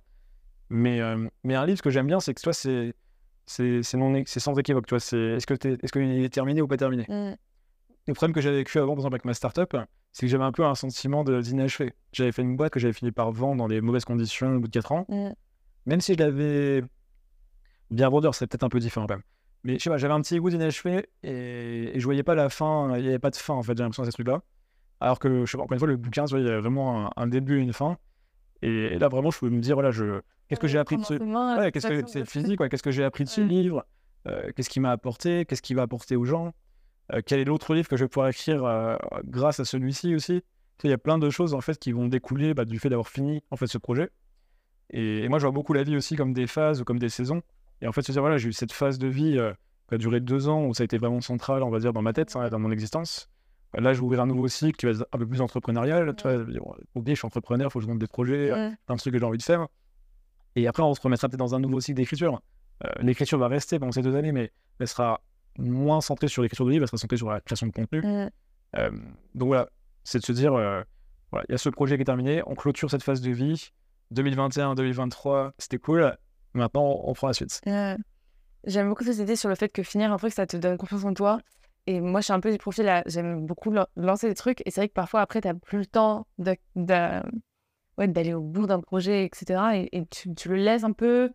Mais, 0.70 1.00
euh, 1.00 1.28
mais 1.44 1.54
un 1.54 1.64
livre, 1.66 1.78
ce 1.78 1.82
que 1.82 1.90
j'aime 1.90 2.06
bien, 2.06 2.20
c'est 2.20 2.34
que 2.34 2.40
toi, 2.40 2.52
c'est 2.52 2.94
c'est 3.46 3.82
sans 4.40 4.56
équivoque. 4.58 4.86
Tu 4.86 4.94
vois, 4.94 5.00
c'est 5.00 5.16
est-ce 5.36 5.46
que 5.46 5.54
t'es- 5.54 5.76
est-ce 5.82 5.92
qu'il 5.92 6.02
est 6.02 6.28
terminé 6.32 6.60
ou 6.62 6.66
pas 6.66 6.76
terminé? 6.76 7.04
Mm. 7.08 7.36
le 8.08 8.14
problème 8.14 8.34
que 8.34 8.40
j'avais 8.40 8.56
vécu 8.58 8.78
avant, 8.78 8.92
par 8.94 8.98
exemple, 8.98 9.14
avec 9.16 9.24
ma 9.24 9.34
startup, 9.34 9.76
c'est 10.12 10.26
que 10.26 10.30
j'avais 10.30 10.44
un 10.44 10.52
peu 10.52 10.64
un 10.64 10.74
sentiment 10.74 11.22
d'inachevé. 11.24 11.92
J'avais 12.12 12.32
fait 12.32 12.42
une 12.42 12.56
boîte 12.56 12.72
que 12.72 12.80
j'avais 12.80 12.92
fini 12.92 13.10
par 13.12 13.30
vendre 13.32 13.56
dans 13.58 13.68
des 13.68 13.80
mauvaises 13.80 14.04
conditions 14.04 14.56
au 14.56 14.60
bout 14.60 14.68
de 14.68 14.72
4 14.72 14.92
ans. 14.92 15.04
Mm. 15.08 15.30
Même 15.86 16.00
si 16.00 16.14
je 16.14 16.18
l'avais 16.18 16.82
bien 17.90 18.08
vendu, 18.08 18.28
c'est 18.32 18.46
peut-être 18.46 18.64
un 18.64 18.68
peu 18.68 18.78
différent 18.80 19.06
quand 19.06 19.14
même. 19.14 19.22
Mais 19.66 19.78
je 19.78 19.82
sais 19.82 19.90
pas, 19.90 19.98
j'avais 19.98 20.14
un 20.14 20.20
petit 20.20 20.38
goût 20.38 20.48
d'inachevé 20.50 21.08
et, 21.22 21.96
et 21.96 21.98
je 22.00 22.04
voyais 22.04 22.22
pas 22.22 22.34
la 22.34 22.48
fin, 22.48 22.96
il 22.96 23.02
n'y 23.02 23.08
avait 23.08 23.18
pas 23.18 23.30
de 23.30 23.36
fin 23.36 23.54
en 23.54 23.62
fait, 23.62 23.76
j'ai 23.76 23.82
l'impression 23.82 24.04
à 24.04 24.06
ces 24.06 24.12
trucs-là. 24.12 24.40
Alors 25.00 25.18
que, 25.18 25.44
je 25.44 25.50
sais 25.50 25.58
pas, 25.58 25.64
encore 25.64 25.74
une 25.74 25.78
fois, 25.80 25.88
le 25.88 25.96
bouquin, 25.96 26.24
il 26.26 26.38
y 26.44 26.48
avait 26.48 26.60
vraiment 26.60 27.06
un, 27.06 27.10
un 27.16 27.26
début 27.26 27.58
et 27.58 27.62
une 27.62 27.72
fin. 27.72 27.98
Et, 28.62 28.68
et 28.94 28.98
là, 28.98 29.08
vraiment, 29.08 29.30
je 29.30 29.38
pouvais 29.38 29.50
me 29.50 29.60
dire, 29.60 29.74
voilà, 29.74 29.90
je, 29.90 30.20
qu'est-ce 30.48 30.60
que 30.60 30.68
j'ai 30.68 30.78
appris 30.78 30.96
de 30.96 31.04
ce. 31.04 31.14
Ouais, 31.14 31.70
qu'est-ce 31.72 31.86
que 31.88 32.06
c'est 32.06 32.24
physique, 32.24 32.56
quoi. 32.56 32.68
Qu'est-ce 32.70 32.82
que 32.82 32.90
j'ai 32.90 33.04
appris 33.04 33.24
de 33.24 33.28
ce 33.28 33.42
Ouais. 33.42 33.46
livre 33.48 33.84
Euh, 34.26 34.50
Qu'est-ce 34.56 34.70
qui 34.70 34.80
m'a 34.80 34.92
apporté 34.92 35.44
Qu'est-ce 35.44 35.60
qui 35.62 35.74
va 35.74 35.82
apporter 35.82 36.16
aux 36.16 36.24
gens 36.24 36.54
Euh, 37.12 37.20
Quel 37.26 37.40
est 37.40 37.44
l'autre 37.44 37.74
livre 37.74 37.88
que 37.88 37.96
je 37.98 38.04
vais 38.04 38.08
pouvoir 38.08 38.28
écrire 38.28 38.64
euh, 38.64 38.96
grâce 39.24 39.60
à 39.60 39.64
celui-ci 39.66 40.14
aussi 40.14 40.42
Il 40.84 40.90
y 40.90 40.92
a 40.94 40.98
plein 40.98 41.18
de 41.18 41.28
choses 41.28 41.52
en 41.52 41.60
fait 41.60 41.78
qui 41.78 41.92
vont 41.92 42.06
découler 42.08 42.54
bah, 42.54 42.64
du 42.64 42.78
fait 42.78 42.88
d'avoir 42.88 43.08
fini 43.08 43.42
en 43.50 43.56
fait 43.56 43.66
ce 43.66 43.76
projet. 43.78 44.10
Et, 44.90 45.24
et 45.24 45.28
moi, 45.28 45.38
je 45.38 45.44
vois 45.44 45.52
beaucoup 45.52 45.74
la 45.74 45.82
vie 45.82 45.96
aussi 45.96 46.16
comme 46.16 46.32
des 46.32 46.46
phases 46.46 46.80
ou 46.80 46.84
comme 46.84 46.98
des 46.98 47.10
saisons. 47.10 47.42
Et 47.82 47.88
en 47.88 47.92
fait, 47.92 48.02
se 48.02 48.12
dire 48.12 48.22
voilà, 48.22 48.38
j'ai 48.38 48.48
eu 48.48 48.52
cette 48.52 48.72
phase 48.72 48.98
de 48.98 49.06
vie 49.06 49.38
euh, 49.38 49.52
qui 49.88 49.94
a 49.94 49.98
duré 49.98 50.20
deux 50.20 50.48
ans 50.48 50.64
où 50.64 50.74
ça 50.74 50.82
a 50.82 50.84
été 50.84 50.98
vraiment 50.98 51.20
central, 51.20 51.62
on 51.62 51.70
va 51.70 51.78
dire, 51.78 51.92
dans 51.92 52.02
ma 52.02 52.12
tête, 52.12 52.34
hein, 52.36 52.48
dans 52.48 52.58
mon 52.58 52.70
existence. 52.70 53.28
Bah, 53.72 53.80
Là, 53.80 53.92
je 53.92 54.00
vais 54.00 54.04
ouvrir 54.04 54.20
un 54.22 54.26
nouveau 54.26 54.48
cycle 54.48 54.76
qui 54.76 54.86
va 54.86 54.92
être 54.92 55.06
un 55.12 55.18
peu 55.18 55.26
plus 55.26 55.40
entrepreneurial. 55.40 56.14
Tu 56.16 56.22
vois, 56.28 56.44
ok, 56.94 57.04
je 57.06 57.14
suis 57.14 57.26
entrepreneur, 57.26 57.68
il 57.68 57.72
faut 57.72 57.78
que 57.78 57.84
je 57.84 57.90
monte 57.90 57.98
des 57.98 58.06
projets, 58.06 58.48
plein 58.86 58.94
de 58.94 59.00
trucs 59.00 59.12
que 59.12 59.18
j'ai 59.18 59.24
envie 59.24 59.38
de 59.38 59.42
faire. 59.42 59.66
Et 60.56 60.66
après, 60.66 60.82
on 60.82 60.94
se 60.94 61.00
remettra 61.00 61.28
peut-être 61.28 61.38
dans 61.38 61.54
un 61.54 61.60
nouveau 61.60 61.80
cycle 61.80 61.96
d'écriture. 61.96 62.40
Euh, 62.84 62.90
l'écriture 63.00 63.38
va 63.38 63.48
rester 63.48 63.78
pendant 63.78 63.92
ces 63.92 64.02
deux 64.02 64.16
années, 64.16 64.32
mais 64.32 64.52
elle 64.78 64.88
sera 64.88 65.22
moins 65.58 66.00
centrée 66.00 66.28
sur 66.28 66.42
l'écriture 66.42 66.66
de 66.66 66.70
livres, 66.70 66.84
elle 66.84 66.88
sera 66.88 66.98
centrée 66.98 67.16
sur 67.16 67.30
la 67.30 67.40
création 67.40 67.66
de 67.66 67.72
contenu. 67.72 68.02
Euh, 68.76 68.90
donc 69.34 69.48
voilà, 69.48 69.68
c'est 70.04 70.18
de 70.18 70.24
se 70.24 70.32
dire, 70.32 70.54
euh, 70.54 70.82
voilà, 71.30 71.44
il 71.48 71.52
y 71.52 71.54
a 71.54 71.58
ce 71.58 71.68
projet 71.68 71.96
qui 71.96 72.02
est 72.02 72.06
terminé, 72.06 72.42
on 72.46 72.54
clôture 72.54 72.90
cette 72.90 73.02
phase 73.02 73.20
de 73.20 73.30
vie. 73.30 73.70
2021-2023, 74.14 75.52
c'était 75.58 75.78
cool. 75.78 76.16
Maintenant, 76.56 77.00
on 77.04 77.12
prend 77.12 77.28
la 77.28 77.32
suite. 77.32 77.60
J'aime 78.64 78.88
beaucoup 78.88 79.04
cette 79.04 79.18
idée 79.18 79.36
sur 79.36 79.48
le 79.48 79.54
fait 79.54 79.68
que 79.68 79.82
finir 79.84 80.12
un 80.12 80.16
truc, 80.16 80.32
ça 80.32 80.46
te 80.46 80.56
donne 80.56 80.76
confiance 80.76 81.04
en 81.04 81.14
toi. 81.14 81.38
Et 81.86 82.00
moi, 82.00 82.20
je 82.20 82.24
suis 82.24 82.32
un 82.32 82.40
peu 82.40 82.50
du 82.50 82.58
profil, 82.58 82.84
là, 82.84 83.04
j'aime 83.06 83.46
beaucoup 83.46 83.70
lan- 83.70 83.86
lancer 83.96 84.28
des 84.28 84.34
trucs. 84.34 84.60
Et 84.66 84.72
c'est 84.72 84.80
vrai 84.80 84.88
que 84.88 84.92
parfois, 84.94 85.20
après, 85.20 85.40
tu 85.40 85.46
n'as 85.46 85.54
plus 85.54 85.78
le 85.78 85.86
temps 85.86 86.26
de- 86.38 86.56
de- 86.74 87.22
ouais, 87.96 88.08
d'aller 88.08 88.34
au 88.34 88.40
bout 88.40 88.66
d'un 88.66 88.80
projet, 88.80 89.24
etc. 89.24 89.76
Et, 89.76 89.88
et 89.92 90.06
tu, 90.06 90.34
tu 90.34 90.48
le 90.48 90.56
laisses 90.56 90.82
un 90.82 90.90
peu, 90.92 91.30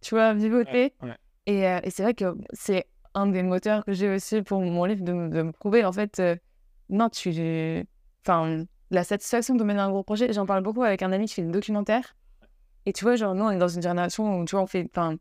tu 0.00 0.16
vois, 0.16 0.34
vivoter. 0.34 0.94
Ouais, 1.02 1.08
ouais. 1.10 1.16
Et, 1.46 1.68
euh, 1.68 1.78
et 1.84 1.90
c'est 1.90 2.02
vrai 2.02 2.14
que 2.14 2.36
c'est 2.52 2.86
un 3.14 3.28
des 3.28 3.44
moteurs 3.44 3.84
que 3.84 3.92
j'ai 3.92 4.12
aussi 4.12 4.42
pour 4.42 4.60
mon 4.60 4.84
livre, 4.86 5.04
de, 5.04 5.12
me- 5.12 5.28
de 5.28 5.42
me 5.42 5.52
prouver, 5.52 5.84
en 5.84 5.92
fait, 5.92 6.18
euh, 6.18 6.34
non, 6.88 7.08
tu... 7.08 7.30
Enfin, 8.26 8.64
la 8.90 9.04
satisfaction 9.04 9.54
de 9.54 9.62
mener 9.62 9.78
un 9.80 9.90
gros 9.90 10.02
projet. 10.02 10.32
J'en 10.32 10.46
parle 10.46 10.64
beaucoup 10.64 10.82
avec 10.82 11.02
un 11.02 11.12
ami 11.12 11.26
qui 11.26 11.34
fait 11.34 11.42
des 11.42 11.52
documentaires. 11.52 12.16
Et 12.86 12.92
tu 12.92 13.04
vois, 13.04 13.16
genre, 13.16 13.34
nous, 13.34 13.44
on 13.44 13.50
est 13.50 13.58
dans 13.58 13.68
une 13.68 13.82
génération 13.82 14.38
où, 14.40 14.44
tu 14.44 14.54
vois, 14.54 14.62
on 14.62 14.66
fait... 14.66 14.88
Enfin, 14.90 15.16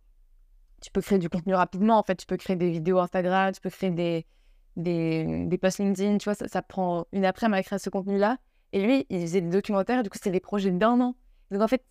tu 0.82 0.92
peux 0.92 1.02
créer 1.02 1.18
du 1.18 1.30
contenu 1.30 1.56
rapidement, 1.56 1.98
en 1.98 2.04
fait. 2.04 2.16
Tu 2.16 2.28
peux 2.28 2.38
créer 2.38 2.56
des 2.56 2.70
vidéos 2.70 3.00
Instagram, 3.00 3.52
tu 3.52 3.60
peux 3.60 3.72
créer 3.72 3.90
des, 3.90 4.26
des, 4.76 5.46
des 5.48 5.58
posts 5.58 5.80
LinkedIn, 5.80 6.20
tu 6.20 6.26
vois, 6.26 6.36
ça, 6.36 6.48
ça 6.48 6.62
prend 6.62 7.08
une 7.12 7.26
après-midi 7.26 7.60
à 7.60 7.64
créer 7.64 7.80
ce 7.80 7.90
contenu-là. 7.90 8.38
Et 8.72 8.86
lui, 8.86 9.06
il 9.10 9.22
faisait 9.22 9.42
des 9.42 9.50
documentaires, 9.50 10.04
du 10.04 10.10
coup, 10.10 10.18
c'était 10.18 10.32
des 10.32 10.40
projets 10.40 10.72
d'un 10.72 11.02
an. 11.02 11.16
Donc, 11.50 11.62
en 11.62 11.68
fait, 11.68 11.84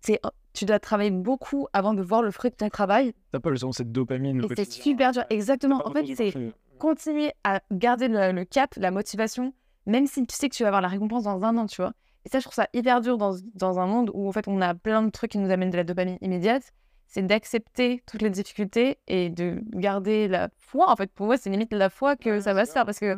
c'est, 0.00 0.20
tu 0.52 0.64
dois 0.64 0.78
travailler 0.78 1.10
beaucoup 1.10 1.66
avant 1.72 1.92
de 1.92 2.02
voir 2.02 2.22
le 2.22 2.30
fruit 2.30 2.50
de 2.50 2.56
ton 2.56 2.68
travail. 2.68 3.12
T'as 3.32 3.40
pas 3.40 3.50
justement 3.50 3.72
cette 3.72 3.90
dopamine. 3.90 4.44
Et 4.44 4.54
c'est 4.54 4.70
super 4.70 5.10
dur. 5.12 5.24
Exactement. 5.30 5.82
En 5.84 5.90
fait, 5.90 6.06
c'est 6.14 6.32
continuer 6.78 7.32
à 7.42 7.62
garder 7.72 8.06
le, 8.06 8.32
le 8.32 8.44
cap, 8.44 8.74
la 8.76 8.90
motivation, 8.90 9.54
même 9.86 10.06
si 10.06 10.24
tu 10.26 10.36
sais 10.36 10.48
que 10.48 10.54
tu 10.54 10.62
vas 10.62 10.68
avoir 10.68 10.82
la 10.82 10.88
récompense 10.88 11.24
dans 11.24 11.42
un 11.42 11.56
an, 11.56 11.66
tu 11.66 11.82
vois. 11.82 11.94
Et 12.26 12.28
ça, 12.28 12.40
je 12.40 12.44
trouve 12.44 12.54
ça 12.54 12.66
hyper 12.74 13.00
dur 13.00 13.16
dans, 13.18 13.36
dans 13.54 13.78
un 13.78 13.86
monde 13.86 14.10
où, 14.12 14.28
en 14.28 14.32
fait, 14.32 14.48
on 14.48 14.60
a 14.60 14.74
plein 14.74 15.02
de 15.02 15.10
trucs 15.10 15.30
qui 15.30 15.38
nous 15.38 15.50
amènent 15.50 15.70
de 15.70 15.76
la 15.76 15.84
dopamine 15.84 16.18
immédiate. 16.20 16.72
C'est 17.06 17.24
d'accepter 17.24 18.02
toutes 18.04 18.20
les 18.20 18.30
difficultés 18.30 18.98
et 19.06 19.30
de 19.30 19.60
garder 19.72 20.26
la 20.26 20.48
foi. 20.58 20.90
En 20.90 20.96
fait, 20.96 21.10
pour 21.12 21.26
moi, 21.26 21.36
c'est 21.36 21.50
limite 21.50 21.72
la 21.72 21.88
foi 21.88 22.16
que 22.16 22.30
Ouais, 22.30 22.40
ça 22.40 22.52
va 22.52 22.66
se 22.66 22.72
faire 22.72 22.84
parce 22.84 22.98
que 22.98 23.16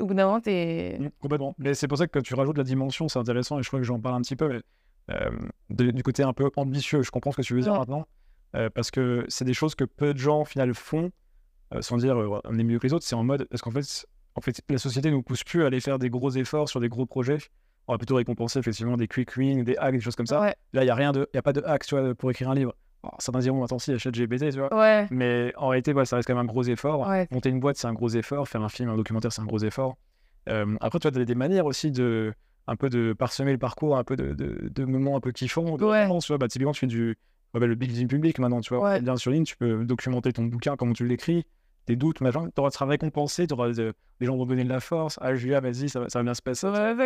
au 0.00 0.06
bout 0.06 0.14
d'un 0.14 0.24
moment, 0.26 0.40
t'es. 0.40 0.96
Mm, 0.98 1.08
Complètement. 1.20 1.54
Mais 1.58 1.74
c'est 1.74 1.86
pour 1.86 1.98
ça 1.98 2.08
que 2.08 2.18
tu 2.18 2.34
rajoutes 2.34 2.58
la 2.58 2.64
dimension, 2.64 3.08
c'est 3.08 3.20
intéressant 3.20 3.58
et 3.60 3.62
je 3.62 3.68
crois 3.68 3.78
que 3.78 3.84
j'en 3.86 4.00
parle 4.00 4.16
un 4.16 4.22
petit 4.22 4.34
peu, 4.36 4.48
mais 4.48 4.60
euh, 5.14 5.30
de- 5.70 5.90
du 5.92 6.02
côté 6.02 6.24
un 6.24 6.32
peu 6.32 6.50
ambitieux, 6.56 7.02
je 7.02 7.10
comprends 7.12 7.30
ce 7.30 7.36
que 7.36 7.42
tu 7.42 7.54
veux 7.54 7.60
dire 7.60 7.72
Ouais. 7.72 7.78
maintenant, 7.78 8.06
euh, 8.56 8.70
parce 8.70 8.90
que 8.90 9.24
c'est 9.28 9.44
des 9.44 9.54
choses 9.54 9.76
que 9.76 9.84
peu 9.84 10.14
de 10.14 10.18
gens 10.18 10.40
au 10.40 10.44
final 10.44 10.74
font, 10.74 11.10
euh, 11.74 11.80
sans 11.82 11.98
dire 11.98 12.16
on 12.44 12.58
est 12.58 12.64
mieux 12.64 12.80
que 12.80 12.86
les 12.88 12.92
autres, 12.92 13.04
c'est 13.06 13.14
en 13.14 13.22
mode, 13.22 13.44
parce 13.50 13.62
qu'en 13.62 13.70
fait, 13.70 14.06
en 14.34 14.40
fait, 14.40 14.60
la 14.68 14.78
société 14.78 15.10
nous 15.12 15.22
pousse 15.22 15.44
plus 15.44 15.62
à 15.62 15.66
aller 15.66 15.80
faire 15.80 15.98
des 16.00 16.10
gros 16.10 16.30
efforts 16.30 16.68
sur 16.68 16.80
des 16.80 16.88
gros 16.88 17.06
projets. 17.06 17.38
On 17.88 17.94
va 17.94 17.98
plutôt 17.98 18.16
récompenser 18.16 18.58
effectivement 18.58 18.96
des 18.96 19.08
quick 19.08 19.36
wins, 19.36 19.64
des 19.64 19.76
hacks, 19.76 19.94
des 19.94 20.00
choses 20.00 20.16
comme 20.16 20.26
ça. 20.26 20.40
Ouais. 20.40 20.54
Là, 20.72 20.82
il 20.82 20.84
n'y 20.84 20.90
a 20.90 20.94
rien 20.94 21.12
de, 21.12 21.28
il 21.34 21.38
a 21.38 21.42
pas 21.42 21.52
de 21.52 21.62
hack, 21.64 21.84
tu 21.84 21.96
vois, 21.96 22.14
pour 22.14 22.30
écrire 22.30 22.50
un 22.50 22.54
livre. 22.54 22.74
Alors, 23.02 23.16
certains 23.18 23.40
diront, 23.40 23.64
attends, 23.64 23.78
si, 23.78 23.90
il 23.90 23.94
y 23.94 23.96
a 23.96 23.98
ChatGPT, 23.98 24.50
tu 24.52 24.58
vois. 24.58 24.72
Ouais. 24.74 25.08
Mais 25.10 25.52
en 25.56 25.68
réalité, 25.68 25.92
ouais, 25.92 26.04
ça 26.04 26.16
reste 26.16 26.28
quand 26.28 26.34
même 26.34 26.44
un 26.44 26.46
gros 26.46 26.62
effort. 26.62 27.10
Monter 27.30 27.48
une 27.48 27.60
boîte, 27.60 27.76
c'est 27.76 27.88
un 27.88 27.92
gros 27.92 28.10
effort. 28.10 28.46
Faire 28.48 28.62
un 28.62 28.68
film, 28.68 28.88
un 28.88 28.96
documentaire, 28.96 29.32
c'est 29.32 29.42
un 29.42 29.46
gros 29.46 29.58
effort. 29.58 29.96
Euh, 30.48 30.76
après, 30.80 31.00
tu 31.00 31.08
vois, 31.08 31.20
as 31.20 31.24
des 31.24 31.34
manières 31.34 31.66
aussi 31.66 31.90
de 31.90 32.32
un 32.68 32.76
peu 32.76 32.88
de 32.88 33.12
parsemer 33.12 33.50
le 33.50 33.58
parcours, 33.58 33.96
un 33.96 34.04
peu 34.04 34.14
de, 34.14 34.34
de, 34.34 34.68
de 34.72 34.84
moments 34.84 35.16
un 35.16 35.20
peu 35.20 35.32
kiffants. 35.32 35.76
Ouais. 35.76 36.08
tu 36.20 36.26
vois, 36.28 36.38
bah, 36.38 36.46
typiquement, 36.46 36.72
tu 36.72 36.80
fais 36.80 36.86
du 36.86 37.16
appelle 37.54 37.68
le 37.68 37.74
building 37.74 38.08
public 38.08 38.38
maintenant, 38.38 38.60
tu 38.60 38.74
vois. 38.74 39.00
Bien 39.00 39.16
sur 39.16 39.30
ligne, 39.30 39.44
tu 39.44 39.56
peux 39.56 39.84
documenter 39.84 40.32
ton 40.32 40.44
bouquin, 40.44 40.76
comment 40.76 40.92
tu 40.92 41.06
l'écris, 41.06 41.44
tes 41.86 41.96
doutes, 41.96 42.20
machin. 42.20 42.46
Tu 42.54 42.62
seras 42.70 42.86
récompensé, 42.86 43.46
de- 43.46 43.92
les 44.20 44.26
gens 44.26 44.36
vont 44.36 44.46
donner 44.46 44.64
de 44.64 44.68
la 44.68 44.80
force. 44.80 45.18
Ah, 45.20 45.34
Julia, 45.34 45.60
vas-y, 45.60 45.88
ça, 45.88 46.00
va- 46.00 46.08
ça 46.08 46.18
va 46.20 46.22
bien 46.22 46.34
se 46.34 46.42
passer. 46.42 46.68
Ouais. 46.68 46.96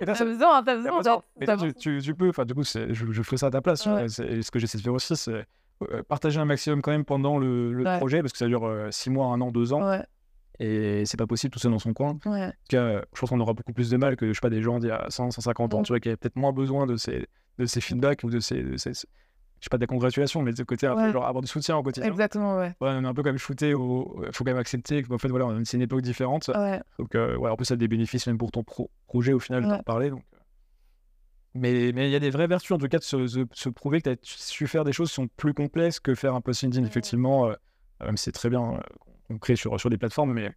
Et 0.00 0.04
T'as 0.04 0.24
besoin, 0.24 0.62
t'as 0.62 0.76
T'as 0.82 0.96
besoin. 0.96 1.22
Mais 1.38 1.46
tu, 1.56 1.74
tu, 1.74 2.00
tu 2.02 2.14
peux, 2.14 2.28
enfin, 2.28 2.44
du 2.44 2.54
coup, 2.54 2.64
je, 2.64 2.92
je 2.92 3.22
ferai 3.22 3.36
ça 3.38 3.46
à 3.46 3.50
ta 3.50 3.60
place. 3.60 3.86
Ouais. 3.86 4.08
Ce 4.08 4.50
que 4.50 4.58
j'essaie 4.58 4.78
de 4.78 4.82
faire 4.82 4.92
aussi, 4.94 5.16
c'est 5.16 5.46
euh, 5.90 6.02
partager 6.08 6.40
un 6.40 6.44
maximum 6.44 6.82
quand 6.82 6.90
même 6.90 7.04
pendant 7.04 7.38
le, 7.38 7.72
le 7.72 7.84
Ouais. 7.84 7.98
projet, 7.98 8.20
parce 8.20 8.32
que 8.32 8.38
ça 8.38 8.46
dure 8.46 8.68
6 8.90 9.10
mois, 9.10 9.26
1 9.26 9.40
an, 9.40 9.50
2 9.52 9.72
ans, 9.72 9.88
Ouais, 9.88 10.04
et 10.58 11.04
c'est 11.06 11.16
pas 11.16 11.26
possible 11.28 11.52
tout 11.52 11.60
seul 11.60 11.70
dans 11.70 11.78
son 11.78 11.92
coin. 11.92 12.10
En 12.10 12.14
tout 12.16 12.30
cas, 12.68 12.82
euh, 12.82 13.02
je 13.14 13.20
pense 13.20 13.30
qu'on 13.30 13.38
aura 13.40 13.52
beaucoup 13.52 13.72
plus 13.72 13.88
de 13.90 13.96
mal 13.96 14.16
que, 14.16 14.26
je 14.26 14.32
sais 14.32 14.40
pas, 14.40 14.50
des 14.50 14.60
gens 14.60 14.80
d'il 14.80 14.88
y 14.88 14.90
a 14.92 15.06
100, 15.08 15.30
150 15.30 15.74
ans, 15.74 15.80
Mm. 15.80 15.82
tu 15.84 15.92
vois, 15.92 16.00
qui 16.00 16.08
avaient 16.08 16.16
peut-être 16.16 16.34
moins 16.36 16.52
besoin 16.52 16.86
de 16.86 16.96
ces, 16.96 17.26
de 17.58 17.66
ces 17.66 17.80
feedbacks 17.80 18.24
ou 18.24 18.30
de 18.30 18.40
ces, 18.40 18.62
de 18.62 18.76
ces- 18.76 19.06
je 19.60 19.64
sais 19.64 19.70
pas, 19.70 19.78
des 19.78 19.86
congratulations, 19.86 20.42
mais 20.42 20.52
de 20.52 20.56
ce 20.56 20.62
côté, 20.62 20.86
un 20.86 20.94
peu, 20.94 21.02
Ouais. 21.02 21.12
genre 21.12 21.26
avoir 21.26 21.42
du 21.42 21.48
soutien 21.48 21.76
au 21.76 21.82
quotidien. 21.82 22.08
Exactement, 22.08 22.56
ouais. 22.56 22.68
Ouais, 22.80 22.90
on 22.90 23.04
est 23.04 23.06
un 23.06 23.14
peu 23.14 23.22
comme 23.22 23.38
shooté, 23.38 23.74
au... 23.74 24.24
faut 24.32 24.44
quand 24.44 24.50
même 24.50 24.58
accepter 24.58 25.02
qu'en 25.02 25.18
fait, 25.18 25.28
voilà, 25.28 25.46
on- 25.46 25.64
c'est 25.64 25.76
une 25.76 25.82
époque 25.82 26.02
différente. 26.02 26.48
Ouais. 26.54 26.80
Donc, 26.98 27.14
euh, 27.14 27.36
ouais, 27.36 27.50
en 27.50 27.56
plus, 27.56 27.64
ça 27.66 27.74
a 27.74 27.76
des 27.76 27.88
bénéfices 27.88 28.26
même 28.26 28.38
pour 28.38 28.50
ton 28.52 28.62
pro- 28.62 28.90
projet 29.06 29.32
au 29.32 29.38
final, 29.40 29.64
t'en 29.64 29.82
parler. 29.82 30.10
Donc, 30.10 30.22
euh. 30.34 30.38
Mais 31.54 31.92
mais 31.94 32.08
il 32.08 32.12
y 32.12 32.16
a 32.16 32.20
des 32.20 32.30
vraies 32.30 32.46
vertus, 32.46 32.72
en 32.72 32.78
tout 32.78 32.88
cas, 32.88 32.98
de 32.98 33.02
se, 33.02 33.26
se- 33.26 33.40
se 33.52 33.68
prouver 33.68 34.00
que 34.00 34.10
tu 34.10 34.14
as 34.14 34.16
su 34.22 34.66
faire 34.66 34.84
des 34.84 34.92
choses 34.92 35.08
qui 35.08 35.14
sont 35.14 35.28
plus 35.36 35.54
complexes 35.54 35.98
que 35.98 36.14
faire 36.14 36.34
un 36.34 36.40
post 36.40 36.62
LinkedIn, 36.62 36.82
Ouais. 36.82 36.88
effectivement. 36.88 37.48
euh, 37.48 37.54
même 38.04 38.16
si 38.16 38.24
c'est 38.24 38.32
très 38.32 38.48
bien 38.50 38.74
euh, 38.74 38.78
qu'on 39.26 39.38
crée 39.38 39.56
sur, 39.56 39.78
sur 39.80 39.90
des 39.90 39.98
plateformes, 39.98 40.32
mais 40.32 40.52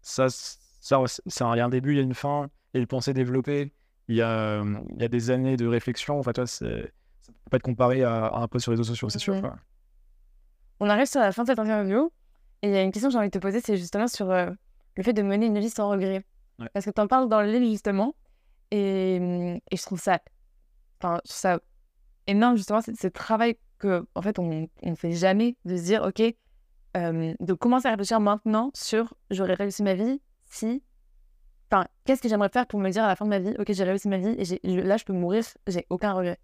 ça, 0.00 0.28
ça, 0.30 1.02
ça, 1.26 1.50
il 1.54 1.58
y 1.58 1.60
a 1.60 1.64
un 1.64 1.68
début, 1.68 1.92
il 1.92 1.96
y 1.96 2.00
a 2.00 2.02
une 2.02 2.14
fin, 2.14 2.48
il 2.72 2.78
y 2.78 2.78
a 2.78 2.80
une 2.80 2.86
pensée 2.86 3.12
développée, 3.12 3.72
il 4.08 4.16
y 4.16 4.22
a, 4.22 4.30
euh, 4.62 4.78
il 4.94 5.02
y 5.02 5.04
a 5.04 5.08
des 5.08 5.30
années 5.30 5.56
de 5.58 5.66
réflexion. 5.66 6.18
Enfin, 6.18 6.32
toi, 6.32 6.46
c'est- 6.46 6.90
ça 7.26 7.32
peut 7.44 7.50
pas 7.50 7.56
être 7.56 7.62
comparé 7.62 8.04
à, 8.04 8.26
à 8.26 8.40
un 8.40 8.48
post 8.48 8.64
sur 8.64 8.72
les 8.72 8.76
réseaux 8.76 8.88
sociaux, 8.88 9.08
c'est 9.08 9.18
sûr. 9.18 9.40
On 10.80 10.88
arrive 10.88 11.06
sur 11.06 11.20
la 11.20 11.32
fin 11.32 11.42
de 11.42 11.48
cette 11.48 11.58
interview 11.58 12.10
et 12.62 12.68
il 12.68 12.74
y 12.74 12.76
a 12.76 12.82
une 12.82 12.92
question 12.92 13.08
que 13.08 13.12
j'ai 13.12 13.18
envie 13.18 13.28
de 13.28 13.38
te 13.38 13.38
poser, 13.38 13.60
c'est 13.60 13.76
justement 13.76 14.08
sur 14.08 14.30
euh, 14.30 14.50
le 14.96 15.02
fait 15.02 15.12
de 15.12 15.22
mener 15.22 15.46
une 15.46 15.58
vie 15.58 15.70
sans 15.70 15.88
regret. 15.88 16.24
Ouais. 16.58 16.68
Parce 16.72 16.84
que 16.84 16.90
tu 16.90 17.00
en 17.00 17.06
parles 17.06 17.28
dans 17.28 17.40
le 17.42 17.50
livre 17.50 17.66
justement 17.66 18.14
et, 18.70 19.18
hum, 19.20 19.60
et 19.70 19.76
je 19.76 19.82
trouve 19.82 20.00
ça, 20.00 20.18
enfin, 21.00 21.20
je 21.24 21.30
trouve 21.30 21.40
ça 21.40 21.58
énorme 22.26 22.56
justement, 22.56 22.80
c'est 22.80 22.98
ce 22.98 23.06
travail 23.08 23.56
que 23.78 24.06
en 24.14 24.22
fait 24.22 24.38
on 24.38 24.68
ne 24.82 24.94
fait 24.94 25.12
jamais 25.12 25.56
de 25.64 25.76
se 25.76 25.82
dire 25.82 26.02
ok, 26.02 26.22
euh, 26.96 27.34
de 27.40 27.52
commencer 27.52 27.88
à 27.88 27.90
réfléchir 27.90 28.20
maintenant 28.20 28.70
sur 28.74 29.14
j'aurais 29.30 29.54
réussi 29.54 29.82
ma 29.82 29.94
vie 29.94 30.20
si, 30.46 30.82
enfin, 31.70 31.86
qu'est-ce 32.04 32.22
que 32.22 32.28
j'aimerais 32.28 32.48
faire 32.48 32.66
pour 32.66 32.80
me 32.80 32.90
dire 32.90 33.04
à 33.04 33.08
la 33.08 33.16
fin 33.16 33.24
de 33.24 33.30
ma 33.30 33.38
vie 33.38 33.54
ok 33.58 33.72
j'ai 33.72 33.84
réussi 33.84 34.08
ma 34.08 34.18
vie 34.18 34.36
et 34.38 34.82
là 34.82 34.96
je 34.96 35.04
peux 35.04 35.12
mourir, 35.12 35.44
j'ai 35.66 35.86
aucun 35.90 36.12
regret. 36.12 36.38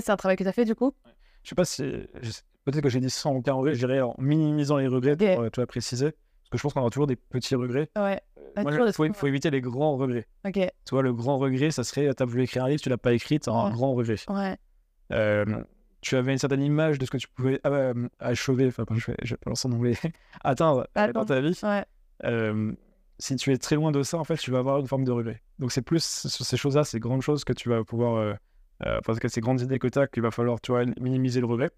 C'est 0.00 0.10
un 0.10 0.16
travail 0.16 0.36
que 0.36 0.42
tu 0.44 0.48
as 0.48 0.52
fait 0.52 0.64
du 0.64 0.74
coup? 0.74 0.94
Je 1.42 1.50
sais 1.50 1.54
pas 1.54 1.64
si. 1.64 1.82
je 2.22 2.30
Peut-être 2.64 2.82
que 2.82 2.88
j'ai 2.88 3.00
dit 3.00 3.10
sans 3.10 3.34
aucun 3.34 3.52
regret, 3.52 3.74
je 3.74 3.86
dirais 3.86 4.00
en 4.00 4.14
minimisant 4.18 4.78
les 4.78 4.86
regrets, 4.86 5.16
pour 5.16 5.42
euh, 5.42 5.50
tu 5.50 5.60
vois, 5.60 5.66
préciser. 5.66 6.12
Parce 6.12 6.50
que 6.50 6.56
je 6.58 6.62
pense 6.62 6.72
qu'on 6.72 6.80
aura 6.80 6.88
toujours 6.90 7.06
des 7.06 7.16
petits 7.16 7.54
regrets. 7.54 7.90
Ouais. 7.96 8.20
Ah, 8.56 8.62
Moi, 8.62 8.72
des 8.86 8.92
faut, 8.92 9.26
éviter 9.26 9.50
les 9.50 9.60
grands 9.60 9.96
regrets. 9.96 10.26
Ok. 10.46 10.54
Tu 10.54 10.90
vois, 10.90 11.02
le 11.02 11.12
grand 11.12 11.38
regret, 11.38 11.70
ça 11.70 11.84
serait 11.84 12.14
tu 12.14 12.22
as 12.22 12.26
voulu 12.26 12.44
écrire 12.44 12.64
un 12.64 12.68
livre, 12.68 12.80
tu 12.80 12.88
l'as 12.88 12.96
pas 12.96 13.12
écrit, 13.12 13.38
tu 13.40 13.50
as 13.50 13.52
un 13.52 13.66
Ouais. 13.66 13.72
grand 13.72 13.92
regret. 13.94 14.16
Ouais. 14.28 14.56
Euh, 15.12 15.44
tu 16.00 16.16
avais 16.16 16.32
une 16.32 16.38
certaine 16.38 16.62
image 16.62 16.98
de 16.98 17.04
ce 17.04 17.10
que 17.10 17.16
tu 17.18 17.28
pouvais 17.28 17.60
euh, 17.66 18.08
achever, 18.18 18.66
enfin, 18.68 18.84
je 18.94 19.10
vais, 19.10 19.16
je 19.22 19.34
vais 19.34 19.40
en 19.46 19.72
anglais, 19.72 19.94
atteindre 20.44 20.86
euh, 20.96 21.12
dans 21.12 21.24
ta 21.24 21.40
vie. 21.40 21.58
Ouais. 21.62 21.84
Euh, 22.24 22.72
si 23.18 23.36
tu 23.36 23.52
es 23.52 23.58
très 23.58 23.76
loin 23.76 23.90
de 23.90 24.02
ça, 24.02 24.18
en 24.18 24.24
fait, 24.24 24.36
tu 24.36 24.50
vas 24.50 24.58
avoir 24.58 24.78
une 24.78 24.86
forme 24.86 25.04
de 25.04 25.12
regret. 25.12 25.42
Donc, 25.58 25.72
c'est 25.72 25.82
plus 25.82 26.02
sur 26.28 26.44
ces 26.44 26.56
choses-là, 26.56 26.84
ces 26.84 27.00
grandes 27.00 27.22
choses 27.22 27.44
que 27.44 27.52
tu 27.52 27.68
vas 27.68 27.84
pouvoir. 27.84 28.36
Euh, 28.86 29.00
cas, 29.00 29.28
ces 29.28 29.40
grandes 29.40 29.60
idées 29.60 29.78
que 29.78 29.88
tu 29.88 29.98
as, 29.98 30.06
qu'il 30.06 30.22
va 30.22 30.30
falloir, 30.30 30.60
tu 30.60 30.72
vois, 30.72 30.84
minimiser 31.00 31.40
le 31.40 31.46
regret. 31.46 31.70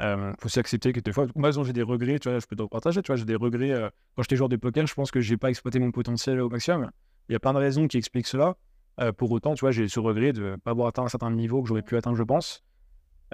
Euh, 0.00 0.32
faut 0.40 0.46
aussi 0.46 0.58
accepter 0.58 0.92
que 0.92 1.00
des 1.00 1.12
fois, 1.12 1.26
moi, 1.36 1.50
j'ai 1.52 1.72
des 1.72 1.82
regrets, 1.82 2.18
tu 2.18 2.28
vois, 2.28 2.38
je 2.38 2.46
peux 2.46 2.56
te 2.56 2.62
partager, 2.64 3.02
tu 3.02 3.08
vois, 3.08 3.16
j'ai 3.16 3.24
des 3.24 3.36
regrets. 3.36 3.70
euh, 3.70 3.88
quand 4.16 4.22
j'étais 4.22 4.36
joueur 4.36 4.48
de 4.48 4.56
poker, 4.56 4.86
je 4.86 4.94
pense 4.94 5.10
que 5.10 5.20
j'ai 5.20 5.36
pas 5.36 5.50
exploité 5.50 5.78
mon 5.78 5.92
potentiel 5.92 6.40
au 6.40 6.48
maximum. 6.48 6.90
Il 7.28 7.32
y 7.32 7.36
a 7.36 7.38
plein 7.38 7.52
de 7.52 7.58
raisons 7.58 7.86
qui 7.86 7.96
expliquent 7.96 8.26
cela. 8.26 8.56
Euh, 9.00 9.12
pour 9.12 9.30
autant, 9.30 9.54
tu 9.54 9.60
vois, 9.60 9.70
j'ai 9.70 9.88
ce 9.88 10.00
regret 10.00 10.32
de 10.32 10.42
ne 10.42 10.56
pas 10.56 10.70
avoir 10.72 10.88
atteint 10.88 11.04
un 11.04 11.08
certain 11.08 11.30
niveau 11.30 11.62
que 11.62 11.68
j'aurais 11.68 11.82
pu 11.82 11.96
atteindre, 11.96 12.16
je 12.16 12.22
pense. 12.22 12.64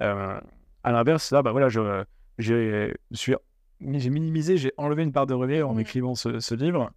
Euh, 0.01 0.41
à 0.83 0.93
l'inverse, 0.93 1.31
là, 1.31 1.43
bah 1.43 1.53
voilà, 1.53 1.69
je, 1.69 2.05
j'ai, 2.39 2.95
je 3.11 3.17
suis, 3.17 3.35
j'ai 3.81 4.11
minimisé, 4.11 4.57
j'ai 4.57 4.73
enlevé 4.77 5.03
une 5.03 5.13
part 5.13 5.27
de 5.27 5.35
regret 5.35 5.63
en 5.63 5.75
Mm. 5.75 5.81
écrivant 5.81 6.15
ce, 6.15 6.41
ce 6.41 6.55
livre. 6.55 6.91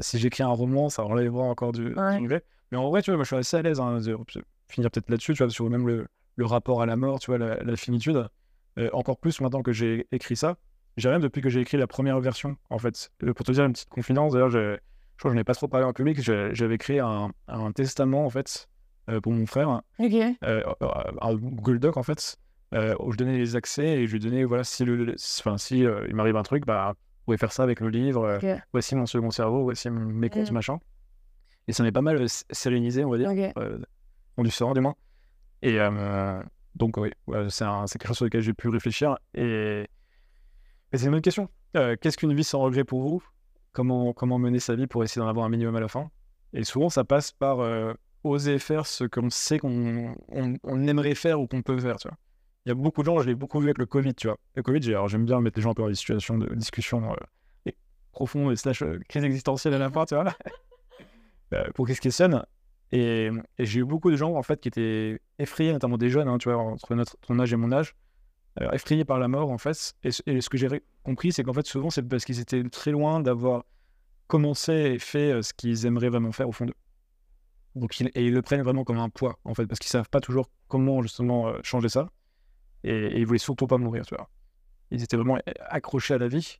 Si 0.00 0.18
j'écris 0.18 0.42
un 0.42 0.48
roman, 0.48 0.90
ça 0.90 1.04
enlèvera 1.04 1.44
encore 1.44 1.72
du, 1.72 1.94
regret. 1.94 2.44
Mais 2.70 2.78
en 2.78 2.88
vrai, 2.88 3.02
tu 3.02 3.10
vois, 3.10 3.16
moi, 3.16 3.24
je 3.24 3.28
suis 3.28 3.36
assez 3.36 3.56
à 3.56 3.62
l'aise. 3.62 3.80
Hein, 3.80 3.98
finir 4.68 4.90
peut-être 4.90 5.10
là-dessus, 5.10 5.34
tu 5.34 5.42
vois, 5.42 5.50
sur 5.50 5.68
même 5.68 5.86
le, 5.86 6.06
le 6.36 6.46
rapport 6.46 6.82
à 6.82 6.86
la 6.86 6.96
mort, 6.96 7.18
tu 7.18 7.30
vois, 7.30 7.38
la, 7.38 7.62
la 7.62 7.76
finitude. 7.76 8.28
Euh, 8.78 8.88
encore 8.92 9.18
plus 9.18 9.40
maintenant 9.40 9.62
que 9.62 9.72
j'ai 9.72 10.06
écrit 10.12 10.36
ça. 10.36 10.56
J'ai 10.96 11.08
rien 11.08 11.18
depuis 11.18 11.40
que 11.42 11.48
j'ai 11.48 11.60
écrit 11.60 11.76
la 11.76 11.86
première 11.88 12.20
version, 12.20 12.56
en 12.70 12.78
fait. 12.78 13.10
Euh, 13.24 13.32
pour 13.34 13.44
te 13.44 13.52
dire 13.52 13.64
une 13.64 13.72
petite 13.72 13.88
confidence, 13.88 14.32
d'ailleurs, 14.32 14.50
j'ai- 14.50 14.76
je 15.16 15.18
crois 15.22 15.30
que 15.30 15.34
je 15.34 15.38
n'ai 15.40 15.44
pas 15.44 15.54
trop 15.54 15.68
parlé 15.68 15.84
en 15.86 15.92
public. 15.92 16.20
J'avais 16.22 16.78
créé 16.78 17.00
un, 17.00 17.30
un 17.48 17.72
testament, 17.72 18.24
en 18.24 18.30
fait, 18.30 18.68
euh, 19.10 19.20
pour 19.20 19.32
mon 19.32 19.46
frère, 19.46 19.82
un 21.20 21.34
Google 21.34 21.78
Doc, 21.80 21.96
en 21.96 22.02
fait, 22.02 22.36
où 23.00 23.12
je 23.12 23.16
donnais 23.18 23.36
les 23.38 23.56
accès 23.56 23.86
et 23.86 24.06
je 24.06 24.12
lui 24.12 24.20
donnais, 24.20 24.44
voilà, 24.44 24.62
si, 24.64 24.84
le, 24.84 25.14
enfin, 25.40 25.58
si 25.58 25.80
il 25.80 26.14
m'arrive 26.14 26.36
un 26.36 26.42
truc, 26.44 26.64
bah, 26.64 26.92
vous 26.94 27.24
pouvez 27.26 27.36
faire 27.36 27.52
ça 27.52 27.64
avec 27.64 27.80
le 27.80 27.88
livre. 27.88 28.38
voici 28.72 28.94
mon 28.94 29.06
second 29.06 29.30
cerveau, 29.30 29.64
voici 29.64 29.90
mes 29.90 30.28
comptes, 30.30 30.46
machin. 30.52 30.78
Et 31.68 31.72
ça 31.72 31.82
m'est 31.82 31.92
pas 31.92 32.02
mal 32.02 32.22
euh, 32.22 32.26
sérénisé, 32.50 33.04
on 33.04 33.10
va 33.10 33.18
dire, 33.18 33.30
Ok. 33.30 33.52
euh, 33.58 33.78
en 34.36 34.42
du 34.42 34.50
serein, 34.50 34.72
du 34.72 34.80
moins. 34.80 34.94
Et 35.62 35.78
euh, 35.78 36.42
donc, 36.74 36.96
oui, 36.96 37.10
c'est 37.48 37.64
quelque 37.98 38.08
chose 38.08 38.16
sur 38.16 38.24
lequel 38.24 38.40
j'ai 38.40 38.54
pu 38.54 38.68
réfléchir. 38.68 39.16
Et, 39.34 39.86
et 40.92 40.98
c'est 40.98 41.04
une 41.06 41.12
bonne 41.12 41.20
question. 41.20 41.48
Euh, 41.76 41.96
Qu'est-ce 42.00 42.16
qu'une 42.16 42.34
vie 42.34 42.44
sans 42.44 42.60
regret 42.60 42.84
pour 42.84 43.02
vous? 43.02 43.22
Comment, 43.72 44.12
comment 44.12 44.38
mener 44.38 44.58
sa 44.58 44.74
vie 44.74 44.86
pour 44.86 45.04
essayer 45.04 45.20
d'en 45.20 45.28
avoir 45.28 45.46
un 45.46 45.50
minimum 45.50 45.76
à 45.76 45.80
la 45.80 45.88
fin? 45.88 46.10
Et 46.52 46.64
souvent, 46.64 46.88
ça 46.88 47.04
passe 47.04 47.30
par 47.30 47.58
oser 48.24 48.58
faire 48.58 48.86
ce 48.86 49.04
qu'on 49.04 49.30
sait 49.30 49.58
qu'on 49.58 50.14
on, 50.28 50.54
on 50.62 50.86
aimerait 50.86 51.14
faire 51.14 51.40
ou 51.40 51.46
qu'on 51.46 51.62
peut 51.62 51.78
faire, 51.78 51.96
tu 51.96 52.08
vois. 52.08 52.16
Il 52.66 52.68
y 52.68 52.72
a 52.72 52.74
beaucoup 52.74 53.00
de 53.02 53.06
gens, 53.06 53.18
je 53.20 53.26
l'ai 53.26 53.34
beaucoup 53.34 53.58
vu 53.60 53.66
avec 53.66 53.78
le 53.78 53.86
Covid, 53.86 54.14
tu 54.14 54.26
vois. 54.26 54.36
Le 54.54 54.62
Covid, 54.62 54.82
j'aime 54.82 55.24
bien 55.24 55.40
mettre 55.40 55.58
les 55.58 55.62
gens 55.62 55.70
un 55.70 55.74
peu 55.74 55.82
dans 55.82 55.88
des 55.88 55.94
situations 55.94 56.36
de 56.36 56.54
discussion 56.54 57.12
euh, 57.12 57.70
et 58.52 58.56
slash 58.56 58.82
euh, 58.82 58.98
crise 59.08 59.24
existentielle 59.24 59.72
à 59.74 59.78
la 59.78 59.88
fin, 59.90 60.04
tu 60.04 60.14
vois, 60.14 60.34
pour 61.74 61.86
qu'ils 61.86 61.96
se. 62.12 62.24
Et, 62.92 63.30
et 63.58 63.66
j'ai 63.66 63.80
eu 63.80 63.84
beaucoup 63.84 64.10
de 64.10 64.16
gens, 64.16 64.34
en 64.34 64.42
fait, 64.42 64.60
qui 64.60 64.68
étaient 64.68 65.20
effrayés, 65.38 65.72
notamment 65.72 65.98
des 65.98 66.10
jeunes, 66.10 66.28
hein, 66.28 66.38
tu 66.38 66.50
vois, 66.50 66.58
entre 66.58 66.94
notre, 66.94 67.16
ton 67.18 67.38
âge 67.38 67.52
et 67.52 67.56
mon 67.56 67.70
âge, 67.72 67.94
euh, 68.60 68.70
effrayés 68.72 69.04
par 69.04 69.18
la 69.18 69.28
mort, 69.28 69.50
en 69.50 69.58
fait. 69.58 69.94
Et, 70.04 70.10
ce- 70.12 70.48
que 70.50 70.58
j'ai 70.58 70.68
compris, 71.04 71.32
c'est 71.32 71.44
qu'en 71.44 71.54
fait, 71.54 71.66
souvent, 71.66 71.90
c'est 71.90 72.02
parce 72.02 72.24
qu'ils 72.24 72.40
étaient 72.40 72.64
très 72.70 72.92
loin 72.92 73.20
d'avoir 73.20 73.64
commencé 74.28 74.72
et 74.72 74.98
fait 75.00 75.32
euh, 75.32 75.42
ce 75.42 75.54
qu'ils 75.54 75.86
aimeraient 75.86 76.10
vraiment 76.10 76.32
faire 76.32 76.48
au 76.48 76.52
fond 76.52 76.66
d'eux. 76.66 76.74
Donc, 77.76 78.00
ils, 78.00 78.08
et 78.14 78.26
ils 78.26 78.32
le 78.34 78.42
prennent 78.42 78.62
vraiment 78.62 78.84
comme 78.84 78.98
un 78.98 79.08
poids, 79.08 79.38
en 79.44 79.54
fait, 79.54 79.66
parce 79.66 79.78
qu'ils 79.78 79.90
savent 79.90 80.08
pas 80.10 80.20
toujours 80.20 80.50
comment, 80.68 81.02
justement, 81.02 81.48
euh, 81.48 81.58
changer 81.62 81.88
ça. 81.88 82.08
Et, 82.84 82.92
et 82.92 83.18
ils 83.20 83.26
voulaient 83.26 83.38
surtout 83.40 83.66
pas 83.68 83.78
mourir, 83.78 84.06
tu 84.06 84.14
vois. 84.16 84.30
Ils 84.92 85.02
étaient 85.04 85.16
vraiment 85.16 85.36
euh, 85.38 85.52
accrochés 85.68 86.14
à 86.14 86.18
la 86.18 86.28
vie. 86.28 86.59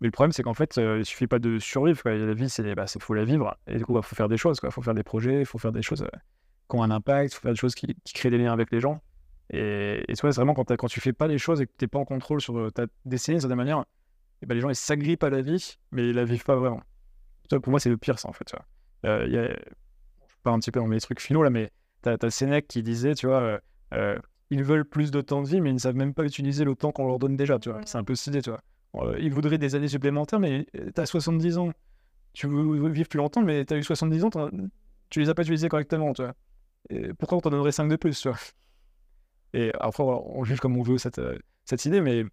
Mais 0.00 0.08
le 0.08 0.12
problème, 0.12 0.32
c'est 0.32 0.42
qu'en 0.42 0.54
fait, 0.54 0.78
euh, 0.78 0.98
il 1.00 1.04
suffit 1.04 1.26
pas 1.26 1.38
de 1.38 1.58
survivre. 1.58 2.02
Quoi. 2.02 2.14
La 2.14 2.34
vie, 2.34 2.48
c'est 2.48 2.74
bah, 2.74 2.86
faut 2.86 3.14
la 3.14 3.24
vivre. 3.24 3.56
Et 3.66 3.76
du 3.76 3.84
coup, 3.84 3.96
il 3.96 4.02
faut 4.02 4.16
faire 4.16 4.28
des 4.28 4.36
choses. 4.38 4.58
Il 4.62 4.70
faut 4.70 4.82
faire 4.82 4.94
des 4.94 5.02
projets, 5.02 5.40
il 5.40 5.46
faut 5.46 5.58
faire 5.58 5.72
des 5.72 5.82
choses 5.82 6.02
euh, 6.02 6.18
qui 6.70 6.76
ont 6.76 6.82
un 6.82 6.90
impact, 6.90 7.32
il 7.32 7.36
faut 7.36 7.42
faire 7.42 7.52
des 7.52 7.58
choses 7.58 7.74
qui, 7.74 7.94
qui 8.04 8.14
créent 8.14 8.30
des 8.30 8.38
liens 8.38 8.52
avec 8.52 8.70
les 8.70 8.80
gens. 8.80 9.02
Et, 9.50 10.04
et 10.08 10.14
tu 10.14 10.20
vois, 10.22 10.32
c'est 10.32 10.40
vraiment 10.40 10.54
quand, 10.54 10.74
quand 10.76 10.86
tu 10.88 11.00
fais 11.00 11.12
pas 11.12 11.26
les 11.26 11.38
choses 11.38 11.60
et 11.60 11.66
que 11.66 11.72
tu 11.76 11.84
n'es 11.84 11.88
pas 11.88 11.98
en 11.98 12.04
contrôle 12.04 12.40
sur 12.40 12.56
euh, 12.56 12.70
ta 12.70 12.86
destinée 13.04 13.34
d'une 13.34 13.40
certaine 13.42 13.56
manière, 13.58 13.84
et 14.42 14.46
ben, 14.46 14.54
les 14.54 14.60
gens, 14.60 14.70
ils 14.70 14.76
s'agrippent 14.76 15.24
à 15.24 15.30
la 15.30 15.42
vie, 15.42 15.76
mais 15.92 16.08
ils 16.08 16.14
la 16.14 16.24
vivent 16.24 16.44
pas 16.44 16.56
vraiment. 16.56 16.80
Vois, 17.50 17.60
pour 17.60 17.70
moi, 17.70 17.80
c'est 17.80 17.90
le 17.90 17.96
pire, 17.98 18.18
ça, 18.18 18.28
en 18.28 18.32
fait. 18.32 18.44
tu 18.44 18.56
vois. 18.56 18.64
Euh, 19.10 19.24
il 19.26 19.32
y 19.34 19.38
a- 19.38 19.48
je 19.48 20.34
pars 20.42 20.54
un 20.54 20.58
petit 20.60 20.70
peu 20.70 20.80
dans 20.80 20.86
mes 20.86 21.00
trucs 21.00 21.20
finaux, 21.20 21.42
là, 21.42 21.50
mais 21.50 21.70
tu 22.02 22.08
as, 22.08 22.30
Sénèque 22.30 22.68
qui 22.68 22.82
disait, 22.82 23.14
tu 23.14 23.26
vois, 23.26 23.40
euh, 23.40 23.58
euh, 23.94 24.18
ils 24.50 24.64
veulent 24.64 24.84
plus 24.86 25.10
de 25.10 25.20
temps 25.20 25.42
de 25.42 25.48
vie, 25.48 25.60
mais 25.60 25.70
ils 25.70 25.74
ne 25.74 25.78
savent 25.78 25.96
même 25.96 26.14
pas 26.14 26.24
utiliser 26.24 26.64
le 26.64 26.74
temps 26.74 26.92
qu'on 26.92 27.06
leur 27.06 27.18
donne 27.18 27.36
déjà, 27.36 27.58
tu 27.58 27.70
vois. 27.70 27.80
C'est 27.84 27.98
un 27.98 28.04
peu 28.04 28.14
stylé, 28.14 28.40
tu 28.40 28.50
vois. 28.50 28.62
Euh, 28.96 29.16
ils 29.20 29.32
voudraient 29.32 29.58
des 29.58 29.74
années 29.74 29.88
supplémentaires, 29.88 30.40
mais 30.40 30.66
tu 30.72 31.00
as 31.00 31.06
70 31.06 31.58
ans. 31.58 31.72
Tu 32.32 32.46
veux 32.46 32.88
vivre 32.88 33.08
plus 33.08 33.18
longtemps, 33.18 33.42
mais 33.42 33.64
tu 33.64 33.74
as 33.74 33.76
eu 33.76 33.82
70 33.82 34.24
ans, 34.24 34.30
tu 35.10 35.20
les 35.20 35.28
as 35.28 35.34
pas 35.34 35.42
utilisés 35.42 35.68
correctement, 35.68 36.12
tu 36.12 36.22
pourquoi 37.18 37.38
on 37.38 37.40
t'en 37.40 37.50
donnerait 37.50 37.72
5 37.72 37.88
de 37.88 37.96
plus, 37.96 38.20
tu 38.20 38.28
Et 39.52 39.72
après, 39.78 40.02
on 40.02 40.44
juge 40.44 40.60
comme 40.60 40.76
on 40.76 40.82
veut 40.82 40.98
cette, 40.98 41.18
euh, 41.18 41.38
cette 41.64 41.84
idée, 41.84 42.00
mais 42.00 42.24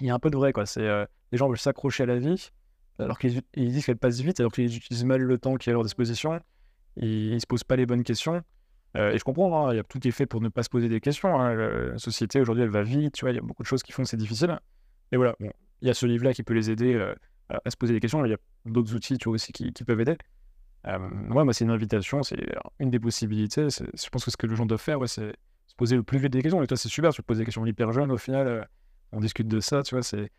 il 0.00 0.06
y 0.06 0.10
a 0.10 0.14
un 0.14 0.18
peu 0.18 0.30
de 0.30 0.36
vrai, 0.36 0.52
quoi. 0.52 0.66
C'est 0.66 0.86
euh, 0.86 1.04
les 1.32 1.38
gens 1.38 1.48
veulent 1.48 1.58
s'accrocher 1.58 2.04
à 2.04 2.06
la 2.06 2.18
vie, 2.18 2.50
alors 2.98 3.18
qu'ils 3.18 3.42
ils 3.54 3.72
disent 3.72 3.84
qu'elle 3.86 3.96
passe 3.96 4.20
vite, 4.20 4.40
alors 4.40 4.52
qu'ils 4.52 4.74
utilisent 4.76 5.04
mal 5.04 5.20
le 5.20 5.38
temps 5.38 5.56
qui 5.56 5.68
est 5.68 5.72
à 5.72 5.74
leur 5.74 5.82
disposition. 5.82 6.40
Ils, 6.96 7.32
ils 7.34 7.40
se 7.40 7.46
posent 7.46 7.64
pas 7.64 7.76
les 7.76 7.86
bonnes 7.86 8.04
questions. 8.04 8.42
Et 8.94 9.18
je 9.18 9.22
comprends, 9.22 9.68
hein, 9.68 9.72
il 9.74 9.76
y 9.76 9.80
a 9.80 9.84
tout 9.84 10.06
est 10.06 10.10
fait 10.10 10.26
pour 10.26 10.40
ne 10.40 10.48
pas 10.48 10.62
se 10.62 10.70
poser 10.70 10.88
des 10.88 11.00
questions. 11.00 11.38
hein. 11.38 11.54
La 11.54 11.98
société 11.98 12.40
aujourd'hui, 12.40 12.64
elle 12.64 12.70
va 12.70 12.82
vite, 12.82 13.14
tu 13.14 13.24
vois, 13.24 13.30
il 13.30 13.36
y 13.36 13.38
a 13.38 13.42
beaucoup 13.42 13.62
de 13.62 13.68
choses 13.68 13.82
qui 13.82 13.92
font 13.92 14.02
que 14.02 14.08
c'est 14.08 14.16
difficile. 14.16 14.58
Et 15.12 15.16
voilà, 15.16 15.36
bon, 15.38 15.52
il 15.80 15.88
y 15.88 15.90
a 15.90 15.94
ce 15.94 16.06
livre-là 16.06 16.34
qui 16.34 16.42
peut 16.42 16.54
les 16.54 16.70
aider 16.70 16.94
euh, 16.94 17.14
à, 17.48 17.60
à 17.64 17.70
se 17.70 17.76
poser 17.76 17.94
des 17.94 18.00
questions. 18.00 18.24
Il 18.24 18.30
y 18.30 18.34
a 18.34 18.38
d'autres 18.64 18.94
outils, 18.94 19.18
tu 19.18 19.24
vois, 19.24 19.34
aussi 19.34 19.52
qui, 19.52 19.72
qui 19.72 19.84
peuvent 19.84 20.00
aider. 20.00 20.16
Euh, 20.86 20.98
ouais, 21.30 21.52
c'est 21.52 21.64
une 21.64 21.70
invitation, 21.70 22.22
c'est 22.22 22.36
une 22.78 22.90
des 22.90 23.00
possibilités. 23.00 23.68
Je 23.68 24.08
pense 24.10 24.24
que 24.24 24.30
ce 24.30 24.36
que 24.36 24.46
les 24.46 24.56
gens 24.56 24.66
doivent 24.66 24.80
faire, 24.80 24.98
ouais, 24.98 25.08
c'est 25.08 25.32
se 25.66 25.74
poser 25.76 25.96
le 25.96 26.02
plus 26.02 26.18
vite 26.18 26.32
des 26.32 26.42
questions. 26.42 26.62
Et 26.62 26.66
toi, 26.66 26.76
c'est 26.76 26.88
super, 26.88 27.12
tu 27.12 27.20
te 27.22 27.26
poses 27.26 27.38
des 27.38 27.44
questions 27.44 27.64
hyper 27.66 27.92
jeunes. 27.92 28.10
Au 28.10 28.16
final, 28.16 28.46
euh, 28.46 28.64
on 29.12 29.20
discute 29.20 29.48
de 29.48 29.60
ça, 29.60 29.82
tu 29.82 29.94
vois. 29.94 30.02
C'est. 30.02 30.30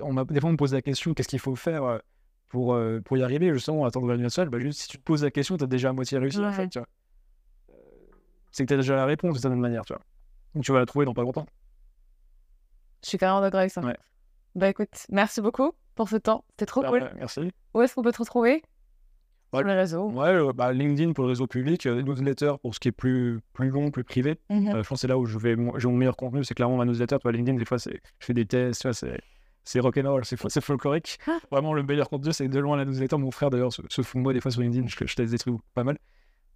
On. 0.00 0.14
Des 0.24 0.40
fois, 0.40 0.48
on 0.48 0.52
me 0.52 0.56
pose 0.56 0.74
la 0.74 0.82
question 0.82 1.14
qu'est-ce 1.14 1.28
qu'il 1.28 1.38
faut 1.38 1.56
faire 1.56 1.84
euh, 1.84 1.98
pour, 2.48 2.78
pour 3.04 3.16
y 3.16 3.22
arriver, 3.22 3.52
justement, 3.52 3.84
à 3.84 3.88
attendre 3.88 4.06
le 4.06 4.16
national 4.16 4.48
bah, 4.48 4.60
juste, 4.60 4.80
Si 4.80 4.88
tu 4.88 4.98
te 4.98 5.02
poses 5.02 5.24
la 5.24 5.30
question, 5.30 5.56
tu 5.56 5.64
as 5.64 5.66
déjà 5.66 5.88
à 5.88 5.92
moitié 5.92 6.18
réussi, 6.18 6.38
en 6.38 6.52
fait, 6.52 6.68
tu 6.68 6.78
vois. 6.78 6.88
C'est 8.52 8.64
que 8.64 8.68
tu 8.68 8.74
as 8.74 8.76
déjà 8.76 8.94
la 8.94 9.06
réponse, 9.06 9.34
de 9.34 9.40
certaine 9.40 9.58
manière, 9.58 9.84
tu 9.84 9.92
vois. 9.92 10.02
Donc, 10.54 10.62
tu 10.62 10.72
vas 10.72 10.78
la 10.78 10.86
trouver 10.86 11.04
dans 11.04 11.14
pas 11.14 11.22
longtemps. 11.22 11.46
Je 13.02 13.08
suis 13.08 13.18
carrément 13.18 13.40
d'accord 13.40 13.60
avec 13.60 13.72
ça. 13.72 13.80
Ouais. 13.80 13.96
Bah 14.54 14.68
écoute, 14.68 15.06
merci 15.10 15.40
beaucoup 15.40 15.72
pour 15.94 16.08
ce 16.08 16.16
temps. 16.16 16.44
C'était 16.50 16.66
trop 16.66 16.82
cool. 16.82 17.02
Ouais, 17.02 17.10
merci. 17.16 17.50
Où 17.74 17.82
est-ce 17.82 17.94
qu'on 17.94 18.02
peut 18.02 18.12
te 18.12 18.18
retrouver? 18.18 18.62
Ouais. 19.52 19.60
Sur 19.60 19.68
les 19.68 19.74
réseaux. 19.74 20.10
Ouais, 20.10 20.28
euh, 20.30 20.52
bah, 20.52 20.72
LinkedIn 20.72 21.12
pour 21.12 21.24
le 21.24 21.28
réseau 21.30 21.46
public, 21.46 21.86
euh, 21.86 22.02
newsletter 22.02 22.54
pour 22.60 22.74
ce 22.74 22.80
qui 22.80 22.88
est 22.88 22.92
plus, 22.92 23.40
plus 23.52 23.68
long, 23.70 23.90
plus 23.90 24.02
privé. 24.04 24.38
Mhm. 24.50 24.68
Euh, 24.68 24.82
je 24.82 24.88
pense 24.88 24.96
que 24.96 25.00
c'est 25.02 25.06
là 25.06 25.16
où 25.18 25.26
je 25.26 25.38
vais, 25.38 25.54
mon- 25.54 25.78
j'ai 25.78 25.86
mon 25.88 25.94
meilleur 25.96 26.16
contenu, 26.16 26.42
c'est 26.44 26.54
clairement 26.54 26.76
ma 26.76 26.84
newsletter. 26.84 27.16
Tu 27.18 27.22
vois, 27.22 27.32
LinkedIn, 27.32 27.56
des 27.58 27.64
fois, 27.64 27.76
je 27.78 27.90
fais 28.18 28.34
des 28.34 28.46
tests, 28.46 28.90
c'est, 28.92 29.20
c'est 29.62 29.78
rock'n'roll, 29.80 30.24
c'est, 30.24 30.36
fol- 30.36 30.50
c'est 30.50 30.60
folklorique. 30.60 31.18
Ah. 31.28 31.38
Vraiment, 31.52 31.72
le 31.72 31.84
meilleur 31.84 32.08
contenu, 32.10 32.32
c'est 32.32 32.48
de 32.48 32.58
loin 32.58 32.76
la 32.76 32.84
newsletter. 32.84 33.16
Mon 33.16 33.30
frère, 33.30 33.50
d'ailleurs, 33.50 33.72
se, 33.72 33.82
se 33.88 34.02
fout 34.02 34.18
de 34.18 34.22
moi 34.24 34.32
des 34.32 34.40
fois 34.40 34.50
sur 34.50 34.60
LinkedIn, 34.60 34.86
je, 34.88 34.96
je 35.06 35.14
teste 35.14 35.30
des 35.30 35.38
trucs 35.38 35.54
pas 35.74 35.84
mal. 35.84 35.98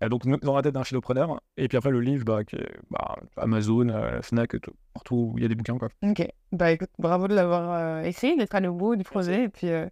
Donc, 0.09 0.27
dans 0.43 0.55
la 0.55 0.63
tête 0.63 0.75
d'un 0.75 0.85
philopreneur. 0.85 1.41
Et 1.57 1.67
puis 1.67 1.77
après, 1.77 1.91
le 1.91 2.01
livre, 2.01 2.25
bah, 2.25 2.45
qui 2.45 2.57
est, 2.57 2.79
bah, 2.91 3.17
Amazon, 3.37 3.89
euh, 3.89 4.23
Fnac, 4.23 4.61
tout- 4.61 4.73
partout 4.95 5.33
où 5.33 5.39
il 5.39 5.43
y 5.43 5.45
a 5.45 5.49
des 5.49 5.57
bouquins, 5.57 5.77
quoi. 5.79 5.89
Ok. 6.03 6.27
Bah 6.53 6.71
écoute, 6.71 6.91
bravo 6.99 7.27
de 7.27 7.35
l'avoir 7.35 7.73
euh, 7.73 8.03
écrit, 8.03 8.37
d'être 8.37 8.55
à 8.55 8.61
bout 8.73 8.95
du 8.97 9.03
projet. 9.05 9.45
Et 9.45 9.49
puis, 9.49 9.69
euh, 9.69 9.87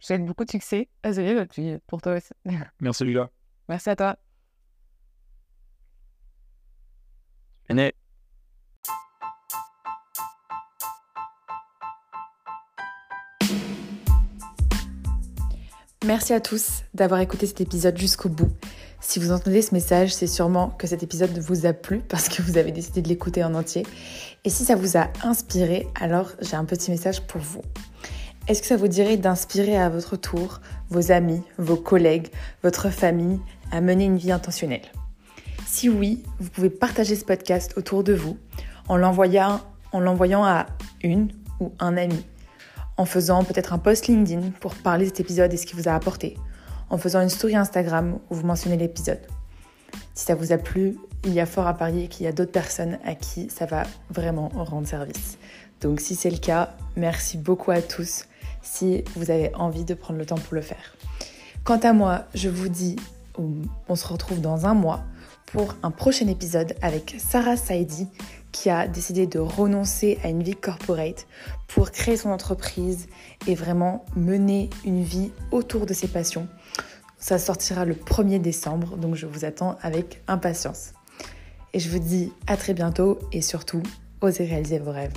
je 0.00 0.06
souhaite 0.06 0.24
beaucoup 0.24 0.44
de 0.44 0.50
succès 0.50 0.88
à 1.04 1.12
ce 1.12 1.20
livre. 1.20 1.42
Et 1.42 1.46
puis, 1.46 1.76
pour 1.86 2.02
toi 2.02 2.16
aussi. 2.16 2.30
Merci, 2.80 3.04
Lucas. 3.04 3.28
Merci 3.68 3.90
à 3.90 3.96
toi. 3.96 4.16
Merci 16.04 16.34
à 16.34 16.40
tous 16.40 16.82
d'avoir 16.92 17.20
écouté 17.20 17.46
cet 17.46 17.62
épisode 17.62 17.96
jusqu'au 17.96 18.28
bout. 18.28 18.50
Si 19.06 19.20
vous 19.20 19.32
entendez 19.32 19.60
ce 19.60 19.74
message, 19.74 20.14
c'est 20.14 20.26
sûrement 20.26 20.70
que 20.70 20.86
cet 20.86 21.02
épisode 21.02 21.38
vous 21.38 21.66
a 21.66 21.74
plu 21.74 22.00
parce 22.08 22.28
que 22.30 22.40
vous 22.40 22.56
avez 22.56 22.72
décidé 22.72 23.02
de 23.02 23.08
l'écouter 23.08 23.44
en 23.44 23.54
entier. 23.54 23.86
Et 24.44 24.50
si 24.50 24.64
ça 24.64 24.76
vous 24.76 24.96
a 24.96 25.08
inspiré, 25.22 25.86
alors 26.00 26.32
j'ai 26.40 26.56
un 26.56 26.64
petit 26.64 26.90
message 26.90 27.20
pour 27.20 27.40
vous. 27.40 27.60
Est-ce 28.48 28.62
que 28.62 28.66
ça 28.66 28.78
vous 28.78 28.88
dirait 28.88 29.18
d'inspirer 29.18 29.76
à 29.76 29.90
votre 29.90 30.16
tour 30.16 30.62
vos 30.88 31.12
amis, 31.12 31.42
vos 31.58 31.76
collègues, 31.76 32.28
votre 32.62 32.88
famille 32.88 33.40
à 33.70 33.82
mener 33.82 34.06
une 34.06 34.16
vie 34.16 34.32
intentionnelle? 34.32 34.90
Si 35.66 35.90
oui, 35.90 36.24
vous 36.40 36.48
pouvez 36.48 36.70
partager 36.70 37.14
ce 37.14 37.26
podcast 37.26 37.74
autour 37.76 38.04
de 38.04 38.14
vous 38.14 38.38
en 38.88 38.96
l'envoyant, 38.96 39.60
en 39.92 40.00
l'envoyant 40.00 40.44
à 40.44 40.66
une 41.02 41.30
ou 41.60 41.72
un 41.78 41.98
ami 41.98 42.24
en 42.96 43.04
faisant 43.04 43.44
peut-être 43.44 43.72
un 43.72 43.78
post 43.78 44.06
LinkedIn 44.06 44.52
pour 44.60 44.74
parler 44.74 45.04
de 45.04 45.10
cet 45.10 45.20
épisode 45.20 45.52
et 45.52 45.56
ce 45.56 45.66
qu'il 45.66 45.76
vous 45.76 45.88
a 45.88 45.94
apporté, 45.94 46.36
en 46.90 46.98
faisant 46.98 47.20
une 47.20 47.28
story 47.28 47.56
Instagram 47.56 48.18
où 48.30 48.34
vous 48.34 48.46
mentionnez 48.46 48.76
l'épisode. 48.76 49.20
Si 50.14 50.24
ça 50.24 50.34
vous 50.34 50.52
a 50.52 50.58
plu, 50.58 50.96
il 51.24 51.32
y 51.32 51.40
a 51.40 51.46
fort 51.46 51.66
à 51.66 51.74
parier 51.74 52.08
qu'il 52.08 52.24
y 52.26 52.28
a 52.28 52.32
d'autres 52.32 52.52
personnes 52.52 52.98
à 53.04 53.14
qui 53.14 53.48
ça 53.50 53.66
va 53.66 53.84
vraiment 54.10 54.48
rendre 54.54 54.86
service. 54.86 55.38
Donc 55.80 56.00
si 56.00 56.14
c'est 56.14 56.30
le 56.30 56.38
cas, 56.38 56.74
merci 56.96 57.38
beaucoup 57.38 57.70
à 57.70 57.80
tous 57.80 58.26
si 58.62 59.04
vous 59.16 59.30
avez 59.30 59.54
envie 59.54 59.84
de 59.84 59.94
prendre 59.94 60.18
le 60.18 60.26
temps 60.26 60.36
pour 60.36 60.54
le 60.54 60.62
faire. 60.62 60.96
Quant 61.64 61.78
à 61.78 61.92
moi, 61.92 62.24
je 62.34 62.48
vous 62.48 62.68
dis, 62.68 62.96
on 63.88 63.96
se 63.96 64.06
retrouve 64.06 64.40
dans 64.40 64.66
un 64.66 64.74
mois 64.74 65.04
pour 65.46 65.76
un 65.82 65.90
prochain 65.90 66.26
épisode 66.26 66.74
avec 66.82 67.16
Sarah 67.18 67.56
Saidi 67.56 68.08
qui 68.52 68.70
a 68.70 68.86
décidé 68.86 69.26
de 69.26 69.38
renoncer 69.38 70.18
à 70.22 70.28
une 70.28 70.42
vie 70.42 70.54
corporate 70.54 71.26
pour 71.68 71.90
créer 71.90 72.16
son 72.16 72.30
entreprise 72.30 73.08
et 73.46 73.54
vraiment 73.54 74.04
mener 74.16 74.70
une 74.84 75.02
vie 75.02 75.32
autour 75.50 75.86
de 75.86 75.94
ses 75.94 76.08
passions. 76.08 76.48
Ça 77.24 77.38
sortira 77.38 77.86
le 77.86 77.94
1er 77.94 78.38
décembre, 78.38 78.98
donc 78.98 79.14
je 79.14 79.24
vous 79.24 79.46
attends 79.46 79.78
avec 79.80 80.22
impatience. 80.28 80.92
Et 81.72 81.78
je 81.80 81.88
vous 81.88 81.98
dis 81.98 82.30
à 82.46 82.58
très 82.58 82.74
bientôt 82.74 83.18
et 83.32 83.40
surtout, 83.40 83.82
osez 84.20 84.44
réaliser 84.44 84.78
vos 84.78 84.90
rêves. 84.90 85.14